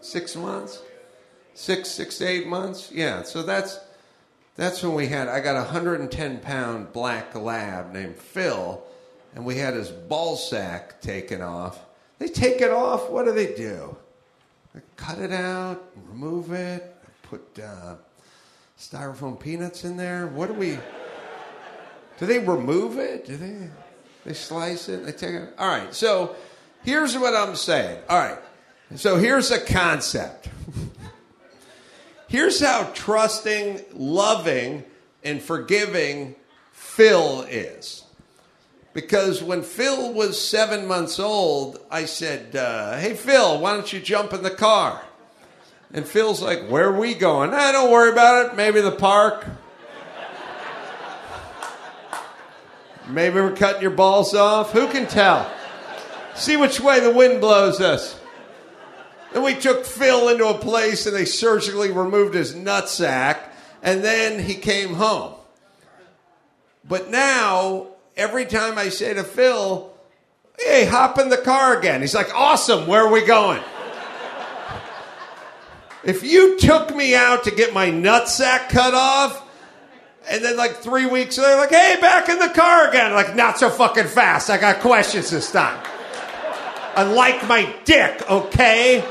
Six 0.00 0.34
months? 0.34 0.82
Six, 1.54 1.88
six 1.90 2.20
eight 2.20 2.48
months? 2.48 2.90
Yeah. 2.92 3.22
So 3.22 3.42
that's 3.42 3.78
that's 4.58 4.82
when 4.82 4.94
we 4.94 5.06
had. 5.06 5.28
I 5.28 5.38
got 5.38 5.54
a 5.54 5.60
110 5.60 6.40
pound 6.40 6.92
black 6.92 7.32
lab 7.36 7.92
named 7.92 8.16
Phil, 8.16 8.82
and 9.32 9.46
we 9.46 9.56
had 9.56 9.74
his 9.74 9.88
ball 9.88 10.34
sack 10.34 11.00
taken 11.00 11.40
off. 11.40 11.78
They 12.18 12.26
take 12.26 12.60
it 12.60 12.72
off. 12.72 13.08
What 13.08 13.24
do 13.24 13.32
they 13.32 13.54
do? 13.54 13.96
They 14.74 14.80
cut 14.96 15.20
it 15.20 15.30
out, 15.30 15.80
remove 16.08 16.50
it, 16.52 16.96
put 17.22 17.56
uh, 17.60 17.94
styrofoam 18.76 19.38
peanuts 19.38 19.84
in 19.84 19.96
there. 19.96 20.26
What 20.26 20.48
do 20.48 20.54
we? 20.54 20.76
Do 22.18 22.26
they 22.26 22.40
remove 22.40 22.98
it? 22.98 23.26
Do 23.26 23.36
they? 23.36 23.70
They 24.24 24.34
slice 24.34 24.88
it. 24.88 25.06
They 25.06 25.12
take 25.12 25.36
it. 25.36 25.54
All 25.56 25.68
right. 25.68 25.94
So 25.94 26.34
here's 26.82 27.16
what 27.16 27.32
I'm 27.32 27.54
saying. 27.54 28.02
All 28.08 28.18
right. 28.18 28.38
So 28.96 29.18
here's 29.18 29.52
a 29.52 29.60
concept. 29.60 30.48
here's 32.28 32.60
how 32.60 32.90
trusting, 32.94 33.80
loving, 33.92 34.84
and 35.24 35.42
forgiving 35.42 36.36
Phil 36.72 37.42
is. 37.42 38.04
Because 38.94 39.42
when 39.42 39.62
Phil 39.62 40.12
was 40.12 40.40
seven 40.40 40.86
months 40.86 41.18
old, 41.18 41.78
I 41.90 42.04
said, 42.04 42.56
uh, 42.56 42.98
Hey, 42.98 43.14
Phil, 43.14 43.60
why 43.60 43.74
don't 43.74 43.92
you 43.92 44.00
jump 44.00 44.32
in 44.32 44.42
the 44.42 44.50
car? 44.50 45.02
And 45.92 46.06
Phil's 46.06 46.42
like, 46.42 46.68
Where 46.68 46.88
are 46.88 46.98
we 46.98 47.14
going? 47.14 47.50
Ah, 47.52 47.72
don't 47.72 47.90
worry 47.90 48.10
about 48.10 48.46
it. 48.46 48.56
Maybe 48.56 48.80
the 48.80 48.92
park. 48.92 49.46
Maybe 53.08 53.36
we're 53.36 53.56
cutting 53.56 53.80
your 53.80 53.90
balls 53.90 54.34
off. 54.34 54.72
Who 54.72 54.86
can 54.88 55.06
tell? 55.06 55.50
See 56.34 56.56
which 56.58 56.78
way 56.78 57.00
the 57.00 57.12
wind 57.12 57.40
blows 57.40 57.80
us. 57.80 58.17
Then 59.38 59.44
we 59.44 59.54
took 59.54 59.86
Phil 59.86 60.30
into 60.30 60.48
a 60.48 60.58
place 60.58 61.06
and 61.06 61.14
they 61.14 61.24
surgically 61.24 61.92
removed 61.92 62.34
his 62.34 62.56
nutsack, 62.56 63.38
and 63.84 64.02
then 64.02 64.42
he 64.42 64.56
came 64.56 64.94
home. 64.94 65.32
But 66.82 67.08
now, 67.08 67.86
every 68.16 68.46
time 68.46 68.78
I 68.78 68.88
say 68.88 69.14
to 69.14 69.22
Phil, 69.22 69.92
hey, 70.58 70.86
hop 70.86 71.20
in 71.20 71.28
the 71.28 71.36
car 71.36 71.78
again, 71.78 72.00
he's 72.00 72.16
like, 72.16 72.34
awesome, 72.34 72.88
where 72.88 73.06
are 73.06 73.12
we 73.12 73.24
going? 73.24 73.62
if 76.02 76.24
you 76.24 76.58
took 76.58 76.92
me 76.92 77.14
out 77.14 77.44
to 77.44 77.52
get 77.52 77.72
my 77.72 77.90
nutsack 77.90 78.70
cut 78.70 78.92
off, 78.92 79.40
and 80.28 80.44
then 80.44 80.56
like 80.56 80.78
three 80.78 81.06
weeks 81.06 81.38
later, 81.38 81.58
like, 81.58 81.70
hey, 81.70 81.96
back 82.00 82.28
in 82.28 82.40
the 82.40 82.48
car 82.48 82.88
again. 82.88 83.12
Like, 83.12 83.36
not 83.36 83.56
so 83.56 83.70
fucking 83.70 84.08
fast. 84.08 84.50
I 84.50 84.58
got 84.58 84.80
questions 84.80 85.30
this 85.30 85.52
time. 85.52 85.80
I 86.96 87.04
like 87.04 87.46
my 87.46 87.72
dick, 87.84 88.28
okay? 88.28 89.04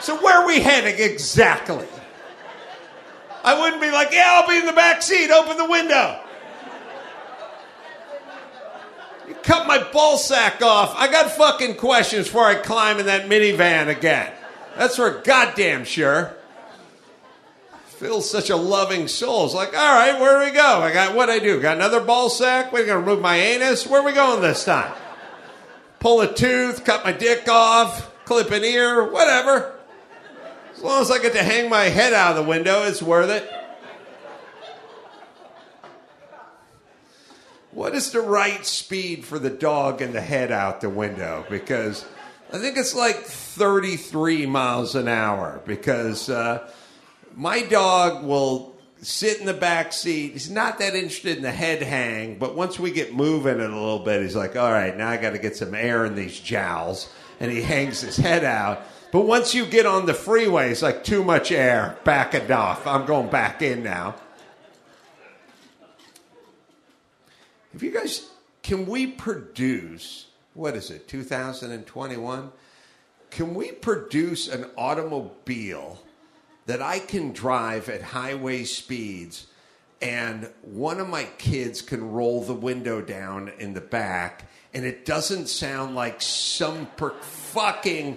So 0.00 0.16
where 0.22 0.38
are 0.38 0.46
we 0.46 0.60
heading 0.60 0.96
exactly? 0.98 1.86
I 3.44 3.58
wouldn't 3.58 3.80
be 3.80 3.90
like, 3.90 4.12
yeah, 4.12 4.40
I'll 4.40 4.48
be 4.48 4.56
in 4.56 4.66
the 4.66 4.72
back 4.72 5.02
seat, 5.02 5.30
open 5.30 5.56
the 5.56 5.68
window. 5.68 6.20
You 9.28 9.34
cut 9.42 9.66
my 9.66 9.82
ball 9.92 10.18
sack 10.18 10.62
off. 10.62 10.94
I 10.96 11.10
got 11.10 11.30
fucking 11.30 11.76
questions 11.76 12.26
before 12.26 12.46
I 12.46 12.56
climb 12.56 12.98
in 12.98 13.06
that 13.06 13.28
minivan 13.28 13.88
again. 13.88 14.32
That's 14.76 14.96
for 14.96 15.20
goddamn 15.20 15.84
sure. 15.84 16.34
Phil's 17.84 18.30
such 18.30 18.48
a 18.48 18.56
loving 18.56 19.08
soul. 19.08 19.44
It's 19.44 19.54
like, 19.54 19.76
all 19.76 19.94
right, 19.94 20.18
where 20.18 20.40
do 20.40 20.50
we 20.50 20.56
go? 20.56 20.80
I 20.80 20.92
got 20.92 21.14
what 21.14 21.28
I 21.28 21.38
do? 21.38 21.60
Got 21.60 21.76
another 21.76 22.00
ball 22.00 22.30
sack? 22.30 22.72
We're 22.72 22.86
gonna 22.86 23.00
remove 23.00 23.20
my 23.20 23.36
anus? 23.36 23.86
Where 23.86 24.00
are 24.00 24.04
we 24.04 24.12
going 24.12 24.40
this 24.40 24.64
time? 24.64 24.92
Pull 25.98 26.22
a 26.22 26.32
tooth, 26.32 26.84
cut 26.84 27.04
my 27.04 27.12
dick 27.12 27.46
off, 27.46 28.10
clip 28.24 28.50
an 28.52 28.64
ear, 28.64 29.04
whatever. 29.04 29.79
As 30.80 30.84
long 30.84 31.02
as 31.02 31.10
I 31.10 31.18
get 31.18 31.34
to 31.34 31.42
hang 31.42 31.68
my 31.68 31.90
head 31.90 32.14
out 32.14 32.38
of 32.38 32.42
the 32.42 32.48
window, 32.48 32.84
it's 32.84 33.02
worth 33.02 33.28
it. 33.28 33.46
what 37.72 37.94
is 37.94 38.12
the 38.12 38.22
right 38.22 38.64
speed 38.64 39.26
for 39.26 39.38
the 39.38 39.50
dog 39.50 40.00
and 40.00 40.14
the 40.14 40.22
head 40.22 40.50
out 40.50 40.80
the 40.80 40.88
window? 40.88 41.44
Because 41.50 42.06
I 42.50 42.56
think 42.56 42.78
it's 42.78 42.94
like 42.94 43.16
33 43.16 44.46
miles 44.46 44.94
an 44.94 45.06
hour. 45.06 45.60
Because 45.66 46.30
uh, 46.30 46.66
my 47.36 47.60
dog 47.60 48.24
will 48.24 48.74
sit 49.02 49.38
in 49.38 49.44
the 49.44 49.52
back 49.52 49.92
seat. 49.92 50.32
He's 50.32 50.50
not 50.50 50.78
that 50.78 50.94
interested 50.94 51.36
in 51.36 51.42
the 51.42 51.50
head 51.50 51.82
hang, 51.82 52.38
but 52.38 52.56
once 52.56 52.80
we 52.80 52.90
get 52.90 53.12
moving 53.12 53.60
it 53.60 53.70
a 53.70 53.74
little 53.74 53.98
bit, 53.98 54.22
he's 54.22 54.34
like, 54.34 54.56
all 54.56 54.72
right, 54.72 54.96
now 54.96 55.10
I 55.10 55.18
got 55.18 55.32
to 55.32 55.38
get 55.38 55.56
some 55.56 55.74
air 55.74 56.06
in 56.06 56.14
these 56.14 56.40
jowls. 56.40 57.12
And 57.38 57.52
he 57.52 57.60
hangs 57.60 58.00
his 58.00 58.16
head 58.16 58.44
out. 58.44 58.86
But 59.12 59.22
once 59.22 59.54
you 59.54 59.66
get 59.66 59.86
on 59.86 60.06
the 60.06 60.14
freeway, 60.14 60.70
it's 60.70 60.82
like 60.82 61.02
too 61.02 61.24
much 61.24 61.50
air. 61.50 61.98
Back 62.04 62.34
it 62.34 62.50
off. 62.50 62.86
I'm 62.86 63.06
going 63.06 63.28
back 63.28 63.60
in 63.60 63.82
now. 63.82 64.14
If 67.74 67.82
you 67.82 67.90
guys, 67.90 68.28
can 68.62 68.86
we 68.86 69.06
produce, 69.06 70.26
what 70.54 70.76
is 70.76 70.90
it, 70.90 71.08
2021? 71.08 72.52
Can 73.30 73.54
we 73.54 73.72
produce 73.72 74.48
an 74.48 74.66
automobile 74.76 76.00
that 76.66 76.82
I 76.82 76.98
can 76.98 77.32
drive 77.32 77.88
at 77.88 78.02
highway 78.02 78.64
speeds 78.64 79.46
and 80.02 80.50
one 80.62 80.98
of 80.98 81.08
my 81.08 81.24
kids 81.38 81.82
can 81.82 82.10
roll 82.12 82.42
the 82.42 82.54
window 82.54 83.00
down 83.00 83.52
in 83.58 83.74
the 83.74 83.80
back 83.80 84.48
and 84.72 84.84
it 84.84 85.04
doesn't 85.04 85.48
sound 85.48 85.94
like 85.94 86.22
some 86.22 86.86
per- 86.96 87.18
fucking 87.20 88.16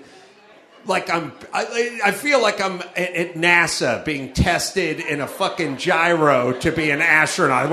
like 0.85 1.09
I'm 1.09 1.31
I, 1.53 1.99
I 2.05 2.11
feel 2.11 2.41
like 2.41 2.59
I'm 2.61 2.81
at 2.95 3.13
at 3.13 3.33
NASA 3.35 4.03
being 4.03 4.33
tested 4.33 4.99
in 4.99 5.21
a 5.21 5.27
fucking 5.27 5.77
gyro 5.77 6.53
to 6.59 6.71
be 6.71 6.89
an 6.91 7.01
astronaut. 7.01 7.69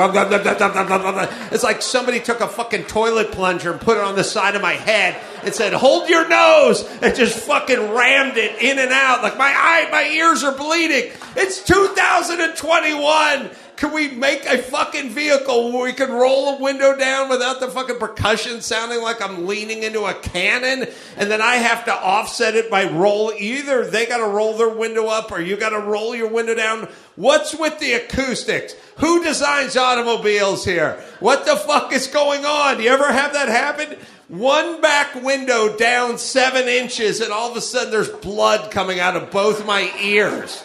It's 1.52 1.64
like 1.64 1.82
somebody 1.82 2.20
took 2.20 2.40
a 2.40 2.48
fucking 2.48 2.84
toilet 2.84 3.32
plunger 3.32 3.72
and 3.72 3.80
put 3.80 3.96
it 3.96 4.04
on 4.04 4.14
the 4.16 4.24
side 4.24 4.54
of 4.54 4.62
my 4.62 4.74
head 4.74 5.20
and 5.44 5.54
said, 5.54 5.72
"Hold 5.72 6.08
your 6.08 6.28
nose," 6.28 6.88
and 7.02 7.14
just 7.14 7.38
fucking 7.40 7.92
rammed 7.92 8.36
it 8.36 8.62
in 8.62 8.78
and 8.78 8.92
out. 8.92 9.22
Like 9.22 9.36
my 9.36 9.52
eye, 9.52 9.88
my 9.90 10.04
ears 10.04 10.44
are 10.44 10.56
bleeding. 10.56 11.10
It's 11.36 11.64
2021. 11.64 13.50
Can 13.80 13.94
we 13.94 14.10
make 14.10 14.44
a 14.44 14.58
fucking 14.58 15.08
vehicle 15.08 15.72
where 15.72 15.84
we 15.84 15.94
can 15.94 16.12
roll 16.12 16.50
a 16.50 16.60
window 16.60 16.94
down 16.94 17.30
without 17.30 17.60
the 17.60 17.68
fucking 17.68 17.98
percussion 17.98 18.60
sounding 18.60 19.00
like 19.00 19.22
I'm 19.22 19.46
leaning 19.46 19.84
into 19.84 20.04
a 20.04 20.12
cannon? 20.12 20.86
And 21.16 21.30
then 21.30 21.40
I 21.40 21.54
have 21.54 21.86
to 21.86 21.94
offset 21.94 22.56
it 22.56 22.70
by 22.70 22.90
roll. 22.90 23.32
Either 23.32 23.86
they 23.86 24.04
got 24.04 24.18
to 24.18 24.26
roll 24.26 24.58
their 24.58 24.68
window 24.68 25.06
up 25.06 25.32
or 25.32 25.40
you 25.40 25.56
got 25.56 25.70
to 25.70 25.78
roll 25.78 26.14
your 26.14 26.28
window 26.28 26.54
down. 26.54 26.88
What's 27.16 27.54
with 27.54 27.78
the 27.78 27.94
acoustics? 27.94 28.74
Who 28.98 29.24
designs 29.24 29.78
automobiles 29.78 30.66
here? 30.66 31.02
What 31.20 31.46
the 31.46 31.56
fuck 31.56 31.90
is 31.94 32.06
going 32.06 32.44
on? 32.44 32.76
Do 32.76 32.82
you 32.82 32.90
ever 32.90 33.10
have 33.10 33.32
that 33.32 33.48
happen? 33.48 33.96
One 34.28 34.82
back 34.82 35.14
window 35.14 35.74
down 35.78 36.18
seven 36.18 36.68
inches, 36.68 37.22
and 37.22 37.32
all 37.32 37.50
of 37.50 37.56
a 37.56 37.62
sudden 37.62 37.92
there's 37.92 38.10
blood 38.10 38.70
coming 38.70 39.00
out 39.00 39.16
of 39.16 39.30
both 39.30 39.64
my 39.64 39.90
ears. 40.02 40.64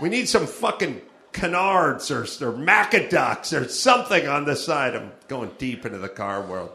We 0.00 0.08
need 0.08 0.28
some 0.28 0.46
fucking 0.46 1.02
canards 1.32 2.10
or, 2.10 2.22
or 2.22 2.52
macaducks 2.52 3.58
or 3.58 3.68
something 3.68 4.26
on 4.26 4.46
the 4.46 4.56
side. 4.56 4.96
I'm 4.96 5.12
going 5.28 5.50
deep 5.58 5.84
into 5.84 5.98
the 5.98 6.08
car 6.08 6.42
world. 6.42 6.72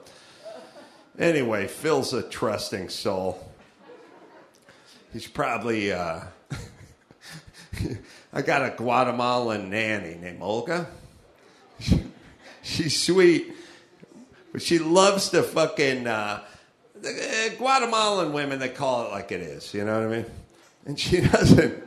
Anyway, 1.17 1.67
Phil's 1.67 2.13
a 2.13 2.21
trusting 2.21 2.89
soul. 2.89 3.51
He's 5.11 5.27
probably, 5.27 5.93
uh, 5.93 6.21
I 8.33 8.41
got 8.41 8.63
a 8.63 8.75
Guatemalan 8.75 9.69
nanny 9.69 10.15
named 10.15 10.41
Olga. 10.41 10.87
She's 12.61 13.01
sweet, 13.01 13.53
but 14.51 14.61
she 14.61 14.79
loves 14.79 15.29
to 15.29 15.41
fucking, 15.41 16.07
uh, 16.07 16.43
uh, 17.05 17.49
Guatemalan 17.57 18.33
women, 18.33 18.59
they 18.59 18.69
call 18.69 19.07
it 19.07 19.11
like 19.11 19.31
it 19.31 19.41
is, 19.41 19.73
you 19.73 19.85
know 19.85 19.99
what 19.99 20.09
I 20.09 20.17
mean? 20.17 20.25
And 20.85 20.99
she 20.99 21.21
doesn't. 21.27 21.83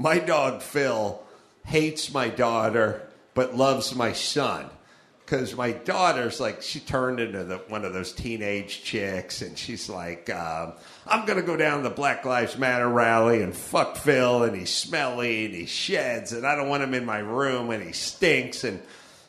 My 0.00 0.18
dog 0.18 0.62
Phil 0.62 1.22
hates 1.66 2.10
my 2.10 2.30
daughter, 2.30 3.06
but 3.34 3.54
loves 3.54 3.94
my 3.94 4.14
son. 4.14 4.64
Because 5.18 5.54
my 5.54 5.72
daughter's 5.72 6.40
like, 6.40 6.62
she 6.62 6.80
turned 6.80 7.20
into 7.20 7.44
the, 7.44 7.58
one 7.68 7.84
of 7.84 7.92
those 7.92 8.10
teenage 8.10 8.82
chicks, 8.82 9.42
and 9.42 9.58
she's 9.58 9.90
like, 9.90 10.30
um, 10.30 10.72
I'm 11.06 11.26
going 11.26 11.38
to 11.38 11.44
go 11.44 11.54
down 11.54 11.82
to 11.82 11.88
the 11.90 11.94
Black 11.94 12.24
Lives 12.24 12.56
Matter 12.56 12.88
rally 12.88 13.42
and 13.42 13.54
fuck 13.54 13.98
Phil, 13.98 14.42
and 14.42 14.56
he's 14.56 14.74
smelly, 14.74 15.44
and 15.44 15.54
he 15.54 15.66
sheds, 15.66 16.32
and 16.32 16.46
I 16.46 16.56
don't 16.56 16.70
want 16.70 16.82
him 16.82 16.94
in 16.94 17.04
my 17.04 17.18
room, 17.18 17.68
and 17.68 17.84
he 17.84 17.92
stinks. 17.92 18.64
And 18.64 18.80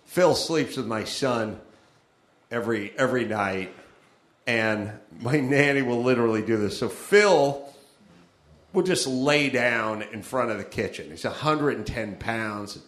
Phil 0.06 0.36
sleeps 0.36 0.78
with 0.78 0.88
my 0.88 1.04
son 1.04 1.60
every, 2.50 2.94
every 2.98 3.26
night, 3.26 3.76
and 4.48 4.94
my 5.20 5.42
nanny 5.42 5.82
will 5.82 6.02
literally 6.02 6.44
do 6.44 6.56
this. 6.56 6.80
So 6.80 6.88
Phil 6.88 7.71
will 8.74 8.84
just 8.84 9.08
lay 9.08 9.50
down 9.50 10.02
in 10.02 10.22
front 10.22 10.52
of 10.52 10.58
the 10.58 10.64
kitchen. 10.64 11.10
He's 11.10 11.24
110 11.24 12.16
pounds, 12.18 12.80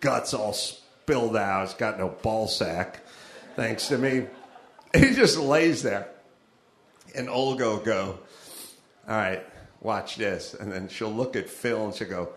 guts 0.00 0.34
all 0.34 0.52
spilled 0.52 1.36
out. 1.36 1.66
He's 1.68 1.74
got 1.74 1.98
no 1.98 2.08
ball 2.08 2.48
sack, 2.48 3.00
thanks 3.56 3.88
to 3.88 3.98
me. 3.98 4.26
He 4.94 5.14
just 5.14 5.38
lays 5.38 5.82
there. 5.82 6.06
And 7.14 7.30
Olga 7.30 7.64
will 7.64 7.78
go, 7.78 8.18
All 9.08 9.16
right, 9.16 9.42
watch 9.80 10.16
this. 10.16 10.52
And 10.52 10.70
then 10.70 10.88
she'll 10.88 11.10
look 11.10 11.34
at 11.34 11.48
Phil 11.48 11.86
and 11.86 11.94
she'll 11.94 12.10
go, 12.10 12.28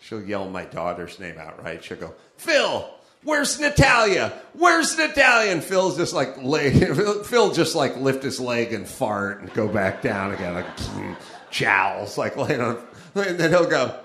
She'll 0.00 0.22
yell 0.22 0.48
my 0.48 0.64
daughter's 0.64 1.18
name 1.20 1.36
out, 1.36 1.62
right? 1.62 1.84
She'll 1.84 1.98
go, 1.98 2.14
Phil, 2.38 2.88
where's 3.24 3.58
Natalia? 3.60 4.40
Where's 4.54 4.96
Natalia? 4.96 5.52
And 5.52 5.62
Phil's 5.62 5.96
just 5.96 6.14
like, 6.14 6.42
lay, 6.42 6.70
Phil 7.24 7.52
just 7.52 7.74
like 7.74 7.96
lift 7.96 8.22
his 8.22 8.40
leg 8.40 8.72
and 8.72 8.88
fart 8.88 9.40
and 9.40 9.52
go 9.52 9.68
back 9.68 10.02
down 10.02 10.32
again, 10.32 10.54
like 10.54 10.66
jowls, 11.56 12.18
like 12.18 12.36
laying 12.36 12.60
on. 12.60 12.78
And 13.14 13.38
then 13.38 13.50
he'll 13.50 13.68
go, 13.68 13.98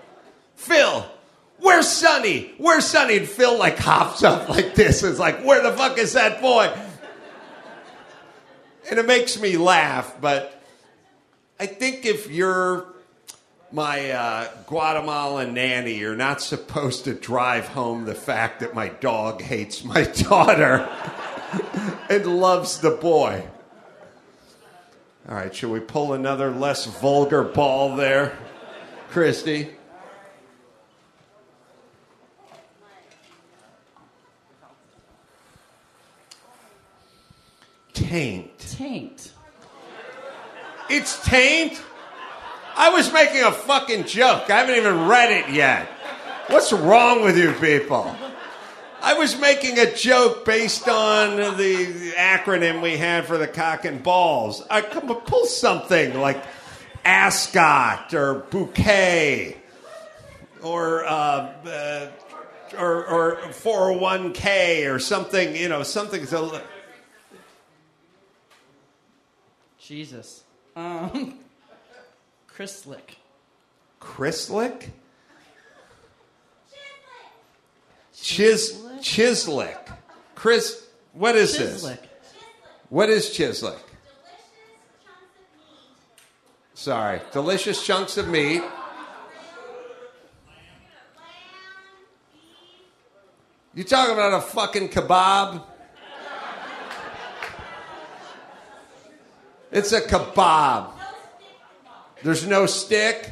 Phil, 0.55 1.05
where's 1.59 1.87
Sonny? 1.87 2.53
Where's 2.57 2.85
Sonny? 2.85 3.17
And 3.17 3.27
Phil 3.27 3.57
like 3.57 3.77
hops 3.77 4.23
up 4.23 4.47
like 4.49 4.73
this. 4.75 5.03
It's 5.03 5.19
like, 5.19 5.43
where 5.43 5.61
the 5.61 5.75
fuck 5.75 5.97
is 5.97 6.13
that 6.13 6.41
boy? 6.41 6.73
And 8.89 8.99
it 8.99 9.05
makes 9.05 9.39
me 9.39 9.57
laugh, 9.57 10.15
but 10.19 10.61
I 11.59 11.65
think 11.67 12.05
if 12.05 12.31
you're 12.31 12.87
my 13.71 14.11
uh, 14.11 14.47
Guatemalan 14.65 15.53
nanny, 15.53 15.93
you're 15.93 16.15
not 16.15 16.41
supposed 16.41 17.05
to 17.05 17.13
drive 17.13 17.67
home 17.67 18.05
the 18.05 18.15
fact 18.15 18.61
that 18.61 18.73
my 18.73 18.89
dog 18.89 19.41
hates 19.41 19.83
my 19.83 20.03
daughter 20.29 20.89
and 22.09 22.25
loves 22.25 22.79
the 22.79 22.91
boy. 22.91 23.43
All 25.29 25.35
right, 25.35 25.53
should 25.53 25.69
we 25.69 25.79
pull 25.79 26.13
another 26.13 26.49
less 26.49 26.85
vulgar 26.85 27.43
ball 27.43 27.95
there, 27.95 28.37
Christy? 29.09 29.69
Taint. 37.93 38.57
Taint. 38.57 39.31
It's 40.89 41.23
taint? 41.25 41.81
I 42.75 42.89
was 42.89 43.13
making 43.13 43.43
a 43.43 43.51
fucking 43.51 44.05
joke. 44.05 44.49
I 44.49 44.57
haven't 44.57 44.75
even 44.75 45.07
read 45.07 45.31
it 45.31 45.53
yet. 45.53 45.87
What's 46.47 46.73
wrong 46.73 47.23
with 47.23 47.37
you 47.37 47.53
people? 47.53 48.13
I 49.03 49.15
was 49.15 49.39
making 49.39 49.79
a 49.79 49.91
joke 49.95 50.45
based 50.45 50.87
on 50.87 51.37
the 51.57 52.13
acronym 52.15 52.83
we 52.83 52.97
had 52.97 53.25
for 53.25 53.39
the 53.39 53.47
cock 53.47 53.83
and 53.83 54.03
balls. 54.03 54.63
I 54.69 54.81
come 54.81 55.07
pull 55.21 55.47
something 55.47 56.19
like 56.19 56.43
ascot 57.03 58.13
or 58.13 58.35
bouquet 58.51 59.57
or 60.61 61.03
uh, 61.03 61.09
uh, 61.09 62.07
or 62.77 63.05
or 63.07 63.35
401k 63.47 64.93
or 64.93 64.99
something, 64.99 65.55
you 65.55 65.67
know, 65.67 65.81
something 65.81 66.27
so 66.27 66.61
Jesus. 69.79 70.43
Um, 70.75 71.39
Chrislick. 72.47 73.15
Chrislick? 73.99 74.91
Chis 78.21 78.73
Chislic. 78.99 79.77
Chris, 80.35 80.85
what 81.13 81.35
is 81.35 81.57
this? 81.57 81.83
Chislic. 81.83 81.99
What 82.89 83.09
is 83.09 83.29
Chislic? 83.29 83.79
Sorry, 86.73 87.21
delicious 87.31 87.85
chunks 87.85 88.17
of 88.17 88.27
meat. 88.27 88.63
You 93.73 93.83
talking 93.83 94.13
about 94.13 94.33
a 94.33 94.41
fucking 94.41 94.89
kebab? 94.89 95.63
It's 99.71 99.93
a 99.93 100.01
kebab. 100.01 100.91
There's 102.23 102.45
no 102.45 102.65
stick. 102.65 103.31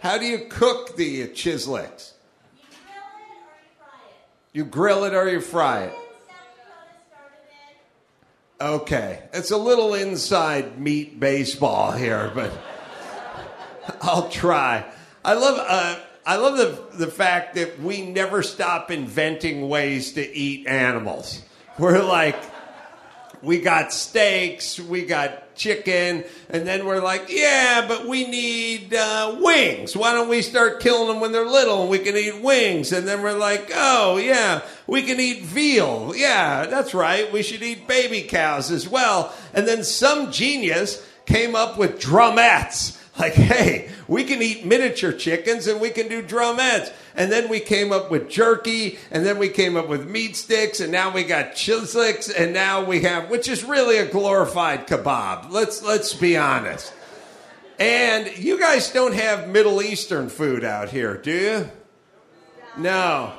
How 0.00 0.16
do 0.16 0.26
you 0.26 0.46
cook 0.48 0.96
the 0.96 1.28
chislics? 1.28 2.12
You 4.58 4.64
grill 4.64 5.04
it 5.04 5.14
or 5.14 5.28
you 5.28 5.40
fry 5.40 5.84
it? 5.84 5.94
Okay, 8.60 9.22
it's 9.32 9.52
a 9.52 9.56
little 9.56 9.94
inside 9.94 10.80
meat 10.80 11.20
baseball 11.20 11.92
here, 11.92 12.32
but 12.34 12.52
I'll 14.02 14.28
try. 14.28 14.84
I 15.24 15.34
love 15.34 15.64
uh, 15.64 16.00
I 16.26 16.34
love 16.38 16.56
the 16.56 16.96
the 16.96 17.06
fact 17.06 17.54
that 17.54 17.80
we 17.80 18.02
never 18.02 18.42
stop 18.42 18.90
inventing 18.90 19.68
ways 19.68 20.14
to 20.14 20.28
eat 20.36 20.66
animals. 20.66 21.40
We're 21.78 22.02
like, 22.02 22.42
we 23.40 23.60
got 23.60 23.92
steaks, 23.92 24.80
we 24.80 25.04
got 25.04 25.47
chicken, 25.58 26.24
and 26.48 26.66
then 26.66 26.86
we're 26.86 27.02
like, 27.02 27.26
yeah, 27.28 27.84
but 27.86 28.06
we 28.06 28.26
need 28.26 28.94
uh, 28.94 29.36
wings. 29.40 29.94
Why 29.94 30.12
don't 30.12 30.28
we 30.28 30.40
start 30.40 30.80
killing 30.80 31.08
them 31.08 31.20
when 31.20 31.32
they're 31.32 31.44
little 31.44 31.82
and 31.82 31.90
we 31.90 31.98
can 31.98 32.16
eat 32.16 32.40
wings? 32.40 32.92
And 32.92 33.06
then 33.06 33.20
we're 33.20 33.36
like, 33.36 33.70
oh, 33.74 34.16
yeah, 34.16 34.62
we 34.86 35.02
can 35.02 35.20
eat 35.20 35.42
veal. 35.42 36.14
Yeah, 36.16 36.66
that's 36.66 36.94
right. 36.94 37.30
We 37.30 37.42
should 37.42 37.62
eat 37.62 37.86
baby 37.86 38.22
cows 38.22 38.70
as 38.70 38.88
well. 38.88 39.34
And 39.52 39.68
then 39.68 39.84
some 39.84 40.32
genius 40.32 41.06
came 41.26 41.54
up 41.54 41.76
with 41.76 42.00
drumettes. 42.00 42.97
Like, 43.18 43.32
hey, 43.32 43.90
we 44.06 44.24
can 44.24 44.40
eat 44.40 44.64
miniature 44.64 45.12
chickens 45.12 45.66
and 45.66 45.80
we 45.80 45.90
can 45.90 46.08
do 46.08 46.22
drumettes. 46.22 46.92
And 47.16 47.32
then 47.32 47.48
we 47.48 47.58
came 47.58 47.90
up 47.92 48.12
with 48.12 48.30
jerky, 48.30 48.96
and 49.10 49.26
then 49.26 49.38
we 49.38 49.48
came 49.48 49.76
up 49.76 49.88
with 49.88 50.08
meat 50.08 50.36
sticks, 50.36 50.78
and 50.78 50.92
now 50.92 51.12
we 51.12 51.24
got 51.24 51.52
chislics, 51.52 52.32
and 52.32 52.52
now 52.52 52.84
we 52.84 53.00
have, 53.00 53.28
which 53.28 53.48
is 53.48 53.64
really 53.64 53.98
a 53.98 54.06
glorified 54.06 54.86
kebab. 54.86 55.50
Let's 55.50 55.82
let's 55.82 56.14
be 56.14 56.36
honest. 56.36 56.92
And 57.80 58.36
you 58.38 58.58
guys 58.58 58.92
don't 58.92 59.14
have 59.14 59.48
Middle 59.48 59.82
Eastern 59.82 60.28
food 60.28 60.64
out 60.64 60.90
here, 60.90 61.16
do 61.16 61.32
you? 61.32 61.70
No. 62.76 63.32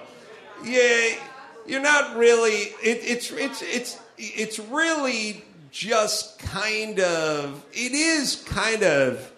Yeah, 0.63 1.15
you're 1.65 1.81
not 1.81 2.17
really. 2.17 2.73
It, 2.83 2.99
it's 3.03 3.31
it's 3.31 3.61
it's 3.61 3.99
it's 4.17 4.59
really 4.59 5.43
just 5.71 6.37
kind 6.39 6.99
of. 6.99 7.63
It 7.71 7.93
is 7.93 8.43
kind 8.45 8.83
of 8.83 9.28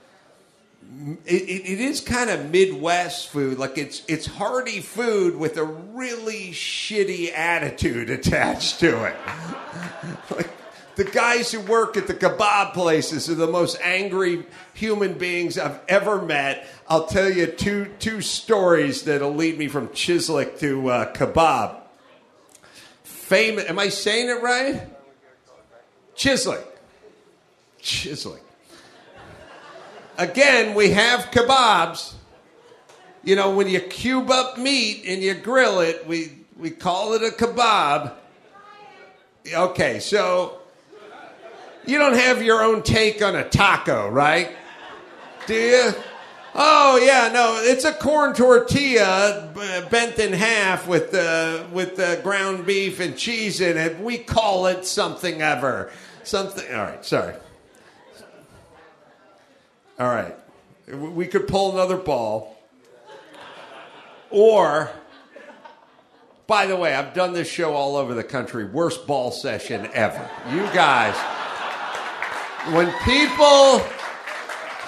it, 1.25 1.41
it, 1.43 1.71
it 1.71 1.79
is 1.79 2.01
kind 2.01 2.29
of 2.29 2.51
Midwest 2.51 3.29
food. 3.29 3.57
Like 3.57 3.77
it's 3.77 4.03
it's 4.07 4.25
hearty 4.25 4.81
food 4.81 5.37
with 5.37 5.57
a 5.57 5.63
really 5.63 6.51
shitty 6.51 7.31
attitude 7.33 8.09
attached 8.09 8.79
to 8.81 9.05
it. 9.05 9.15
like 10.35 10.49
the 10.95 11.05
guys 11.05 11.51
who 11.51 11.61
work 11.61 11.95
at 11.95 12.07
the 12.07 12.13
kebab 12.13 12.73
places 12.73 13.29
are 13.29 13.35
the 13.35 13.47
most 13.47 13.79
angry 13.81 14.45
human 14.73 15.13
beings 15.13 15.57
I've 15.57 15.79
ever 15.87 16.21
met. 16.21 16.67
I'll 16.87 17.07
tell 17.07 17.29
you 17.29 17.47
two 17.47 17.85
two 17.99 18.21
stories 18.21 19.03
that'll 19.03 19.33
lead 19.33 19.57
me 19.57 19.69
from 19.69 19.89
Chislic 19.89 20.59
to 20.59 20.89
uh, 20.89 21.13
kebab. 21.13 21.77
Famous. 23.03 23.65
Am 23.65 23.79
I 23.79 23.89
saying 23.89 24.27
it 24.27 24.41
right? 24.41 24.87
Chislic. 26.15 26.63
Chislic 27.81 28.41
again, 30.21 30.75
we 30.75 30.91
have 30.91 31.31
kebabs. 31.31 32.13
You 33.23 33.35
know, 33.35 33.55
when 33.55 33.67
you 33.67 33.79
cube 33.79 34.29
up 34.29 34.57
meat 34.57 35.03
and 35.07 35.21
you 35.21 35.33
grill 35.33 35.79
it, 35.79 36.07
we, 36.07 36.31
we 36.57 36.69
call 36.69 37.13
it 37.13 37.23
a 37.23 37.35
kebab. 37.35 38.13
Okay, 39.53 39.99
so 39.99 40.59
you 41.85 41.97
don't 41.97 42.15
have 42.15 42.43
your 42.43 42.61
own 42.61 42.83
take 42.83 43.21
on 43.21 43.35
a 43.35 43.47
taco, 43.47 44.07
right? 44.09 44.51
Do 45.47 45.55
you? 45.55 45.91
Oh 46.53 46.97
yeah, 46.97 47.31
no, 47.33 47.59
it's 47.63 47.85
a 47.85 47.93
corn 47.93 48.33
tortilla 48.33 49.51
bent 49.89 50.19
in 50.19 50.33
half 50.33 50.87
with 50.87 51.13
uh, 51.13 51.63
with 51.71 51.99
uh, 51.99 52.21
ground 52.21 52.65
beef 52.65 52.99
and 52.99 53.17
cheese 53.17 53.61
in 53.61 53.77
it. 53.77 53.99
We 53.99 54.19
call 54.19 54.67
it 54.67 54.85
something 54.85 55.41
ever, 55.41 55.91
something. 56.23 56.67
All 56.71 56.81
right, 56.83 57.03
sorry. 57.03 57.33
All 59.99 60.07
right. 60.07 60.35
We 60.87 61.27
could 61.27 61.47
pull 61.47 61.73
another 61.73 61.97
ball. 61.97 62.57
Or, 64.29 64.89
by 66.47 66.65
the 66.65 66.75
way, 66.75 66.93
I've 66.93 67.13
done 67.13 67.33
this 67.33 67.49
show 67.49 67.73
all 67.73 67.95
over 67.95 68.13
the 68.13 68.23
country. 68.23 68.65
Worst 68.65 69.05
ball 69.05 69.31
session 69.31 69.89
ever. 69.93 70.29
You 70.49 70.63
guys, 70.73 71.15
when 72.73 72.91
people 73.03 73.81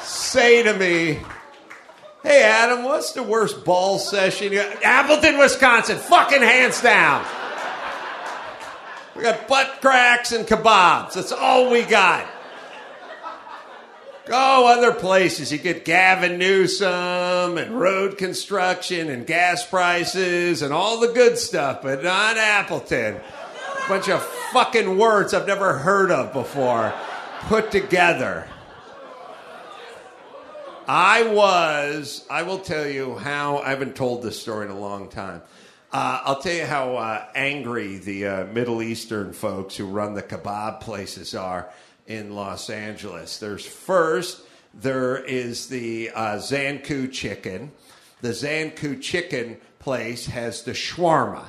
say 0.02 0.64
to 0.64 0.74
me, 0.74 1.20
Hey, 2.24 2.42
Adam, 2.42 2.86
what's 2.86 3.12
the 3.12 3.22
worst 3.22 3.66
ball 3.66 4.00
session? 4.00 4.54
Appleton, 4.82 5.38
Wisconsin, 5.38 5.98
fucking 5.98 6.42
hands 6.42 6.82
down. 6.82 7.26
We 9.14 9.24
got 9.24 9.46
butt 9.50 9.82
cracks 9.82 10.32
and 10.32 10.48
kebabs. 10.48 11.16
That's 11.16 11.34
all 11.34 11.70
we 11.70 11.82
got. 11.82 12.26
Go 14.26 14.68
other 14.68 14.94
places. 14.94 15.52
You 15.52 15.58
get 15.58 15.84
Gavin 15.84 16.38
Newsom 16.38 17.58
and 17.58 17.78
road 17.78 18.18
construction 18.18 19.10
and 19.10 19.28
gas 19.28 19.68
prices 19.68 20.62
and 20.62 20.74
all 20.74 21.02
the 21.02 21.12
good 21.12 21.38
stuff, 21.38 21.82
but 21.82 22.04
not 22.04 22.38
Appleton. 22.38 23.16
A 23.16 23.90
Bunch 23.90 24.08
of 24.08 24.24
fucking 24.54 24.98
words 24.98 25.34
I've 25.34 25.46
never 25.46 25.78
heard 25.78 26.10
of 26.10 26.32
before 26.32 26.94
put 27.42 27.70
together. 27.70 28.48
I 30.88 31.24
was, 31.24 32.26
I 32.30 32.44
will 32.44 32.60
tell 32.60 32.88
you 32.88 33.16
how, 33.16 33.58
I 33.58 33.70
haven't 33.70 33.96
told 33.98 34.24
this 34.24 34.42
story 34.42 34.66
in 34.66 34.72
a 34.72 34.80
long 34.80 35.10
time. 35.10 35.42
Uh, 35.92 36.22
I'll 36.24 36.42
tell 36.42 36.54
you 36.54 36.66
how 36.66 36.96
uh, 36.96 37.26
angry 37.36 37.98
the 37.98 38.26
uh, 38.26 38.46
Middle 38.46 38.82
Eastern 38.82 39.34
folks 39.34 39.76
who 39.76 39.86
run 39.86 40.14
the 40.14 40.24
kebab 40.24 40.80
places 40.80 41.36
are 41.36 41.70
in 42.08 42.36
Los 42.36 42.70
Angeles. 42.70 43.38
There's 43.38 43.66
first, 43.66 44.42
there 44.74 45.18
is 45.18 45.68
the 45.68 46.12
uh, 46.12 46.36
Zankou 46.38 47.12
chicken. 47.12 47.72
The 48.22 48.30
Zankou 48.30 49.02
chicken 49.02 49.58
place 49.80 50.26
has 50.28 50.64
the 50.64 50.72
shawarma. 50.72 51.46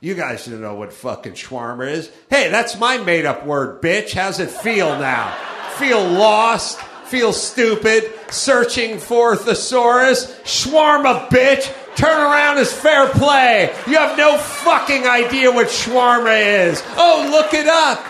You 0.00 0.14
guys 0.14 0.46
don't 0.46 0.60
know 0.60 0.74
what 0.74 0.92
fucking 0.92 1.32
shawarma 1.32 1.90
is. 1.90 2.10
Hey, 2.30 2.50
that's 2.50 2.78
my 2.78 2.98
made 2.98 3.26
up 3.26 3.44
word, 3.44 3.82
bitch. 3.82 4.12
How's 4.12 4.38
it 4.38 4.50
feel 4.50 4.98
now? 4.98 5.36
feel 5.78 6.04
lost? 6.04 6.80
Feel 7.06 7.32
stupid? 7.32 8.12
Searching 8.30 8.98
for 8.98 9.36
thesaurus? 9.36 10.26
Shawarma, 10.42 11.28
bitch! 11.28 11.72
Turn 11.96 12.20
around 12.20 12.58
is 12.58 12.72
fair 12.72 13.08
play. 13.08 13.74
You 13.86 13.96
have 13.96 14.16
no 14.18 14.36
fucking 14.36 15.06
idea 15.06 15.50
what 15.50 15.68
shawarma 15.68 16.68
is. 16.68 16.82
Oh, 16.96 17.28
look 17.30 17.54
it 17.54 17.66
up. 17.66 18.04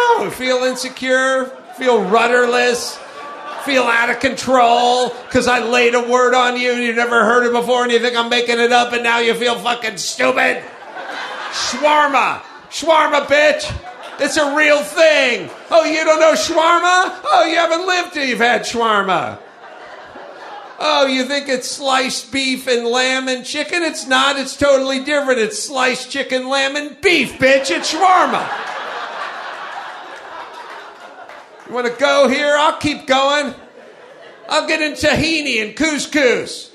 Oh, 0.00 0.30
feel 0.32 0.58
insecure, 0.58 1.46
feel 1.76 2.02
rudderless, 2.04 2.98
feel 3.64 3.82
out 3.82 4.10
of 4.10 4.20
control 4.20 5.10
because 5.26 5.48
I 5.48 5.58
laid 5.58 5.94
a 5.94 6.08
word 6.08 6.34
on 6.34 6.56
you 6.56 6.72
and 6.72 6.82
you 6.82 6.92
never 6.94 7.24
heard 7.24 7.46
it 7.46 7.52
before 7.52 7.82
and 7.82 7.90
you 7.90 7.98
think 7.98 8.16
I'm 8.16 8.30
making 8.30 8.60
it 8.60 8.72
up 8.72 8.92
and 8.92 9.02
now 9.02 9.18
you 9.18 9.34
feel 9.34 9.58
fucking 9.58 9.96
stupid. 9.96 10.62
Shawarma. 11.50 12.42
Shawarma, 12.70 13.26
bitch. 13.26 13.74
It's 14.20 14.36
a 14.36 14.56
real 14.56 14.82
thing. 14.82 15.50
Oh, 15.70 15.84
you 15.84 16.04
don't 16.04 16.20
know 16.20 16.32
shawarma? 16.32 17.20
Oh, 17.24 17.46
you 17.48 17.56
haven't 17.56 17.86
lived 17.86 18.14
till 18.14 18.24
you've 18.24 18.38
had 18.38 18.62
shawarma. 18.62 19.38
Oh, 20.80 21.06
you 21.06 21.24
think 21.24 21.48
it's 21.48 21.68
sliced 21.68 22.30
beef 22.30 22.68
and 22.68 22.86
lamb 22.86 23.26
and 23.26 23.44
chicken? 23.44 23.82
It's 23.82 24.06
not. 24.06 24.38
It's 24.38 24.56
totally 24.56 25.02
different. 25.02 25.40
It's 25.40 25.58
sliced 25.58 26.10
chicken, 26.10 26.48
lamb, 26.48 26.76
and 26.76 27.00
beef, 27.00 27.32
bitch. 27.38 27.70
It's 27.70 27.92
shawarma. 27.92 28.48
You 31.68 31.74
want 31.74 31.86
to 31.86 31.92
go 32.00 32.28
here? 32.28 32.54
I'll 32.56 32.78
keep 32.78 33.06
going. 33.06 33.54
I'll 34.48 34.66
get 34.66 34.80
in 34.80 34.92
tahini 34.92 35.62
and 35.62 35.76
couscous. 35.76 36.70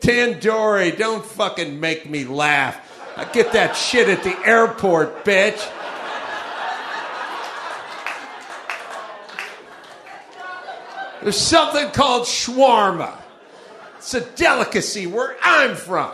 Tandoori, 0.00 0.96
don't 0.96 1.24
fucking 1.24 1.80
make 1.80 2.08
me 2.08 2.24
laugh. 2.24 2.80
I 3.16 3.24
get 3.24 3.52
that 3.54 3.74
shit 3.76 4.08
at 4.08 4.22
the 4.22 4.38
airport, 4.46 5.24
bitch. 5.24 5.72
There's 11.22 11.36
something 11.36 11.90
called 11.90 12.26
shawarma. 12.26 13.18
It's 13.96 14.14
a 14.14 14.20
delicacy 14.20 15.08
where 15.08 15.36
I'm 15.42 15.74
from. 15.74 16.12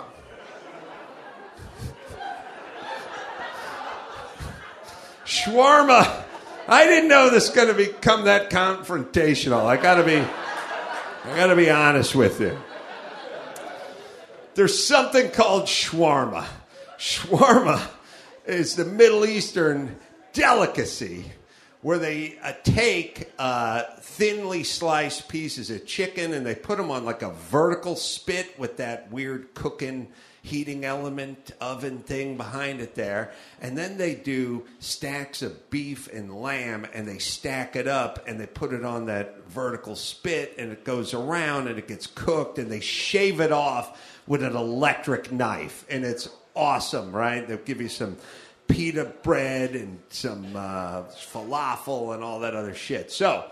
Shawarma. 5.33 6.25
I 6.69 6.85
didn't 6.85 7.09
know 7.09 7.31
this 7.31 7.49
was 7.49 7.57
going 7.57 7.69
to 7.69 7.75
become 7.75 8.27
that 8.27 8.51
confrontational. 8.51 9.65
I 9.65 9.79
got 9.79 9.95
to 9.95 10.05
be 10.05 10.19
I 10.19 11.37
got 11.37 11.47
to 11.47 11.57
be 11.57 11.71
honest 11.71 12.15
with 12.15 12.39
you. 12.39 12.59
There's 14.55 14.87
something 14.87 15.31
called 15.31 15.65
shawarma. 15.65 16.45
Shawarma 16.99 17.81
is 18.45 18.77
the 18.77 18.85
Middle 18.85 19.25
Eastern 19.25 19.97
delicacy 20.35 21.25
where 21.81 21.99
they 21.99 22.39
uh, 22.43 22.53
take 22.63 23.33
uh, 23.39 23.85
thinly 24.01 24.65
sliced 24.65 25.31
pieces 25.31 25.71
of 25.71 25.87
chicken 25.87 26.35
and 26.35 26.45
they 26.45 26.55
put 26.55 26.77
them 26.77 26.91
on 26.91 27.07
like 27.07 27.23
a 27.23 27.31
vertical 27.31 27.97
spit 27.97 28.59
with 28.59 28.77
that 28.77 29.11
weird 29.11 29.55
cooking 29.55 30.09
heating 30.43 30.85
element 30.85 31.53
oven 31.61 32.01
thing 32.01 32.37
behind 32.37 32.81
it 32.81 32.95
there. 32.95 33.33
And 33.61 33.79
then 33.79 33.97
they 33.97 34.15
do 34.15 34.67
stacks 34.81 35.41
of 35.41 35.71
beef 35.71 36.13
and 36.13 36.35
lamb 36.35 36.87
and 36.93 37.07
they 37.07 37.19
stack 37.19 37.77
it 37.77 37.87
up 37.87 38.27
and 38.27 38.41
they 38.41 38.47
put 38.47 38.73
it 38.73 38.85
on 38.85 39.07
that 39.07 39.49
vertical 39.49 39.95
spit 39.95 40.55
and 40.59 40.73
it 40.73 40.85
goes 40.85 41.15
around 41.15 41.69
and 41.69 41.79
it 41.79 41.87
gets 41.87 42.09
cooked 42.09 42.59
and 42.59 42.71
they 42.71 42.81
shave 42.81 43.41
it 43.41 43.53
off 43.53 44.21
with 44.27 44.43
an 44.43 44.57
electric 44.57 45.31
knife. 45.31 45.85
And 45.89 46.05
it's 46.05 46.29
awesome 46.55 47.13
right? 47.13 47.47
They'll 47.47 47.59
give 47.59 47.81
you 47.81 47.89
some 47.89 48.17
pita 48.69 49.05
bread 49.23 49.75
and 49.75 50.01
some 50.09 50.57
uh, 50.57 51.03
falafel 51.05 52.15
and 52.15 52.23
all 52.23 52.41
that 52.41 52.55
other 52.55 52.75
shit. 52.75 53.13
So 53.13 53.45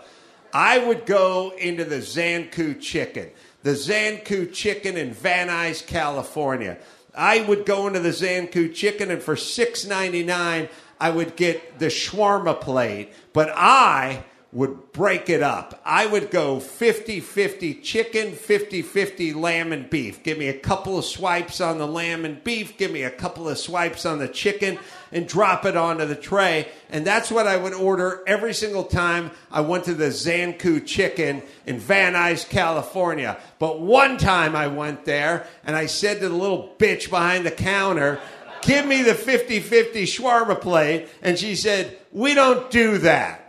I 0.53 0.77
would 0.79 1.05
go 1.05 1.53
into 1.57 1.85
the 1.85 1.97
Zankou 1.97 2.79
chicken, 2.81 3.29
the 3.63 3.71
Zankou 3.71 4.51
chicken 4.53 4.97
in 4.97 5.13
Van 5.13 5.47
Nuys, 5.47 5.85
California. 5.85 6.77
I 7.13 7.41
would 7.41 7.65
go 7.65 7.87
into 7.87 7.99
the 7.99 8.09
Zankou 8.09 8.73
chicken, 8.73 9.11
and 9.11 9.21
for 9.21 9.35
six 9.35 9.85
ninety 9.85 10.23
nine, 10.23 10.69
I 10.99 11.09
would 11.09 11.35
get 11.35 11.79
the 11.79 11.87
shawarma 11.87 12.59
plate. 12.59 13.13
But 13.33 13.51
I 13.55 14.23
would 14.53 14.91
break 14.91 15.29
it 15.29 15.41
up. 15.41 15.81
I 15.85 16.05
would 16.05 16.29
go 16.29 16.59
50 16.59 17.21
50 17.21 17.75
chicken, 17.75 18.33
50 18.33 18.81
50 18.81 19.33
lamb 19.33 19.71
and 19.71 19.89
beef. 19.89 20.23
Give 20.23 20.37
me 20.37 20.49
a 20.49 20.59
couple 20.59 20.97
of 20.97 21.05
swipes 21.05 21.61
on 21.61 21.77
the 21.77 21.87
lamb 21.87 22.25
and 22.25 22.43
beef, 22.43 22.77
give 22.77 22.91
me 22.91 23.03
a 23.03 23.09
couple 23.09 23.47
of 23.47 23.57
swipes 23.57 24.05
on 24.05 24.19
the 24.19 24.27
chicken, 24.27 24.77
and 25.13 25.25
drop 25.25 25.65
it 25.65 25.77
onto 25.77 26.05
the 26.05 26.15
tray. 26.15 26.67
And 26.89 27.07
that's 27.07 27.31
what 27.31 27.47
I 27.47 27.55
would 27.55 27.73
order 27.73 28.23
every 28.27 28.53
single 28.53 28.83
time 28.83 29.31
I 29.49 29.61
went 29.61 29.85
to 29.85 29.93
the 29.93 30.07
Zankou 30.07 30.85
Chicken 30.85 31.43
in 31.65 31.79
Van 31.79 32.13
Nuys, 32.13 32.47
California. 32.47 33.37
But 33.57 33.79
one 33.79 34.17
time 34.17 34.55
I 34.55 34.67
went 34.67 35.05
there 35.05 35.47
and 35.63 35.77
I 35.77 35.85
said 35.85 36.19
to 36.19 36.27
the 36.27 36.35
little 36.35 36.75
bitch 36.77 37.09
behind 37.09 37.45
the 37.45 37.51
counter, 37.51 38.19
Give 38.61 38.85
me 38.85 39.01
the 39.01 39.15
50 39.15 39.59
50 39.59 40.03
shawarma 40.03 40.59
plate. 40.59 41.07
And 41.21 41.39
she 41.39 41.55
said, 41.55 41.97
We 42.11 42.33
don't 42.33 42.69
do 42.69 42.99
that. 42.99 43.40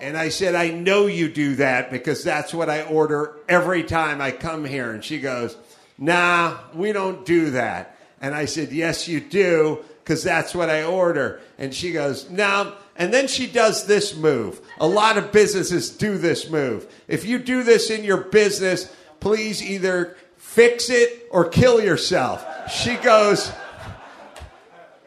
And 0.00 0.16
I 0.16 0.30
said, 0.30 0.54
I 0.54 0.70
know 0.70 1.06
you 1.06 1.28
do 1.28 1.56
that 1.56 1.90
because 1.90 2.24
that's 2.24 2.54
what 2.54 2.70
I 2.70 2.82
order 2.82 3.36
every 3.48 3.82
time 3.82 4.20
I 4.20 4.30
come 4.30 4.64
here. 4.64 4.92
And 4.92 5.04
she 5.04 5.20
goes, 5.20 5.56
Nah, 5.98 6.56
we 6.74 6.92
don't 6.92 7.26
do 7.26 7.50
that. 7.50 7.96
And 8.20 8.34
I 8.34 8.46
said, 8.46 8.72
Yes, 8.72 9.06
you 9.06 9.20
do 9.20 9.84
because 10.02 10.22
that's 10.22 10.54
what 10.54 10.70
I 10.70 10.84
order. 10.84 11.40
And 11.58 11.74
she 11.74 11.92
goes, 11.92 12.28
No. 12.30 12.74
And 12.96 13.12
then 13.14 13.28
she 13.28 13.46
does 13.46 13.86
this 13.86 14.16
move. 14.16 14.60
A 14.80 14.86
lot 14.86 15.16
of 15.16 15.32
businesses 15.32 15.90
do 15.90 16.18
this 16.18 16.50
move. 16.50 16.92
If 17.06 17.24
you 17.24 17.38
do 17.38 17.62
this 17.62 17.90
in 17.90 18.04
your 18.04 18.18
business, 18.24 18.94
please 19.20 19.62
either 19.62 20.16
fix 20.36 20.90
it 20.90 21.28
or 21.30 21.48
kill 21.48 21.82
yourself. 21.82 22.44
She 22.72 22.96
goes, 22.96 23.52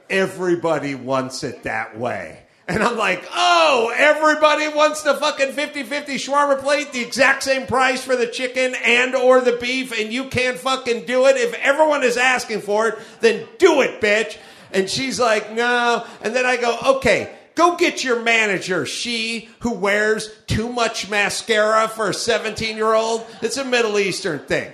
Everybody 0.10 0.94
wants 0.95 1.44
it 1.44 1.64
that 1.64 1.98
way. 1.98 2.43
And 2.65 2.81
I'm 2.81 2.98
like, 2.98 3.27
oh, 3.34 3.94
everybody 3.94 4.69
wants 4.69 5.03
the 5.03 5.15
fucking 5.15 5.49
50-50 5.49 6.06
shawarma 6.15 6.60
plate, 6.60 6.94
the 6.94 7.02
exact 7.02 7.44
same 7.44 7.68
price 7.68 8.03
for 8.03 8.15
the 8.15 8.27
chicken 8.27 8.73
and 8.84 9.15
or 9.15 9.41
the 9.41 9.57
beef, 9.57 9.98
and 9.99 10.14
you 10.14 10.26
can't 10.30 10.57
fucking 10.57 11.06
do 11.06 11.26
it. 11.26 11.35
If 11.35 11.53
everyone 11.56 12.03
is 12.03 12.15
asking 12.15 12.61
for 12.61 12.88
it, 12.88 12.99
then 13.19 13.45
do 13.57 13.81
it, 13.81 13.99
bitch. 13.99 14.38
And 14.72 14.90
she's 14.90 15.19
like, 15.19 15.52
no. 15.52 16.06
And 16.22 16.34
then 16.34 16.45
I 16.45 16.56
go, 16.56 16.95
okay, 16.98 17.35
go 17.56 17.76
get 17.76 18.02
your 18.02 18.22
manager. 18.22 18.85
She 18.85 19.49
who 19.60 19.73
wears 19.73 20.31
too 20.48 20.69
much 20.69 21.10
mascara 21.10 21.90
for 21.90 22.10
a 22.10 22.14
17 22.14 22.77
year 22.77 22.94
old. 22.94 23.26
It's 23.41 23.57
a 23.57 23.65
Middle 23.65 23.99
Eastern 23.99 24.40
thing. 24.40 24.72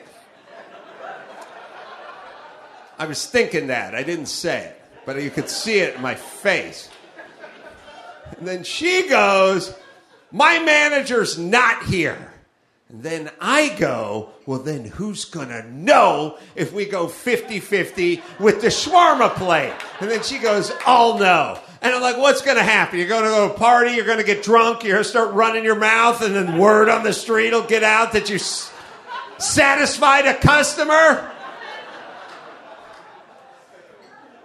I 3.00 3.06
was 3.06 3.26
thinking 3.26 3.68
that. 3.68 3.96
I 3.96 4.04
didn't 4.04 4.28
say 4.28 4.66
it, 4.66 4.82
but 5.06 5.22
you 5.22 5.32
could 5.32 5.50
see 5.50 5.80
it 5.80 5.96
in 5.96 6.02
my 6.02 6.16
face. 6.16 6.89
And 8.38 8.48
then 8.48 8.64
she 8.64 9.10
goes, 9.10 9.74
My 10.32 10.60
manager's 10.60 11.38
not 11.38 11.84
here. 11.84 12.34
And 12.90 13.04
then 13.04 13.30
I 13.40 13.70
go, 13.78 14.30
Well, 14.46 14.60
then 14.60 14.86
who's 14.86 15.26
going 15.26 15.50
to 15.50 15.70
know 15.72 16.38
if 16.56 16.74
we 16.74 16.86
go 16.86 17.08
50 17.08 17.60
50 17.60 18.24
with 18.40 18.62
the 18.62 18.68
shawarma 18.68 19.34
plate? 19.36 19.74
And 20.00 20.10
then 20.10 20.24
she 20.24 20.40
goes, 20.40 20.72
I'll 20.86 21.18
know. 21.20 21.60
And 21.82 21.94
I'm 21.94 22.02
like, 22.02 22.18
What's 22.18 22.42
going 22.42 22.58
to 22.58 22.64
happen? 22.64 23.00
You're 23.00 23.08
going 23.08 23.24
to 23.24 23.30
go 23.30 23.48
to 23.48 23.54
a 23.54 23.58
party, 23.58 23.92
you're 23.92 24.06
going 24.06 24.18
to 24.18 24.24
get 24.24 24.44
drunk, 24.44 24.84
you're 24.84 24.94
going 24.94 25.04
to 25.04 25.10
start 25.10 25.34
running 25.34 25.64
your 25.64 25.76
mouth, 25.76 26.22
and 26.22 26.36
then 26.36 26.58
word 26.58 26.90
on 26.90 27.04
the 27.04 27.14
street 27.14 27.52
will 27.52 27.64
get 27.64 27.84
out 27.84 28.14
that 28.14 28.30
you 28.30 28.36
s- 28.36 28.72
satisfied 29.38 30.26
a 30.26 30.34
customer? 30.36 31.32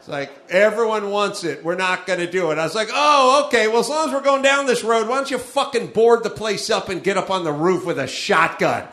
It's 0.05 0.09
like 0.11 0.31
everyone 0.51 1.09
wants 1.09 1.45
it. 1.45 1.65
We're 1.65 1.77
not 1.77 2.07
going 2.07 2.19
to 2.19 2.31
do 2.31 2.51
it. 2.51 2.59
I 2.59 2.65
was 2.65 2.75
like, 2.75 2.91
oh, 2.93 3.47
okay. 3.47 3.69
Well, 3.69 3.79
as 3.79 3.89
long 3.89 4.09
as 4.09 4.13
we're 4.13 4.21
going 4.21 4.43
down 4.43 4.67
this 4.67 4.85
road, 4.85 5.09
why 5.09 5.17
don't 5.17 5.31
you 5.31 5.39
fucking 5.39 5.93
board 5.93 6.23
the 6.23 6.29
place 6.29 6.69
up 6.69 6.91
and 6.91 7.03
get 7.03 7.17
up 7.17 7.31
on 7.31 7.43
the 7.43 7.53
roof 7.53 7.87
with 7.87 7.99
a 7.99 8.07
shotgun 8.07 8.87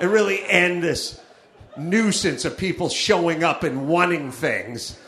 and 0.00 0.10
really 0.10 0.42
end 0.42 0.82
this 0.82 1.20
nuisance 1.76 2.46
of 2.46 2.56
people 2.56 2.88
showing 2.88 3.44
up 3.44 3.62
and 3.62 3.88
wanting 3.88 4.32
things? 4.32 4.98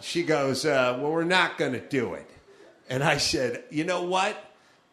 She 0.00 0.24
goes, 0.24 0.64
uh, 0.64 0.98
well, 1.00 1.12
we're 1.12 1.22
not 1.22 1.58
going 1.58 1.74
to 1.74 1.80
do 1.88 2.14
it. 2.14 2.28
And 2.90 3.04
I 3.04 3.18
said, 3.18 3.62
you 3.70 3.84
know 3.84 4.02
what? 4.02 4.36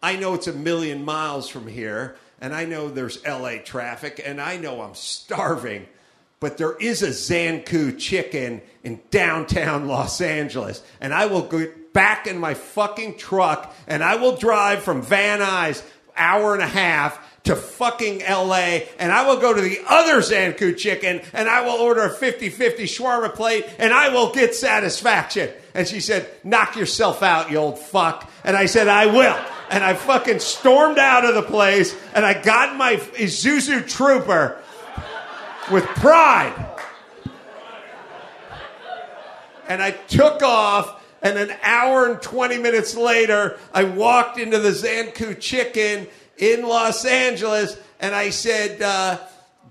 I 0.04 0.18
know 0.18 0.36
it's 0.36 0.46
a 0.46 0.54
million 0.54 1.04
miles 1.04 1.50
from 1.50 1.66
here, 1.66 2.16
and 2.40 2.54
I 2.54 2.66
know 2.66 2.90
there's 2.90 3.26
LA 3.26 3.56
traffic, 3.66 4.22
and 4.24 4.40
I 4.40 4.58
know 4.58 4.82
I'm 4.82 4.94
starving 4.94 5.88
but 6.44 6.58
there 6.58 6.76
is 6.76 7.02
a 7.02 7.08
Zankou 7.08 7.98
chicken 7.98 8.62
in 8.84 9.00
downtown 9.12 9.88
Los 9.88 10.20
Angeles. 10.20 10.84
And 11.00 11.14
I 11.14 11.28
will 11.28 11.44
go 11.44 11.68
back 11.94 12.28
in 12.28 12.38
my 12.38 12.54
fucking 12.54 13.18
truck 13.18 13.74
and 13.88 14.04
I 14.04 14.18
will 14.18 14.36
drive 14.36 14.84
from 14.84 15.02
Van 15.02 15.40
Nuys, 15.40 15.82
hour 16.18 16.54
and 16.54 16.62
a 16.62 16.68
half, 16.68 17.18
to 17.46 17.56
fucking 17.56 18.20
LA 18.20 18.80
and 19.00 19.12
I 19.12 19.26
will 19.26 19.40
go 19.40 19.54
to 19.54 19.62
the 19.62 19.80
other 19.88 20.20
Zankou 20.20 20.78
chicken 20.78 21.22
and 21.32 21.50
I 21.50 21.62
will 21.62 21.82
order 21.82 22.04
a 22.04 22.10
50 22.10 22.50
50 22.50 22.84
shawarma 22.84 23.34
plate 23.34 23.66
and 23.80 23.94
I 23.94 24.10
will 24.10 24.34
get 24.34 24.54
satisfaction. 24.54 25.50
And 25.74 25.88
she 25.88 26.02
said, 26.02 26.30
Knock 26.44 26.76
yourself 26.76 27.24
out, 27.24 27.52
you 27.52 27.58
old 27.58 27.80
fuck. 27.80 28.30
And 28.44 28.58
I 28.58 28.66
said, 28.66 28.90
I 28.90 29.06
will. 29.06 29.40
And 29.70 29.82
I 29.82 29.94
fucking 29.94 30.40
stormed 30.40 31.00
out 31.00 31.24
of 31.24 31.36
the 31.36 31.42
place 31.42 31.96
and 32.14 32.26
I 32.26 32.42
got 32.42 32.76
my 32.76 32.96
Isuzu 32.96 33.90
Trooper 33.90 34.62
with 35.72 35.86
pride. 35.86 36.54
And 39.68 39.82
I 39.82 39.92
took 39.92 40.44
off, 40.44 41.02
and 41.22 41.38
an 41.38 41.56
hour 41.64 42.12
and 42.12 42.22
20 42.22 42.58
minutes 42.58 42.96
later, 42.96 43.58
I 43.74 43.86
walked 43.86 44.38
into 44.38 44.60
the 44.60 44.72
Zankou 44.72 45.40
Chicken 45.40 46.08
in 46.38 46.64
Los 46.64 47.06
Angeles, 47.06 47.78
and 48.00 48.14
I 48.14 48.30
said, 48.30 48.82
uh, 48.82 49.20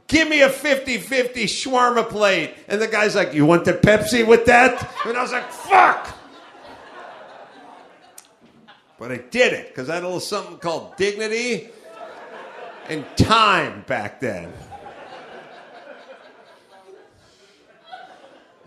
Give 0.09 0.29
me 0.29 0.43
a 0.43 0.51
50 0.51 0.99
50 0.99 1.45
shawarma 1.45 2.07
plate. 2.07 2.55
And 2.69 2.83
the 2.83 2.87
guy's 2.87 3.15
like, 3.15 3.33
You 3.33 3.47
want 3.47 3.65
the 3.65 3.73
Pepsi 3.73 4.27
with 4.27 4.45
that? 4.45 4.93
And 5.07 5.17
I 5.17 5.23
was 5.23 5.33
like, 5.33 5.51
Fuck! 5.51 6.19
But 8.99 9.11
I 9.11 9.17
did 9.17 9.53
it 9.53 9.69
because 9.69 9.89
I 9.89 9.95
had 9.95 10.03
a 10.03 10.07
little 10.07 10.21
something 10.21 10.59
called 10.59 10.97
dignity 10.97 11.71
and 12.89 13.05
time 13.17 13.85
back 13.87 14.21
then. 14.21 14.53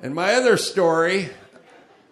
And 0.05 0.13
my 0.13 0.35
other 0.35 0.55
story 0.57 1.31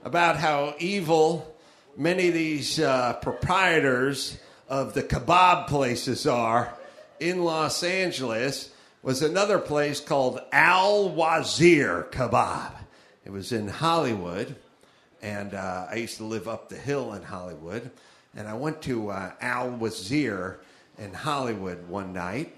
about 0.03 0.35
how 0.35 0.73
evil 0.79 1.55
many 1.95 2.29
of 2.29 2.33
these 2.33 2.79
uh, 2.79 3.13
proprietors 3.21 4.35
of 4.67 4.95
the 4.95 5.03
kebab 5.03 5.67
places 5.67 6.25
are 6.25 6.73
in 7.19 7.43
Los 7.43 7.83
Angeles 7.83 8.71
was 9.03 9.21
another 9.21 9.59
place 9.59 9.99
called 9.99 10.41
Al 10.51 11.09
Wazir 11.09 12.07
Kebab. 12.09 12.73
It 13.25 13.31
was 13.31 13.51
in 13.51 13.67
Hollywood, 13.67 14.55
and 15.21 15.53
uh, 15.53 15.85
I 15.87 15.97
used 15.97 16.17
to 16.17 16.23
live 16.23 16.47
up 16.47 16.69
the 16.69 16.77
hill 16.77 17.13
in 17.13 17.21
Hollywood. 17.21 17.91
And 18.35 18.47
I 18.47 18.55
went 18.55 18.81
to 18.81 19.11
uh, 19.11 19.33
Al 19.39 19.69
Wazir 19.69 20.59
in 20.97 21.13
Hollywood 21.13 21.87
one 21.87 22.11
night. 22.11 22.55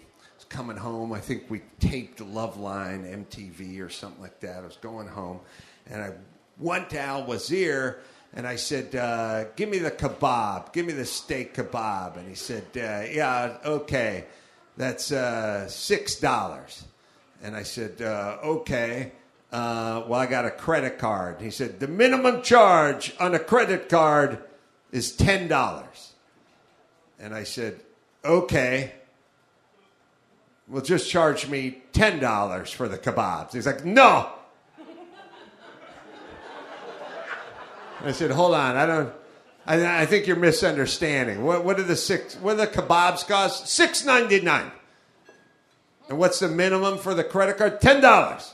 Coming 0.49 0.77
home. 0.77 1.11
I 1.11 1.19
think 1.19 1.49
we 1.49 1.61
taped 1.79 2.19
Loveline 2.19 3.25
MTV, 3.25 3.81
or 3.81 3.89
something 3.89 4.21
like 4.21 4.39
that. 4.41 4.63
I 4.63 4.65
was 4.65 4.77
going 4.77 5.07
home, 5.07 5.39
and 5.87 6.01
I 6.01 6.11
went 6.57 6.89
to 6.91 6.99
Al 6.99 7.25
Wazir 7.25 7.99
and 8.33 8.47
I 8.47 8.55
said, 8.55 8.95
uh, 8.95 9.45
"Give 9.55 9.69
me 9.69 9.79
the 9.79 9.91
kebab. 9.91 10.73
Give 10.73 10.85
me 10.85 10.93
the 10.93 11.05
steak 11.05 11.55
kebab." 11.55 12.17
And 12.17 12.27
he 12.27 12.35
said, 12.35 12.63
uh, 12.75 13.03
"Yeah, 13.11 13.57
okay, 13.65 14.25
that's 14.77 15.11
uh, 15.11 15.67
six 15.67 16.15
dollars." 16.15 16.85
And 17.41 17.55
I 17.55 17.63
said, 17.63 18.01
uh, 18.01 18.37
"Okay, 18.43 19.11
uh, 19.55 20.03
well, 20.07 20.19
I 20.19 20.25
got 20.25 20.43
a 20.43 20.51
credit 20.51 20.97
card. 20.97 21.39
He 21.39 21.49
said, 21.49 21.79
the 21.79 21.87
minimum 21.87 22.41
charge 22.41 23.15
on 23.21 23.33
a 23.33 23.39
credit 23.39 23.87
card 23.87 24.43
is 24.91 25.15
$10. 25.15 26.11
And 27.19 27.33
I 27.33 27.43
said, 27.43 27.79
okay. 28.25 28.91
Well, 30.67 30.81
just 30.81 31.09
charge 31.09 31.47
me 31.47 31.83
$10 31.93 32.73
for 32.73 32.87
the 32.87 32.97
kebabs. 32.97 33.53
He's 33.53 33.65
like, 33.65 33.85
no. 33.85 34.31
I 38.03 38.11
said, 38.11 38.31
hold 38.31 38.55
on, 38.55 38.75
I 38.75 38.85
don't. 38.85 39.13
I, 39.65 40.01
I 40.01 40.05
think 40.05 40.27
you're 40.27 40.35
misunderstanding. 40.35 41.43
What, 41.43 41.63
what 41.65 41.79
are 41.79 41.83
the 41.83 41.95
six? 41.95 42.35
What 42.35 42.53
do 42.53 42.57
the 42.57 42.67
kebabs 42.67 43.27
cost? 43.27 43.67
Six 43.67 44.05
ninety 44.05 44.41
nine. 44.41 44.71
And 46.07 46.19
what's 46.19 46.39
the 46.39 46.47
minimum 46.47 46.99
for 46.99 47.15
the 47.15 47.23
credit 47.23 47.57
card? 47.57 47.81
Ten 47.81 48.01
dollars. 48.01 48.53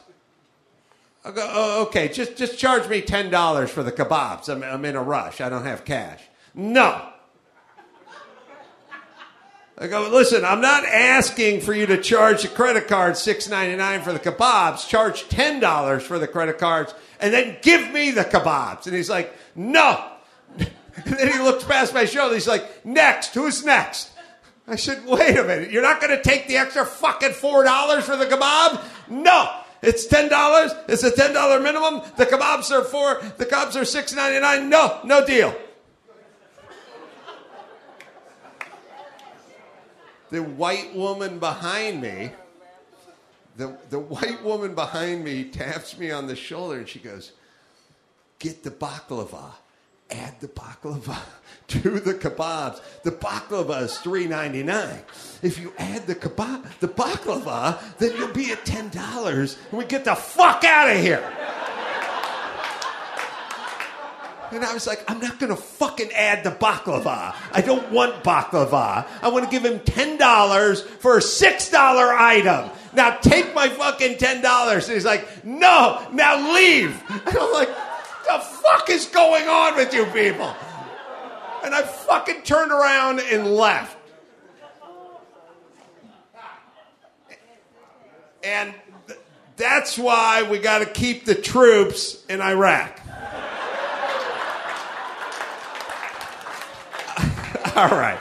I 1.26 1.32
go, 1.32 1.48
oh, 1.54 1.82
okay, 1.88 2.08
just 2.08 2.38
just 2.38 2.58
charge 2.58 2.88
me 2.88 3.02
ten 3.02 3.30
dollars 3.30 3.70
for 3.70 3.84
the 3.84 3.92
kebabs. 3.92 4.48
I'm, 4.48 4.64
I'm 4.64 4.86
in 4.86 4.96
a 4.96 5.04
rush. 5.04 5.42
I 5.42 5.50
don't 5.50 5.66
have 5.66 5.84
cash. 5.84 6.22
No. 6.54 7.11
I 9.82 9.88
go, 9.88 10.08
listen, 10.12 10.46
I'm 10.46 10.62
not 10.62 10.86
asking 10.86 11.62
for 11.62 11.74
you 11.74 11.88
to 11.88 12.00
charge 12.00 12.44
the 12.44 12.50
credit 12.50 12.88
card 12.88 13.18
six 13.18 13.50
ninety 13.50 13.76
nine 13.76 14.04
for 14.04 14.14
the 14.14 14.20
kebabs. 14.20 14.88
Charge 14.88 15.28
ten 15.28 15.60
dollars 15.60 16.04
for 16.04 16.20
the 16.20 16.28
credit 16.28 16.60
cards, 16.60 16.94
and 17.20 17.34
then 17.34 17.58
give 17.64 17.92
me 17.92 18.12
the 18.12 18.24
kebabs. 18.24 18.86
And 18.86 18.96
he's 18.96 19.10
like, 19.10 19.36
no. 19.56 20.08
And 21.04 21.18
then 21.18 21.32
he 21.32 21.40
looks 21.40 21.64
past 21.64 21.94
my 21.94 22.06
shoulder. 22.06 22.36
He's 22.36 22.50
like, 22.50 22.86
next, 22.86 23.34
who's 23.34 23.66
next? 23.66 24.12
I 24.68 24.76
said, 24.76 25.04
wait 25.06 25.38
a 25.38 25.44
minute. 25.44 25.72
You're 25.72 25.82
not 25.82 26.02
going 26.02 26.16
to 26.16 26.22
take 26.22 26.48
the 26.48 26.58
extra 26.58 26.86
fucking 26.86 27.30
$4 27.30 28.02
for 28.02 28.18
the 28.18 28.26
kebab? 28.26 28.84
No. 29.10 29.50
It's 29.82 30.06
$10. 30.06 30.84
It's 30.90 31.04
a 31.04 31.10
$10 31.10 31.64
minimum. 31.64 32.02
The 32.18 32.26
kebabs 32.26 32.72
are 32.72 32.84
four. 32.84 33.22
The 33.38 33.46
kebabs 33.46 33.80
are 33.80 33.86
six 33.86 34.14
ninety 34.14 34.40
nine. 34.42 34.70
No, 34.70 35.00
no 35.06 35.26
deal. 35.26 35.56
The 40.32 40.42
white 40.42 40.96
woman 40.96 41.40
behind 41.40 42.02
me, 42.02 42.32
the, 43.58 43.78
the 43.90 44.00
white 44.00 44.44
woman 44.44 44.74
behind 44.74 45.24
me 45.24 45.44
taps 45.44 45.98
me 45.98 46.10
on 46.10 46.28
the 46.28 46.36
shoulder 46.36 46.80
and 46.80 46.90
she 46.90 47.00
goes, 47.00 47.34
Get 48.40 48.64
the 48.64 48.72
baklava 48.72 49.52
add 50.12 50.40
the 50.40 50.48
baklava 50.48 51.18
to 51.68 51.80
the 52.00 52.14
kebabs. 52.14 52.82
The 53.04 53.12
baklava 53.12 53.84
is 53.84 53.98
three 54.00 54.28
ninety 54.28 54.64
nine. 54.64 55.02
If 55.42 55.58
you 55.60 55.74
add 55.78 56.08
the 56.08 56.16
kebab, 56.16 56.80
the 56.80 56.88
baklava, 56.88 57.80
then 57.98 58.16
you'll 58.18 58.34
be 58.34 58.52
at 58.52 58.66
ten 58.66 58.90
dollars, 58.90 59.58
and 59.70 59.80
we 59.80 59.86
get 59.86 60.06
the 60.06 60.16
fuck 60.16 60.64
out 60.64 60.90
of 60.90 61.02
here. 61.02 61.24
And 64.52 64.66
I 64.66 64.74
was 64.74 64.86
like, 64.86 65.10
I'm 65.10 65.20
not 65.20 65.40
gonna 65.40 65.56
fucking 65.56 66.12
add 66.12 66.44
the 66.44 66.52
baklava. 66.52 67.36
I 67.52 67.62
don't 67.62 67.92
want 67.92 68.24
baklava. 68.24 69.08
I 69.22 69.30
want 69.30 69.46
to 69.46 69.52
give 69.52 69.64
him 69.64 69.80
ten 69.80 70.18
dollars 70.18 70.82
for 70.82 71.18
a 71.18 71.22
six 71.22 71.70
dollar 71.70 72.14
item. 72.14 72.70
Now 72.94 73.18
take 73.18 73.56
my 73.56 73.70
fucking 73.70 74.18
ten 74.18 74.42
dollars. 74.42 74.86
And 74.88 74.96
he's 74.96 75.06
like, 75.06 75.46
No, 75.46 76.06
now 76.12 76.54
leave. 76.54 77.02
And 77.10 77.38
I'm 77.38 77.54
like 77.54 77.70
the 78.26 78.40
fuck 78.40 78.90
is 78.90 79.08
going 79.08 79.48
on 79.48 79.76
with 79.76 79.94
you 79.94 80.06
people? 80.08 80.54
And 81.64 81.76
I 81.76 81.84
fucking 81.84 82.42
turned 82.42 82.72
around 82.72 83.20
and 83.20 83.56
left. 83.56 83.98
And 88.44 88.74
th- 89.08 89.20
that's 89.58 89.98
why 89.98 90.44
we 90.50 90.58
got 90.60 90.80
to 90.80 90.86
keep 90.88 91.26
the 91.26 91.36
troops 91.36 92.26
in 92.28 92.42
Iraq. 92.42 93.01
All 97.76 97.88
right. 97.88 98.20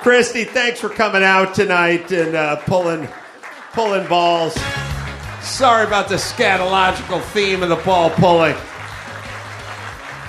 Christy, 0.00 0.42
thanks 0.42 0.80
for 0.80 0.88
coming 0.88 1.22
out 1.22 1.54
tonight 1.54 2.10
and 2.10 2.34
uh, 2.34 2.56
pulling, 2.56 3.06
pulling 3.72 4.08
balls. 4.08 4.54
Sorry 5.40 5.86
about 5.86 6.08
the 6.08 6.16
scatological 6.16 7.22
theme 7.26 7.62
of 7.62 7.68
the 7.68 7.76
ball 7.76 8.10
pulling 8.10 8.56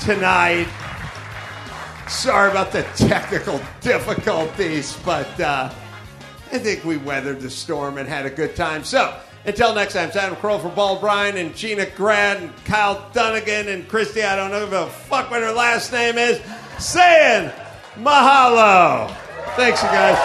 tonight. 0.02 0.68
Sorry 2.08 2.52
about 2.52 2.72
the 2.72 2.84
technical 2.96 3.60
difficulties, 3.82 4.96
but 5.04 5.40
uh, 5.40 5.74
I 6.52 6.60
think 6.60 6.86
we 6.86 6.98
weathered 6.98 7.41
the 7.41 7.50
storm 7.50 7.98
and 7.98 8.08
had 8.08 8.28
a 8.28 8.30
good 8.30 8.56
time. 8.56 8.84
So, 8.84 9.20
until 9.46 9.74
next 9.74 9.94
time, 9.94 10.12
Adam 10.14 10.36
Carolla 10.36 10.62
for 10.62 10.70
Bald 10.70 11.02
Bryan 11.02 11.38
and 11.38 11.56
Gina 11.56 11.88
Grad 11.88 12.38
and 12.38 12.66
Kyle 12.66 13.10
Dunnigan 13.14 13.68
and 13.68 13.88
Christy, 13.88 14.22
I 14.22 14.36
don't 14.36 14.52
know 14.52 14.68
who 14.68 14.70
the 14.70 14.86
fuck 14.86 15.32
what 15.32 15.41
her 15.41 15.54
last 15.54 15.91
name 15.91 16.20
is, 16.20 16.40
saying 16.78 17.52
mahalo. 18.01 19.13
Thanks, 19.55 19.81
you 19.84 19.89
guys. 19.89 20.17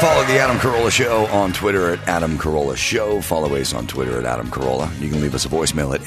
Follow 0.00 0.24
the 0.24 0.38
Adam 0.38 0.58
Carolla 0.58 0.90
Show 0.90 1.24
on 1.26 1.52
Twitter 1.54 1.94
at 1.94 2.06
Adam 2.06 2.36
Carolla 2.36 2.76
Show. 2.76 3.22
Follow 3.22 3.54
us 3.56 3.72
on 3.72 3.86
Twitter 3.86 4.18
at 4.18 4.26
Adam 4.26 4.48
Carolla. 4.48 4.90
You 5.00 5.08
can 5.08 5.22
leave 5.22 5.34
us 5.34 5.46
a 5.46 5.48
voicemail 5.48 5.94
at 5.94 6.02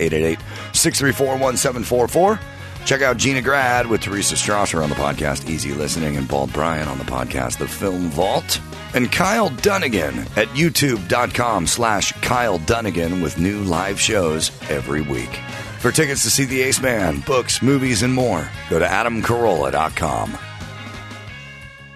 888-634-1744. 0.73 2.39
Check 2.85 3.01
out 3.01 3.17
Gina 3.17 3.41
Grad 3.41 3.87
with 3.87 4.01
Teresa 4.01 4.35
Strasser 4.35 4.83
on 4.83 4.89
the 4.89 4.95
podcast 4.95 5.49
Easy 5.49 5.73
Listening 5.73 6.17
and 6.17 6.27
Bald 6.27 6.53
Bryan 6.53 6.87
on 6.87 6.97
the 6.97 7.03
podcast 7.03 7.57
The 7.57 7.67
Film 7.67 8.09
Vault. 8.09 8.61
And 8.93 9.11
Kyle 9.11 9.49
Dunnigan 9.49 10.19
at 10.35 10.47
youtube.com 10.49 11.67
slash 11.67 12.11
Kyle 12.21 12.57
Dunnigan 12.59 13.21
with 13.21 13.37
new 13.37 13.63
live 13.63 13.99
shows 13.99 14.51
every 14.69 15.01
week. 15.01 15.39
For 15.80 15.93
tickets 15.93 16.23
to 16.23 16.30
see 16.30 16.43
the 16.43 16.61
Ace 16.61 16.81
Man, 16.81 17.22
books, 17.22 17.61
movies, 17.61 18.03
and 18.03 18.14
more, 18.14 18.49
go 18.69 18.80
to 18.80 18.85
adamcarolla.com. 18.85 20.38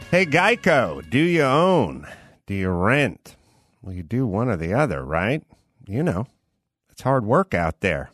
Hey, 0.10 0.26
Geico, 0.26 1.10
do 1.10 1.20
you 1.20 1.42
own? 1.42 2.08
Do 2.46 2.54
you 2.54 2.70
rent? 2.70 3.36
Well, 3.82 3.94
you 3.94 4.04
do 4.04 4.26
one 4.26 4.48
or 4.48 4.56
the 4.56 4.74
other, 4.74 5.04
right? 5.04 5.44
You 5.86 6.02
know, 6.02 6.28
it's 6.92 7.02
hard 7.02 7.26
work 7.26 7.54
out 7.54 7.82
there. 7.82 8.10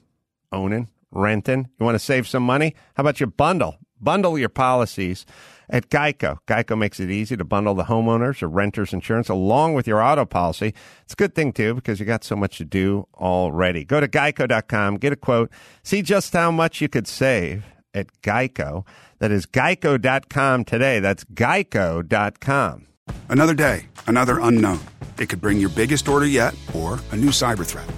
Owning, 0.51 0.87
renting. 1.11 1.69
You 1.79 1.85
want 1.85 1.93
to 1.93 1.99
save 1.99 2.27
some 2.27 2.41
money? 2.41 2.73
How 2.95 3.01
about 3.01 3.19
you 3.19 3.27
bundle? 3.27 3.77
Bundle 4.01 4.39
your 4.39 4.49
policies 4.49 5.27
at 5.69 5.89
Geico. 5.89 6.37
Geico 6.47 6.77
makes 6.77 6.99
it 6.99 7.09
easy 7.09 7.37
to 7.37 7.43
bundle 7.43 7.75
the 7.75 7.83
homeowners 7.83 8.41
or 8.41 8.47
renters 8.47 8.93
insurance 8.93 9.29
along 9.29 9.73
with 9.73 9.87
your 9.87 10.01
auto 10.01 10.25
policy. 10.25 10.73
It's 11.03 11.13
a 11.13 11.15
good 11.15 11.35
thing, 11.35 11.53
too, 11.53 11.73
because 11.75 11.99
you 11.99 12.05
got 12.05 12.23
so 12.23 12.35
much 12.35 12.57
to 12.57 12.65
do 12.65 13.07
already. 13.15 13.85
Go 13.85 13.99
to 13.99 14.07
geico.com, 14.07 14.97
get 14.97 15.13
a 15.13 15.15
quote, 15.15 15.51
see 15.83 16.01
just 16.01 16.33
how 16.33 16.51
much 16.51 16.81
you 16.81 16.89
could 16.89 17.07
save 17.07 17.65
at 17.93 18.07
Geico. 18.21 18.85
That 19.19 19.31
is 19.31 19.45
geico.com 19.45 20.65
today. 20.65 20.99
That's 20.99 21.23
geico.com. 21.25 22.87
Another 23.27 23.53
day, 23.53 23.87
another 24.07 24.39
unknown. 24.39 24.79
It 25.17 25.29
could 25.29 25.41
bring 25.41 25.59
your 25.59 25.69
biggest 25.69 26.07
order 26.07 26.25
yet 26.25 26.55
or 26.73 26.99
a 27.11 27.15
new 27.15 27.29
cyber 27.29 27.65
threat. 27.65 27.89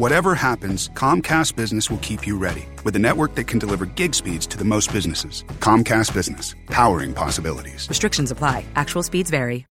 Whatever 0.00 0.34
happens, 0.34 0.88
Comcast 0.94 1.56
Business 1.56 1.90
will 1.90 1.98
keep 1.98 2.26
you 2.26 2.38
ready 2.38 2.66
with 2.84 2.96
a 2.96 2.98
network 2.98 3.34
that 3.34 3.44
can 3.44 3.58
deliver 3.58 3.84
gig 3.84 4.14
speeds 4.14 4.46
to 4.46 4.56
the 4.56 4.64
most 4.64 4.90
businesses. 4.94 5.44
Comcast 5.60 6.14
Business, 6.14 6.54
powering 6.68 7.12
possibilities. 7.12 7.86
Restrictions 7.86 8.30
apply. 8.30 8.64
Actual 8.76 9.02
speeds 9.02 9.28
vary. 9.28 9.66